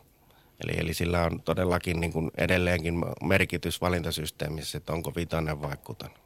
Eli, 0.64 0.72
eli 0.78 0.94
sillä 0.94 1.22
on 1.22 1.42
todellakin 1.44 2.00
niin 2.00 2.12
kuin 2.12 2.30
edelleenkin 2.36 2.94
merkitys 3.22 3.80
valintasysteemissä, 3.80 4.78
että 4.78 4.92
onko 4.92 5.12
vitonen 5.16 5.62
vai 5.62 5.76
kutonen. 5.84 6.16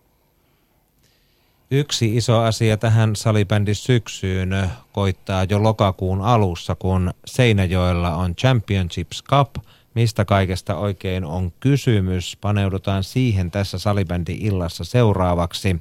Yksi 1.71 2.17
iso 2.17 2.39
asia 2.39 2.77
tähän 2.77 3.17
salibändin 3.17 3.75
syksyyn 3.75 4.71
koittaa 4.93 5.45
jo 5.45 5.63
lokakuun 5.63 6.21
alussa, 6.21 6.75
kun 6.75 7.11
Seinäjoella 7.27 8.17
on 8.17 8.37
Championships 8.37 9.25
Cup. 9.25 9.55
Mistä 9.95 10.25
kaikesta 10.25 10.77
oikein 10.77 11.25
on 11.25 11.53
kysymys? 11.61 12.39
Paneudutaan 12.41 13.05
siihen 13.05 13.51
tässä 13.51 13.79
salibändi 13.79 14.33
illassa 14.41 14.85
seuraavaksi. 14.85 15.77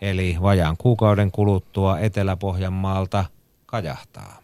Eli 0.00 0.36
vajaan 0.42 0.76
kuukauden 0.76 1.30
kuluttua 1.30 1.98
Etelä-Pohjanmaalta 1.98 3.24
kajahtaa. 3.66 4.39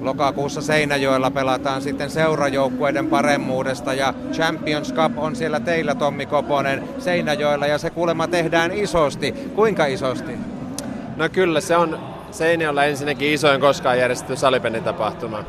Lokakuussa 0.00 0.62
Seinäjoella 0.62 1.30
pelataan 1.30 1.82
sitten 1.82 2.10
seurajoukkueiden 2.10 3.06
paremmuudesta 3.06 3.94
ja 3.94 4.14
Champions 4.32 4.94
Cup 4.94 5.18
on 5.18 5.36
siellä 5.36 5.60
teillä 5.60 5.94
Tommi 5.94 6.26
Koponen 6.26 6.88
Seinäjoella 6.98 7.66
ja 7.66 7.78
se 7.78 7.90
kuulemma 7.90 8.28
tehdään 8.28 8.72
isosti. 8.72 9.32
Kuinka 9.32 9.86
isosti? 9.86 10.32
No 11.16 11.28
kyllä 11.28 11.60
se 11.60 11.76
on 11.76 11.98
Seinäjoella 12.30 12.84
ensinnäkin 12.84 13.32
isoin 13.32 13.60
koskaan 13.60 13.98
järjestetty 13.98 14.36
salipennitapahtuma. 14.36 15.44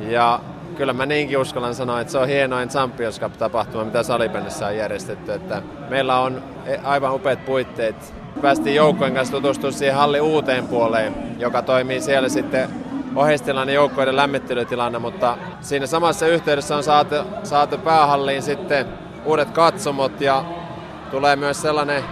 Ja 0.00 0.40
kyllä 0.76 0.92
mä 0.92 1.06
niinkin 1.06 1.38
uskallan 1.38 1.74
sanoa, 1.74 2.00
että 2.00 2.12
se 2.12 2.18
on 2.18 2.28
hienoin 2.28 2.68
Champions 2.68 3.20
Cup-tapahtuma, 3.20 3.84
mitä 3.84 4.02
salipennissä 4.02 4.66
on 4.66 4.76
järjestetty. 4.76 5.32
Että 5.32 5.62
meillä 5.90 6.18
on 6.20 6.42
aivan 6.84 7.14
upeat 7.14 7.44
puitteet. 7.44 8.14
Päästiin 8.42 8.76
joukkojen 8.76 9.14
kanssa 9.14 9.36
tutustumaan 9.36 9.72
siihen 9.72 9.96
hallin 9.96 10.22
uuteen 10.22 10.68
puoleen, 10.68 11.14
joka 11.38 11.62
toimii 11.62 12.00
siellä 12.00 12.28
sitten 12.28 12.68
oheistilanne 13.16 13.72
joukkoiden 13.72 14.16
lämmittelytilanne, 14.16 14.98
mutta 14.98 15.38
siinä 15.60 15.86
samassa 15.86 16.26
yhteydessä 16.26 16.76
on 16.76 16.82
saatu, 16.82 17.14
saatu 17.42 17.78
päähalliin 17.78 18.42
sitten 18.42 18.86
uudet 19.24 19.50
katsomot 19.50 20.20
ja 20.20 20.44
tulee 21.10 21.36
myös 21.36 21.62
sellainen 21.62 22.04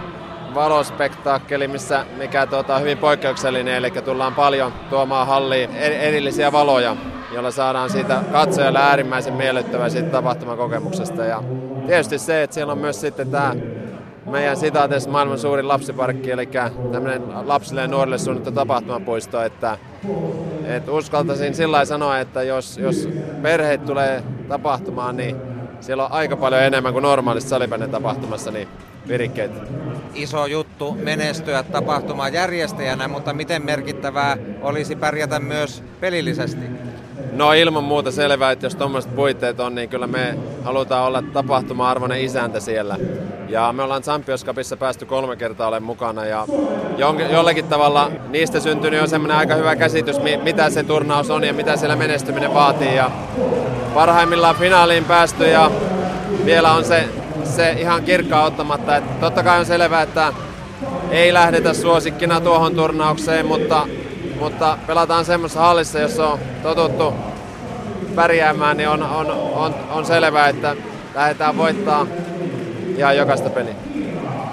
valospektaakkeli, 0.55 1.67
missä, 1.67 2.05
mikä 2.17 2.45
tuota, 2.45 2.75
on 2.75 2.81
hyvin 2.81 2.97
poikkeuksellinen, 2.97 3.75
eli 3.75 3.91
tullaan 3.91 4.35
paljon 4.35 4.73
tuomaan 4.89 5.27
halliin 5.27 5.75
erillisiä 5.75 6.51
valoja, 6.51 6.95
joilla 7.33 7.51
saadaan 7.51 7.89
siitä 7.89 8.23
katsojalle 8.31 8.79
äärimmäisen 8.79 9.33
miellyttävää 9.33 9.89
siitä 9.89 10.09
tapahtumakokemuksesta. 10.09 11.25
Ja 11.25 11.43
tietysti 11.85 12.19
se, 12.19 12.43
että 12.43 12.53
siellä 12.53 12.73
on 12.73 12.79
myös 12.79 13.01
sitten 13.01 13.31
tämä 13.31 13.55
meidän 14.25 14.57
sitaateessa 14.57 15.09
maailman 15.09 15.39
suurin 15.39 15.67
lapsiparkki, 15.67 16.31
eli 16.31 16.49
tämmöinen 16.91 17.21
lapsille 17.47 17.81
ja 17.81 17.87
nuorille 17.87 18.17
suunnittu 18.17 18.51
tapahtumapuisto, 18.51 19.41
että, 19.41 19.77
että 20.65 20.91
uskaltaisin 20.91 21.55
sillä 21.55 21.85
sanoa, 21.85 22.19
että 22.19 22.43
jos, 22.43 22.77
jos 22.77 23.09
perheet 23.41 23.85
tulee 23.85 24.23
tapahtumaan, 24.47 25.17
niin 25.17 25.35
siellä 25.79 26.05
on 26.05 26.11
aika 26.11 26.37
paljon 26.37 26.63
enemmän 26.63 26.93
kuin 26.93 27.03
normaalissa 27.03 27.49
salipäinen 27.49 27.91
tapahtumassa 27.91 28.51
niin 28.51 28.67
virikkeitä. 29.07 29.55
Iso 30.13 30.45
juttu 30.45 30.97
menestyä 31.03 31.63
tapahtuman 31.63 32.33
järjestäjänä, 32.33 33.07
mutta 33.07 33.33
miten 33.33 33.65
merkittävää 33.65 34.37
olisi 34.61 34.95
pärjätä 34.95 35.39
myös 35.39 35.83
pelillisesti? 35.99 36.65
No 37.35 37.53
ilman 37.53 37.83
muuta 37.83 38.11
selvää, 38.11 38.51
että 38.51 38.65
jos 38.65 38.75
tuommoiset 38.75 39.15
puitteet 39.15 39.59
on, 39.59 39.75
niin 39.75 39.89
kyllä 39.89 40.07
me 40.07 40.37
halutaan 40.63 41.07
olla 41.07 41.23
tapahtuma-arvoinen 41.33 42.21
isäntä 42.21 42.59
siellä. 42.59 42.97
Ja 43.49 43.73
me 43.73 43.83
ollaan 43.83 44.01
Champions 44.01 44.45
Cupissa 44.45 44.77
päästy 44.77 45.05
kolme 45.05 45.35
kertaa 45.35 45.67
olemaan 45.67 45.87
mukana 45.87 46.25
ja 46.25 46.47
jollakin 47.31 47.65
tavalla 47.65 48.11
niistä 48.29 48.59
syntynyt 48.59 48.99
jo 48.99 49.07
semmoinen 49.07 49.37
aika 49.37 49.55
hyvä 49.55 49.75
käsitys, 49.75 50.15
mitä 50.43 50.69
se 50.69 50.83
turnaus 50.83 51.29
on 51.29 51.43
ja 51.43 51.53
mitä 51.53 51.77
siellä 51.77 51.95
menestyminen 51.95 52.53
vaatii. 52.53 52.95
Ja 52.95 53.11
parhaimmillaan 53.93 54.55
finaaliin 54.55 55.05
päästy 55.05 55.47
ja 55.47 55.71
vielä 56.45 56.71
on 56.71 56.85
se, 56.85 57.05
se 57.43 57.71
ihan 57.71 58.03
kirkkaa 58.03 58.45
ottamatta. 58.45 58.95
Että 58.95 59.11
totta 59.19 59.43
kai 59.43 59.59
on 59.59 59.65
selvää, 59.65 60.01
että 60.01 60.33
ei 61.11 61.33
lähdetä 61.33 61.73
suosikkina 61.73 62.41
tuohon 62.41 62.75
turnaukseen, 62.75 63.45
mutta, 63.45 63.87
mutta 64.43 64.77
pelataan 64.87 65.25
semmoisessa 65.25 65.59
hallissa, 65.59 65.99
jossa 65.99 66.27
on 66.27 66.39
totuttu 66.63 67.13
pärjäämään, 68.15 68.77
niin 68.77 68.89
on, 68.89 69.03
on, 69.03 69.31
on, 69.31 69.75
on 69.91 70.05
selvää, 70.05 70.49
että 70.49 70.75
lähdetään 71.15 71.57
voittaa 71.57 72.07
ihan 72.97 73.17
jokaista 73.17 73.49
peliä. 73.49 73.73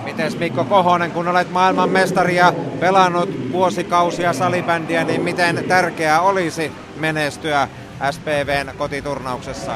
Mites 0.05 0.39
Mikko 0.39 0.65
Kohonen, 0.65 1.11
kun 1.11 1.29
olet 1.29 1.51
maailmanmestari 1.51 2.37
ja 2.37 2.53
pelannut 2.81 3.53
vuosikausia 3.53 4.33
salibändiä, 4.33 5.05
niin 5.05 5.23
miten 5.23 5.65
tärkeää 5.69 6.21
olisi 6.21 6.73
menestyä 6.97 7.69
SPVn 8.11 8.73
kotiturnauksessa? 8.79 9.73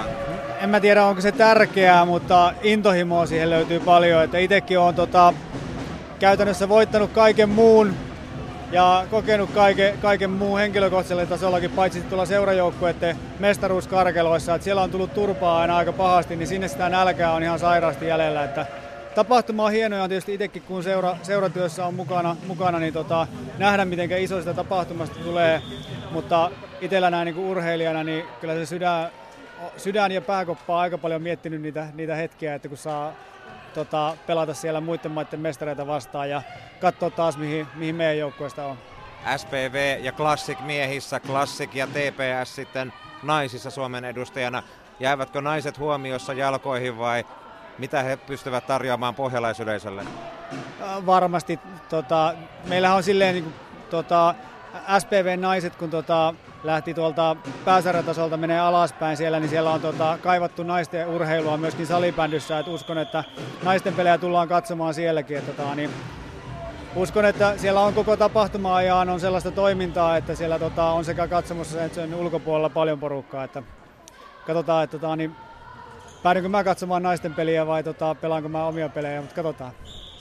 En 0.60 0.70
mä 0.70 0.80
tiedä, 0.80 1.06
onko 1.06 1.20
se 1.20 1.32
tärkeää, 1.32 2.04
mutta 2.04 2.52
intohimoa 2.62 3.26
siihen 3.26 3.50
löytyy 3.50 3.80
paljon. 3.80 4.24
Että 4.24 4.38
itsekin 4.38 4.78
olen 4.78 4.94
tota, 4.94 5.34
käytännössä 6.18 6.68
voittanut 6.68 7.10
kaiken 7.12 7.48
muun 7.48 7.94
ja 8.74 9.06
kokenut 9.10 9.50
kaiken, 9.50 9.98
kaiken 9.98 10.30
muun 10.30 10.58
henkilökohtaisella 10.58 11.26
tasollakin, 11.26 11.70
paitsi 11.70 12.00
tuolla 12.00 12.26
seurajoukkueiden 12.26 13.16
mestaruuskarkeloissa, 13.38 14.54
että 14.54 14.64
siellä 14.64 14.82
on 14.82 14.90
tullut 14.90 15.14
turpaa 15.14 15.60
aina 15.60 15.76
aika 15.76 15.92
pahasti, 15.92 16.36
niin 16.36 16.46
sinne 16.46 16.68
sitä 16.68 16.88
nälkää 16.88 17.32
on 17.32 17.42
ihan 17.42 17.58
sairaasti 17.58 18.06
jäljellä. 18.06 18.44
Että 18.44 18.66
tapahtuma 19.14 19.64
on 19.64 19.72
hieno 19.72 19.96
ja 19.96 20.08
tietysti 20.08 20.34
itsekin 20.34 20.62
kun 20.62 20.82
seura, 20.82 21.16
seuratyössä 21.22 21.86
on 21.86 21.94
mukana, 21.94 22.36
mukana 22.46 22.78
niin 22.78 22.94
tota, 22.94 23.26
nähdä 23.58 23.84
miten 23.84 24.22
iso 24.22 24.40
sitä 24.40 24.54
tapahtumasta 24.54 25.18
tulee, 25.24 25.62
mutta 26.10 26.50
itsellä 26.80 27.10
näin 27.10 27.26
niin 27.26 27.46
urheilijana, 27.46 28.04
niin 28.04 28.24
kyllä 28.40 28.54
se 28.54 28.66
sydän, 28.66 29.10
sydän 29.76 30.12
ja 30.12 30.20
pääkoppa 30.20 30.74
on 30.74 30.80
aika 30.80 30.98
paljon 30.98 31.22
miettinyt 31.22 31.62
niitä, 31.62 31.86
niitä 31.94 32.14
hetkiä, 32.14 32.54
että 32.54 32.68
kun 32.68 32.78
saa 32.78 33.12
tota, 33.74 34.16
pelata 34.26 34.54
siellä 34.54 34.80
muiden 34.80 35.10
maiden 35.10 35.40
mestareita 35.40 35.86
vastaan 35.86 36.30
ja 36.30 36.42
katsoa 36.80 37.10
taas, 37.10 37.36
mihin, 37.36 37.66
mihin 37.74 37.94
meidän 37.94 38.18
joukkueesta 38.18 38.66
on. 38.66 38.76
SPV 39.36 39.98
ja 40.02 40.12
Classic 40.12 40.60
miehissä, 40.60 41.20
Classic 41.20 41.74
ja 41.74 41.86
TPS 41.86 42.54
sitten 42.54 42.92
naisissa 43.22 43.70
Suomen 43.70 44.04
edustajana. 44.04 44.62
Jäävätkö 45.00 45.40
naiset 45.40 45.78
huomiossa 45.78 46.32
jalkoihin 46.32 46.98
vai 46.98 47.24
mitä 47.78 48.02
he 48.02 48.16
pystyvät 48.16 48.66
tarjoamaan 48.66 49.14
pohjalaisyleisölle? 49.14 50.04
Äh, 50.82 51.06
varmasti. 51.06 51.58
Tota, 51.88 52.34
meillähän 52.68 52.96
on 52.96 53.02
silleen 53.02 53.34
niin 53.34 53.44
kuin, 53.44 53.54
tota, 53.90 54.34
SPV-naiset, 54.98 55.76
kun 55.76 55.90
tota, 55.90 56.34
lähti 56.64 56.94
tuolta 56.94 57.36
pääsarjatasolta 57.64 58.36
menee 58.36 58.60
alaspäin 58.60 59.16
siellä, 59.16 59.40
niin 59.40 59.50
siellä 59.50 59.70
on 59.70 59.80
tota, 59.80 60.18
kaivattu 60.22 60.62
naisten 60.62 61.08
urheilua 61.08 61.56
myöskin 61.56 61.86
salibändyssä. 61.86 62.58
Et 62.58 62.68
uskon, 62.68 62.98
että 62.98 63.24
naisten 63.62 63.94
pelejä 63.94 64.18
tullaan 64.18 64.48
katsomaan 64.48 64.94
sielläkin. 64.94 65.36
Et, 65.36 65.46
tota, 65.46 65.74
niin, 65.74 65.90
uskon, 66.96 67.24
että 67.24 67.56
siellä 67.56 67.80
on 67.80 67.94
koko 67.94 68.16
tapahtuma 68.16 68.82
ja 68.82 68.96
on 68.96 69.20
sellaista 69.20 69.50
toimintaa, 69.50 70.16
että 70.16 70.34
siellä 70.34 70.58
tota, 70.58 70.84
on 70.84 71.04
sekä 71.04 71.28
katsomossa 71.28 71.84
että 71.84 71.94
sen 71.94 72.14
ulkopuolella 72.14 72.68
paljon 72.68 73.00
porukkaa. 73.00 73.44
Että 73.44 73.62
katsotaan, 74.46 74.84
että 74.84 74.98
tota, 74.98 75.16
niin, 75.16 75.36
päädynkö 76.22 76.48
mä 76.48 76.64
katsomaan 76.64 77.02
naisten 77.02 77.34
peliä 77.34 77.66
vai 77.66 77.82
tota, 77.82 78.14
pelaanko 78.14 78.48
mä 78.48 78.66
omia 78.66 78.88
pelejä, 78.88 79.20
mutta 79.20 79.34
katsotaan. 79.34 79.72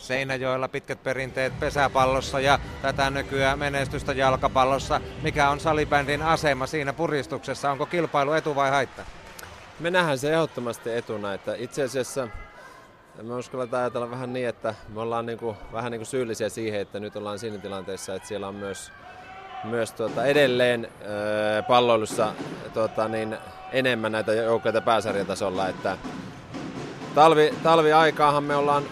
Seinäjoella 0.04 0.68
pitkät 0.68 1.04
perinteet 1.04 1.60
pesäpallossa 1.60 2.40
ja 2.40 2.60
tätä 2.82 3.10
nykyään 3.10 3.60
menestystä 3.60 4.14
jalkapallossa. 4.14 5.02
Mikä 5.22 5.50
on 5.50 5.60
salibändin 5.60 6.22
asema 6.22 6.68
siinä 6.68 6.94
puristuksessa? 6.94 7.72
Onko 7.72 7.86
kilpailu 7.86 8.32
etu 8.32 8.56
vai 8.56 8.70
haitta? 8.70 9.02
Me 9.80 9.92
nähdään 9.92 10.18
se 10.18 10.34
ehdottomasti 10.34 10.96
etuna, 10.96 11.34
että 11.34 11.56
itse 11.56 11.84
asiassa 11.84 12.28
me 13.22 13.34
uskalletaan 13.34 13.82
ajatella 13.84 14.12
vähän 14.12 14.34
niin, 14.34 14.48
että 14.48 14.76
me 14.94 15.02
ollaan 15.02 15.26
niin 15.26 15.40
kuin, 15.40 15.58
vähän 15.74 15.92
niin 15.92 16.00
kuin 16.00 16.08
syyllisiä 16.08 16.50
siihen, 16.50 16.82
että 16.82 17.00
nyt 17.00 17.16
ollaan 17.16 17.40
siinä 17.40 17.58
tilanteessa, 17.58 18.16
että 18.16 18.28
siellä 18.28 18.48
on 18.48 18.56
myös, 18.56 18.92
myös 19.64 19.92
tuota, 19.92 20.26
edelleen 20.26 20.88
öö, 21.06 21.64
palloilussa 21.64 22.34
tuota, 22.74 23.08
niin 23.08 23.38
enemmän 23.72 24.12
näitä 24.12 24.34
joukkoja 24.34 24.82
pääsarjatasolla. 24.82 25.68
Että 25.68 25.98
talvi, 27.16 27.54
talviaikaahan 27.64 28.44
me 28.44 28.56
ollaan 28.56 28.84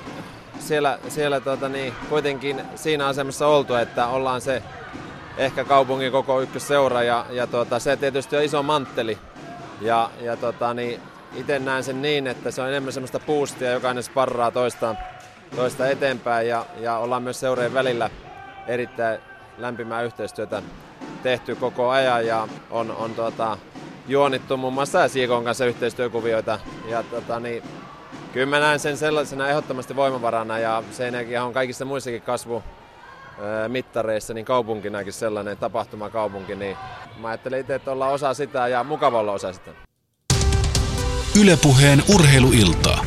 siellä, 0.61 0.99
siellä 1.09 1.39
tuota, 1.39 1.69
niin, 1.69 1.93
kuitenkin 2.09 2.61
siinä 2.75 3.07
asemassa 3.07 3.47
oltu, 3.47 3.75
että 3.75 4.07
ollaan 4.07 4.41
se 4.41 4.63
ehkä 5.37 5.63
kaupungin 5.63 6.11
koko 6.11 6.41
ykkösseura 6.41 7.03
ja, 7.03 7.25
ja 7.29 7.47
tuota, 7.47 7.79
se 7.79 7.97
tietysti 7.97 8.37
on 8.37 8.43
iso 8.43 8.63
mantteli. 8.63 9.17
Ja, 9.81 10.09
ja 10.21 10.37
tuota, 10.37 10.73
niin, 10.73 11.01
itse 11.35 11.59
näen 11.59 11.83
sen 11.83 12.01
niin, 12.01 12.27
että 12.27 12.51
se 12.51 12.61
on 12.61 12.69
enemmän 12.69 12.93
semmoista 12.93 13.19
boostia, 13.19 13.71
jokainen 13.71 14.03
sparraa 14.03 14.51
toista, 14.51 14.95
toista 15.55 15.87
eteenpäin 15.87 16.47
ja, 16.47 16.65
ja 16.79 16.97
ollaan 16.97 17.23
myös 17.23 17.39
seureen 17.39 17.73
välillä 17.73 18.09
erittäin 18.67 19.19
lämpimää 19.57 20.01
yhteistyötä 20.01 20.61
tehty 21.23 21.55
koko 21.55 21.89
ajan 21.89 22.27
ja 22.27 22.47
on, 22.69 22.91
on 22.91 23.15
tuota, 23.15 23.57
juonittu 24.07 24.57
muun 24.57 24.73
muassa 24.73 25.07
Siikon 25.07 25.43
kanssa 25.43 25.65
yhteistyökuvioita 25.65 26.59
ja 26.87 27.03
tuota, 27.03 27.39
niin, 27.39 27.63
kyllä 28.33 28.45
mä 28.45 28.59
näen 28.59 28.79
sen 28.79 28.97
sellaisena 28.97 29.47
ehdottomasti 29.47 29.95
voimavarana 29.95 30.59
ja 30.59 30.83
Seinäjoki 30.91 31.37
on 31.37 31.53
kaikissa 31.53 31.85
muissakin 31.85 32.21
kasvu 32.21 32.63
mittareissa, 33.67 34.33
niin 34.33 34.45
kaupunkinakin 34.45 35.13
sellainen 35.13 35.57
tapahtumakaupunki, 35.57 36.55
niin 36.55 36.77
mä 37.17 37.27
ajattelin 37.27 37.59
itse, 37.59 37.75
että 37.75 37.91
ollaan 37.91 38.13
osa 38.13 38.33
sitä 38.33 38.67
ja 38.67 38.83
mukava 38.83 39.19
olla 39.19 39.31
osa 39.31 39.53
sitä. 39.53 39.71
Ylepuheen 41.41 42.03
urheiluilta. 42.15 42.97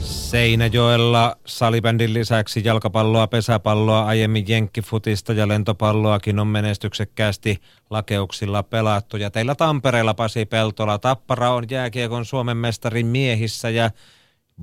Seinäjoella 0.00 1.36
salibändin 1.46 2.14
lisäksi 2.14 2.62
jalkapalloa, 2.64 3.26
pesäpalloa, 3.26 4.04
aiemmin 4.04 4.44
jenkkifutista 4.48 5.32
ja 5.32 5.48
lentopalloakin 5.48 6.38
on 6.38 6.46
menestyksekkäästi 6.46 7.58
lakeuksilla 7.90 8.62
pelattu. 8.62 9.16
Ja 9.16 9.30
teillä 9.30 9.54
Tampereella 9.54 10.14
Pasi 10.14 10.46
Peltola 10.46 10.98
Tappara 10.98 11.50
on 11.50 11.64
jääkiekon 11.70 12.24
Suomen 12.24 12.56
mestari 12.56 13.04
miehissä 13.04 13.70
ja 13.70 13.90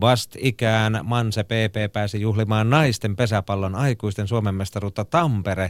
vast 0.02 0.36
ikään 0.40 1.00
Manse 1.04 1.44
PP 1.44 1.94
pääsi 1.94 2.22
juhlimaan 2.22 2.70
naisten 2.70 3.16
pesäpallon 3.16 3.76
aikuisten 3.76 4.28
Suomen 4.28 4.56
mestaruutta 4.56 5.06
Tampere 5.06 5.70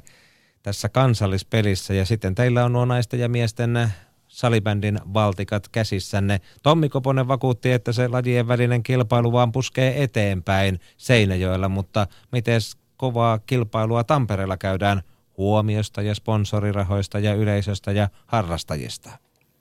tässä 0.63 0.89
kansallispelissä. 0.89 1.93
Ja 1.93 2.05
sitten 2.05 2.35
teillä 2.35 2.65
on 2.65 2.73
nuo 2.73 2.85
naisten 2.85 3.19
ja 3.19 3.29
miesten 3.29 3.89
salibändin 4.27 4.99
valtikat 5.13 5.67
käsissänne. 5.67 6.41
Tommi 6.63 6.89
Koponen 6.89 7.27
vakuutti, 7.27 7.71
että 7.71 7.91
se 7.91 8.07
lajien 8.07 8.47
välinen 8.47 8.83
kilpailu 8.83 9.31
vaan 9.31 9.51
puskee 9.51 10.03
eteenpäin 10.03 10.79
Seinäjoella, 10.97 11.69
mutta 11.69 12.07
miten 12.31 12.61
kovaa 12.97 13.39
kilpailua 13.39 14.03
Tampereella 14.03 14.57
käydään 14.57 15.01
huomiosta 15.37 16.01
ja 16.01 16.15
sponsorirahoista 16.15 17.19
ja 17.19 17.33
yleisöstä 17.33 17.91
ja 17.91 18.09
harrastajista? 18.25 19.09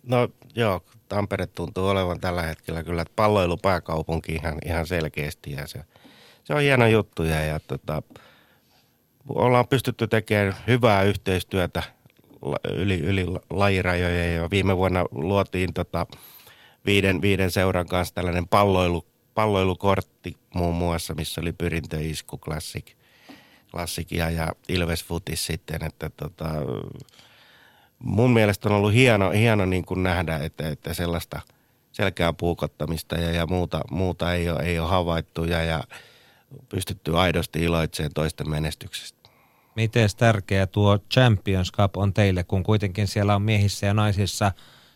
No 0.03 0.29
joo, 0.55 0.81
Tampere 1.09 1.47
tuntuu 1.47 1.87
olevan 1.87 2.21
tällä 2.21 2.43
hetkellä 2.43 2.83
kyllä 2.83 3.05
palloilupääkaupunki 3.17 4.33
ihan, 4.33 4.59
ihan 4.65 4.87
selkeästi 4.87 5.53
ja 5.53 5.67
se, 5.67 5.85
se 6.45 6.55
on 6.55 6.61
hieno 6.61 6.87
juttu 6.87 7.23
ja, 7.23 7.45
ja 7.45 7.61
tota, 7.61 8.03
ollaan 9.29 9.69
pystytty 9.69 10.07
tekemään 10.07 10.57
hyvää 10.67 11.03
yhteistyötä 11.03 11.83
yli, 12.73 12.99
yli 13.01 13.27
lajirajojen 13.51 14.35
ja 14.35 14.51
viime 14.51 14.77
vuonna 14.77 15.05
luotiin 15.11 15.75
tota 15.75 16.07
viiden, 16.87 17.23
viiden 17.23 17.51
seuran 17.51 17.87
kanssa 17.87 18.15
tällainen 18.15 18.49
palloilu, 18.49 19.07
palloilukortti 19.35 20.37
muun 20.55 20.75
muassa, 20.75 21.15
missä 21.15 21.41
oli 21.41 21.53
perintöisku, 21.53 22.39
klassik, 22.39 22.97
klassikia 23.71 24.31
ja 24.31 24.53
Ilves 24.69 25.05
Futis 25.05 25.47
sitten, 25.47 25.85
että 25.85 26.11
tota, 26.11 26.49
mun 28.05 28.31
mielestä 28.31 28.69
on 28.69 28.75
ollut 28.75 28.93
hieno, 28.93 29.31
hieno 29.31 29.65
niin 29.65 29.85
kuin 29.85 30.03
nähdä, 30.03 30.37
että, 30.37 30.69
että 30.69 30.95
sellaista 30.95 31.41
selkeää 31.93 32.33
puukottamista 32.33 33.17
ja, 33.17 33.31
ja 33.31 33.47
muuta, 33.47 33.81
muuta 33.91 34.35
ei, 34.35 34.51
ole, 34.51 34.63
ei 34.63 34.79
ole 34.79 34.89
havaittu 34.89 35.45
ja, 35.45 35.63
ja 35.63 35.85
pystytty 36.69 37.19
aidosti 37.19 37.63
iloitsemaan 37.63 38.13
toisten 38.15 38.51
menestyksestä. 38.51 39.31
Miten 39.77 40.09
tärkeä 40.17 40.67
tuo 40.67 40.99
Champions 40.99 41.73
Cup 41.73 41.97
on 41.97 42.15
teille, 42.15 42.45
kun 42.45 42.63
kuitenkin 42.63 43.09
siellä 43.09 43.35
on 43.35 43.43
miehissä 43.43 43.87
ja 43.87 43.95
naisissa 43.95 44.53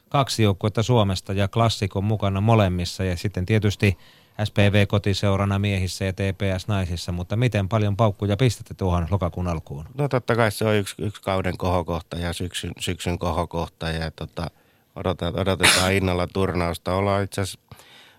kaksi 0.09 0.43
joukkuetta 0.43 0.83
Suomesta 0.83 1.33
ja 1.33 1.49
klassikon 1.49 2.05
mukana 2.05 2.41
molemmissa 2.41 3.05
ja 3.05 3.17
sitten 3.17 3.47
tietysti 3.47 3.99
SPV 4.45 4.87
kotiseurana 4.87 5.59
miehissä 5.59 6.05
ja 6.05 6.13
TPS 6.13 6.69
naisissa, 6.69 7.13
mutta 7.13 7.37
miten 7.37 7.69
paljon 7.69 7.97
paukkuja 7.97 8.37
pistätte 8.37 8.75
tuohon 8.75 9.07
lokakuun 9.11 9.49
alkuun? 9.49 9.85
No 9.95 10.09
totta 10.09 10.37
kai 10.37 10.53
se 10.53 10.65
on 10.65 10.75
yksi, 10.75 10.95
yksi 10.99 11.23
kauden 11.23 11.59
kohokohta 11.59 12.17
ja 12.17 12.33
syksyn, 12.33 12.73
syksyn 12.79 13.19
kohokohta 13.19 13.91
ja 13.91 14.11
tota, 14.11 14.51
odotetaan, 14.97 15.41
odotetaan 15.41 15.93
innolla 15.99 16.27
turnausta. 16.27 16.95
Ollaan 16.95 17.25
itse 17.25 17.41
asiassa, 17.41 17.61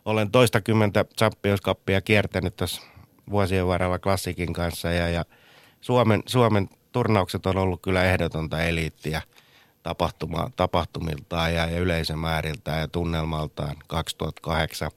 olen 0.06 0.32
toistakymmentä 0.32 1.06
Champions 1.18 1.62
Cupia 1.62 2.02
kiertänyt 2.02 2.56
tässä 2.56 2.82
vuosien 3.30 3.68
varrella 3.68 4.00
klassikin 4.00 4.54
kanssa 4.54 4.92
ja, 4.92 5.10
ja 5.10 5.26
Suomen, 5.82 6.24
Suomen 6.26 6.70
turnaukset 6.92 7.46
on 7.46 7.58
ollut 7.58 7.82
kyllä 7.82 8.04
ehdotonta 8.04 8.64
eliittiä 8.64 9.22
tapahtuma, 9.84 10.50
tapahtumiltaan 10.56 11.54
ja, 11.54 11.66
ja 11.66 11.80
yleisömääriltään 11.80 12.80
ja 12.80 12.88
tunnelmaltaan 12.88 13.76
2008 13.88 14.92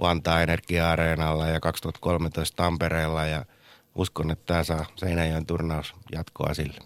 Vantaa 0.00 0.42
Energia-areenalla 0.42 1.46
ja 1.46 1.60
2013 1.60 2.56
Tampereella 2.56 3.26
ja 3.26 3.44
uskon, 3.94 4.30
että 4.30 4.44
tämä 4.46 4.64
saa 4.64 4.86
Seinäjoen 4.96 5.46
turnaus 5.46 5.94
jatkoa 6.12 6.54
sille. 6.54 6.80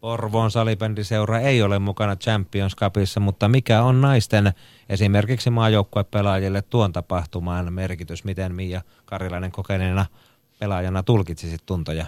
Porvoon 0.00 0.50
salibändiseura 0.50 1.40
ei 1.40 1.62
ole 1.62 1.78
mukana 1.78 2.16
Champions 2.16 2.76
Cupissa, 2.76 3.20
mutta 3.20 3.48
mikä 3.48 3.82
on 3.82 4.00
naisten 4.00 4.52
esimerkiksi 4.88 5.50
maajoukkuepelaajille 5.50 6.62
tuon 6.62 6.92
tapahtumaan 6.92 7.72
merkitys? 7.72 8.24
Miten 8.24 8.54
Mia 8.54 8.82
Karilainen 9.04 9.52
kokeneena 9.52 10.06
pelaajana 10.58 11.02
tulkitsisit 11.02 11.66
tuntoja? 11.66 12.06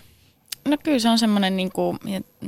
No 0.69 0.77
kyllä 0.83 0.99
se 0.99 1.09
on 1.09 1.19
semmoinen 1.19 1.57
niin 1.57 1.73
kuin, 1.73 1.99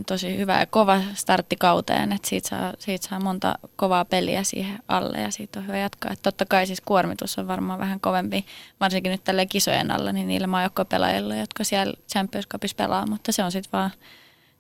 tosi 0.07 0.37
hyvä 0.39 0.61
ja 0.61 0.67
kova 0.67 1.01
startti 1.15 1.57
kauteen, 1.57 2.13
että 2.13 2.29
siitä 2.29 2.49
saa, 2.49 2.73
siitä 2.79 3.09
saa 3.09 3.21
monta 3.21 3.55
kovaa 3.77 4.05
peliä 4.05 4.43
siihen 4.43 4.79
alle 4.89 5.21
ja 5.21 5.31
siitä 5.31 5.59
on 5.59 5.67
hyvä 5.67 5.79
jatkaa. 5.79 6.13
Että 6.13 6.23
totta 6.23 6.47
kai 6.47 6.67
siis 6.67 6.81
kuormitus 6.81 7.39
on 7.39 7.49
varmaan 7.49 7.79
vähän 7.79 8.01
kovempi, 8.01 8.45
varsinkin 8.81 9.13
nyt 9.13 9.25
tälle 9.25 9.47
kisojen 9.47 9.91
alla, 9.91 10.13
niin 10.13 10.29
niillä 10.29 10.47
maajoukkopelaajilla, 10.47 11.37
jotka 11.37 11.65
siellä 11.65 11.95
Champions 12.13 12.49
Cupissa 12.49 12.77
pelaa, 12.77 13.07
mutta 13.07 13.33
se 13.33 13.45
on 13.45 13.53
sitten 13.53 13.73
vaan 13.73 13.91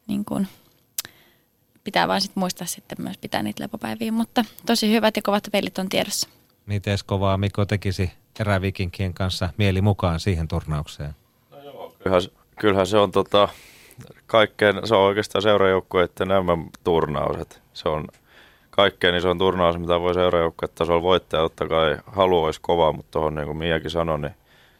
niin 0.06 0.24
kuin, 0.24 0.48
pitää 1.84 2.08
vaan 2.08 2.20
sitten 2.20 2.40
muistaa 2.40 2.66
sitten 2.66 2.98
myös 3.02 3.18
pitää 3.18 3.42
niitä 3.42 3.62
lepopäiviä, 3.62 4.12
mutta 4.12 4.44
tosi 4.66 4.92
hyvät 4.92 5.16
ja 5.16 5.22
kovat 5.22 5.48
pelit 5.52 5.78
on 5.78 5.88
tiedossa. 5.88 6.28
Miten 6.66 6.98
kovaa 7.06 7.36
Mikko 7.36 7.64
tekisi 7.64 8.12
erävikinkien 8.40 9.14
kanssa 9.14 9.48
mieli 9.56 9.80
mukaan 9.80 10.20
siihen 10.20 10.48
turnaukseen? 10.48 11.16
No 11.50 11.58
joo, 11.58 11.96
kyllähän 11.98 12.22
kyllähän 12.58 12.86
se 12.86 12.98
on 12.98 13.12
tota, 13.12 13.48
kaikkein, 14.26 14.80
se 14.84 14.94
on 14.94 15.00
oikeastaan 15.00 15.42
seurajoukkueiden 15.42 16.28
MM-turnaus. 16.28 17.36
Se 17.72 17.88
on 17.88 18.08
kaikkein 18.70 19.14
isoin 19.14 19.38
turnaus, 19.38 19.78
mitä 19.78 20.00
voi 20.00 20.14
tasolla 20.74 21.02
voittaa. 21.02 21.40
Totta 21.40 21.68
kai 21.68 21.98
halu 22.06 22.44
olisi 22.44 22.60
kova, 22.62 22.92
mutta 22.92 23.10
tuohon 23.10 23.34
niin 23.34 23.46
kuin 23.46 23.56
Miakin 23.56 23.90
sanoi, 23.90 24.18
niin 24.18 24.34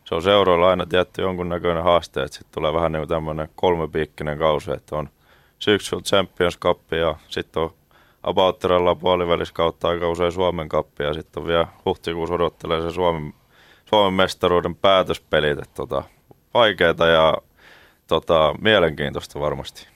se 0.05 0.15
on 0.15 0.23
seuroilla 0.23 0.71
aina 0.71 0.87
tietty 0.87 1.23
jonkunnäköinen 1.23 1.85
haaste, 1.85 2.23
että 2.23 2.37
sitten 2.37 2.55
tulee 2.55 2.73
vähän 2.73 2.93
niin 2.93 3.01
kuin 3.01 3.09
tämmöinen 3.09 3.49
kolmepiikkinen 3.57 4.39
kausi, 4.39 4.73
että 4.73 4.97
on 4.97 5.09
syksyllä 5.59 6.03
Champions 6.03 6.59
Cup 6.59 6.93
ja 6.93 7.17
sitten 7.29 7.63
on 7.63 7.71
Aboutteralla 8.23 8.95
puolivälis 8.95 9.53
kautta 9.53 9.89
aika 9.89 10.11
usein 10.11 10.33
Suomen 10.33 10.69
kappi 10.69 11.05
ja 11.05 11.15
sitten 11.15 11.41
on 11.41 11.47
vielä 11.47 11.67
huhtikuussa 11.85 12.35
odottelee 12.35 12.81
se 12.81 12.91
Suomen, 12.91 13.35
Suomen 13.85 14.15
mestaruuden 14.15 14.75
päätöspelit. 14.75 15.59
Että 15.59 15.75
tota, 15.75 16.03
vaikeita 16.55 17.07
ja 17.07 17.39
tota, 18.07 18.55
mielenkiintoista 18.61 19.41
varmasti. 19.41 19.89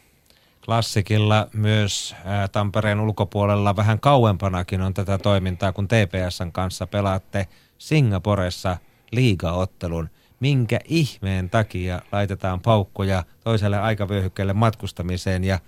Klassikilla 0.65 1.49
myös 1.53 2.17
ää, 2.25 2.49
Tampereen 2.49 3.01
ulkopuolella 3.01 3.77
vähän 3.77 4.01
kauempanakin 4.01 4.81
on 4.81 4.95
tätä 4.95 5.19
toimintaa, 5.19 5.73
kun 5.73 5.89
TPSn 5.89 6.53
kanssa 6.53 6.87
pelaatte 6.87 7.49
Singaporessa 7.79 8.77
liigaottelun. 9.13 10.09
Minkä 10.41 10.81
ihmeen 10.85 11.51
takia 11.51 12.03
laitetaan 12.13 12.61
paukkoja 12.61 13.25
toiselle 13.45 13.79
aikavyöhykkeelle 13.79 14.53
matkustamiseen 14.53 15.45
ja 15.45 15.59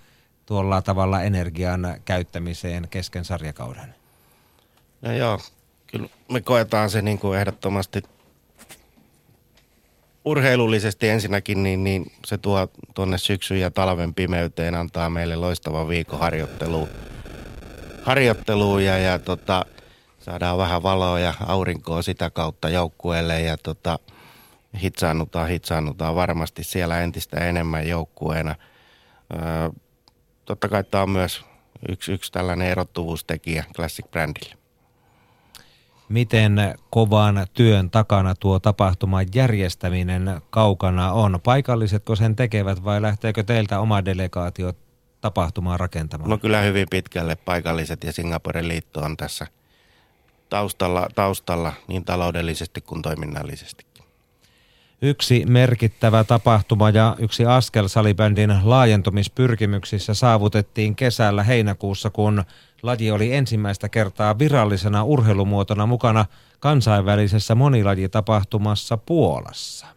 tuolla 0.45 0.81
tavalla 0.81 1.21
energian 1.21 1.95
käyttämiseen 2.05 2.87
kesken 2.89 3.25
sarjakauden? 3.25 3.95
No 5.01 5.11
joo, 5.11 5.39
kyllä 5.87 6.09
me 6.31 6.41
koetaan 6.41 6.89
se 6.89 7.01
niin 7.01 7.19
kuin 7.19 7.39
ehdottomasti 7.39 8.03
urheilullisesti 10.29 11.09
ensinnäkin, 11.09 11.63
niin, 11.63 11.83
niin 11.83 12.11
se 12.25 12.37
tuo 12.37 12.67
tuonne 12.95 13.17
syksyn 13.17 13.59
ja 13.59 13.71
talven 13.71 14.13
pimeyteen 14.13 14.75
antaa 14.75 15.09
meille 15.09 15.35
loistavan 15.35 15.87
viikon 15.87 16.19
harjoitteluun. 16.19 16.89
Harjoitteluun 18.03 18.83
ja, 18.83 18.97
ja 18.97 19.19
tota, 19.19 19.65
saadaan 20.19 20.57
vähän 20.57 20.83
valoa 20.83 21.19
ja 21.19 21.33
aurinkoa 21.45 22.01
sitä 22.01 22.29
kautta 22.29 22.69
joukkueelle 22.69 23.41
ja 23.41 23.57
tota, 23.57 23.99
hitsaannutaan, 24.81 25.49
hitsaannutaan 25.49 26.15
varmasti 26.15 26.63
siellä 26.63 27.01
entistä 27.01 27.37
enemmän 27.37 27.87
joukkueena. 27.87 28.55
Öö, 29.33 29.69
totta 30.45 30.67
kai 30.67 30.83
tämä 30.83 31.03
on 31.03 31.09
myös 31.09 31.45
yksi, 31.89 32.11
yksi 32.11 32.31
tällainen 32.31 32.67
erottuvuustekijä 32.67 33.63
Classic 33.75 34.11
Brandille. 34.11 34.58
Miten 36.09 36.75
kovan 36.89 37.47
työn 37.53 37.89
takana 37.89 38.35
tuo 38.35 38.59
tapahtuman 38.59 39.25
järjestäminen 39.35 40.41
kaukana 40.49 41.11
on? 41.11 41.39
Paikallisetko 41.43 42.15
sen 42.15 42.35
tekevät 42.35 42.83
vai 42.83 43.01
lähteekö 43.01 43.43
teiltä 43.43 43.79
oma 43.79 44.05
delegaatio 44.05 44.73
tapahtumaan 45.21 45.79
rakentamaan? 45.79 46.29
No 46.29 46.37
kyllä 46.37 46.61
hyvin 46.61 46.87
pitkälle 46.89 47.35
paikalliset 47.35 48.03
ja 48.03 48.13
Singaporen 48.13 48.67
liitto 48.67 48.99
on 48.99 49.17
tässä 49.17 49.47
taustalla, 50.49 51.07
taustalla 51.15 51.73
niin 51.87 52.05
taloudellisesti 52.05 52.81
kuin 52.81 53.01
toiminnallisesti. 53.01 53.88
Yksi 55.01 55.45
merkittävä 55.47 56.23
tapahtuma 56.23 56.89
ja 56.89 57.15
yksi 57.19 57.45
askel 57.45 57.87
salibändin 57.87 58.59
laajentumispyrkimyksissä 58.63 60.13
saavutettiin 60.13 60.95
kesällä 60.95 61.43
heinäkuussa, 61.43 62.09
kun 62.09 62.43
laji 62.83 63.11
oli 63.11 63.33
ensimmäistä 63.33 63.89
kertaa 63.89 64.39
virallisena 64.39 65.03
urheilumuotona 65.03 65.85
mukana 65.85 66.25
kansainvälisessä 66.59 67.55
monilajitapahtumassa 67.55 68.97
Puolassa. 68.97 69.87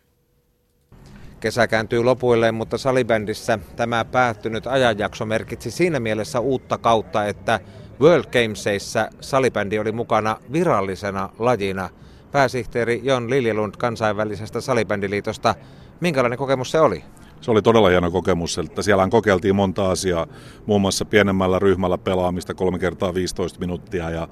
Kesä 1.40 1.66
kääntyy 1.66 2.04
lopuilleen, 2.04 2.54
mutta 2.54 2.78
salibändissä 2.78 3.58
tämä 3.76 4.04
päättynyt 4.04 4.66
ajanjakso 4.66 5.26
merkitsi 5.26 5.70
siinä 5.70 6.00
mielessä 6.00 6.40
uutta 6.40 6.78
kautta, 6.78 7.26
että 7.26 7.60
World 8.00 8.24
Gamesissa 8.24 9.08
salibändi 9.20 9.78
oli 9.78 9.92
mukana 9.92 10.36
virallisena 10.52 11.28
lajina– 11.38 11.90
pääsihteeri 12.32 13.00
Jon 13.04 13.30
Liljelund 13.30 13.74
kansainvälisestä 13.78 14.60
salibändiliitosta. 14.60 15.54
Minkälainen 16.00 16.38
kokemus 16.38 16.70
se 16.70 16.80
oli? 16.80 17.04
Se 17.40 17.50
oli 17.50 17.62
todella 17.62 17.88
hieno 17.88 18.10
kokemus, 18.10 18.58
että 18.58 18.82
siellä 18.82 19.08
kokeiltiin 19.08 19.56
monta 19.56 19.90
asiaa, 19.90 20.26
muun 20.66 20.80
muassa 20.80 21.04
pienemmällä 21.04 21.58
ryhmällä 21.58 21.98
pelaamista 21.98 22.54
kolme 22.54 22.78
kertaa 22.78 23.14
15 23.14 23.60
minuuttia 23.60 24.10
ja 24.10 24.28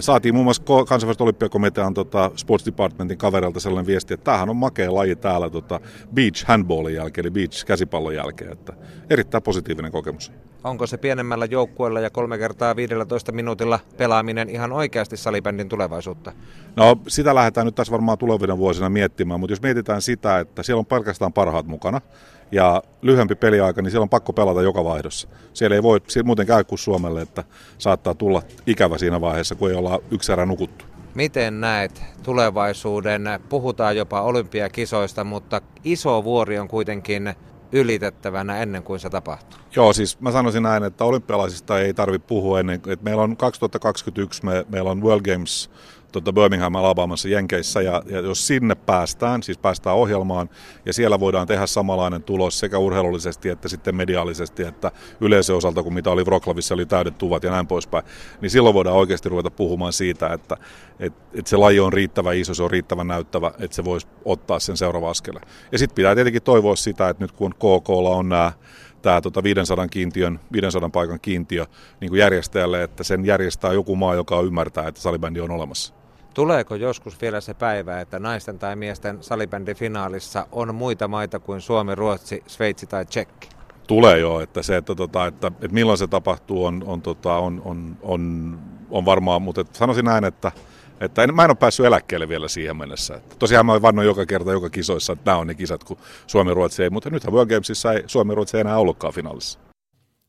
saatiin 0.00 0.34
muun 0.34 0.44
muassa 0.44 0.62
kansainvälisen 0.62 1.22
olympiakomitean 1.22 1.94
tota, 1.94 2.30
sports 2.36 2.66
departmentin 2.66 3.18
kavereilta 3.18 3.60
sellainen 3.60 3.86
viesti, 3.86 4.14
että 4.14 4.24
tämähän 4.24 4.50
on 4.50 4.56
makea 4.56 4.94
laji 4.94 5.16
täällä 5.16 5.50
tota, 5.50 5.80
beach 6.14 6.44
handballin 6.46 6.94
jälkeen, 6.94 7.22
eli 7.22 7.30
beach 7.30 7.64
käsipallon 7.66 8.14
jälkeen, 8.14 8.52
että 8.52 8.72
erittäin 9.10 9.42
positiivinen 9.42 9.92
kokemus. 9.92 10.32
Onko 10.64 10.86
se 10.86 10.96
pienemmällä 10.96 11.44
joukkueella 11.44 12.00
ja 12.00 12.10
kolme 12.10 12.38
kertaa 12.38 12.76
15 12.76 13.32
minuutilla 13.32 13.80
pelaaminen 13.96 14.48
ihan 14.48 14.72
oikeasti 14.72 15.16
salibändin 15.16 15.68
tulevaisuutta? 15.68 16.32
No 16.76 16.96
sitä 17.08 17.34
lähdetään 17.34 17.64
nyt 17.64 17.74
tässä 17.74 17.92
varmaan 17.92 18.18
tulevina 18.18 18.58
vuosina 18.58 18.88
miettimään, 18.88 19.40
mutta 19.40 19.52
jos 19.52 19.62
mietitään 19.62 20.02
sitä, 20.02 20.38
että 20.38 20.62
siellä 20.62 20.78
on 20.78 20.86
pelkästään 20.86 21.32
parhaat 21.32 21.66
mukana 21.66 22.00
ja 22.52 22.82
lyhyempi 23.02 23.34
peliaika, 23.34 23.82
niin 23.82 23.90
siellä 23.90 24.02
on 24.02 24.08
pakko 24.08 24.32
pelata 24.32 24.62
joka 24.62 24.84
vaihdossa. 24.84 25.28
Siellä 25.52 25.76
ei 25.76 25.82
voi 25.82 26.00
muuten 26.24 26.46
käy 26.46 26.64
kuin 26.64 26.78
Suomelle, 26.78 27.22
että 27.22 27.44
saattaa 27.78 28.14
tulla 28.14 28.42
ikävä 28.66 28.98
siinä 28.98 29.20
vaiheessa, 29.20 29.54
kun 29.54 29.70
ei 29.70 29.76
olla 29.76 30.00
yksi 30.10 30.32
erä 30.32 30.46
nukuttu. 30.46 30.84
Miten 31.14 31.60
näet 31.60 32.02
tulevaisuuden? 32.22 33.22
Puhutaan 33.48 33.96
jopa 33.96 34.22
olympiakisoista, 34.22 35.24
mutta 35.24 35.60
iso 35.84 36.24
vuori 36.24 36.58
on 36.58 36.68
kuitenkin 36.68 37.34
ylitettävänä 37.72 38.62
ennen 38.62 38.82
kuin 38.82 39.00
se 39.00 39.10
tapahtuu? 39.10 39.58
Joo, 39.76 39.92
siis 39.92 40.20
mä 40.20 40.32
sanoisin 40.32 40.62
näin, 40.62 40.84
että 40.84 41.04
olympialaisista 41.04 41.80
ei 41.80 41.94
tarvitse 41.94 42.28
puhua 42.28 42.60
ennen, 42.60 42.74
että 42.74 43.04
meillä 43.04 43.22
on 43.22 43.36
2021, 43.36 44.44
me, 44.44 44.66
meillä 44.68 44.90
on 44.90 45.02
World 45.02 45.32
Games 45.32 45.70
tuota 46.12 46.32
Birmingham 46.32 46.74
Alabamassa 46.74 47.28
Jenkeissä 47.28 47.82
ja, 47.82 48.02
ja 48.06 48.20
jos 48.20 48.46
sinne 48.46 48.74
päästään, 48.74 49.42
siis 49.42 49.58
päästään 49.58 49.96
ohjelmaan 49.96 50.50
ja 50.86 50.92
siellä 50.92 51.20
voidaan 51.20 51.46
tehdä 51.46 51.66
samanlainen 51.66 52.22
tulos 52.22 52.58
sekä 52.58 52.78
urheilullisesti 52.78 53.48
että 53.48 53.68
sitten 53.68 53.96
mediaalisesti, 53.96 54.62
että 54.62 54.92
yleisön 55.20 55.56
osalta 55.56 55.82
kuin 55.82 55.94
mitä 55.94 56.10
oli 56.10 56.26
Vroklavissa, 56.26 56.74
oli 56.74 56.86
täydet 56.86 57.18
tuvat 57.18 57.44
ja 57.44 57.50
näin 57.50 57.66
poispäin, 57.66 58.04
niin 58.40 58.50
silloin 58.50 58.74
voidaan 58.74 58.96
oikeasti 58.96 59.28
ruveta 59.28 59.50
puhumaan 59.50 59.92
siitä, 59.92 60.26
että, 60.32 60.56
että, 61.00 61.20
että 61.34 61.48
se 61.48 61.56
laji 61.56 61.80
on 61.80 61.92
riittävän 61.92 62.36
iso, 62.36 62.54
se 62.54 62.62
on 62.62 62.70
riittävän 62.70 63.06
näyttävä, 63.06 63.52
että 63.58 63.74
se 63.74 63.84
voisi 63.84 64.06
ottaa 64.24 64.58
sen 64.58 64.76
seuraava 64.76 65.10
askeleen. 65.10 65.46
Ja 65.72 65.78
sitten 65.78 65.94
pitää 65.94 66.14
tietenkin 66.14 66.42
toivoa 66.42 66.76
sitä, 66.76 67.08
että 67.08 67.24
nyt 67.24 67.32
kun 67.32 67.54
KKlla 67.54 68.10
on 68.10 68.28
nämä 68.28 68.52
tämä 69.02 69.20
tota 69.20 69.42
500 69.42 69.88
kiintiön, 69.88 70.40
500 70.52 70.90
paikan 70.90 71.20
kiintiö 71.20 71.66
niin 72.00 72.08
kuin 72.08 72.18
järjestäjälle, 72.18 72.82
että 72.82 73.04
sen 73.04 73.24
järjestää 73.24 73.72
joku 73.72 73.96
maa, 73.96 74.14
joka 74.14 74.40
ymmärtää, 74.40 74.88
että 74.88 75.00
salibändi 75.00 75.40
on 75.40 75.50
olemassa. 75.50 75.97
Tuleeko 76.38 76.74
joskus 76.74 77.20
vielä 77.20 77.40
se 77.40 77.54
päivä, 77.54 78.00
että 78.00 78.18
naisten 78.18 78.58
tai 78.58 78.76
miesten 78.76 79.22
salibändifinaalissa 79.22 80.46
on 80.52 80.74
muita 80.74 81.08
maita 81.08 81.38
kuin 81.38 81.60
Suomi, 81.60 81.94
Ruotsi, 81.94 82.42
Sveitsi 82.46 82.86
tai 82.86 83.06
Tsekki? 83.06 83.48
Tulee 83.86 84.18
jo, 84.18 84.40
että 84.40 84.62
se, 84.62 84.76
että, 84.76 84.94
tota, 84.94 85.26
että, 85.26 85.46
että 85.46 85.68
milloin 85.68 85.98
se 85.98 86.06
tapahtuu 86.06 86.64
on, 86.64 86.82
on, 86.86 87.02
tota, 87.02 87.34
on, 87.34 87.62
on, 87.64 87.96
on, 88.02 88.58
on 88.90 89.04
varmaan, 89.04 89.42
mutta 89.42 89.60
että 89.60 89.78
sanoisin 89.78 90.04
näin, 90.04 90.24
että, 90.24 90.52
että 91.00 91.22
en, 91.22 91.34
mä 91.34 91.44
en 91.44 91.50
ole 91.50 91.56
päässyt 91.56 91.86
eläkkeelle 91.86 92.28
vielä 92.28 92.48
siihen 92.48 92.76
mennessä. 92.76 93.14
Että 93.14 93.36
tosiaan 93.38 93.66
mä 93.66 93.82
vannoin 93.82 94.06
joka 94.06 94.26
kerta, 94.26 94.52
joka 94.52 94.70
kisoissa, 94.70 95.12
että 95.12 95.30
nämä 95.30 95.38
on 95.38 95.46
ne 95.46 95.54
kisat, 95.54 95.84
kun 95.84 95.98
Suomi 96.26 96.54
Ruotsi 96.54 96.82
ei, 96.82 96.90
mutta 96.90 97.10
nythän 97.10 97.32
World 97.32 97.50
Gamesissa 97.50 97.92
ei 97.92 98.02
Suomi 98.06 98.34
Ruotsi 98.34 98.56
ei 98.56 98.60
enää 98.60 98.78
ollutkaan 98.78 99.14
finaalissa. 99.14 99.58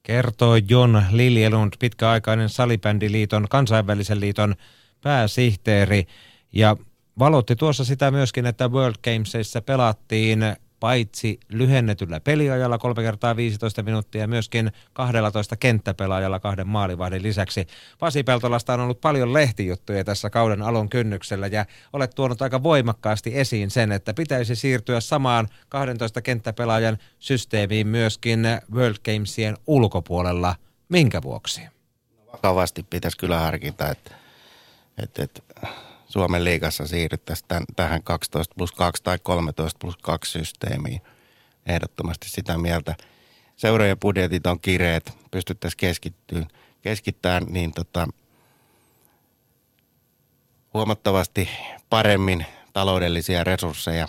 Kertoi 0.04 0.62
Jon 0.70 1.04
Liljelund, 1.12 1.74
pitkäaikainen 1.80 2.50
salibändiliiton, 2.50 3.46
kansainvälisen 3.50 4.20
liiton 4.20 4.56
pääsihteeri 5.02 6.08
ja 6.54 6.78
valotti 7.20 7.56
tuossa 7.56 7.86
sitä 7.86 8.12
myöskin, 8.12 8.46
että 8.46 8.68
World 8.68 8.96
Gamesissa 9.04 9.62
pelattiin 9.62 10.40
paitsi 10.80 11.40
lyhennetyllä 11.50 12.20
peliajalla 12.20 12.78
3 12.78 13.04
kertaa 13.04 13.36
15 13.36 13.84
minuuttia 13.84 14.28
myöskin 14.28 14.72
12 14.94 15.56
kenttäpelaajalla 15.56 16.40
kahden 16.40 16.68
maalivahdin 16.68 17.24
lisäksi. 17.24 17.68
Pasi 18.00 18.24
Peltolasta 18.24 18.74
on 18.74 18.80
ollut 18.80 19.02
paljon 19.02 19.34
lehtijuttuja 19.34 20.04
tässä 20.04 20.30
kauden 20.30 20.62
alun 20.62 20.90
kynnyksellä 20.90 21.48
ja 21.48 21.66
olet 21.94 22.16
tuonut 22.16 22.42
aika 22.42 22.64
voimakkaasti 22.64 23.38
esiin 23.40 23.72
sen, 23.72 23.92
että 23.92 24.14
pitäisi 24.14 24.56
siirtyä 24.56 25.00
samaan 25.00 25.48
12 25.70 26.22
kenttäpelaajan 26.22 26.98
systeemiin 27.20 27.88
myöskin 27.88 28.48
World 28.74 28.98
Gamesien 29.06 29.58
ulkopuolella. 29.68 30.56
Minkä 30.90 31.22
vuoksi? 31.22 31.62
Vakavasti 32.34 32.84
pitäisi 32.84 33.18
kyllä 33.18 33.40
harkita, 33.40 33.90
että 33.90 34.12
että, 35.04 35.24
että 35.24 35.42
Suomen 36.08 36.44
liigassa 36.44 36.88
siirryttäisiin 36.88 37.66
tähän 37.76 38.04
12 38.04 38.56
plus 38.58 38.72
2 38.72 39.04
tai 39.04 39.20
13 39.24 39.78
plus 39.80 39.98
2 39.98 40.32
systeemiin. 40.32 41.02
Ehdottomasti 41.66 42.30
sitä 42.30 42.58
mieltä. 42.58 42.96
Seurojen 43.56 44.00
budjetit 44.00 44.48
on 44.48 44.60
kireet, 44.60 45.14
pystyttäisiin 45.32 45.78
keskittyyn, 45.78 46.48
keskittämään 46.82 47.44
niin 47.50 47.72
tota, 47.72 48.08
huomattavasti 50.74 51.50
paremmin 51.90 52.46
taloudellisia 52.74 53.44
resursseja 53.44 54.08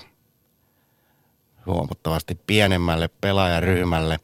huomattavasti 1.66 2.40
pienemmälle 2.46 3.08
pelaajaryhmälle. 3.20 4.18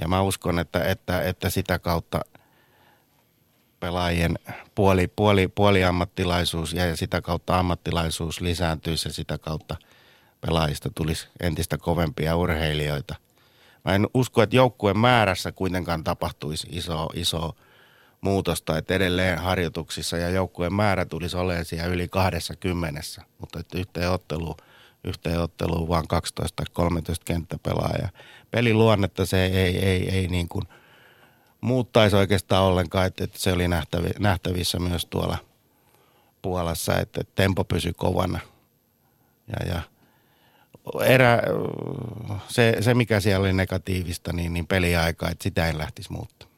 Ja 0.00 0.08
mä 0.08 0.22
uskon, 0.22 0.58
että, 0.58 0.84
että, 0.84 1.22
että 1.22 1.50
sitä 1.50 1.78
kautta 1.78 2.20
pelaajien 3.82 4.38
puoli, 4.74 5.08
puoli, 5.16 5.48
puoliammattilaisuus 5.48 6.72
ja 6.72 6.96
sitä 6.96 7.20
kautta 7.20 7.58
ammattilaisuus 7.58 8.40
lisääntyisi 8.40 9.08
ja 9.08 9.12
sitä 9.12 9.38
kautta 9.38 9.76
pelaajista 10.40 10.90
tulisi 10.94 11.28
entistä 11.40 11.78
kovempia 11.78 12.36
urheilijoita. 12.36 13.14
Mä 13.84 13.94
en 13.94 14.06
usko, 14.14 14.42
että 14.42 14.56
joukkueen 14.56 14.98
määrässä 14.98 15.52
kuitenkaan 15.52 16.04
tapahtuisi 16.04 16.66
iso, 16.70 17.08
iso 17.14 17.56
muutosta, 18.20 18.78
että 18.78 18.94
edelleen 18.94 19.38
harjoituksissa 19.38 20.16
ja 20.16 20.30
joukkueen 20.30 20.74
määrä 20.74 21.04
tulisi 21.04 21.36
olemaan 21.36 21.64
siellä 21.64 21.94
yli 21.94 22.08
20, 22.08 23.00
mutta 23.38 23.60
että 23.60 23.78
yhteen 23.78 24.10
otteluun, 24.10 24.56
yhteen 25.04 25.40
otteluun 25.40 25.88
vaan 25.88 26.08
12 26.08 26.56
tai 26.56 26.66
13 26.72 27.24
kenttäpelaajaa. 27.24 28.10
Peliluonnetta 28.50 29.26
se 29.26 29.44
ei, 29.44 29.56
ei, 29.56 29.78
ei, 29.78 30.10
ei 30.10 30.28
niin 30.28 30.48
kuin– 30.48 30.64
muuttaisi 31.62 32.16
oikeastaan 32.16 32.64
ollenkaan, 32.64 33.06
että, 33.06 33.24
että 33.24 33.38
se 33.38 33.52
oli 33.52 33.68
nähtävi, 33.68 34.10
nähtävissä 34.18 34.78
myös 34.78 35.06
tuolla 35.06 35.38
Puolassa, 36.42 36.98
että, 36.98 37.20
että 37.20 37.32
tempo 37.36 37.64
pysyi 37.64 37.92
kovana. 37.92 38.40
Ja, 39.48 39.66
ja 39.74 39.82
erä, 41.04 41.42
se, 42.48 42.76
se, 42.80 42.94
mikä 42.94 43.20
siellä 43.20 43.42
oli 43.42 43.52
negatiivista, 43.52 44.32
niin, 44.32 44.54
niin 44.54 44.66
peliaika, 44.66 45.30
että 45.30 45.42
sitä 45.42 45.66
ei 45.66 45.78
lähtisi 45.78 46.12
muuttaa. 46.12 46.48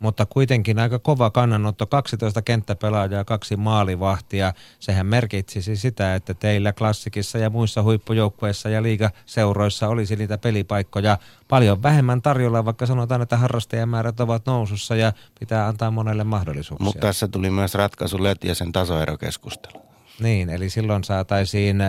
Mutta 0.00 0.26
kuitenkin 0.26 0.78
aika 0.78 0.98
kova 0.98 1.30
kannanotto, 1.30 1.86
12 1.86 2.42
kenttäpelaajaa, 2.42 3.24
kaksi 3.24 3.56
maalivahtia. 3.56 4.52
Sehän 4.78 5.06
merkitsisi 5.06 5.76
sitä, 5.76 6.14
että 6.14 6.34
teillä 6.34 6.72
klassikissa 6.72 7.38
ja 7.38 7.50
muissa 7.50 7.82
huippujoukkueissa 7.82 8.68
ja 8.68 8.82
liigaseuroissa 8.82 9.88
olisi 9.88 10.16
niitä 10.16 10.38
pelipaikkoja 10.38 11.18
paljon 11.48 11.82
vähemmän 11.82 12.22
tarjolla, 12.22 12.64
vaikka 12.64 12.86
sanotaan, 12.86 13.22
että 13.22 13.36
harrastajamäärät 13.36 14.20
ovat 14.20 14.46
nousussa 14.46 14.96
ja 14.96 15.12
pitää 15.40 15.66
antaa 15.66 15.90
monelle 15.90 16.24
mahdollisuuksia. 16.24 16.84
Mutta 16.84 17.00
tässä 17.00 17.28
tuli 17.28 17.50
myös 17.50 17.74
ratkaisu 17.74 18.22
Löt 18.22 18.44
ja 18.44 18.54
sen 18.54 18.72
tasoerokeskustelu. 18.72 19.82
Niin, 20.20 20.50
eli 20.50 20.70
silloin 20.70 21.04
saataisiin 21.04 21.82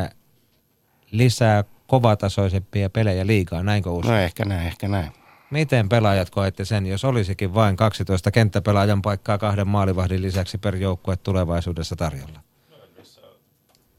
lisää 1.12 1.64
kovatasoisempia 1.88 2.90
pelejä 2.90 3.28
liikaa, 3.28 3.64
näinkö 3.64 3.90
uskon? 3.90 4.14
No 4.14 4.20
ehkä 4.20 4.46
näin, 4.46 4.68
ehkä 4.68 4.88
näin. 4.88 5.12
Miten 5.52 5.90
pelaajat 5.90 6.30
koette 6.30 6.66
sen, 6.66 6.86
jos 6.86 7.06
olisikin 7.06 7.54
vain 7.54 7.76
12 7.76 8.32
kenttäpelaajan 8.32 9.02
paikkaa 9.02 9.38
kahden 9.38 9.68
maalivahdin 9.68 10.22
lisäksi 10.22 10.58
per 10.58 10.76
joukkue 10.76 11.16
tulevaisuudessa 11.16 11.96
tarjolla? 11.96 12.40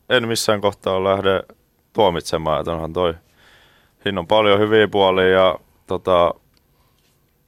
En 0.08 0.28
missään 0.28 0.60
kohtaa 0.60 1.04
lähde 1.04 1.42
tuomitsemaan, 1.92 2.60
että 2.60 2.72
onhan 2.72 2.92
toi. 2.92 3.14
Siinä 4.02 4.20
on 4.20 4.26
paljon 4.26 4.60
hyviä 4.60 4.88
puolia 4.88 5.28
ja 5.28 5.58
tota, 5.86 6.34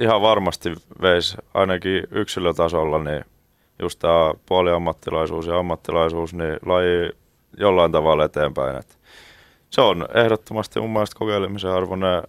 ihan 0.01 0.22
varmasti 0.22 0.74
veisi 1.02 1.36
ainakin 1.55 2.02
yksilötasolla 2.10 2.98
niin 2.98 3.24
just 3.78 3.98
tämä 3.98 4.35
puoliammattilaisuus 4.47 5.47
ja 5.47 5.59
ammattilaisuus, 5.59 6.35
niin 6.35 6.59
laji 6.66 7.10
jollain 7.59 7.93
tavalla 7.93 8.24
eteenpäin. 8.24 8.76
Et 8.76 8.98
se 9.70 9.81
on 9.81 10.06
ehdottomasti 10.14 10.81
mun 10.81 10.93
mielestä 10.93 11.18
kokeilemisen 11.18 11.70
arvoinen 11.70 12.22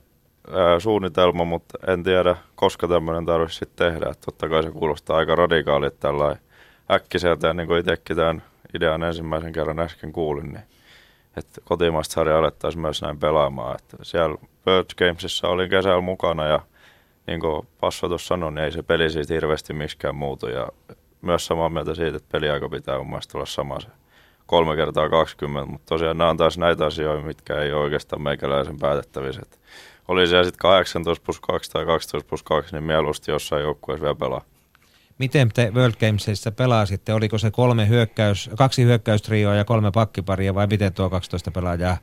ää, 0.52 0.80
suunnitelma, 0.80 1.46
mutta 1.46 1.78
en 1.88 2.04
tiedä, 2.04 2.36
koska 2.56 2.88
tämmöinen 2.88 3.26
tarvitsisi 3.26 3.60
sitten 3.60 3.94
tehdä. 3.94 4.10
Et 4.12 4.22
totta 4.26 4.50
kai 4.50 4.64
se 4.64 4.72
kuulostaa 4.72 5.18
aika 5.18 5.36
radikaalit 5.36 6.00
tällä 6.00 6.36
äkkiseltä, 6.92 7.54
niin 7.54 7.68
kuin 7.68 7.80
itsekin 7.80 8.16
tämän 8.16 8.44
idean 8.74 9.04
ensimmäisen 9.04 9.54
kerran 9.54 9.80
äsken 9.80 10.12
kuulin, 10.12 10.54
niin 10.54 10.64
että 11.38 11.62
kotimaista 11.64 12.14
sarjaa 12.14 12.40
alettaisiin 12.40 12.82
myös 12.82 13.02
näin 13.02 13.20
pelaamaan. 13.20 13.76
Että 13.76 13.98
siellä 14.02 14.36
World 14.68 14.86
Gamesissa 14.98 15.48
olin 15.48 15.70
kesällä 15.70 16.02
mukana 16.02 16.46
ja 16.46 16.60
niin 17.28 17.40
kuin 17.40 17.68
Passo 17.80 18.08
tuossa 18.08 18.28
sanoi, 18.28 18.52
niin 18.52 18.64
ei 18.64 18.72
se 18.72 18.84
peli 18.84 19.10
siitä 19.10 19.34
hirveästi 19.34 19.74
miksikään 19.74 20.16
muutu. 20.16 20.48
Ja 20.48 20.68
myös 21.22 21.46
samaa 21.46 21.70
mieltä 21.70 21.96
siitä, 21.96 22.18
että 22.18 22.32
peliaika 22.32 22.70
pitää 22.70 22.98
mun 22.98 23.10
mielestä 23.10 23.38
olla 23.38 23.46
sama 23.46 23.80
se 23.80 23.88
kolme 24.46 24.76
kertaa 24.76 25.10
20, 25.10 25.72
mutta 25.72 25.86
tosiaan 25.86 26.18
nämä 26.18 26.30
on 26.30 26.38
taas 26.38 26.58
näitä 26.58 26.86
asioita, 26.86 27.26
mitkä 27.26 27.62
ei 27.62 27.74
ole 27.74 27.84
oikeastaan 27.84 28.22
meikäläisen 28.22 28.80
päätettävissä. 28.80 29.42
Oli 30.08 30.28
se 30.28 30.44
sitten 30.44 30.60
18 30.60 31.26
plus 31.26 31.40
2 31.40 31.72
tai 31.72 31.86
12 31.86 32.30
plus 32.30 32.44
2, 32.44 32.76
niin 32.76 32.84
mieluusti 32.84 33.32
jossain 33.32 33.64
joukkueessa 33.64 34.02
vielä 34.02 34.16
pelaa. 34.16 34.42
Miten 35.18 35.50
te 35.54 35.72
World 35.76 35.96
Gamesissa 36.00 36.52
pelasitte? 36.52 37.14
Oliko 37.14 37.38
se 37.38 37.52
kolme 37.52 37.88
hyökkäys, 37.88 38.50
kaksi 38.58 38.84
hyökkäystrioa 38.84 39.56
ja 39.56 39.66
kolme 39.66 39.92
pakkiparia 39.92 40.56
vai 40.56 40.68
miten 40.68 40.94
tuo 40.94 41.10
12 41.10 41.52
pelaajaa 41.52 41.98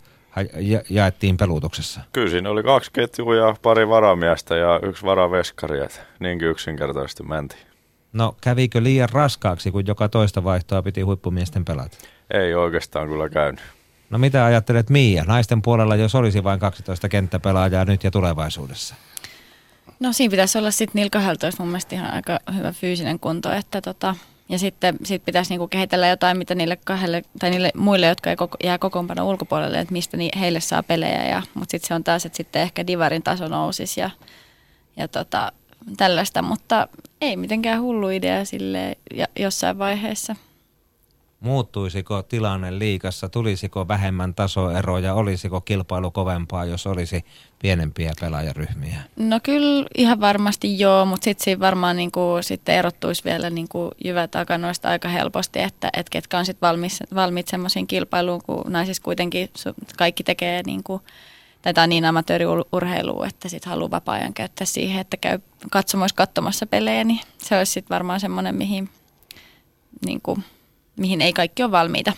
ja, 0.61 0.83
jaettiin 0.91 1.37
pelutuksessa? 1.37 2.01
Kyllä 2.13 2.31
siinä 2.31 2.51
oli 2.51 2.63
kaksi 2.63 2.91
ketjua 2.93 3.37
ja 3.37 3.55
pari 3.63 3.89
varamiestä 3.89 4.57
ja 4.57 4.81
yksi 4.83 5.05
varaveskari, 5.05 5.81
että 5.81 6.01
niinkin 6.19 6.49
yksinkertaisesti 6.49 7.23
mentiin. 7.23 7.63
No 8.13 8.37
kävikö 8.41 8.83
liian 8.83 9.09
raskaaksi, 9.13 9.71
kun 9.71 9.87
joka 9.87 10.09
toista 10.09 10.45
vaihtoa 10.45 10.83
piti 10.83 11.01
huippumiesten 11.01 11.65
pelata? 11.65 11.99
Ei 12.31 12.55
oikeastaan 12.55 13.09
kyllä 13.09 13.29
käynyt. 13.29 13.63
No 14.13 14.19
mitä 14.19 14.45
ajattelet 14.45 14.91
Miia, 14.91 15.25
naisten 15.25 15.63
puolella, 15.63 15.97
jos 15.97 16.15
olisi 16.15 16.45
vain 16.45 16.61
12 16.61 17.09
kenttäpelaajaa 17.09 17.85
nyt 17.85 18.05
ja 18.05 18.11
tulevaisuudessa? 18.11 18.95
No 20.01 20.13
siinä 20.13 20.31
pitäisi 20.31 20.59
olla 20.59 20.71
sitten 20.71 20.93
niillä 20.95 21.11
12 21.11 21.63
mun 21.63 21.69
mielestä 21.69 21.95
ihan 21.95 22.13
aika 22.13 22.39
hyvä 22.57 22.73
fyysinen 22.73 23.21
kunto, 23.21 23.53
että 23.53 23.81
tota, 23.81 24.15
ja 24.49 24.59
sitten 24.59 24.97
sit 25.05 25.25
pitäisi 25.25 25.51
niinku 25.51 25.69
kehitellä 25.69 26.09
jotain, 26.09 26.39
mitä 26.39 26.55
niille 26.55 26.79
kahdelle 26.85 27.23
tai 27.39 27.51
niille 27.51 27.71
muille, 27.77 28.07
jotka 28.07 28.31
ei 28.31 28.37
koko, 28.37 28.57
jää 28.65 28.79
kokoonpano 28.79 29.29
ulkopuolelle, 29.29 29.81
että 29.81 29.93
mistä 29.93 30.17
ni, 30.17 30.31
heille 30.41 30.61
saa 30.61 30.83
pelejä. 30.83 31.29
Ja, 31.29 31.43
mutta 31.55 31.71
sitten 31.71 31.89
se 31.89 31.95
on 31.95 32.05
taas, 32.05 32.27
että 32.27 32.37
sitten 32.37 32.63
ehkä 32.63 32.87
divarin 32.87 33.23
taso 33.23 33.49
nousisi 33.49 34.01
ja, 34.01 34.11
ja 34.97 35.09
tota, 35.09 35.53
tällaista, 35.97 36.43
mutta 36.43 36.89
ei 37.21 37.37
mitenkään 37.37 37.83
hullu 37.83 38.09
idea 38.09 38.45
sille 38.45 38.97
jossain 39.39 39.79
vaiheessa. 39.79 40.37
Muuttuisiko 41.43 42.23
tilanne 42.23 42.79
liikassa, 42.79 43.29
tulisiko 43.29 43.89
vähemmän 43.89 44.35
tasoeroja, 44.35 45.15
olisiko 45.15 45.61
kilpailu 45.61 46.11
kovempaa, 46.11 46.65
jos 46.65 46.87
olisi 46.87 47.25
pienempiä 47.59 48.13
pelaajaryhmiä? 48.21 49.01
No 49.17 49.41
kyllä 49.43 49.87
ihan 49.97 50.21
varmasti 50.21 50.79
joo, 50.79 51.05
mutta 51.05 51.25
sitten 51.25 51.45
siinä 51.45 51.61
varmaan 51.61 51.97
niinku, 51.97 52.21
sitten 52.41 52.75
erottuisi 52.75 53.25
vielä 53.25 53.51
niinku 53.51 53.91
jyvät 54.05 54.31
takanoista 54.31 54.89
aika 54.89 55.09
helposti, 55.09 55.61
että 55.61 55.91
et 55.97 56.11
ketkä 56.11 56.39
on 56.39 56.47
sitten 56.47 56.69
valmis, 56.69 57.03
valmiit 57.15 57.49
semmoisiin 57.49 57.87
kilpailuun, 57.87 58.43
kun 58.47 58.65
naisissa 58.69 59.03
kuitenkin 59.03 59.51
kaikki 59.99 60.25
tekee 60.25 60.63
niinku, 60.67 61.01
tai 61.63 61.75
tämä 61.75 61.83
on 61.83 61.89
niin 61.89 62.05
amatööriurheilua, 62.05 63.27
että 63.27 63.49
sitten 63.49 63.71
haluaa 63.71 63.91
vapaa-ajan 63.91 64.35
käyttää 64.35 64.67
siihen, 64.67 65.01
että 65.01 65.17
käy 65.17 65.39
katsomassa 65.71 66.17
katsomassa 66.17 66.67
pelejä, 66.67 67.05
niin 67.05 67.21
se 67.39 67.59
olisi 67.59 67.73
sitten 67.73 67.95
varmaan 67.95 68.21
semmoinen, 68.21 68.55
mihin, 68.55 68.89
niin 70.07 70.21
kuin, 70.23 70.45
mihin 70.97 71.21
ei 71.21 71.33
kaikki 71.33 71.63
ole 71.63 71.71
valmiita. 71.71 72.13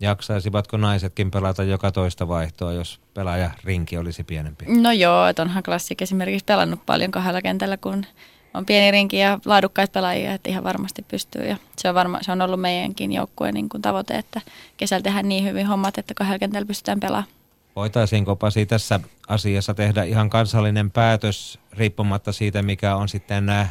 Jaksaisivatko 0.00 0.76
naisetkin 0.76 1.30
pelata 1.30 1.62
joka 1.62 1.92
toista 1.92 2.28
vaihtoa, 2.28 2.72
jos 2.72 3.00
pelaaja 3.14 3.50
rinki 3.64 3.98
olisi 3.98 4.24
pienempi? 4.24 4.64
No 4.68 4.92
joo, 4.92 5.26
että 5.26 5.42
onhan 5.42 5.62
klassik 5.62 6.02
esimerkiksi 6.02 6.44
pelannut 6.44 6.86
paljon 6.86 7.10
kahdella 7.10 7.42
kentällä, 7.42 7.76
kun 7.76 8.06
on 8.54 8.66
pieni 8.66 8.90
rinki 8.90 9.18
ja 9.18 9.38
laadukkaita 9.44 9.92
pelaajia, 9.92 10.34
että 10.34 10.50
ihan 10.50 10.64
varmasti 10.64 11.02
pystyy. 11.02 11.42
Ja 11.48 11.56
se 11.78 11.88
on, 11.88 11.94
varma, 11.94 12.18
se 12.22 12.32
on 12.32 12.42
ollut 12.42 12.60
meidänkin 12.60 13.12
joukkueen 13.12 13.54
niin 13.54 13.68
tavoite, 13.82 14.14
että 14.14 14.40
kesällä 14.76 15.02
tehdään 15.02 15.28
niin 15.28 15.44
hyvin 15.44 15.66
hommat, 15.66 15.98
että 15.98 16.14
kahdella 16.14 16.38
kentällä 16.38 16.66
pystytään 16.66 17.00
pelaamaan. 17.00 17.32
Voitaisiinko 17.76 18.36
Pasi 18.36 18.66
tässä 18.66 19.00
asiassa 19.28 19.74
tehdä 19.74 20.02
ihan 20.02 20.30
kansallinen 20.30 20.90
päätös 20.90 21.58
riippumatta 21.72 22.32
siitä, 22.32 22.62
mikä 22.62 22.96
on 22.96 23.08
sitten 23.08 23.46
nämä 23.46 23.68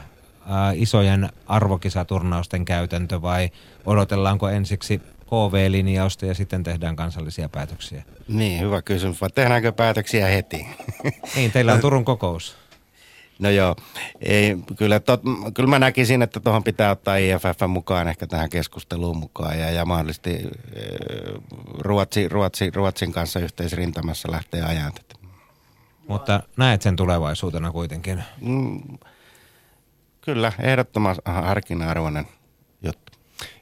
isojen 0.76 1.30
arvokisaturnausten 1.48 2.66
käytäntö 2.66 3.22
vai 3.22 3.50
odotellaanko 3.86 4.50
ensiksi 4.50 5.02
KV-linjausta 5.26 6.26
ja 6.26 6.34
sitten 6.34 6.64
tehdään 6.64 6.96
kansallisia 6.96 7.50
päätöksiä? 7.50 8.04
Niin, 8.28 8.60
hyvä 8.60 8.82
kysymys. 8.82 9.22
Vai 9.22 9.30
tehdäänkö 9.36 9.72
päätöksiä 9.72 10.28
heti? 10.28 10.68
niin, 11.36 11.52
teillä 11.52 11.74
on 11.74 11.80
Turun 11.80 12.06
kokous. 12.06 12.56
No 13.40 13.50
joo, 13.50 13.76
ei, 14.22 14.58
kyllä, 14.78 15.00
tot, 15.00 15.22
kyllä 15.54 15.70
mä 15.70 15.80
näkisin, 15.80 16.22
että 16.22 16.40
tuohon 16.40 16.64
pitää 16.64 16.92
ottaa 16.92 17.16
IFF 17.16 17.62
mukaan 17.68 18.08
ehkä 18.08 18.28
tähän 18.28 18.50
keskusteluun 18.50 19.18
mukaan 19.18 19.60
ja, 19.60 19.72
ja 19.72 19.86
mahdollisesti 19.86 20.32
e, 20.32 20.82
Ruotsi, 21.80 22.30
Ruotsi, 22.30 22.72
Ruotsin 22.74 23.12
kanssa 23.12 23.40
yhteisrintamassa 23.40 24.32
lähtee 24.32 24.62
ajan. 24.62 24.92
Mutta 26.08 26.44
näet 26.58 26.82
sen 26.82 26.96
tulevaisuutena 26.96 27.72
kuitenkin? 27.72 28.24
Mm, 28.42 28.82
kyllä, 30.26 30.52
ehdottoman 30.60 31.16
harkinna-arvoinen 31.26 32.26
juttu. 32.84 33.12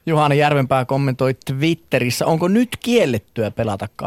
Juhani 0.05 0.37
Järvenpää 0.37 0.85
kommentoi 0.85 1.33
Twitterissä, 1.33 2.25
onko 2.25 2.47
nyt 2.47 2.77
kiellettyä 2.79 3.51
pelata 3.51 3.87
12-13 4.03 4.05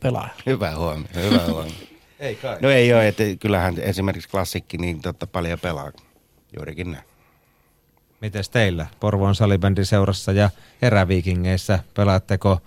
pelaajalla? 0.00 0.42
Hyvä 0.46 0.76
huomio, 0.76 1.08
hyvä 1.14 1.40
huomio. 1.48 1.72
Ei 2.20 2.34
kai. 2.34 2.58
No 2.62 2.70
ei 2.70 2.92
ole, 2.94 3.08
että 3.08 3.22
kyllähän 3.40 3.74
esimerkiksi 3.78 4.28
klassikki 4.28 4.78
niin 4.78 5.02
totta 5.02 5.26
paljon 5.26 5.58
pelaa 5.58 5.92
juurikin 6.56 6.92
näin. 6.92 7.04
Mites 8.20 8.50
teillä 8.50 8.86
Porvoon 9.00 9.34
salibändin 9.34 9.86
seurassa 9.86 10.32
ja 10.32 10.50
eräviikingeissä 10.82 11.78
pelaatteko 11.94 12.58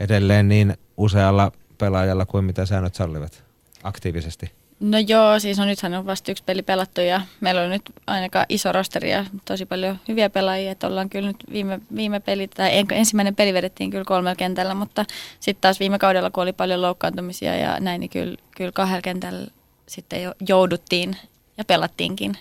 edelleen 0.00 0.48
niin 0.48 0.76
usealla 0.96 1.52
pelaajalla 1.78 2.26
kuin 2.26 2.44
mitä 2.44 2.66
säännöt 2.66 2.94
sallivat 2.94 3.44
aktiivisesti? 3.82 4.50
No 4.80 4.98
joo, 5.08 5.38
siis 5.38 5.58
no 5.58 5.64
nythän 5.64 5.94
on 5.94 6.06
vasta 6.06 6.30
yksi 6.30 6.44
peli 6.46 6.62
pelattu 6.62 7.00
ja 7.00 7.20
meillä 7.40 7.62
on 7.62 7.70
nyt 7.70 7.82
ainakaan 8.06 8.46
iso 8.48 8.72
rosteri 8.72 9.10
ja 9.10 9.24
tosi 9.44 9.66
paljon 9.66 9.98
hyviä 10.08 10.30
pelaajia, 10.30 10.70
että 10.70 10.86
ollaan 10.86 11.10
kyllä 11.10 11.28
nyt 11.28 11.36
viime, 11.52 11.80
viime 11.96 12.20
peli, 12.20 12.48
tai 12.48 12.70
ensimmäinen 12.92 13.36
peli 13.36 13.54
vedettiin 13.54 13.90
kyllä 13.90 14.04
kolmella 14.04 14.36
kentällä, 14.36 14.74
mutta 14.74 15.04
sitten 15.40 15.60
taas 15.60 15.80
viime 15.80 15.98
kaudella, 15.98 16.30
kun 16.30 16.42
oli 16.42 16.52
paljon 16.52 16.82
loukkaantumisia 16.82 17.56
ja 17.56 17.80
näin, 17.80 18.00
niin 18.00 18.10
kyllä, 18.10 18.36
kyllä 18.56 18.72
kahdella 18.72 19.02
kentällä 19.02 19.50
sitten 19.86 20.22
jo 20.22 20.34
jouduttiin 20.48 21.16
ja 21.56 21.64
pelattiinkin. 21.64 22.36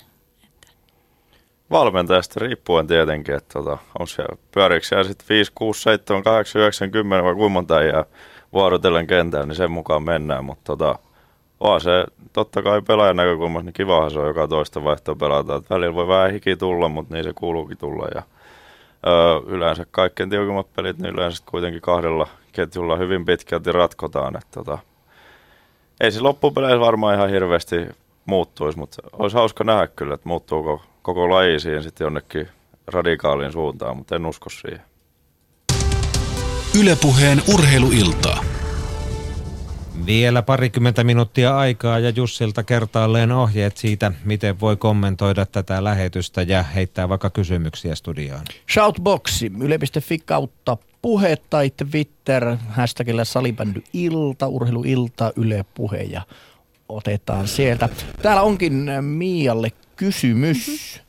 Valmentajasta 1.72 2.40
riippuen 2.40 2.88
tietenkin, 2.88 3.36
että 3.36 3.54
tota, 3.54 3.78
on 4.00 4.08
siellä, 4.08 4.38
pyöriikö 4.52 4.86
siellä 4.88 5.04
sitten 5.04 5.26
5, 5.30 5.52
6, 5.56 5.82
7, 5.82 6.24
8, 6.24 6.62
9, 6.62 6.92
10 6.92 7.26
vai 7.26 7.34
kuinka 7.34 7.50
monta 7.50 7.84
jää 7.84 8.06
vuorotellen 8.54 9.08
kentällä, 9.08 9.46
niin 9.46 9.56
sen 9.56 9.72
mukaan 9.72 10.04
mennään, 10.04 10.46
mutta 10.46 10.64
tota, 10.64 11.00
on 11.60 11.82
se 11.82 12.06
totta 12.34 12.62
kai 12.62 12.82
pelaajan 12.82 13.16
näkökulmasta 13.16 13.66
niin 13.66 13.74
kivahan 13.74 14.12
se 14.12 14.20
on 14.20 14.28
joka 14.28 14.48
toista 14.48 14.84
vaihtoa 14.84 15.16
pelata. 15.16 15.56
Et 15.56 15.70
välillä 15.70 15.96
voi 15.96 16.08
vähän 16.08 16.32
hiki 16.32 16.56
tulla, 16.56 16.90
mutta 16.90 17.14
niin 17.14 17.24
se 17.24 17.34
kuuluukin 17.34 17.78
tulla. 17.78 18.08
Ja, 18.16 18.24
ö, 19.08 19.42
yleensä 19.46 19.86
kaikkein 19.92 20.30
tiukimmat 20.30 20.74
pelit, 20.76 20.98
niin 20.98 21.14
yleensä 21.14 21.44
kuitenkin 21.46 21.82
kahdella 21.82 22.28
ketjulla 22.52 22.96
hyvin 22.96 23.26
pitkälti 23.26 23.72
ratkotaan. 23.72 24.38
Et, 24.38 24.48
tota, 24.52 24.78
ei 26.00 26.12
se 26.12 26.22
loppupeleissä 26.22 26.80
varmaan 26.80 27.16
ihan 27.16 27.30
hirveästi 27.30 27.76
muuttuisi, 28.26 28.78
mutta 28.78 29.02
olisi 29.14 29.38
hauska 29.38 29.64
nähdä 29.64 29.88
kyllä, 29.88 30.14
että 30.14 30.30
muuttuuko 30.30 30.82
koko 31.02 31.30
laji 31.30 31.60
siihen 31.60 31.84
sitten 31.84 32.06
jonnekin 32.06 32.48
radikaaliin 32.88 33.52
suuntaan, 33.52 33.98
mutta 33.98 34.16
en 34.16 34.26
usko 34.26 34.50
siihen. 34.50 34.82
Ylepuheen 36.80 37.42
urheiluilta. 37.54 38.38
Vielä 40.06 40.42
parikymmentä 40.42 41.04
minuuttia 41.04 41.58
aikaa 41.58 42.00
ja 42.00 42.10
Jussilta 42.10 42.64
kertaalleen 42.64 43.32
ohjeet 43.32 43.78
siitä, 43.78 44.12
miten 44.26 44.60
voi 44.60 44.76
kommentoida 44.76 45.46
tätä 45.46 45.84
lähetystä 45.84 46.42
ja 46.42 46.64
heittää 46.64 47.10
vaikka 47.10 47.30
kysymyksiä 47.30 47.96
studioon. 47.96 48.42
Shoutboxi, 48.74 49.52
yle.fi 49.62 50.20
kautta 50.20 50.78
puhe 51.02 51.38
tai 51.50 51.70
Twitter, 51.70 52.58
hashtagillä 52.70 53.26
salibändy 53.26 53.84
ilta, 53.94 54.48
urheiluilta, 54.48 55.34
yle 55.36 55.66
puhe 55.74 55.98
ja 55.98 56.22
otetaan 56.90 57.48
sieltä. 57.48 57.90
Täällä 58.22 58.42
onkin 58.42 58.90
Mialle 59.02 59.72
kysymys. 59.96 61.02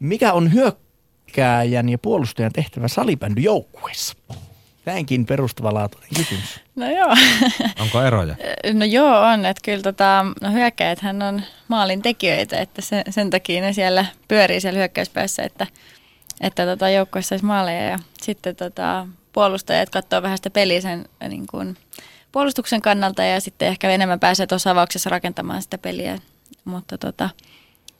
Mikä 0.00 0.32
on 0.32 0.52
hyökkääjän 0.52 1.88
ja 1.88 1.98
puolustajan 1.98 2.52
tehtävä 2.52 2.88
salibändy 2.88 3.40
joukkueessa? 3.40 4.14
Näinkin 4.86 5.26
perustavanlaatuinen 5.26 6.10
kysymys. 6.16 6.60
No 6.76 6.90
joo. 6.90 7.16
Onko 7.82 8.02
eroja? 8.02 8.36
No 8.72 8.84
joo 8.84 9.20
on, 9.20 9.46
että 9.46 9.60
kyllä 9.64 9.82
tota, 9.82 10.26
no 10.40 10.52
hyökkäjäthän 10.52 11.22
on 11.22 11.42
maalin 11.68 12.02
tekijöitä, 12.02 12.60
että 12.60 12.82
sen, 12.82 13.04
sen 13.10 13.30
takia 13.30 13.60
ne 13.60 13.72
siellä 13.72 14.06
pyörii 14.28 14.60
siellä 14.60 14.78
hyökkäyspäässä, 14.78 15.42
että, 15.42 15.66
että 16.40 16.66
tota, 16.66 16.88
joukkueessa 16.88 17.28
saisi 17.28 17.44
maaleja 17.44 17.82
ja 17.82 17.98
sitten 18.22 18.56
tota, 18.56 19.06
puolustajat 19.32 19.90
katsoo 19.90 20.22
vähän 20.22 20.38
sitä 20.38 20.50
peliä 20.50 20.80
sen 20.80 21.08
niin 21.28 21.46
kuin, 21.46 21.76
puolustuksen 22.32 22.82
kannalta 22.82 23.22
ja 23.22 23.40
sitten 23.40 23.68
ehkä 23.68 23.90
enemmän 23.90 24.20
pääsee 24.20 24.46
tuossa 24.46 24.70
avauksessa 24.70 25.10
rakentamaan 25.10 25.62
sitä 25.62 25.78
peliä, 25.78 26.18
mutta 26.64 26.98
tota, 26.98 27.30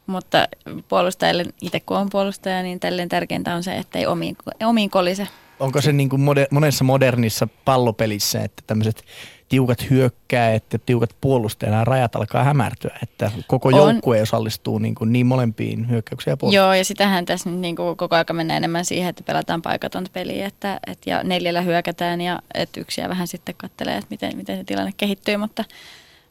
mutta 0.07 0.49
puolustajille, 0.89 1.45
itse 1.61 1.81
kun 1.81 1.97
on 1.97 2.11
puolustaja, 2.11 2.63
niin 2.63 2.81
tälleen 2.81 3.09
tärkeintä 3.09 3.55
on 3.55 3.63
se, 3.63 3.77
että 3.77 3.99
ei 3.99 4.07
omiin, 4.07 4.37
omiin 4.65 4.91
kolise 4.91 5.29
onko 5.63 5.81
se 5.81 5.93
niin 5.93 6.09
kuin 6.09 6.23
moder- 6.23 6.49
monessa 6.51 6.85
modernissa 6.85 7.49
pallopelissä, 7.65 8.41
että 8.41 8.63
tämmöiset 8.67 9.05
tiukat 9.49 9.91
hyökkää, 9.91 10.55
että 10.55 10.79
tiukat 10.79 11.17
puolustajana 11.21 11.85
rajat 11.85 12.17
alkaa 12.17 12.45
hämärtyä, 12.45 12.99
että 13.03 13.31
koko 13.47 13.71
joukkue 13.71 14.23
osallistuu 14.23 14.79
niin, 14.79 14.95
kuin 14.95 15.13
niin 15.13 15.27
molempiin 15.27 15.91
hyökkäyksiin 15.91 16.33
ja 16.33 16.37
puolustukseen. 16.37 16.65
Joo, 16.65 16.75
ja 16.75 16.85
sitähän 16.85 17.25
tässä 17.25 17.51
nyt 17.51 17.59
niin 17.59 17.77
kuin 17.77 17.97
koko 17.97 18.15
ajan 18.15 18.27
mennään 18.33 18.57
enemmän 18.57 18.85
siihen, 18.85 19.11
että 19.11 19.23
pelataan 19.23 19.63
paikatonta 19.63 20.11
peliä, 20.13 20.47
että, 20.47 20.81
että 20.87 21.11
ja 21.11 21.25
neljällä 21.25 21.61
hyökätään 21.61 22.21
ja 22.21 22.41
että 22.55 22.81
yksiä 22.81 23.09
vähän 23.09 23.29
sitten 23.29 23.55
kattelee, 23.59 23.97
että 23.97 24.07
miten, 24.11 24.37
miten 24.37 24.57
se 24.57 24.65
tilanne 24.65 24.93
kehittyy, 24.97 25.37
mutta, 25.37 25.65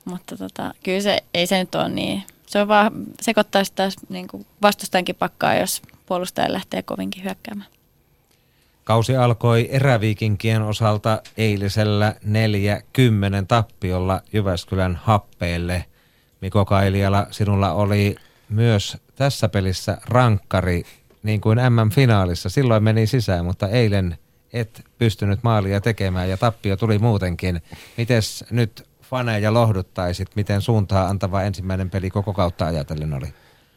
mutta 0.06 0.38
tota, 0.38 0.74
kyllä 0.84 1.02
se 1.02 1.18
ei 1.34 1.48
se 1.48 1.60
nyt 1.60 1.76
ole 1.76 1.90
niin. 1.90 2.24
Se 2.48 2.62
on 2.62 2.68
vaan 2.68 2.92
sekoittaa 3.22 3.64
sitä 3.64 3.90
niin 4.10 4.28
kuin 4.28 4.46
vastustajankin 4.62 5.16
pakkaa, 5.16 5.56
jos 5.56 5.82
puolustaja 6.06 6.54
lähtee 6.54 6.82
kovinkin 6.82 7.24
hyökkäämään. 7.24 7.70
Kausi 8.84 9.16
alkoi 9.16 9.68
eräviikinkien 9.72 10.62
osalta 10.62 11.22
eilisellä 11.38 12.16
4-10 12.26 13.46
tappiolla 13.48 14.22
Jyväskylän 14.34 15.00
happeelle. 15.04 15.86
Miko 16.42 16.66
Kailiala, 16.66 17.28
sinulla 17.32 17.72
oli 17.74 18.16
myös 18.50 18.98
tässä 19.16 19.50
pelissä 19.50 19.98
rankkari, 20.06 20.84
niin 21.24 21.42
kuin 21.42 21.60
MM-finaalissa. 21.70 22.50
Silloin 22.50 22.84
meni 22.84 23.08
sisään, 23.08 23.46
mutta 23.46 23.68
eilen 23.68 24.18
et 24.54 24.86
pystynyt 24.98 25.40
maalia 25.44 25.82
tekemään 25.82 26.30
ja 26.30 26.38
tappio 26.38 26.78
tuli 26.78 27.00
muutenkin. 27.00 27.62
Mites 27.98 28.46
nyt 28.52 28.88
faneja 29.02 29.54
lohduttaisit, 29.54 30.36
miten 30.36 30.62
suuntaa 30.62 31.08
antava 31.08 31.44
ensimmäinen 31.44 31.90
peli 31.90 32.10
koko 32.10 32.34
kautta 32.34 32.66
ajatellen 32.66 33.14
oli? 33.14 33.34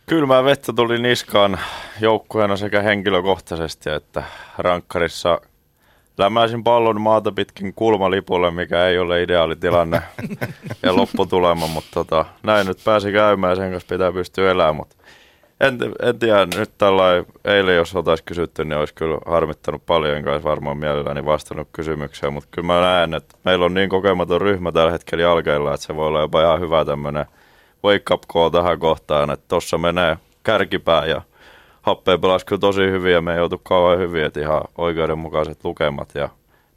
Kylmää 0.07 0.45
vettä 0.45 0.73
tuli 0.73 0.99
niskaan 0.99 1.59
joukkueena 2.01 2.57
sekä 2.57 2.83
henkilökohtaisesti 2.83 3.91
että 3.91 4.23
rankkarissa 4.59 5.41
lämäisin 6.19 6.65
pallon 6.65 7.01
maata 7.01 7.33
pitkin 7.33 7.75
kulmalipulle, 7.75 8.51
mikä 8.51 8.87
ei 8.87 8.99
ole 8.99 9.23
ideaali 9.23 9.57
tilanne 9.57 10.03
ja 10.83 10.97
lopputulema, 10.97 11.67
mutta 11.67 11.91
tota, 11.95 12.25
näin 12.43 12.67
nyt 12.67 12.79
pääsi 12.85 13.13
käymään 13.13 13.51
ja 13.51 13.57
sen 13.57 13.73
kanssa 13.73 13.95
pitää 13.95 14.13
pystyä 14.13 14.51
elämään, 14.51 14.77
mutta 14.77 14.97
en, 15.61 15.79
en 16.03 16.19
tiedä, 16.19 16.47
nyt 16.57 16.71
tällä 16.79 17.05
eilen 17.45 17.77
jos 17.77 17.97
oltaisiin 17.97 18.27
kysytty, 18.27 18.65
niin 18.65 18.79
olisi 18.79 18.95
kyllä 18.95 19.19
harmittanut 19.27 19.87
paljon, 19.87 20.17
enkä 20.17 20.33
olisi 20.33 20.45
varmaan 20.45 20.79
mielelläni 20.79 21.25
vastannut 21.25 21.69
kysymykseen, 21.73 22.33
mutta 22.33 22.49
kyllä 22.51 22.67
mä 22.67 22.81
näen, 22.81 23.15
että 23.15 23.37
meillä 23.45 23.65
on 23.65 23.75
niin 23.75 23.89
kokematon 23.89 24.41
ryhmä 24.41 24.73
tällä 24.73 24.93
hetkellä 24.93 25.23
jalkeilla, 25.23 25.75
että 25.75 25.87
se 25.87 25.97
voi 25.97 26.07
olla 26.07 26.21
jopa 26.21 26.43
ihan 26.43 26.61
hyvä 26.61 26.85
tämmöinen 26.85 27.27
wake 27.85 28.15
up 28.15 28.23
call 28.33 28.49
tähän 28.49 28.79
kohtaan, 28.79 29.31
että 29.31 29.45
tossa 29.49 29.79
menee 29.79 30.17
kärkipää 30.43 31.07
ja 31.07 31.23
happeen 31.83 32.21
pelasi 32.21 32.47
kyllä 32.47 32.61
tosi 32.61 32.81
hyvin 32.81 33.13
ja 33.13 33.21
me 33.21 33.33
ei 33.33 33.39
joutu 33.39 33.59
kauan 33.59 33.99
hyvin, 33.99 34.25
että 34.25 34.41
ihan 34.41 34.63
oikeudenmukaiset 34.79 35.65
lukemat 35.65 36.15
ja 36.15 36.29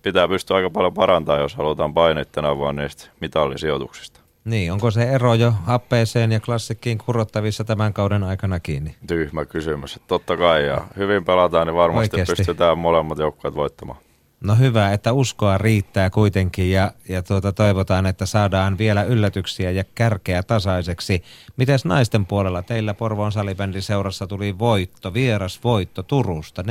pitää 0.03 0.27
pystyä 0.27 0.57
aika 0.57 0.69
paljon 0.69 0.93
parantamaan, 0.93 1.41
jos 1.41 1.55
halutaan 1.55 1.93
painettena 1.93 2.59
vaan 2.59 2.75
niistä 2.75 3.09
mitallisijoituksista. 3.19 4.19
Niin, 4.45 4.71
onko 4.71 4.91
se 4.91 5.03
ero 5.03 5.33
jo 5.33 5.53
happeeseen 5.65 6.31
ja 6.31 6.39
klassikkiin 6.39 6.97
kurottavissa 6.97 7.63
tämän 7.63 7.93
kauden 7.93 8.23
aikana 8.23 8.59
kiinni? 8.59 8.95
Tyhmä 9.07 9.45
kysymys. 9.45 9.99
Totta 10.07 10.37
kai, 10.37 10.65
ja 10.65 10.81
hyvin 10.97 11.25
pelataan, 11.25 11.67
niin 11.67 11.75
varmasti 11.75 12.15
Oikeasti. 12.15 12.35
pystytään 12.35 12.77
molemmat 12.77 13.17
joukkueet 13.17 13.55
voittamaan. 13.55 13.99
No 14.43 14.55
hyvä, 14.55 14.93
että 14.93 15.13
uskoa 15.13 15.57
riittää 15.57 16.09
kuitenkin 16.09 16.71
ja, 16.71 16.91
ja 17.09 17.23
tuota, 17.23 17.51
toivotaan, 17.51 18.05
että 18.05 18.25
saadaan 18.25 18.77
vielä 18.77 19.03
yllätyksiä 19.03 19.71
ja 19.71 19.83
kärkeä 19.95 20.43
tasaiseksi. 20.43 21.23
Mites 21.57 21.85
naisten 21.85 22.25
puolella? 22.25 22.61
Teillä 22.61 22.93
Porvoon 22.93 23.31
salibändin 23.31 23.81
seurassa 23.81 24.27
tuli 24.27 24.59
voitto, 24.59 25.13
vieras 25.13 25.59
voitto 25.63 26.03
Turusta 26.03 26.61
4-3. 26.61 26.65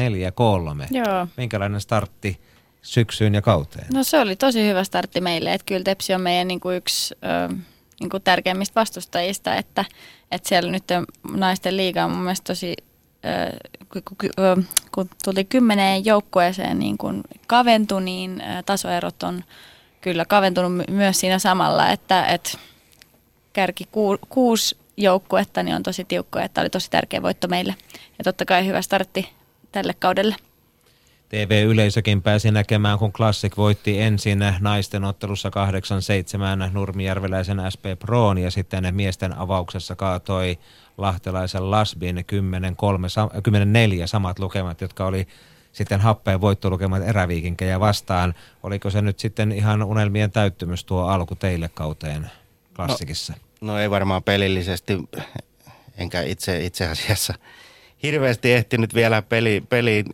Joo. 0.90 1.28
Minkälainen 1.36 1.80
startti 1.80 2.40
syksyyn 2.82 3.34
ja 3.34 3.42
kauteen? 3.42 3.86
No 3.94 4.04
se 4.04 4.20
oli 4.20 4.36
tosi 4.36 4.66
hyvä 4.68 4.84
startti 4.84 5.20
meille, 5.20 5.54
että 5.54 5.66
kyllä 5.66 5.84
Tepsi 5.84 6.14
on 6.14 6.20
meidän 6.20 6.48
niin 6.48 6.60
kuin 6.60 6.76
yksi 6.76 7.14
ö, 7.14 7.54
niin 8.00 8.10
kuin 8.10 8.22
tärkeimmistä 8.22 8.80
vastustajista, 8.80 9.54
että, 9.54 9.84
että 10.30 10.48
siellä 10.48 10.70
nyt 10.70 10.84
naisten 11.36 11.76
liiga 11.76 12.04
on 12.04 12.10
mun 12.10 12.20
mielestä 12.20 12.44
tosi 12.44 12.74
kun 14.92 15.10
tuli 15.24 15.44
kymmeneen 15.44 16.04
joukkueeseen 16.04 16.78
niin 16.78 16.98
kun 16.98 17.20
kaventui, 17.46 18.02
niin 18.02 18.42
tasoerot 18.66 19.22
on 19.22 19.44
kyllä 20.00 20.24
kaventunut 20.24 20.88
myös 20.90 21.20
siinä 21.20 21.38
samalla, 21.38 21.88
että, 21.88 22.26
että 22.26 22.58
kärki 23.52 23.84
ku, 23.92 24.18
kuusi 24.28 24.76
joukkuetta 24.96 25.62
niin 25.62 25.76
on 25.76 25.82
tosi 25.82 26.04
tiukkoja, 26.04 26.44
että 26.44 26.60
oli 26.60 26.70
tosi 26.70 26.90
tärkeä 26.90 27.22
voitto 27.22 27.48
meille. 27.48 27.74
Ja 28.18 28.24
totta 28.24 28.44
kai 28.44 28.66
hyvä 28.66 28.82
startti 28.82 29.28
tälle 29.72 29.94
kaudelle. 29.94 30.36
TV-yleisökin 31.28 32.22
pääsi 32.22 32.50
näkemään, 32.50 32.98
kun 32.98 33.12
Classic 33.12 33.56
voitti 33.56 34.00
ensin 34.00 34.38
naisten 34.60 35.04
ottelussa 35.04 35.50
8-7 36.68 36.72
Nurmijärveläisen 36.72 37.62
SP 37.74 37.84
Proon 37.98 38.38
ja 38.38 38.50
sitten 38.50 38.94
miesten 38.94 39.38
avauksessa 39.38 39.96
kaatoi 39.96 40.58
lahtelaisen 40.98 41.70
Lasbin 41.70 42.16
10-4 44.04 44.06
samat 44.06 44.38
lukemat, 44.38 44.80
jotka 44.80 45.06
oli 45.06 45.28
sitten 45.72 46.00
happeen 46.00 46.40
voittolukemat 46.40 47.02
eräviikinkejä 47.02 47.80
vastaan. 47.80 48.34
Oliko 48.62 48.90
se 48.90 49.02
nyt 49.02 49.18
sitten 49.18 49.52
ihan 49.52 49.82
unelmien 49.82 50.30
täyttymys 50.30 50.84
tuo 50.84 51.02
alku 51.02 51.34
teille 51.34 51.70
kauteen 51.74 52.30
klassikissa? 52.76 53.32
No, 53.60 53.72
no 53.72 53.78
ei 53.78 53.90
varmaan 53.90 54.22
pelillisesti, 54.22 54.98
enkä 55.96 56.22
itse, 56.22 56.64
itse 56.64 56.86
asiassa 56.86 57.34
hirveästi 58.02 58.52
ehtinyt 58.52 58.94
vielä 58.94 59.22
peli, 59.22 59.62
peli, 59.68 60.04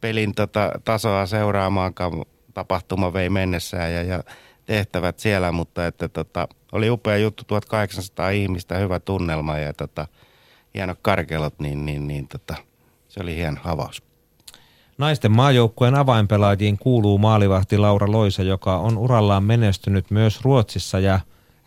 pelin 0.00 0.34
tota, 0.34 0.72
tasoa 0.84 1.26
seuraamaankaan. 1.26 2.12
Tapahtuma 2.54 3.12
vei 3.12 3.30
mennessään 3.30 3.92
ja, 3.92 4.02
ja 4.02 4.22
tehtävät 4.68 5.18
siellä, 5.18 5.52
mutta 5.52 5.86
että 5.86 6.08
tota, 6.08 6.48
oli 6.72 6.90
upea 6.90 7.16
juttu, 7.16 7.44
1800 7.44 8.30
ihmistä, 8.30 8.78
hyvä 8.78 9.00
tunnelma 9.00 9.58
ja 9.58 9.72
tota, 9.72 10.06
hienot 10.74 10.98
karkelot, 11.02 11.54
niin, 11.58 11.86
niin, 11.86 12.08
niin 12.08 12.28
tota, 12.28 12.54
se 13.08 13.20
oli 13.22 13.36
hieno 13.36 13.60
avaus. 13.64 14.02
Naisten 14.98 15.32
maajoukkueen 15.32 15.94
avainpelaajiin 15.94 16.78
kuuluu 16.78 17.18
maalivahti 17.18 17.78
Laura 17.78 18.12
Loisa, 18.12 18.42
joka 18.42 18.76
on 18.76 18.98
urallaan 18.98 19.42
menestynyt 19.44 20.10
myös 20.10 20.40
Ruotsissa 20.42 20.98
ja 20.98 21.20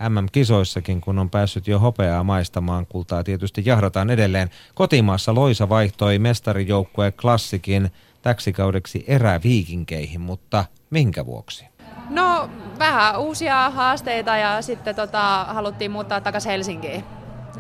MM-kisoissakin, 0.09 1.01
kun 1.01 1.19
on 1.19 1.29
päässyt 1.29 1.67
jo 1.67 1.79
hopeaa 1.79 2.23
maistamaan. 2.23 2.85
Kultaa 2.85 3.23
tietysti 3.23 3.61
jahdataan 3.65 4.09
edelleen. 4.09 4.49
Kotimaassa 4.75 5.35
Loisa 5.35 5.69
vaihtoi 5.69 6.19
mestarijoukkueen 6.19 7.13
klassikin 7.13 7.89
täksi 8.21 8.53
kaudeksi 8.53 9.03
eräviikinkeihin, 9.07 10.21
mutta 10.21 10.65
minkä 10.89 11.25
vuoksi? 11.25 11.70
No 12.09 12.49
vähän 12.79 13.19
uusia 13.19 13.69
haasteita 13.69 14.37
ja 14.37 14.61
sitten 14.61 14.95
tota, 14.95 15.45
haluttiin 15.49 15.91
muuttaa 15.91 16.21
takaisin 16.21 16.51
Helsinkiin. 16.51 17.03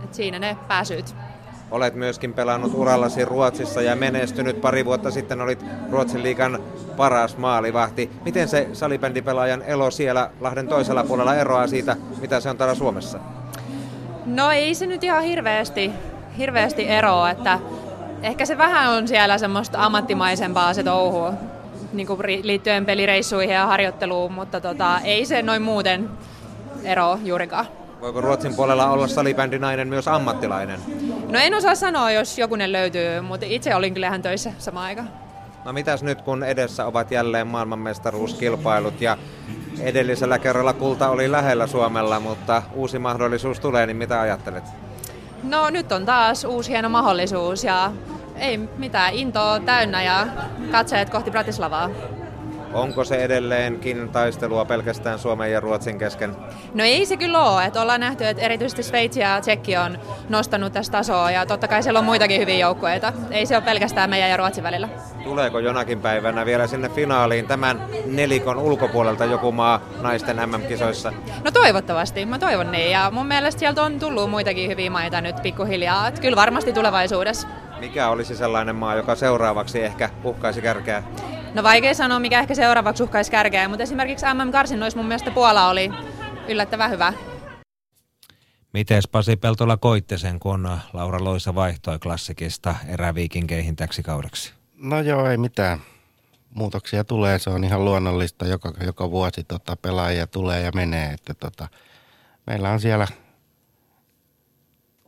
Et 0.03 0.13
siinä 0.13 0.39
ne 0.39 0.57
pääsyt. 0.67 1.15
Olet 1.71 1.95
myöskin 1.95 2.33
pelannut 2.33 2.73
urallasi 2.75 3.25
Ruotsissa 3.25 3.81
ja 3.81 3.95
menestynyt. 3.95 4.61
Pari 4.61 4.85
vuotta 4.85 5.11
sitten 5.11 5.41
olit 5.41 5.65
Ruotsin 5.91 6.23
liikan 6.23 6.59
paras 6.97 7.37
maalivahti. 7.37 8.11
Miten 8.25 8.47
se 8.47 8.69
salibändipelaajan 8.73 9.61
elo 9.61 9.91
siellä 9.91 10.29
Lahden 10.39 10.67
toisella 10.67 11.03
puolella 11.03 11.35
eroaa 11.35 11.67
siitä, 11.67 11.95
mitä 12.21 12.39
se 12.39 12.49
on 12.49 12.57
täällä 12.57 12.75
Suomessa? 12.75 13.19
No 14.25 14.51
ei 14.51 14.75
se 14.75 14.85
nyt 14.85 15.03
ihan 15.03 15.23
hirveästi, 15.23 15.91
hirveästi 16.37 16.87
eroa, 16.87 17.29
että 17.29 17.59
ehkä 18.21 18.45
se 18.45 18.57
vähän 18.57 18.91
on 18.91 19.07
siellä 19.07 19.37
semmoista 19.37 19.85
ammattimaisempaa 19.85 20.73
se 20.73 20.83
touhu 20.83 21.33
niin 21.93 22.07
kuin 22.07 22.19
liittyen 22.43 22.85
pelireissuihin 22.85 23.55
ja 23.55 23.65
harjoitteluun, 23.65 24.31
mutta 24.31 24.61
tota, 24.61 24.99
ei 24.99 25.25
se 25.25 25.41
noin 25.41 25.61
muuten 25.61 26.09
ero 26.83 27.19
juurikaan. 27.23 27.65
Voiko 28.01 28.21
Ruotsin 28.21 28.55
puolella 28.55 28.89
olla 28.91 29.07
salibändinainen 29.07 29.87
myös 29.87 30.07
ammattilainen? 30.07 30.79
No 31.29 31.39
en 31.39 31.53
osaa 31.53 31.75
sanoa, 31.75 32.11
jos 32.11 32.37
jokunen 32.37 32.71
löytyy, 32.71 33.21
mutta 33.21 33.45
itse 33.49 33.75
olin 33.75 33.93
kyllä 33.93 34.07
ihan 34.07 34.21
töissä 34.21 34.51
sama 34.57 34.83
aika. 34.83 35.03
No 35.65 35.73
mitäs 35.73 36.03
nyt, 36.03 36.21
kun 36.21 36.43
edessä 36.43 36.85
ovat 36.85 37.11
jälleen 37.11 37.47
maailmanmestaruuskilpailut 37.47 39.01
ja 39.01 39.17
edellisellä 39.79 40.39
kerralla 40.39 40.73
kulta 40.73 41.09
oli 41.09 41.31
lähellä 41.31 41.67
Suomella, 41.67 42.19
mutta 42.19 42.63
uusi 42.73 42.99
mahdollisuus 42.99 43.59
tulee, 43.59 43.85
niin 43.85 43.97
mitä 43.97 44.21
ajattelet? 44.21 44.63
No 45.43 45.69
nyt 45.69 45.91
on 45.91 46.05
taas 46.05 46.45
uusi 46.45 46.71
hieno 46.71 46.89
mahdollisuus 46.89 47.63
ja 47.63 47.91
ei 48.41 48.57
mitään, 48.57 49.13
intoa 49.13 49.59
täynnä 49.59 50.03
ja 50.03 50.27
katseet 50.71 51.09
kohti 51.09 51.31
Bratislavaa. 51.31 51.89
Onko 52.73 53.03
se 53.03 53.15
edelleenkin 53.15 54.09
taistelua 54.09 54.65
pelkästään 54.65 55.19
Suomen 55.19 55.51
ja 55.51 55.59
Ruotsin 55.59 55.99
kesken? 55.99 56.35
No 56.73 56.83
ei 56.83 57.05
se 57.05 57.17
kyllä 57.17 57.43
ole. 57.43 57.65
Että 57.65 57.81
ollaan 57.81 57.99
nähty, 57.99 58.27
että 58.27 58.43
erityisesti 58.43 58.83
Sveitsi 58.83 59.19
ja 59.19 59.41
Tsekki 59.41 59.77
on 59.77 59.99
nostanut 60.29 60.73
tästä 60.73 60.97
tasoa 60.97 61.31
ja 61.31 61.45
totta 61.45 61.67
kai 61.67 61.83
siellä 61.83 61.99
on 61.99 62.05
muitakin 62.05 62.41
hyviä 62.41 62.57
joukkueita. 62.57 63.13
Ei 63.31 63.45
se 63.45 63.55
ole 63.55 63.63
pelkästään 63.63 64.09
meidän 64.09 64.29
ja 64.29 64.37
Ruotsin 64.37 64.63
välillä. 64.63 64.89
Tuleeko 65.23 65.59
jonakin 65.59 66.01
päivänä 66.01 66.45
vielä 66.45 66.67
sinne 66.67 66.89
finaaliin 66.89 67.47
tämän 67.47 67.81
nelikon 68.05 68.57
ulkopuolelta 68.57 69.25
joku 69.25 69.51
maa 69.51 69.81
naisten 70.01 70.49
MM-kisoissa? 70.49 71.13
No 71.43 71.51
toivottavasti, 71.51 72.25
mä 72.25 72.39
toivon 72.39 72.71
niin. 72.71 72.91
Ja 72.91 73.11
mun 73.11 73.25
mielestä 73.25 73.59
sieltä 73.59 73.83
on 73.83 73.99
tullut 73.99 74.29
muitakin 74.29 74.69
hyviä 74.69 74.89
maita 74.89 75.21
nyt 75.21 75.41
pikkuhiljaa. 75.43 76.07
Että 76.07 76.21
kyllä 76.21 76.35
varmasti 76.35 76.73
tulevaisuudessa. 76.73 77.47
Mikä 77.81 78.09
olisi 78.09 78.35
sellainen 78.35 78.75
maa, 78.75 78.95
joka 78.95 79.15
seuraavaksi 79.15 79.83
ehkä 79.83 80.09
uhkaisi 80.23 80.61
kärkeä? 80.61 81.03
No 81.53 81.63
vaikea 81.63 81.93
sanoa, 81.93 82.19
mikä 82.19 82.39
ehkä 82.39 82.55
seuraavaksi 82.55 83.03
uhkaisi 83.03 83.31
kärkeä, 83.31 83.67
mutta 83.67 83.83
esimerkiksi 83.83 84.25
MM-karsinnoissa 84.25 84.99
mun 84.99 85.07
mielestä 85.07 85.31
Puola 85.31 85.69
oli 85.69 85.91
yllättävän 86.47 86.91
hyvä. 86.91 87.13
Miten 88.73 89.01
Pasi 89.11 89.35
Peltola 89.35 89.77
koitte 89.77 90.17
sen, 90.17 90.39
kun 90.39 90.77
Laura 90.93 91.23
Loisa 91.23 91.55
vaihtoi 91.55 91.99
klassikista 91.99 92.75
eräviikinkeihin 92.87 93.75
täksi 93.75 94.03
kaudeksi? 94.03 94.53
No 94.77 94.99
joo, 94.99 95.27
ei 95.27 95.37
mitään. 95.37 95.79
Muutoksia 96.49 97.03
tulee, 97.03 97.39
se 97.39 97.49
on 97.49 97.63
ihan 97.63 97.85
luonnollista. 97.85 98.45
Joka, 98.45 98.73
joka 98.85 99.11
vuosi 99.11 99.43
tota, 99.43 99.75
pelaajia 99.75 100.27
tulee 100.27 100.61
ja 100.61 100.71
menee. 100.75 101.13
Että, 101.13 101.33
tota, 101.33 101.67
meillä 102.47 102.69
on 102.69 102.79
siellä 102.79 103.07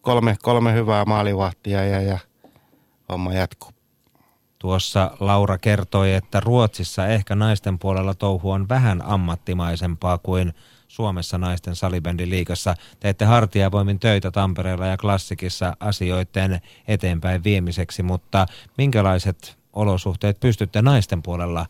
kolme, 0.02 0.38
kolme 0.42 0.74
hyvää 0.74 1.06
maalivahtia 1.06 1.86
ja, 1.86 2.02
ja 2.02 2.20
homma 3.14 3.34
jatkuu. 3.34 3.72
Tuossa 4.60 5.12
Laura 5.20 5.58
kertoi, 5.58 6.14
että 6.14 6.40
Ruotsissa 6.40 7.08
ehkä 7.08 7.36
naisten 7.36 7.80
puolella 7.80 8.14
touhu 8.14 8.52
on 8.52 8.70
vähän 8.70 9.02
ammattimaisempaa 9.06 10.18
kuin 10.18 10.54
Suomessa 10.88 11.38
naisten 11.38 11.76
salibändin 11.76 12.30
liikassa. 12.30 12.76
Teette 13.00 13.26
hartiavoimin 13.26 14.00
töitä 14.00 14.32
Tampereella 14.32 14.86
ja 14.86 14.98
Klassikissa 14.98 15.78
asioiden 15.80 16.62
eteenpäin 16.88 17.44
viemiseksi, 17.44 18.04
mutta 18.04 18.46
minkälaiset 18.78 19.58
olosuhteet 19.74 20.40
pystytte 20.40 20.82
naisten 20.82 21.24
puolella 21.24 21.66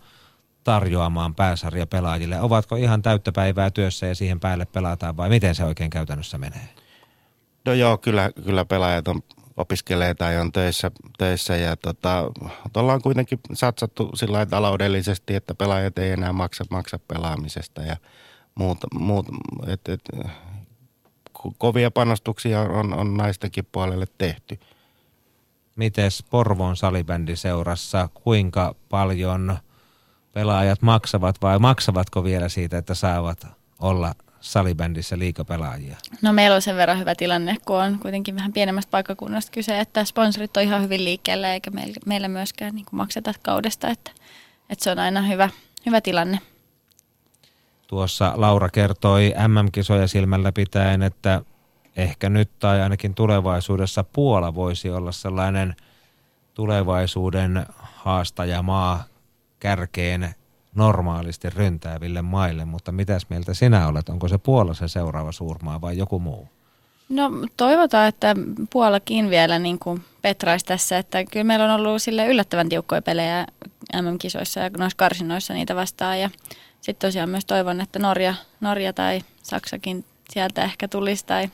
tarjoamaan 0.64 1.36
pääsarjapelaajille? 1.36 2.42
Ovatko 2.42 2.76
ihan 2.76 3.02
täyttä 3.02 3.32
päivää 3.32 3.72
työssä 3.72 4.06
ja 4.06 4.16
siihen 4.16 4.40
päälle 4.40 4.66
pelataan 4.66 5.18
vai 5.18 5.30
miten 5.30 5.56
se 5.56 5.66
oikein 5.66 5.90
käytännössä 5.90 6.38
menee? 6.38 6.70
No 7.66 7.74
joo, 7.74 7.98
kyllä, 7.98 8.32
kyllä 8.44 8.66
pelaajat 8.66 9.08
on 9.08 9.22
opiskelee 9.58 10.14
tai 10.14 10.38
on 10.38 10.52
töissä, 10.52 10.92
töissä 11.18 11.56
ja 11.56 11.76
tota, 11.78 12.32
ollaan 12.76 13.02
kuitenkin 13.02 13.40
satsattu 13.54 14.12
sillä 14.16 14.46
taloudellisesti, 14.46 15.36
että 15.36 15.56
pelaajat 15.56 15.98
ei 15.98 16.12
enää 16.12 16.34
maksa, 16.34 16.64
maksa 16.70 17.00
pelaamisesta 17.08 17.82
ja 17.82 17.98
muuta, 18.56 18.88
muut, 19.00 19.28
et, 19.68 19.90
et, 19.90 20.02
kovia 21.58 21.92
panostuksia 21.92 22.62
on, 22.62 22.94
on 22.94 23.18
naistenkin 23.18 23.68
puolelle 23.72 24.06
tehty. 24.18 24.60
Mites 25.76 26.24
Porvoon 26.30 26.76
salibändiseurassa, 26.76 28.10
kuinka 28.14 28.76
paljon 28.90 29.58
pelaajat 30.32 30.82
maksavat 30.82 31.36
vai 31.42 31.60
maksavatko 31.60 32.24
vielä 32.24 32.50
siitä, 32.50 32.78
että 32.78 32.94
saavat 32.94 33.48
olla 33.80 34.14
salibändissä 34.44 35.20
liikapelaajia? 35.20 35.98
No 36.22 36.34
meillä 36.34 36.56
on 36.56 36.62
sen 36.62 36.76
verran 36.76 37.00
hyvä 37.00 37.16
tilanne, 37.16 37.58
kun 37.66 37.82
on 37.82 38.00
kuitenkin 38.00 38.36
vähän 38.36 38.54
pienemmästä 38.54 38.92
paikkakunnasta 38.92 39.52
kyse, 39.52 39.80
että 39.80 40.06
sponsorit 40.06 40.58
on 40.58 40.64
ihan 40.64 40.82
hyvin 40.82 41.04
liikkeellä 41.04 41.54
eikä 41.54 41.72
meillä 42.06 42.28
myöskään 42.28 42.76
niin 42.76 42.86
makseta 42.92 43.34
kaudesta, 43.44 43.88
että, 43.88 44.12
että 44.70 44.84
se 44.84 44.92
on 44.92 45.00
aina 45.00 45.22
hyvä, 45.22 45.50
hyvä 45.86 46.02
tilanne. 46.02 46.40
Tuossa 47.88 48.34
Laura 48.36 48.70
kertoi 48.70 49.34
MM-kisoja 49.48 50.08
silmällä 50.08 50.52
pitäen, 50.52 51.02
että 51.04 51.42
ehkä 51.96 52.30
nyt 52.30 52.60
tai 52.60 52.82
ainakin 52.82 53.16
tulevaisuudessa 53.16 54.04
Puola 54.04 54.56
voisi 54.56 54.90
olla 54.90 55.12
sellainen 55.12 55.76
tulevaisuuden 56.54 57.66
haastajamaa 57.78 59.04
kärkeen 59.60 60.36
normaalisti 60.76 61.50
ryntääville 61.50 62.22
maille, 62.22 62.66
mutta 62.66 62.92
mitäs 62.92 63.26
mieltä 63.30 63.54
sinä 63.54 63.88
olet? 63.88 64.10
Onko 64.10 64.28
se 64.28 64.38
Puola 64.38 64.74
se 64.74 64.88
seuraava 64.88 65.32
suurmaa 65.32 65.82
vai 65.82 65.98
joku 65.98 66.20
muu? 66.20 66.48
No 67.10 67.32
toivotaan, 67.58 68.08
että 68.08 68.36
Puolakin 68.70 69.30
vielä 69.30 69.60
niin 69.60 69.80
kuin 69.80 70.04
petraisi 70.22 70.66
tässä, 70.66 70.98
että 70.98 71.24
kyllä 71.24 71.44
meillä 71.44 71.66
on 71.66 71.72
ollut 71.72 72.02
sille 72.02 72.28
yllättävän 72.28 72.70
tiukkoja 72.70 73.02
pelejä 73.02 73.48
MM-kisoissa 74.02 74.60
ja 74.60 74.70
noissa 74.78 74.98
karsinoissa 74.98 75.54
niitä 75.54 75.76
vastaan 75.76 76.20
ja 76.20 76.30
sitten 76.82 77.08
tosiaan 77.08 77.30
myös 77.30 77.46
toivon, 77.46 77.82
että 77.82 78.00
Norja, 78.00 78.36
Norja 78.62 78.94
tai 78.94 79.22
Saksakin 79.44 80.06
sieltä 80.30 80.64
ehkä 80.64 80.88
tulisi 80.88 81.26
tai 81.26 81.50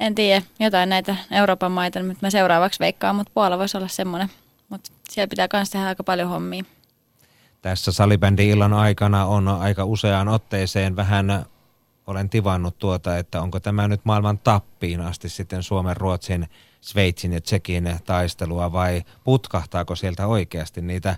en 0.00 0.14
tiedä, 0.14 0.42
jotain 0.60 0.88
näitä 0.88 1.16
Euroopan 1.30 1.72
maita, 1.72 2.00
nyt 2.00 2.22
mä 2.22 2.30
seuraavaksi 2.30 2.80
veikkaan, 2.80 3.16
mutta 3.16 3.30
Puola 3.34 3.58
voisi 3.58 3.76
olla 3.76 3.88
semmoinen, 3.88 4.30
mutta 4.68 4.92
siellä 5.08 5.28
pitää 5.28 5.48
myös 5.52 5.70
tehdä 5.70 5.86
aika 5.86 6.04
paljon 6.04 6.28
hommia 6.28 6.64
tässä 7.64 7.92
salibändi-illan 7.92 8.72
aikana 8.72 9.26
on 9.26 9.48
aika 9.48 9.84
useaan 9.84 10.28
otteeseen 10.28 10.96
vähän 10.96 11.44
olen 12.06 12.30
tivannut 12.30 12.78
tuota, 12.78 13.18
että 13.18 13.42
onko 13.42 13.60
tämä 13.60 13.88
nyt 13.88 14.00
maailman 14.04 14.38
tappiin 14.38 15.00
asti 15.00 15.28
sitten 15.28 15.62
Suomen, 15.62 15.96
Ruotsin, 15.96 16.48
Sveitsin 16.80 17.32
ja 17.32 17.40
Tsekin 17.40 17.98
taistelua 18.04 18.72
vai 18.72 19.02
putkahtaako 19.24 19.96
sieltä 19.96 20.26
oikeasti 20.26 20.82
niitä 20.82 21.16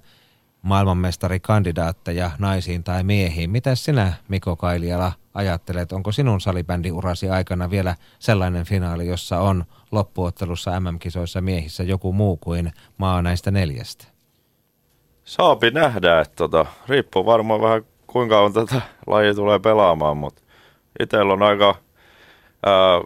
maailmanmestarikandidaatteja 0.63 2.31
naisiin 2.39 2.85
tai 2.85 3.05
miehiin. 3.05 3.51
Mitä 3.51 3.75
sinä, 3.75 4.13
Miko 4.29 4.57
Kailiala, 4.57 5.13
ajattelet? 5.35 5.93
Onko 5.93 6.13
sinun 6.13 6.41
salibändiurasi 6.41 7.31
aikana 7.31 7.71
vielä 7.71 7.97
sellainen 8.19 8.65
finaali, 8.65 9.07
jossa 9.07 9.41
on 9.41 9.65
loppuottelussa 9.93 10.81
MM-kisoissa 10.81 11.41
miehissä 11.41 11.83
joku 11.83 12.13
muu 12.13 12.37
kuin 12.37 12.73
maa 12.99 13.23
näistä 13.23 13.51
neljästä? 13.51 14.16
Saapi 15.27 15.71
nähdä, 15.71 16.21
että 16.21 16.37
tota, 16.37 16.67
riippuu 16.89 17.27
varmaan 17.27 17.61
vähän 17.61 17.83
kuinka 18.07 18.41
on 18.41 18.53
tätä 18.53 18.81
laji 19.07 19.35
tulee 19.35 19.59
pelaamaan, 19.59 20.17
mutta 20.17 20.43
itsellä 21.01 21.33
on 21.33 21.43
aika 21.43 21.75
ää, 22.67 23.01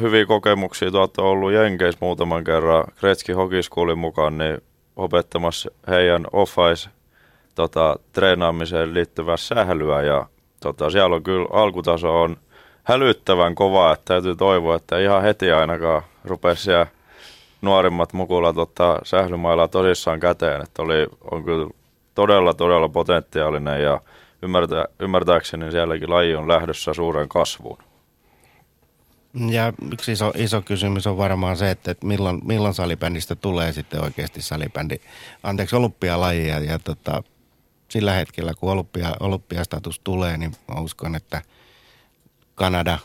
hyviä 0.00 0.26
kokemuksia. 0.26 0.90
Tuolta 0.90 1.22
ollut 1.22 1.52
Jenkeissä 1.52 1.98
muutaman 2.00 2.44
kerran 2.44 2.84
Kretski 3.00 3.32
Hokiskuulin 3.32 3.98
mukaan 3.98 4.38
niin 4.38 4.58
opettamassa 4.96 5.70
heidän 5.88 6.24
offais 6.32 6.90
tota, 7.54 7.96
treenaamiseen 8.12 8.94
liittyvää 8.94 9.36
sählyä 9.36 10.02
ja 10.02 10.26
tota, 10.60 10.90
siellä 10.90 11.16
on 11.16 11.22
kyllä 11.22 11.48
alkutaso 11.52 12.22
on 12.22 12.36
hälyttävän 12.82 13.54
kova, 13.54 13.92
että 13.92 14.04
täytyy 14.04 14.36
toivoa, 14.36 14.76
että 14.76 14.98
ihan 14.98 15.22
heti 15.22 15.52
ainakaan 15.52 16.02
rupesi 16.24 16.62
siellä 16.62 16.86
nuorimmat 17.64 18.12
mukulat 18.12 18.58
ottaa 18.58 19.00
sählymailla 19.04 19.68
tosissaan 19.68 20.20
käteen, 20.20 20.62
että 20.62 20.82
oli, 20.82 21.06
on 21.30 21.44
kyllä 21.44 21.70
todella, 22.14 22.54
todella 22.54 22.88
potentiaalinen 22.88 23.82
ja 23.82 24.00
ymmärtää, 24.42 24.84
ymmärtääkseni 25.00 25.70
sielläkin 25.70 26.10
laji 26.10 26.34
on 26.34 26.48
lähdössä 26.48 26.94
suuren 26.94 27.28
kasvuun. 27.28 27.78
Ja 29.50 29.72
yksi 29.92 30.12
iso, 30.12 30.32
iso 30.36 30.62
kysymys 30.62 31.06
on 31.06 31.18
varmaan 31.18 31.56
se, 31.56 31.70
että 31.70 31.94
milloin, 32.04 32.40
milloin 32.44 32.74
salibändistä 32.74 33.36
tulee 33.36 33.72
sitten 33.72 34.02
oikeasti 34.02 34.42
salibändi, 34.42 34.96
anteeksi 35.42 35.76
olympialaji 35.76 36.48
ja, 36.48 36.60
ja 36.60 36.78
tota, 36.78 37.22
sillä 37.88 38.12
hetkellä 38.12 38.54
kun 38.54 38.72
olympia, 38.72 39.16
olympiastatus 39.20 40.00
tulee, 40.04 40.36
niin 40.36 40.52
uskon, 40.80 41.14
että 41.14 41.42
Kanada, 42.54 42.98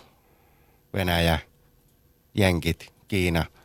Venäjä, 0.94 1.40
Jenkit, 2.34 2.94
Kiina– 3.08 3.46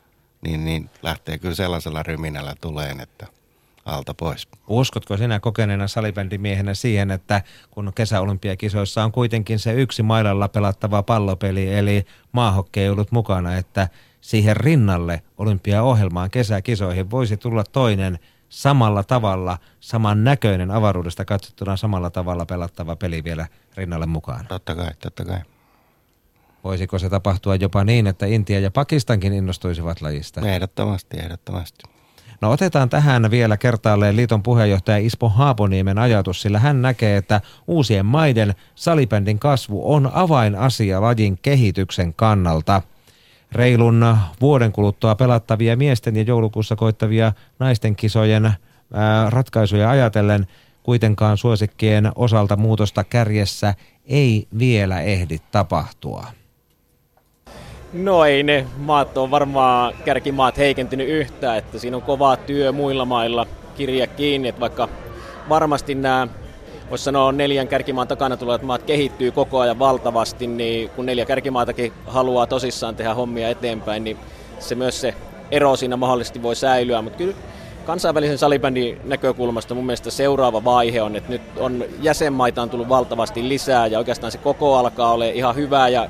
niin, 0.45 0.65
niin 0.65 0.91
lähtee 1.03 1.39
kyllä 1.39 1.55
sellaisella 1.55 2.03
ryminällä 2.03 2.55
tuleen, 2.61 3.01
että 3.01 3.27
alta 3.85 4.15
pois. 4.15 4.49
Uskotko 4.69 5.17
sinä 5.17 5.41
kokeneena 5.41 5.89
salibändimiehenä 5.89 6.75
siihen, 6.75 7.11
että 7.11 7.43
kun 7.71 7.93
kesäolympiakisoissa 7.95 9.05
on 9.05 9.13
kuitenkin 9.13 9.59
se 9.59 9.73
yksi 9.73 10.03
mailalla 10.03 10.49
pelattava 10.49 11.03
pallopeli, 11.03 11.75
eli 11.75 12.07
maahokki 12.33 12.81
ei 12.81 12.89
ollut 12.89 13.13
mukana, 13.13 13.57
että 13.57 13.89
siihen 14.21 14.57
rinnalle 14.57 15.23
olympiaohjelmaan 15.39 16.31
kesäkisoihin 16.31 17.11
voisi 17.11 17.37
tulla 17.37 17.65
toinen 17.65 18.19
samalla 18.49 19.03
tavalla, 19.03 19.59
saman 19.81 20.25
näköinen 20.25 20.71
avaruudesta 20.71 21.25
katsottuna 21.25 21.77
samalla 21.77 22.11
tavalla 22.11 22.47
pelattava 22.47 22.97
peli 22.97 23.25
vielä 23.25 23.47
rinnalle 23.77 24.07
mukaan? 24.07 24.47
Totta 24.47 24.75
kai, 24.75 24.91
totta 25.03 25.25
kai. 25.25 25.41
Voisiko 26.65 26.99
se 26.99 27.11
tapahtua 27.11 27.57
jopa 27.57 27.85
niin, 27.85 28.07
että 28.07 28.27
Intia 28.27 28.61
ja 28.61 28.71
Pakistankin 28.71 29.33
innostuisivat 29.33 30.03
lajista? 30.03 30.41
Ehdottomasti, 30.41 31.17
ehdottomasti. 31.17 31.85
No 32.41 32.51
otetaan 32.51 32.89
tähän 32.89 33.31
vielä 33.31 33.57
kertaalleen 33.57 34.17
liiton 34.17 34.43
puheenjohtaja 34.43 34.99
Ispo 34.99 35.29
Haaponiemen 35.29 35.99
ajatus, 35.99 36.43
sillä 36.43 36.59
hän 36.59 36.83
näkee, 36.83 37.17
että 37.17 37.41
uusien 37.67 38.07
maiden 38.07 38.55
salibändin 38.75 39.39
kasvu 39.39 39.93
on 39.93 40.11
avainasia 40.15 41.01
lajin 41.01 41.39
kehityksen 41.43 42.15
kannalta. 42.15 42.83
Reilun 43.53 44.17
vuoden 44.41 44.73
kuluttua 44.73 45.15
pelattavia 45.15 45.77
miesten 45.77 46.17
ja 46.17 46.23
joulukuussa 46.23 46.77
koittavia 46.77 47.33
naisten 47.59 47.97
kisojen 47.97 48.45
ää, 48.45 49.31
ratkaisuja 49.31 49.91
ajatellen 49.91 50.47
kuitenkaan 50.83 51.39
suosikkien 51.39 52.13
osalta 52.15 52.57
muutosta 52.57 53.05
kärjessä 53.05 53.75
ei 54.07 54.49
vielä 54.59 55.01
ehdi 55.01 55.39
tapahtua. 55.51 56.27
No 57.95 58.25
ei 58.25 58.43
ne 58.43 58.67
maat 58.77 59.19
on 59.19 59.31
varmaan 59.31 59.95
kärkimaat 60.05 60.59
heikentynyt 60.59 61.09
yhtään, 61.09 61.59
että 61.59 61.79
siinä 61.79 61.97
on 61.97 62.03
kovaa 62.03 62.37
työ 62.37 62.73
muilla 62.73 63.05
mailla 63.05 63.47
kirja 63.77 64.07
kiinni, 64.07 64.49
että 64.49 64.61
vaikka 64.61 64.89
varmasti 65.49 65.95
nämä 65.95 66.29
voisi 66.91 67.05
sanoa 67.05 67.33
neljän 67.33 67.69
kärkimaan 67.69 68.09
takana 68.09 68.37
tulevat 68.37 68.63
maat 68.63 68.83
kehittyy 68.83 69.31
koko 69.31 69.61
ajan 69.61 69.79
valtavasti, 69.79 70.47
niin 70.47 70.91
kun 70.91 71.07
neljä 71.07 71.25
kärkimaatakin 71.25 71.93
haluaa 72.07 72.47
tosissaan 72.47 72.97
tehdä 72.97 73.15
hommia 73.15 73.49
eteenpäin, 73.49 74.05
niin 74.05 74.17
se 74.59 74.75
myös 74.75 75.01
se 75.01 75.15
ero 75.51 75.77
siinä 75.77 75.97
mahdollisesti 75.97 76.43
voi 76.43 76.57
säilyä, 76.57 77.03
mutta 77.03 77.19
kyllä 77.19 77.35
kansainvälisen 77.87 78.39
salibändin 78.39 79.01
näkökulmasta 79.05 79.75
mun 79.75 79.87
mielestä 79.87 80.11
seuraava 80.11 80.65
vaihe 80.65 81.03
on, 81.03 81.17
että 81.17 81.31
nyt 81.33 81.43
on 81.57 81.85
jäsenmaita 82.01 82.63
on 82.63 82.71
tullut 82.71 82.89
valtavasti 82.89 83.49
lisää 83.49 83.87
ja 83.87 83.99
oikeastaan 83.99 84.33
se 84.33 84.39
koko 84.39 84.77
alkaa 84.77 85.13
olla 85.13 85.25
ihan 85.25 85.57
hyvää 85.57 85.89
ja 85.89 86.09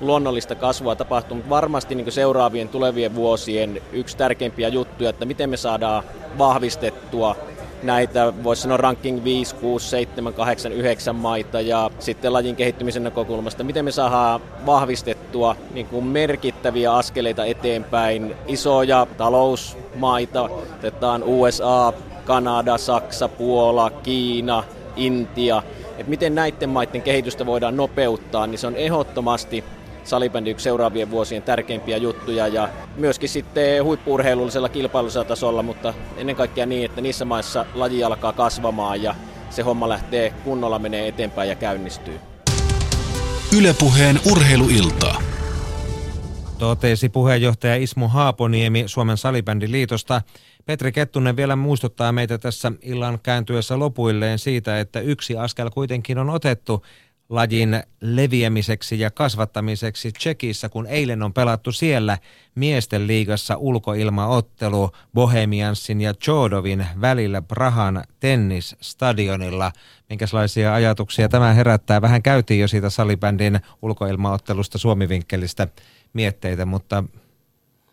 luonnollista 0.00 0.54
kasvua 0.54 0.96
tapahtuu, 0.96 1.36
mutta 1.36 1.50
varmasti 1.50 1.94
niin 1.94 2.12
seuraavien 2.12 2.68
tulevien 2.68 3.14
vuosien 3.14 3.82
yksi 3.92 4.16
tärkeimpiä 4.16 4.68
juttuja, 4.68 5.10
että 5.10 5.24
miten 5.24 5.50
me 5.50 5.56
saadaan 5.56 6.02
vahvistettua 6.38 7.36
näitä, 7.82 8.32
voisi 8.44 8.62
sanoa 8.62 8.76
ranking 8.76 9.24
5, 9.24 9.54
6, 9.54 9.88
7, 9.88 10.34
8, 10.34 10.72
9 10.72 11.16
maita 11.16 11.60
ja 11.60 11.90
sitten 11.98 12.32
lajin 12.32 12.56
kehittymisen 12.56 13.04
näkökulmasta, 13.04 13.64
miten 13.64 13.84
me 13.84 13.90
saadaan 13.90 14.40
vahvistettua 14.66 15.56
niin 15.74 15.86
kuin 15.86 16.04
merkittäviä 16.04 16.94
askeleita 16.94 17.44
eteenpäin, 17.44 18.36
isoja 18.46 19.06
talousmaita, 19.16 20.42
otetaan 20.78 21.22
USA, 21.22 21.92
Kanada, 22.24 22.78
Saksa, 22.78 23.28
Puola, 23.28 23.90
Kiina, 23.90 24.64
Intia, 24.96 25.62
että 25.98 26.10
miten 26.10 26.34
näiden 26.34 26.68
maiden 26.68 27.02
kehitystä 27.02 27.46
voidaan 27.46 27.76
nopeuttaa, 27.76 28.46
niin 28.46 28.58
se 28.58 28.66
on 28.66 28.76
ehdottomasti 28.76 29.64
salibändi 30.04 30.50
yksi 30.50 30.64
seuraavien 30.64 31.10
vuosien 31.10 31.42
tärkeimpiä 31.42 31.96
juttuja 31.96 32.48
ja 32.48 32.68
myöskin 32.96 33.28
sitten 33.28 33.84
huippuurheilullisella 33.84 34.68
kilpailullisella 34.68 35.24
tasolla, 35.28 35.62
mutta 35.62 35.94
ennen 36.16 36.36
kaikkea 36.36 36.66
niin, 36.66 36.84
että 36.84 37.00
niissä 37.00 37.24
maissa 37.24 37.66
laji 37.74 38.04
alkaa 38.04 38.32
kasvamaan 38.32 39.02
ja 39.02 39.14
se 39.50 39.62
homma 39.62 39.88
lähtee 39.88 40.30
kunnolla 40.44 40.78
menee 40.78 41.08
eteenpäin 41.08 41.48
ja 41.48 41.54
käynnistyy. 41.54 42.20
Ylepuheen 43.58 44.20
urheiluilta. 44.32 45.14
Totesi 46.58 47.08
puheenjohtaja 47.08 47.76
Ismo 47.76 48.08
Haaponiemi 48.08 48.84
Suomen 48.86 49.16
salibändiliitosta. 49.16 50.22
Petri 50.66 50.92
Kettunen 50.92 51.36
vielä 51.36 51.56
muistuttaa 51.56 52.12
meitä 52.12 52.38
tässä 52.38 52.72
illan 52.82 53.18
kääntyessä 53.22 53.78
lopuilleen 53.78 54.38
siitä, 54.38 54.80
että 54.80 55.00
yksi 55.00 55.36
askel 55.36 55.70
kuitenkin 55.70 56.18
on 56.18 56.30
otettu 56.30 56.84
lajin 57.28 57.82
leviämiseksi 58.00 59.00
ja 59.00 59.10
kasvattamiseksi 59.10 60.12
Tsekissä, 60.12 60.68
kun 60.68 60.86
eilen 60.86 61.22
on 61.22 61.32
pelattu 61.32 61.72
siellä 61.72 62.18
miesten 62.54 63.06
liigassa 63.06 63.56
ulkoilmaottelu 63.56 64.90
Bohemiansin 65.14 66.00
ja 66.00 66.14
Chodovin 66.14 66.86
välillä 67.00 67.42
Prahan 67.42 68.04
tennisstadionilla. 68.20 69.72
Minkälaisia 70.10 70.74
ajatuksia 70.74 71.28
tämä 71.28 71.52
herättää? 71.52 72.02
Vähän 72.02 72.22
käytiin 72.22 72.60
jo 72.60 72.68
siitä 72.68 72.90
salibändin 72.90 73.60
ulkoilmaottelusta 73.82 74.78
Suomivinkkelistä 74.78 75.68
mietteitä, 76.12 76.66
mutta 76.66 77.04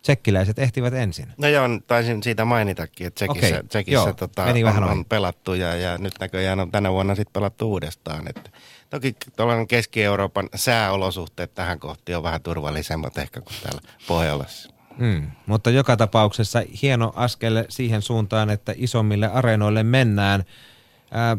tsekkiläiset 0.02 0.58
ehtivät 0.58 0.94
ensin. 0.94 1.26
No 1.38 1.48
joo, 1.48 1.68
taisin 1.86 2.22
siitä 2.22 2.44
mainitakin, 2.44 3.06
että 3.06 3.18
Tsekissä, 3.18 3.56
okay. 3.56 3.68
Tsekissä 3.68 4.12
tota, 4.12 4.44
on, 4.76 4.84
on 4.84 5.04
pelattu 5.04 5.54
ja, 5.54 5.74
ja 5.76 5.98
nyt 5.98 6.14
näköjään 6.20 6.60
on 6.60 6.70
tänä 6.70 6.92
vuonna 6.92 7.14
sitten 7.14 7.32
pelattu 7.32 7.70
uudestaan. 7.70 8.28
Että 8.28 8.50
Toki 8.92 9.16
tuollainen 9.36 9.68
Keski-Euroopan 9.68 10.48
sääolosuhteet 10.54 11.54
tähän 11.54 11.78
kohti 11.78 12.14
on 12.14 12.22
vähän 12.22 12.42
turvallisemmat 12.42 13.18
ehkä 13.18 13.40
kuin 13.40 13.56
täällä 13.62 13.80
Pohjolassa. 14.08 14.70
Hmm, 14.98 15.30
mutta 15.46 15.70
joka 15.70 15.96
tapauksessa 15.96 16.62
hieno 16.82 17.12
askel 17.16 17.64
siihen 17.68 18.02
suuntaan, 18.02 18.50
että 18.50 18.74
isommille 18.76 19.26
areenoille 19.26 19.82
mennään. 19.82 20.44
Ää, 21.10 21.36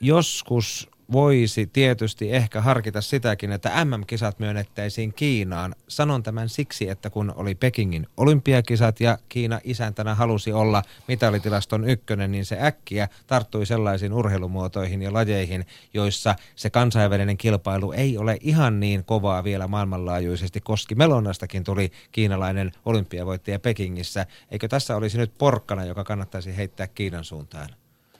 joskus 0.00 0.90
voisi 1.12 1.66
tietysti 1.66 2.32
ehkä 2.32 2.60
harkita 2.60 3.00
sitäkin, 3.00 3.52
että 3.52 3.84
MM-kisat 3.84 4.38
myönnettäisiin 4.38 5.12
Kiinaan. 5.12 5.74
Sanon 5.88 6.22
tämän 6.22 6.48
siksi, 6.48 6.88
että 6.88 7.10
kun 7.10 7.32
oli 7.36 7.54
Pekingin 7.54 8.06
olympiakisat 8.16 9.00
ja 9.00 9.18
Kiina 9.28 9.60
isäntänä 9.64 10.14
halusi 10.14 10.52
olla 10.52 10.82
mitalitilaston 11.08 11.90
ykkönen, 11.90 12.32
niin 12.32 12.44
se 12.44 12.58
äkkiä 12.62 13.08
tarttui 13.26 13.66
sellaisiin 13.66 14.12
urheilumuotoihin 14.12 15.02
ja 15.02 15.12
lajeihin, 15.12 15.66
joissa 15.94 16.34
se 16.56 16.70
kansainvälinen 16.70 17.36
kilpailu 17.36 17.92
ei 17.92 18.18
ole 18.18 18.38
ihan 18.40 18.80
niin 18.80 19.04
kovaa 19.04 19.44
vielä 19.44 19.68
maailmanlaajuisesti. 19.68 20.60
Koski 20.60 20.94
Melonastakin 20.94 21.64
tuli 21.64 21.92
kiinalainen 22.12 22.72
olympiavoittaja 22.84 23.58
Pekingissä. 23.58 24.26
Eikö 24.50 24.68
tässä 24.68 24.96
olisi 24.96 25.18
nyt 25.18 25.32
porkkana, 25.38 25.84
joka 25.84 26.04
kannattaisi 26.04 26.56
heittää 26.56 26.86
Kiinan 26.86 27.24
suuntaan? 27.24 27.68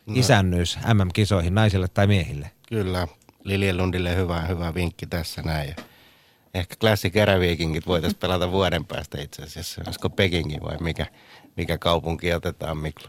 No. 0.06 0.14
Isännyys 0.16 0.78
MM-kisoihin 0.94 1.54
naisille 1.54 1.88
tai 1.88 2.06
miehille? 2.06 2.50
Kyllä, 2.66 3.08
Lundille 3.76 4.16
hyvä, 4.16 4.40
hyvä 4.40 4.74
vinkki 4.74 5.06
tässä 5.06 5.42
näin. 5.42 5.76
Ehkä 6.54 6.74
Classic 6.80 7.16
Eräviikingit 7.16 7.86
voitaisiin 7.86 8.20
pelata 8.20 8.52
vuoden 8.52 8.84
päästä 8.84 9.22
itse 9.22 9.42
asiassa. 9.42 9.82
Olisiko 9.86 10.10
Pekingi 10.10 10.58
vai 10.62 10.76
mikä, 10.80 11.06
mikä 11.56 11.78
kaupunki 11.78 12.32
otetaan 12.34 12.78
Miklu? 12.78 13.08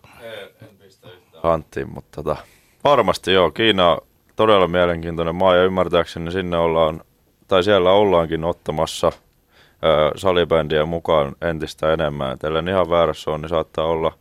En 0.61 0.77
pistä 0.77 1.07
yhtään 1.11 1.43
hanttiin, 1.43 1.93
mutta 1.93 2.23
tota, 2.23 2.35
varmasti 2.83 3.33
joo. 3.33 3.51
Kiina 3.51 3.91
on 3.91 3.97
todella 4.35 4.67
mielenkiintoinen 4.67 5.35
maa 5.35 5.55
ja 5.55 5.63
ymmärtääkseni 5.63 6.31
sinne 6.31 6.57
ollaan, 6.57 7.01
tai 7.47 7.63
siellä 7.63 7.91
ollaankin 7.91 8.43
ottamassa 8.43 9.07
ö, 9.07 10.11
salibändiä 10.15 10.85
mukaan 10.85 11.35
entistä 11.41 11.93
enemmän. 11.93 12.31
Et 12.31 12.43
ellen 12.43 12.67
ihan 12.67 12.89
väärässä 12.89 13.31
on, 13.31 13.41
niin 13.41 13.49
saattaa 13.49 13.85
olla 13.85 14.11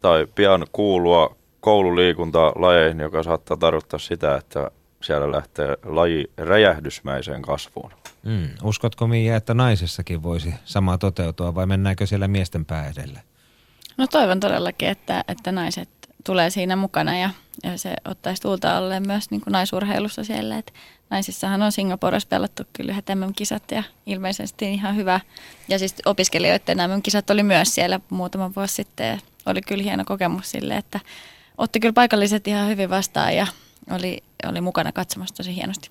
tai 0.00 0.26
pian 0.34 0.66
kuulua 0.72 1.36
koululiikuntalajeihin, 1.62 3.00
joka 3.00 3.22
saattaa 3.22 3.56
tarkoittaa 3.56 3.98
sitä, 3.98 4.36
että 4.36 4.70
siellä 5.00 5.32
lähtee 5.32 5.76
laji 5.84 6.30
räjähdysmäiseen 6.36 7.42
kasvuun. 7.42 7.90
Mm. 8.22 8.48
Uskotko 8.62 9.06
Miia, 9.06 9.36
että 9.36 9.54
naisessakin 9.54 10.22
voisi 10.22 10.54
sama 10.64 10.98
toteutua 10.98 11.54
vai 11.54 11.66
mennäänkö 11.66 12.06
siellä 12.06 12.28
miesten 12.28 12.64
pää 12.64 12.88
edellä? 12.88 13.20
No 13.96 14.06
toivon 14.06 14.40
todellakin, 14.40 14.88
että, 14.88 15.24
että 15.28 15.52
naiset 15.52 15.88
tulee 16.24 16.50
siinä 16.50 16.76
mukana 16.76 17.18
ja, 17.18 17.30
ja 17.62 17.78
se 17.78 17.94
ottaisi 18.04 18.42
tuulta 18.42 18.76
alle 18.76 19.00
myös 19.00 19.30
niin 19.30 19.40
kuin 19.40 19.52
naisurheilussa 19.52 20.24
siellä. 20.24 20.58
Et 20.58 20.74
naisissahan 21.10 21.62
on 21.62 21.72
Singaporessa 21.72 22.28
pelattu 22.28 22.62
kyllä 22.72 22.92
yhdet 22.92 23.06
kisat 23.36 23.70
ja 23.70 23.82
ilmeisesti 24.06 24.74
ihan 24.74 24.96
hyvä. 24.96 25.20
Ja 25.68 25.78
siis 25.78 25.94
opiskelijoiden 26.06 26.78
MM-kisat 26.78 27.30
oli 27.30 27.42
myös 27.42 27.74
siellä 27.74 28.00
muutama 28.10 28.50
vuosi 28.56 28.74
sitten 28.74 29.08
ja 29.08 29.18
oli 29.46 29.60
kyllä 29.60 29.82
hieno 29.82 30.04
kokemus 30.04 30.50
sille, 30.50 30.76
että 30.76 31.00
otti 31.62 31.80
kyllä 31.80 31.92
paikalliset 31.92 32.48
ihan 32.48 32.68
hyvin 32.68 32.90
vastaan 32.90 33.36
ja 33.36 33.46
oli, 33.90 34.22
oli 34.48 34.60
mukana 34.60 34.92
katsomassa 34.92 35.34
tosi 35.34 35.54
hienosti. 35.54 35.90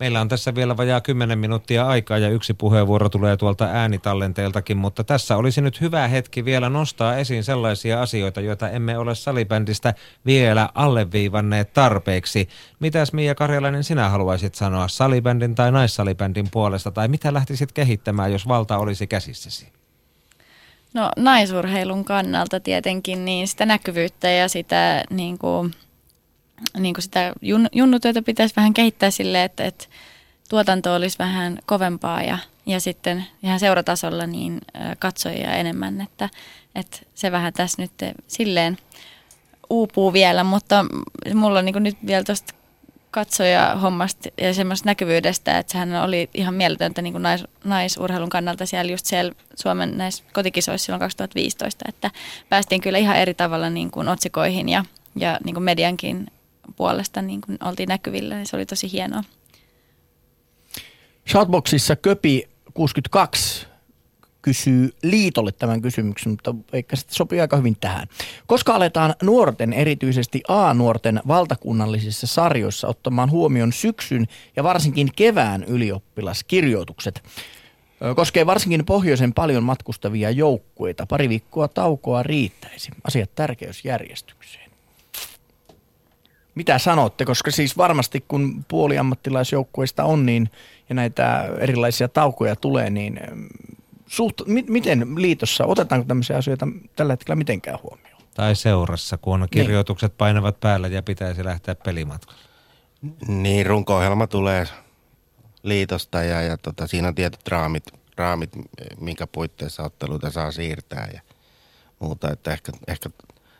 Meillä 0.00 0.20
on 0.20 0.28
tässä 0.28 0.54
vielä 0.54 0.76
vajaa 0.76 1.00
10 1.00 1.38
minuuttia 1.38 1.86
aikaa 1.86 2.18
ja 2.18 2.28
yksi 2.28 2.54
puheenvuoro 2.54 3.08
tulee 3.08 3.36
tuolta 3.36 3.64
äänitallenteeltakin, 3.64 4.76
mutta 4.76 5.04
tässä 5.04 5.36
olisi 5.36 5.60
nyt 5.60 5.80
hyvä 5.80 6.08
hetki 6.08 6.44
vielä 6.44 6.68
nostaa 6.68 7.16
esiin 7.16 7.44
sellaisia 7.44 8.02
asioita, 8.02 8.40
joita 8.40 8.68
emme 8.70 8.98
ole 8.98 9.14
salibändistä 9.14 9.94
vielä 10.26 10.68
alleviivanneet 10.74 11.72
tarpeeksi. 11.72 12.48
Mitäs 12.80 13.12
Mia 13.12 13.34
Karjalainen 13.34 13.84
sinä 13.84 14.08
haluaisit 14.08 14.54
sanoa 14.54 14.88
salibändin 14.88 15.54
tai 15.54 15.72
naissalibändin 15.72 16.48
puolesta 16.50 16.90
tai 16.90 17.08
mitä 17.08 17.34
lähtisit 17.34 17.72
kehittämään, 17.72 18.32
jos 18.32 18.48
valta 18.48 18.78
olisi 18.78 19.06
käsissäsi? 19.06 19.75
No 20.96 21.10
naisurheilun 21.16 22.04
kannalta 22.04 22.60
tietenkin 22.60 23.24
niin 23.24 23.48
sitä 23.48 23.66
näkyvyyttä 23.66 24.30
ja 24.30 24.48
sitä, 24.48 25.04
niin 25.10 25.38
kuin, 25.38 25.74
niin 26.78 26.94
kuin 26.94 27.02
sitä 27.02 27.32
jun, 27.42 27.68
junnutyötä 27.72 28.22
pitäisi 28.22 28.56
vähän 28.56 28.74
kehittää 28.74 29.10
sille, 29.10 29.44
että, 29.44 29.64
että 29.64 29.86
tuotanto 30.48 30.94
olisi 30.94 31.18
vähän 31.18 31.58
kovempaa 31.66 32.22
ja, 32.22 32.38
ja 32.66 32.80
sitten 32.80 33.26
ihan 33.42 33.60
seuratasolla 33.60 34.26
niin 34.26 34.60
katsojia 34.98 35.54
enemmän, 35.54 36.00
että, 36.00 36.28
että 36.74 36.98
se 37.14 37.32
vähän 37.32 37.52
tässä 37.52 37.82
nyt 37.82 37.92
silleen 38.26 38.78
uupuu 39.70 40.12
vielä, 40.12 40.44
mutta 40.44 40.84
mulla 41.34 41.58
on 41.58 41.64
niin 41.64 41.82
nyt 41.82 41.96
vielä 42.06 42.24
tuosta 42.24 42.54
katsoja 43.16 43.74
hommasta 43.74 44.28
ja 44.40 44.54
semmoista 44.54 44.88
näkyvyydestä, 44.88 45.58
että 45.58 45.72
sehän 45.72 46.02
oli 46.02 46.30
ihan 46.34 46.54
mieletöntä 46.54 47.02
niin 47.02 47.12
kuin 47.12 47.22
nais, 47.22 47.44
naisurheilun 47.64 48.28
kannalta 48.28 48.66
siellä 48.66 48.92
just 48.92 49.06
siellä 49.06 49.32
Suomen 49.54 49.98
näissä 49.98 50.24
kotikisoissa 50.32 50.86
silloin 50.86 51.00
2015, 51.00 51.84
että 51.88 52.10
päästiin 52.48 52.80
kyllä 52.80 52.98
ihan 52.98 53.16
eri 53.16 53.34
tavalla 53.34 53.70
niin 53.70 53.90
kuin 53.90 54.08
otsikoihin 54.08 54.68
ja, 54.68 54.84
ja 55.16 55.38
niin 55.44 55.54
kuin 55.54 55.64
mediankin 55.64 56.26
puolesta 56.76 57.22
niin 57.22 57.40
kuin 57.40 57.58
oltiin 57.64 57.88
näkyvillä, 57.88 58.34
niin 58.34 58.46
se 58.46 58.56
oli 58.56 58.66
tosi 58.66 58.92
hienoa. 58.92 59.24
Shoutboxissa 61.28 61.96
Köpi 61.96 62.48
62 62.74 63.66
kysyy 64.46 64.90
liitolle 65.02 65.52
tämän 65.52 65.82
kysymyksen, 65.82 66.32
mutta 66.32 66.54
eikä 66.72 66.96
sitten 66.96 67.14
sopii 67.14 67.40
aika 67.40 67.56
hyvin 67.56 67.76
tähän. 67.80 68.08
Koska 68.46 68.74
aletaan 68.74 69.14
nuorten, 69.22 69.72
erityisesti 69.72 70.42
A-nuorten 70.48 71.20
valtakunnallisissa 71.28 72.26
sarjoissa 72.26 72.88
ottamaan 72.88 73.30
huomioon 73.30 73.72
syksyn 73.72 74.26
ja 74.56 74.64
varsinkin 74.64 75.10
kevään 75.16 75.64
ylioppilaskirjoitukset? 75.64 77.22
Koskee 78.16 78.46
varsinkin 78.46 78.84
pohjoisen 78.84 79.32
paljon 79.32 79.62
matkustavia 79.62 80.30
joukkueita. 80.30 81.06
Pari 81.06 81.28
viikkoa 81.28 81.68
taukoa 81.68 82.22
riittäisi. 82.22 82.90
Asiat 83.04 83.34
tärkeysjärjestykseen. 83.34 84.70
Mitä 86.54 86.78
sanotte? 86.78 87.24
Koska 87.24 87.50
siis 87.50 87.76
varmasti 87.76 88.24
kun 88.28 88.64
puoli 88.68 88.98
ammattilaisjoukkueista 88.98 90.04
on 90.04 90.26
niin, 90.26 90.50
ja 90.88 90.94
näitä 90.94 91.48
erilaisia 91.58 92.08
taukoja 92.08 92.56
tulee, 92.56 92.90
niin 92.90 93.20
suht, 94.06 94.40
mi, 94.46 94.64
miten 94.68 95.06
liitossa, 95.16 95.64
otetaanko 95.64 96.06
tämmöisiä 96.06 96.36
asioita 96.36 96.68
tällä 96.96 97.12
hetkellä 97.12 97.36
mitenkään 97.36 97.78
huomioon? 97.82 98.22
Tai 98.34 98.56
seurassa, 98.56 99.18
kun 99.18 99.42
on 99.42 99.48
kirjoitukset 99.50 100.12
niin. 100.12 100.18
painavat 100.18 100.60
päällä 100.60 100.88
ja 100.88 101.02
pitäisi 101.02 101.44
lähteä 101.44 101.74
pelimatkalle. 101.74 102.40
Niin, 103.28 103.66
runko-ohjelma 103.66 104.26
tulee 104.26 104.66
liitosta 105.62 106.22
ja, 106.22 106.42
ja 106.42 106.56
tota, 106.56 106.86
siinä 106.86 107.08
on 107.08 107.14
tietyt 107.14 107.48
raamit, 107.48 107.84
raamit, 108.16 108.50
minkä 109.00 109.26
puitteissa 109.26 109.82
otteluita 109.82 110.30
saa 110.30 110.52
siirtää 110.52 111.08
ja 111.14 111.20
muuta. 111.98 112.32
Että 112.32 112.52
ehkä, 112.52 112.72
ehkä 112.88 113.10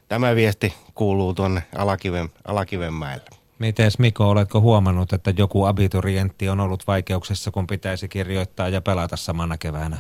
tämä 0.09 0.35
viesti 0.35 0.75
kuuluu 0.95 1.35
tuonne 1.35 1.63
Alakiven, 1.77 2.29
Alakivenmäelle. 2.45 3.31
Mites 3.59 3.99
Miko, 3.99 4.31
oletko 4.31 4.61
huomannut, 4.61 5.13
että 5.13 5.35
joku 5.37 5.65
abiturientti 5.65 6.49
on 6.49 6.61
ollut 6.61 6.87
vaikeuksissa, 6.87 7.51
kun 7.51 7.67
pitäisi 7.67 8.09
kirjoittaa 8.09 8.69
ja 8.69 8.81
pelata 8.81 9.17
samana 9.17 9.59
keväänä? 9.59 9.99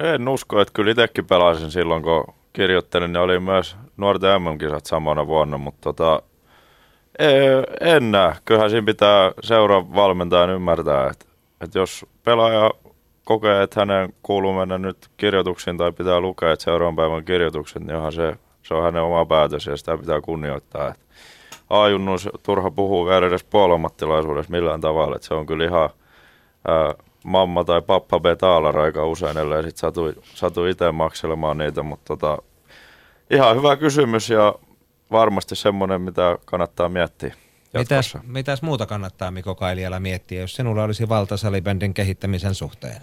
En 0.00 0.28
usko, 0.28 0.60
että 0.60 0.72
kyllä 0.74 0.90
itsekin 0.90 1.26
pelasin 1.26 1.70
silloin, 1.70 2.02
kun 2.02 2.34
kirjoittelin. 2.52 3.12
Ne 3.12 3.18
oli 3.18 3.40
myös 3.40 3.76
nuorten 3.96 4.42
MM-kisat 4.42 4.86
samana 4.86 5.26
vuonna, 5.26 5.58
mutta 5.58 5.80
tota, 5.82 6.22
en 7.80 8.10
näe. 8.10 8.32
Kyllähän 8.44 8.70
siinä 8.70 8.86
pitää 8.86 9.32
seuraa 9.42 9.94
valmentajan 9.94 10.50
ymmärtää, 10.50 11.10
että, 11.10 11.26
että 11.60 11.78
jos 11.78 12.06
pelaaja 12.24 12.70
kokee, 13.24 13.62
että 13.62 13.80
hänen 13.80 14.14
kuuluu 14.22 14.52
mennä 14.52 14.78
nyt 14.78 14.96
kirjoituksiin 15.16 15.76
tai 15.76 15.92
pitää 15.92 16.20
lukea, 16.20 16.52
että 16.52 16.64
seuraavan 16.64 16.96
päivän 16.96 17.24
kirjoitukset, 17.24 17.82
niin 17.84 17.96
onhan 17.96 18.12
se, 18.12 18.36
se 18.62 18.74
on 18.74 18.82
hänen 18.82 19.02
oma 19.02 19.26
päätös 19.26 19.66
ja 19.66 19.76
sitä 19.76 19.98
pitää 19.98 20.20
kunnioittaa. 20.20 20.88
Että 20.88 21.00
A-junnuus 21.70 22.28
turha 22.42 22.70
puhuu 22.70 23.06
vielä 23.06 23.26
edes 23.26 23.46
millään 24.48 24.80
tavalla, 24.80 25.16
että 25.16 25.28
se 25.28 25.34
on 25.34 25.46
kyllä 25.46 25.64
ihan 25.64 25.90
ää, 26.68 26.94
mamma 27.24 27.64
tai 27.64 27.82
pappa 27.82 28.20
betaalar 28.20 28.78
aika 28.78 29.06
usein, 29.06 29.38
ellei 29.38 29.62
sitten 29.62 29.80
satu, 29.80 30.22
satu 30.34 30.66
itse 30.66 30.92
makselemaan 30.92 31.58
niitä, 31.58 31.82
mutta 31.82 32.16
tota, 32.16 32.38
ihan 33.30 33.56
hyvä 33.56 33.76
kysymys 33.76 34.30
ja 34.30 34.54
varmasti 35.10 35.56
semmoinen, 35.56 36.00
mitä 36.00 36.38
kannattaa 36.44 36.88
miettiä. 36.88 37.34
Mitäs, 37.74 38.18
mitäs 38.26 38.62
muuta 38.62 38.86
kannattaa 38.86 39.30
Mikko 39.30 39.54
Kailiala 39.54 40.00
miettiä, 40.00 40.40
jos 40.40 40.56
sinulla 40.56 40.84
olisi 40.84 41.08
valta 41.08 41.36
salibändin 41.36 41.94
kehittämisen 41.94 42.54
suhteen? 42.54 43.02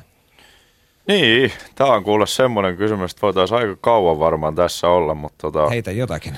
Niin, 1.07 1.51
tämä 1.75 1.93
on 1.93 2.03
kuule 2.03 2.27
semmoinen 2.27 2.77
kysymys, 2.77 3.11
että 3.11 3.21
voitaisiin 3.21 3.59
aika 3.59 3.75
kauan 3.81 4.19
varmaan 4.19 4.55
tässä 4.55 4.87
olla, 4.87 5.13
mutta 5.13 5.51
tota, 5.51 5.69
Heitä 5.69 5.91
jotakin. 5.91 6.37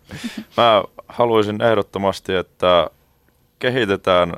mä 0.56 0.84
haluaisin 1.08 1.62
ehdottomasti, 1.62 2.34
että 2.34 2.90
kehitetään 3.58 4.32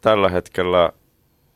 tällä 0.00 0.28
hetkellä 0.28 0.92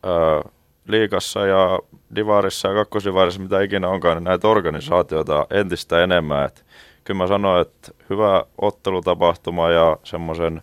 ö, 0.06 0.48
liikassa 0.90 1.46
ja 1.46 1.78
divarissa 2.16 2.68
ja 2.68 2.74
kakkosivarissa, 2.74 3.40
mitä 3.40 3.60
ikinä 3.60 3.88
onkaan, 3.88 4.16
niin 4.16 4.24
näitä 4.24 4.48
organisaatioita 4.48 5.46
entistä 5.50 6.02
enemmän. 6.02 6.44
Et 6.44 6.64
kyllä 7.04 7.18
mä 7.18 7.26
sanoin, 7.26 7.62
että 7.62 7.92
hyvä 8.10 8.44
ottelutapahtuma 8.58 9.70
ja 9.70 9.96
semmoisen 10.04 10.62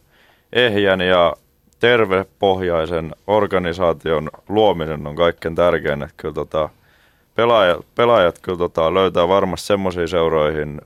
ehjän 0.54 1.02
ja 1.02 1.34
tervepohjaisen 1.80 3.16
organisaation 3.28 4.30
luominen 4.49 5.08
on 5.08 5.16
kaikkein 5.16 5.56
tärkein. 5.56 6.04
Että 6.04 6.14
kyllä 6.18 6.34
tota, 6.34 6.70
pelaajat, 7.36 7.86
pelaajat 7.95 8.40
kyllä 8.40 8.58
tota, 8.58 8.94
löytää 8.94 9.28
varmasti 9.28 9.68
semmoisiin 9.68 10.08
seuroihin 10.08 10.82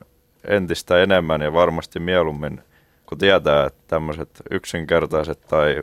entistä 0.47 1.03
enemmän 1.03 1.41
ja 1.41 1.53
varmasti 1.53 1.99
mieluummin, 1.99 2.61
kun 3.05 3.17
tietää, 3.17 3.65
että 3.65 3.79
tämmöiset 3.87 4.29
yksinkertaiset 4.51 5.47
tai 5.47 5.81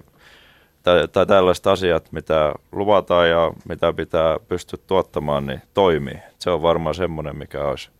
tai, 0.89 1.09
tai 1.09 1.27
tällaiset 1.27 1.66
asiat, 1.66 2.12
mitä 2.12 2.55
luvataan 2.73 3.31
ja 3.31 3.52
mitä 3.69 3.93
pitää 3.93 4.36
pystyä 4.48 4.78
tuottamaan, 4.86 5.47
niin 5.47 5.62
toimii. 5.74 6.19
Se 6.39 6.51
on 6.51 6.62
varmaan 6.62 6.94
semmoinen, 6.94 7.36
mikä 7.36 7.65
olisi 7.65 7.90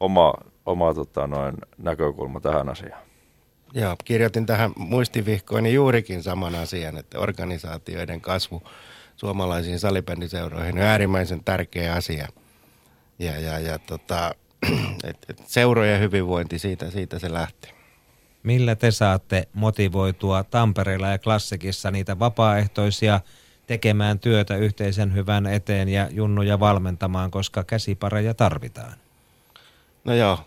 oma, 0.00 0.34
oma 0.66 0.94
tota, 0.94 1.26
noin, 1.26 1.54
näkökulma 1.78 2.40
tähän 2.40 2.68
asiaan. 2.68 3.02
Joo, 3.74 3.96
kirjoitin 4.04 4.46
tähän 4.46 4.72
muistivihkoon 4.76 5.62
niin 5.62 5.74
juurikin 5.74 6.22
saman 6.22 6.54
asian, 6.54 6.96
että 6.96 7.18
organisaatioiden 7.18 8.20
kasvu 8.20 8.62
suomalaisiin 9.16 9.78
salibändiseuroihin 9.78 10.78
on 10.78 10.82
äärimmäisen 10.82 11.44
tärkeä 11.44 11.94
asia. 11.94 12.28
Ja, 13.18 13.40
ja, 13.40 13.58
ja 13.58 13.78
tota, 13.78 14.34
et, 15.08 15.16
et 15.28 15.42
seurojen 15.46 16.00
hyvinvointi, 16.00 16.58
siitä, 16.58 16.90
siitä 16.90 17.18
se 17.18 17.32
lähtee. 17.32 17.75
Millä 18.46 18.74
te 18.74 18.90
saatte 18.90 19.48
motivoitua 19.54 20.44
Tampereella 20.44 21.08
ja 21.08 21.18
Klassikissa 21.18 21.90
niitä 21.90 22.18
vapaaehtoisia 22.18 23.20
tekemään 23.66 24.18
työtä 24.18 24.56
yhteisen 24.56 25.14
hyvän 25.14 25.46
eteen 25.46 25.88
ja 25.88 26.08
junnuja 26.10 26.60
valmentamaan, 26.60 27.30
koska 27.30 27.64
käsipareja 27.64 28.34
tarvitaan? 28.34 28.92
No 30.04 30.14
joo, 30.14 30.38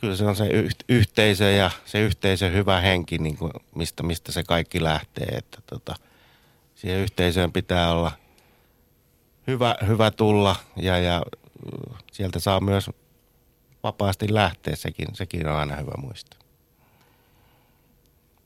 kyllä 0.00 0.16
se 0.16 0.24
on 0.24 0.36
se 0.36 0.48
yhteisö 0.88 1.50
ja 1.50 1.70
se 1.84 2.00
yhteisön 2.00 2.52
hyvä 2.52 2.80
henki, 2.80 3.18
niin 3.18 3.36
kuin 3.36 3.52
mistä, 3.74 4.02
mistä 4.02 4.32
se 4.32 4.42
kaikki 4.42 4.82
lähtee. 4.82 5.26
Että 5.26 5.58
tota, 5.66 5.94
siihen 6.74 7.00
yhteisöön 7.00 7.52
pitää 7.52 7.92
olla 7.92 8.12
hyvä, 9.46 9.76
hyvä 9.86 10.10
tulla 10.10 10.56
ja, 10.76 10.98
ja 10.98 11.22
sieltä 12.12 12.40
saa 12.40 12.60
myös 12.60 12.90
vapaasti 13.82 14.34
lähteä, 14.34 14.76
sekin, 14.76 15.08
sekin 15.12 15.48
on 15.48 15.56
aina 15.56 15.76
hyvä 15.76 15.92
muistaa. 15.96 16.43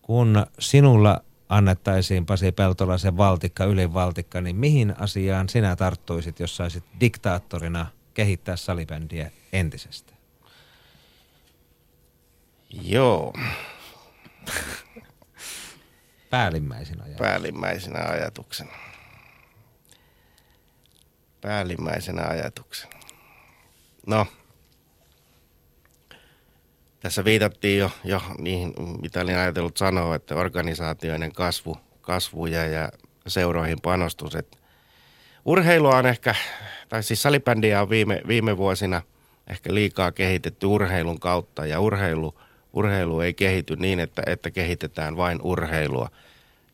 Kun 0.08 0.46
sinulla 0.58 1.20
annettaisiin 1.48 2.26
Pasi 2.26 2.52
Peltolaisen 2.52 3.16
valtikka, 3.16 3.64
ylivaltikka, 3.64 4.40
niin 4.40 4.56
mihin 4.56 4.94
asiaan 5.00 5.48
sinä 5.48 5.76
tarttuisit, 5.76 6.40
jos 6.40 6.56
saisit 6.56 6.84
diktaattorina 7.00 7.86
kehittää 8.14 8.56
salibändiä 8.56 9.30
entisestä? 9.52 10.12
Joo. 12.70 13.32
Päällimmäisenä 16.30 17.04
ajatuksena. 17.04 17.28
Päällimmäisenä 17.28 18.04
ajatuksena. 18.08 18.72
Päällimmäisenä 21.40 22.26
ajatuksena. 22.28 23.00
No, 24.06 24.26
tässä 27.00 27.24
viitattiin 27.24 27.78
jo, 27.78 27.90
jo 28.04 28.22
niihin, 28.38 28.74
mitä 29.02 29.20
olin 29.20 29.36
ajatellut 29.36 29.76
sanoa, 29.76 30.14
että 30.14 30.34
organisaatioiden 30.34 31.32
kasvu, 31.32 31.76
kasvu 32.00 32.46
ja, 32.46 32.66
ja 32.66 32.88
seuroihin 33.26 33.80
panostus. 33.80 34.34
Että 34.34 34.58
urheilua 35.44 35.96
on 35.96 36.06
ehkä, 36.06 36.34
tai 36.88 37.02
siis 37.02 37.22
salibändiä 37.22 37.82
on 37.82 37.90
viime, 37.90 38.22
viime 38.28 38.56
vuosina 38.56 39.02
ehkä 39.46 39.74
liikaa 39.74 40.12
kehitetty 40.12 40.66
urheilun 40.66 41.20
kautta 41.20 41.66
ja 41.66 41.80
urheilu, 41.80 42.34
urheilu 42.72 43.20
ei 43.20 43.34
kehity 43.34 43.76
niin, 43.76 44.00
että, 44.00 44.22
että 44.26 44.50
kehitetään 44.50 45.16
vain 45.16 45.42
urheilua. 45.42 46.08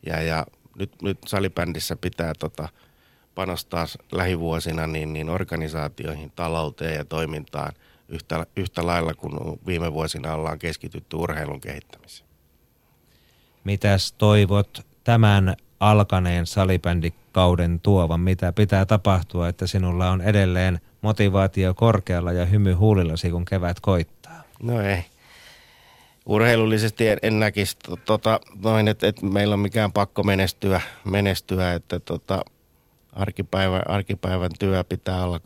Ja, 0.06 0.22
ja 0.22 0.46
nyt, 0.78 1.02
nyt 1.02 1.18
salibändissä 1.26 1.96
pitää 1.96 2.32
tota, 2.38 2.68
panostaa 3.34 3.86
lähivuosina 4.12 4.86
niin, 4.86 5.12
niin 5.12 5.30
organisaatioihin, 5.30 6.32
talouteen 6.36 6.94
ja 6.94 7.05
toimintaan 7.05 7.72
yhtä, 8.09 8.47
yhtä 8.56 8.86
lailla 8.86 9.14
kuin 9.14 9.32
viime 9.66 9.93
vuosina 9.93 10.35
ollaan 10.35 10.59
keskitytty 10.59 11.16
urheilun 11.16 11.60
kehittämiseen. 11.60 12.28
Mitäs 13.64 14.12
toivot 14.12 14.86
tämän 15.05 15.56
alkaneen 15.81 16.47
salibändikauden 16.47 17.81
tuovan? 17.81 18.20
Mitä 18.20 18.52
pitää 18.52 18.86
tapahtua, 18.86 19.48
että 19.48 19.66
sinulla 19.66 20.10
on 20.10 20.20
edelleen 20.20 20.81
motivaatio 21.02 21.74
korkealla 21.74 22.32
ja 22.32 22.47
hymy 22.47 22.72
huulillasi, 22.72 23.31
kun 23.31 23.44
kevät 23.44 23.81
koittaa? 23.81 24.43
No 24.62 24.81
ei. 24.81 25.05
Urheilullisesti 26.26 27.09
en, 27.09 27.18
en 27.22 27.40
näkisi 27.40 27.76
tota, 28.05 28.40
noin, 28.62 28.89
että, 28.89 29.09
että 29.09 29.26
meillä 29.26 29.52
on 29.52 29.60
mikään 29.60 29.93
pakko 29.93 30.22
menestyä, 30.22 30.81
menestyä 31.05 31.74
että 31.74 32.01
tota, 32.01 32.44
arkipäivä, 33.12 33.82
arkipäivän 33.86 34.51
työ 34.59 34.85
pitää 34.85 35.24
olla 35.24 35.40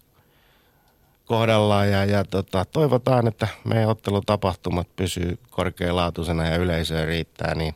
kohdallaan 1.28 1.90
ja, 1.90 2.05
ja 2.05 2.24
tota, 2.24 2.64
toivotaan, 2.64 3.26
että 3.26 3.48
meidän 3.64 3.88
ottelutapahtumat 3.88 4.88
pysyy 4.96 5.38
korkealaatuisena 5.50 6.46
ja 6.46 6.56
yleisöä 6.56 7.06
riittää, 7.06 7.55
niin 7.55 7.74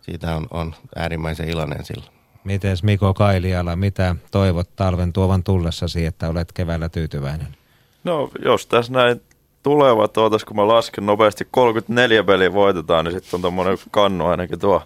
siitä 0.00 0.36
on, 0.36 0.46
on 0.50 0.74
äärimmäisen 0.96 1.48
iloinen 1.48 1.84
silloin. 1.84 2.12
Mites 2.44 2.82
Miko 2.82 3.14
Kailiala, 3.14 3.76
mitä 3.76 4.16
toivot 4.30 4.68
talven 4.76 5.12
tuovan 5.12 5.44
tullessasi, 5.44 6.06
että 6.06 6.28
olet 6.28 6.52
keväällä 6.52 6.88
tyytyväinen? 6.88 7.56
No 8.04 8.30
jos 8.44 8.66
tässä 8.66 8.92
näin 8.92 9.22
tuleva 9.62 10.08
tuotas, 10.08 10.44
kun 10.44 10.56
mä 10.56 10.68
lasken 10.68 11.06
nopeasti 11.06 11.48
34 11.50 12.24
peliä 12.24 12.52
voitetaan, 12.52 13.04
niin 13.04 13.12
sitten 13.12 13.38
on 13.38 13.42
tommonen 13.42 13.78
kannu 13.90 14.26
ainakin 14.26 14.58
tuo 14.58 14.82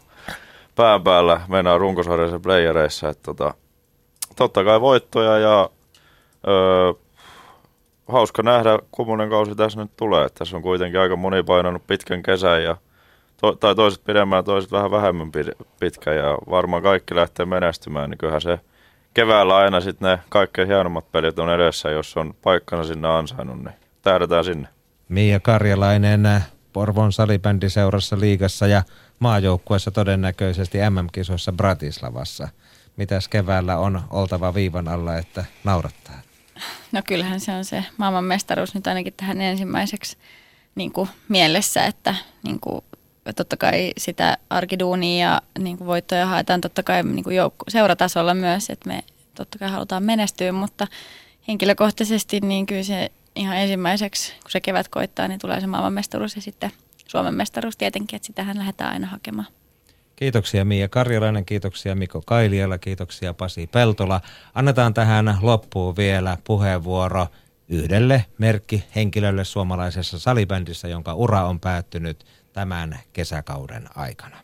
pään 0.74 1.02
päällä. 1.02 1.40
Mennään 1.48 1.80
runkosarjassa 1.80 2.40
playereissa. 2.40 3.08
Että 3.08 3.22
tota, 3.22 3.54
totta 4.36 4.64
kai 4.64 4.80
voittoja 4.80 5.38
ja 5.38 5.70
öö, 6.48 6.92
hauska 8.08 8.42
nähdä, 8.42 8.78
kummonen 8.90 9.30
kausi 9.30 9.54
tässä 9.54 9.80
nyt 9.80 9.96
tulee. 9.96 10.28
Tässä 10.28 10.56
on 10.56 10.62
kuitenkin 10.62 11.00
aika 11.00 11.16
moni 11.16 11.42
painanut 11.42 11.86
pitkän 11.86 12.22
kesän 12.22 12.64
ja 12.64 12.76
to, 13.40 13.52
tai 13.52 13.74
toiset 13.74 14.04
pidemmän 14.04 14.44
toiset 14.44 14.72
vähän 14.72 14.90
vähemmän 14.90 15.32
pitkä 15.80 16.12
ja 16.12 16.38
varmaan 16.50 16.82
kaikki 16.82 17.14
lähtee 17.14 17.46
menestymään, 17.46 18.10
niin 18.10 18.18
kyllähän 18.18 18.40
se 18.40 18.60
keväällä 19.14 19.56
aina 19.56 19.80
sitten 19.80 20.10
ne 20.10 20.18
kaikkein 20.28 20.68
hienommat 20.68 21.12
pelit 21.12 21.38
on 21.38 21.50
edessä, 21.50 21.90
jos 21.90 22.16
on 22.16 22.34
paikkana 22.42 22.84
sinne 22.84 23.08
ansainnut, 23.08 23.64
niin 23.64 23.74
tähdätään 24.02 24.44
sinne. 24.44 24.68
Mia 25.08 25.40
Karjalainen 25.40 26.40
Porvon 26.72 27.12
salibändiseurassa 27.12 28.20
liigassa 28.20 28.66
ja 28.66 28.82
maajoukkueessa 29.18 29.90
todennäköisesti 29.90 30.78
MM-kisoissa 30.90 31.52
Bratislavassa. 31.52 32.48
Mitäs 32.96 33.28
keväällä 33.28 33.78
on 33.78 34.00
oltava 34.10 34.54
viivan 34.54 34.88
alla, 34.88 35.16
että 35.16 35.44
naurattaa? 35.64 36.31
No 36.92 37.02
kyllähän 37.06 37.40
se 37.40 37.52
on 37.52 37.64
se 37.64 37.84
maailmanmestaruus 37.96 38.74
nyt 38.74 38.86
ainakin 38.86 39.14
tähän 39.16 39.40
ensimmäiseksi 39.40 40.16
niin 40.74 40.92
kuin 40.92 41.08
mielessä, 41.28 41.84
että 41.84 42.14
niin 42.42 42.60
kuin, 42.60 42.84
totta 43.36 43.56
kai 43.56 43.92
sitä 43.98 44.38
arkiduunia 44.50 45.26
ja 45.26 45.42
niin 45.58 45.78
kuin 45.78 45.88
voittoja 45.88 46.26
haetaan 46.26 46.60
totta 46.60 46.82
kai 46.82 47.02
niin 47.02 47.24
kuin 47.24 47.36
joukku, 47.36 47.64
seuratasolla 47.68 48.34
myös, 48.34 48.70
että 48.70 48.88
me 48.88 49.04
totta 49.34 49.58
kai 49.58 49.70
halutaan 49.70 50.02
menestyä, 50.02 50.52
mutta 50.52 50.86
henkilökohtaisesti 51.48 52.40
niin 52.40 52.66
kyllä 52.66 52.82
se 52.82 53.12
ihan 53.36 53.56
ensimmäiseksi, 53.56 54.32
kun 54.42 54.50
se 54.50 54.60
kevät 54.60 54.88
koittaa, 54.88 55.28
niin 55.28 55.40
tulee 55.40 55.60
se 55.60 55.66
maailmanmestaruus 55.66 56.36
ja 56.36 56.42
sitten 56.42 56.72
Suomen 57.08 57.34
mestaruus 57.34 57.76
tietenkin, 57.76 58.16
että 58.16 58.26
sitähän 58.26 58.58
lähdetään 58.58 58.92
aina 58.92 59.06
hakemaan. 59.06 59.48
Kiitoksia 60.16 60.64
Mia 60.64 60.88
Karjalainen, 60.88 61.44
kiitoksia 61.44 61.94
Mikko 61.94 62.22
Kailiala, 62.26 62.78
kiitoksia 62.78 63.34
Pasi 63.34 63.66
Peltola. 63.66 64.20
Annetaan 64.54 64.94
tähän 64.94 65.38
loppuun 65.42 65.96
vielä 65.96 66.38
puheenvuoro 66.44 67.26
yhdelle 67.68 68.24
merkkihenkilölle 68.38 69.44
suomalaisessa 69.44 70.18
salibändissä, 70.18 70.88
jonka 70.88 71.14
ura 71.14 71.44
on 71.44 71.60
päättynyt 71.60 72.26
tämän 72.52 72.98
kesäkauden 73.12 73.88
aikana. 73.94 74.36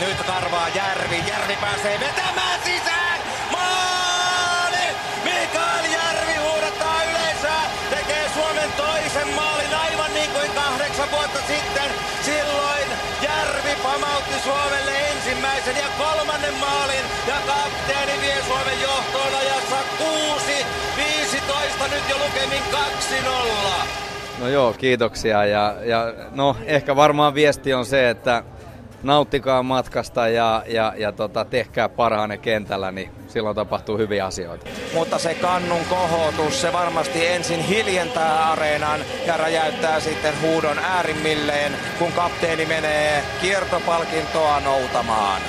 Nyt 0.00 0.16
karvaa 0.26 0.68
Järvi. 0.68 1.18
Järvi 1.28 1.56
pääsee 1.60 2.00
vetämään 2.00 2.49
Suomelle 14.44 14.90
ensimmäisen 15.12 15.76
ja 15.76 15.88
kolmannen 15.98 16.54
maalin. 16.54 17.04
Ja 17.28 17.34
kapteeni 17.46 18.20
vie 18.20 18.42
Suomen 18.46 18.80
johtoon 18.82 19.34
ajassa 19.34 19.76
6-15. 21.80 21.90
Nyt 21.90 22.02
jo 22.10 22.16
lukemin 22.16 22.62
2-0. 22.72 23.86
No 24.38 24.48
joo, 24.48 24.72
kiitoksia. 24.72 25.44
Ja, 25.44 25.74
ja 25.84 26.12
no, 26.30 26.56
ehkä 26.64 26.96
varmaan 26.96 27.34
viesti 27.34 27.74
on 27.74 27.86
se, 27.86 28.10
että 28.10 28.42
nauttikaa 29.02 29.62
matkasta 29.62 30.28
ja, 30.28 30.62
ja, 30.66 30.92
ja 30.96 31.12
tota, 31.12 31.44
tehkää 31.44 31.88
parhaanne 31.88 32.38
kentällä, 32.38 32.92
niin 32.92 33.10
silloin 33.28 33.56
tapahtuu 33.56 33.98
hyviä 33.98 34.26
asioita. 34.26 34.66
Mutta 34.94 35.18
se 35.18 35.34
kannun 35.34 35.84
kohotus, 35.90 36.60
se 36.60 36.72
varmasti 36.72 37.26
ensin 37.26 37.60
hiljentää 37.60 38.50
areenan 38.50 39.00
ja 39.26 39.36
räjäyttää 39.36 40.00
sitten 40.00 40.34
huudon 40.40 40.78
äärimmilleen, 40.78 41.72
kun 41.98 42.12
kapteeni 42.12 42.66
menee 42.66 43.22
kiertopalkintoa 43.40 44.60
noutamaan. 44.60 45.42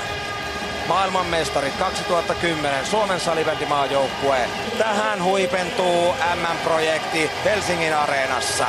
Maailmanmestarit 0.87 1.73
2010, 1.79 2.85
Suomen 2.85 3.19
salibändimaajoukkue. 3.19 4.37
Tähän 4.77 5.23
huipentuu 5.23 6.15
MM-projekti 6.35 7.29
Helsingin 7.45 7.95
areenassa. 7.95 8.65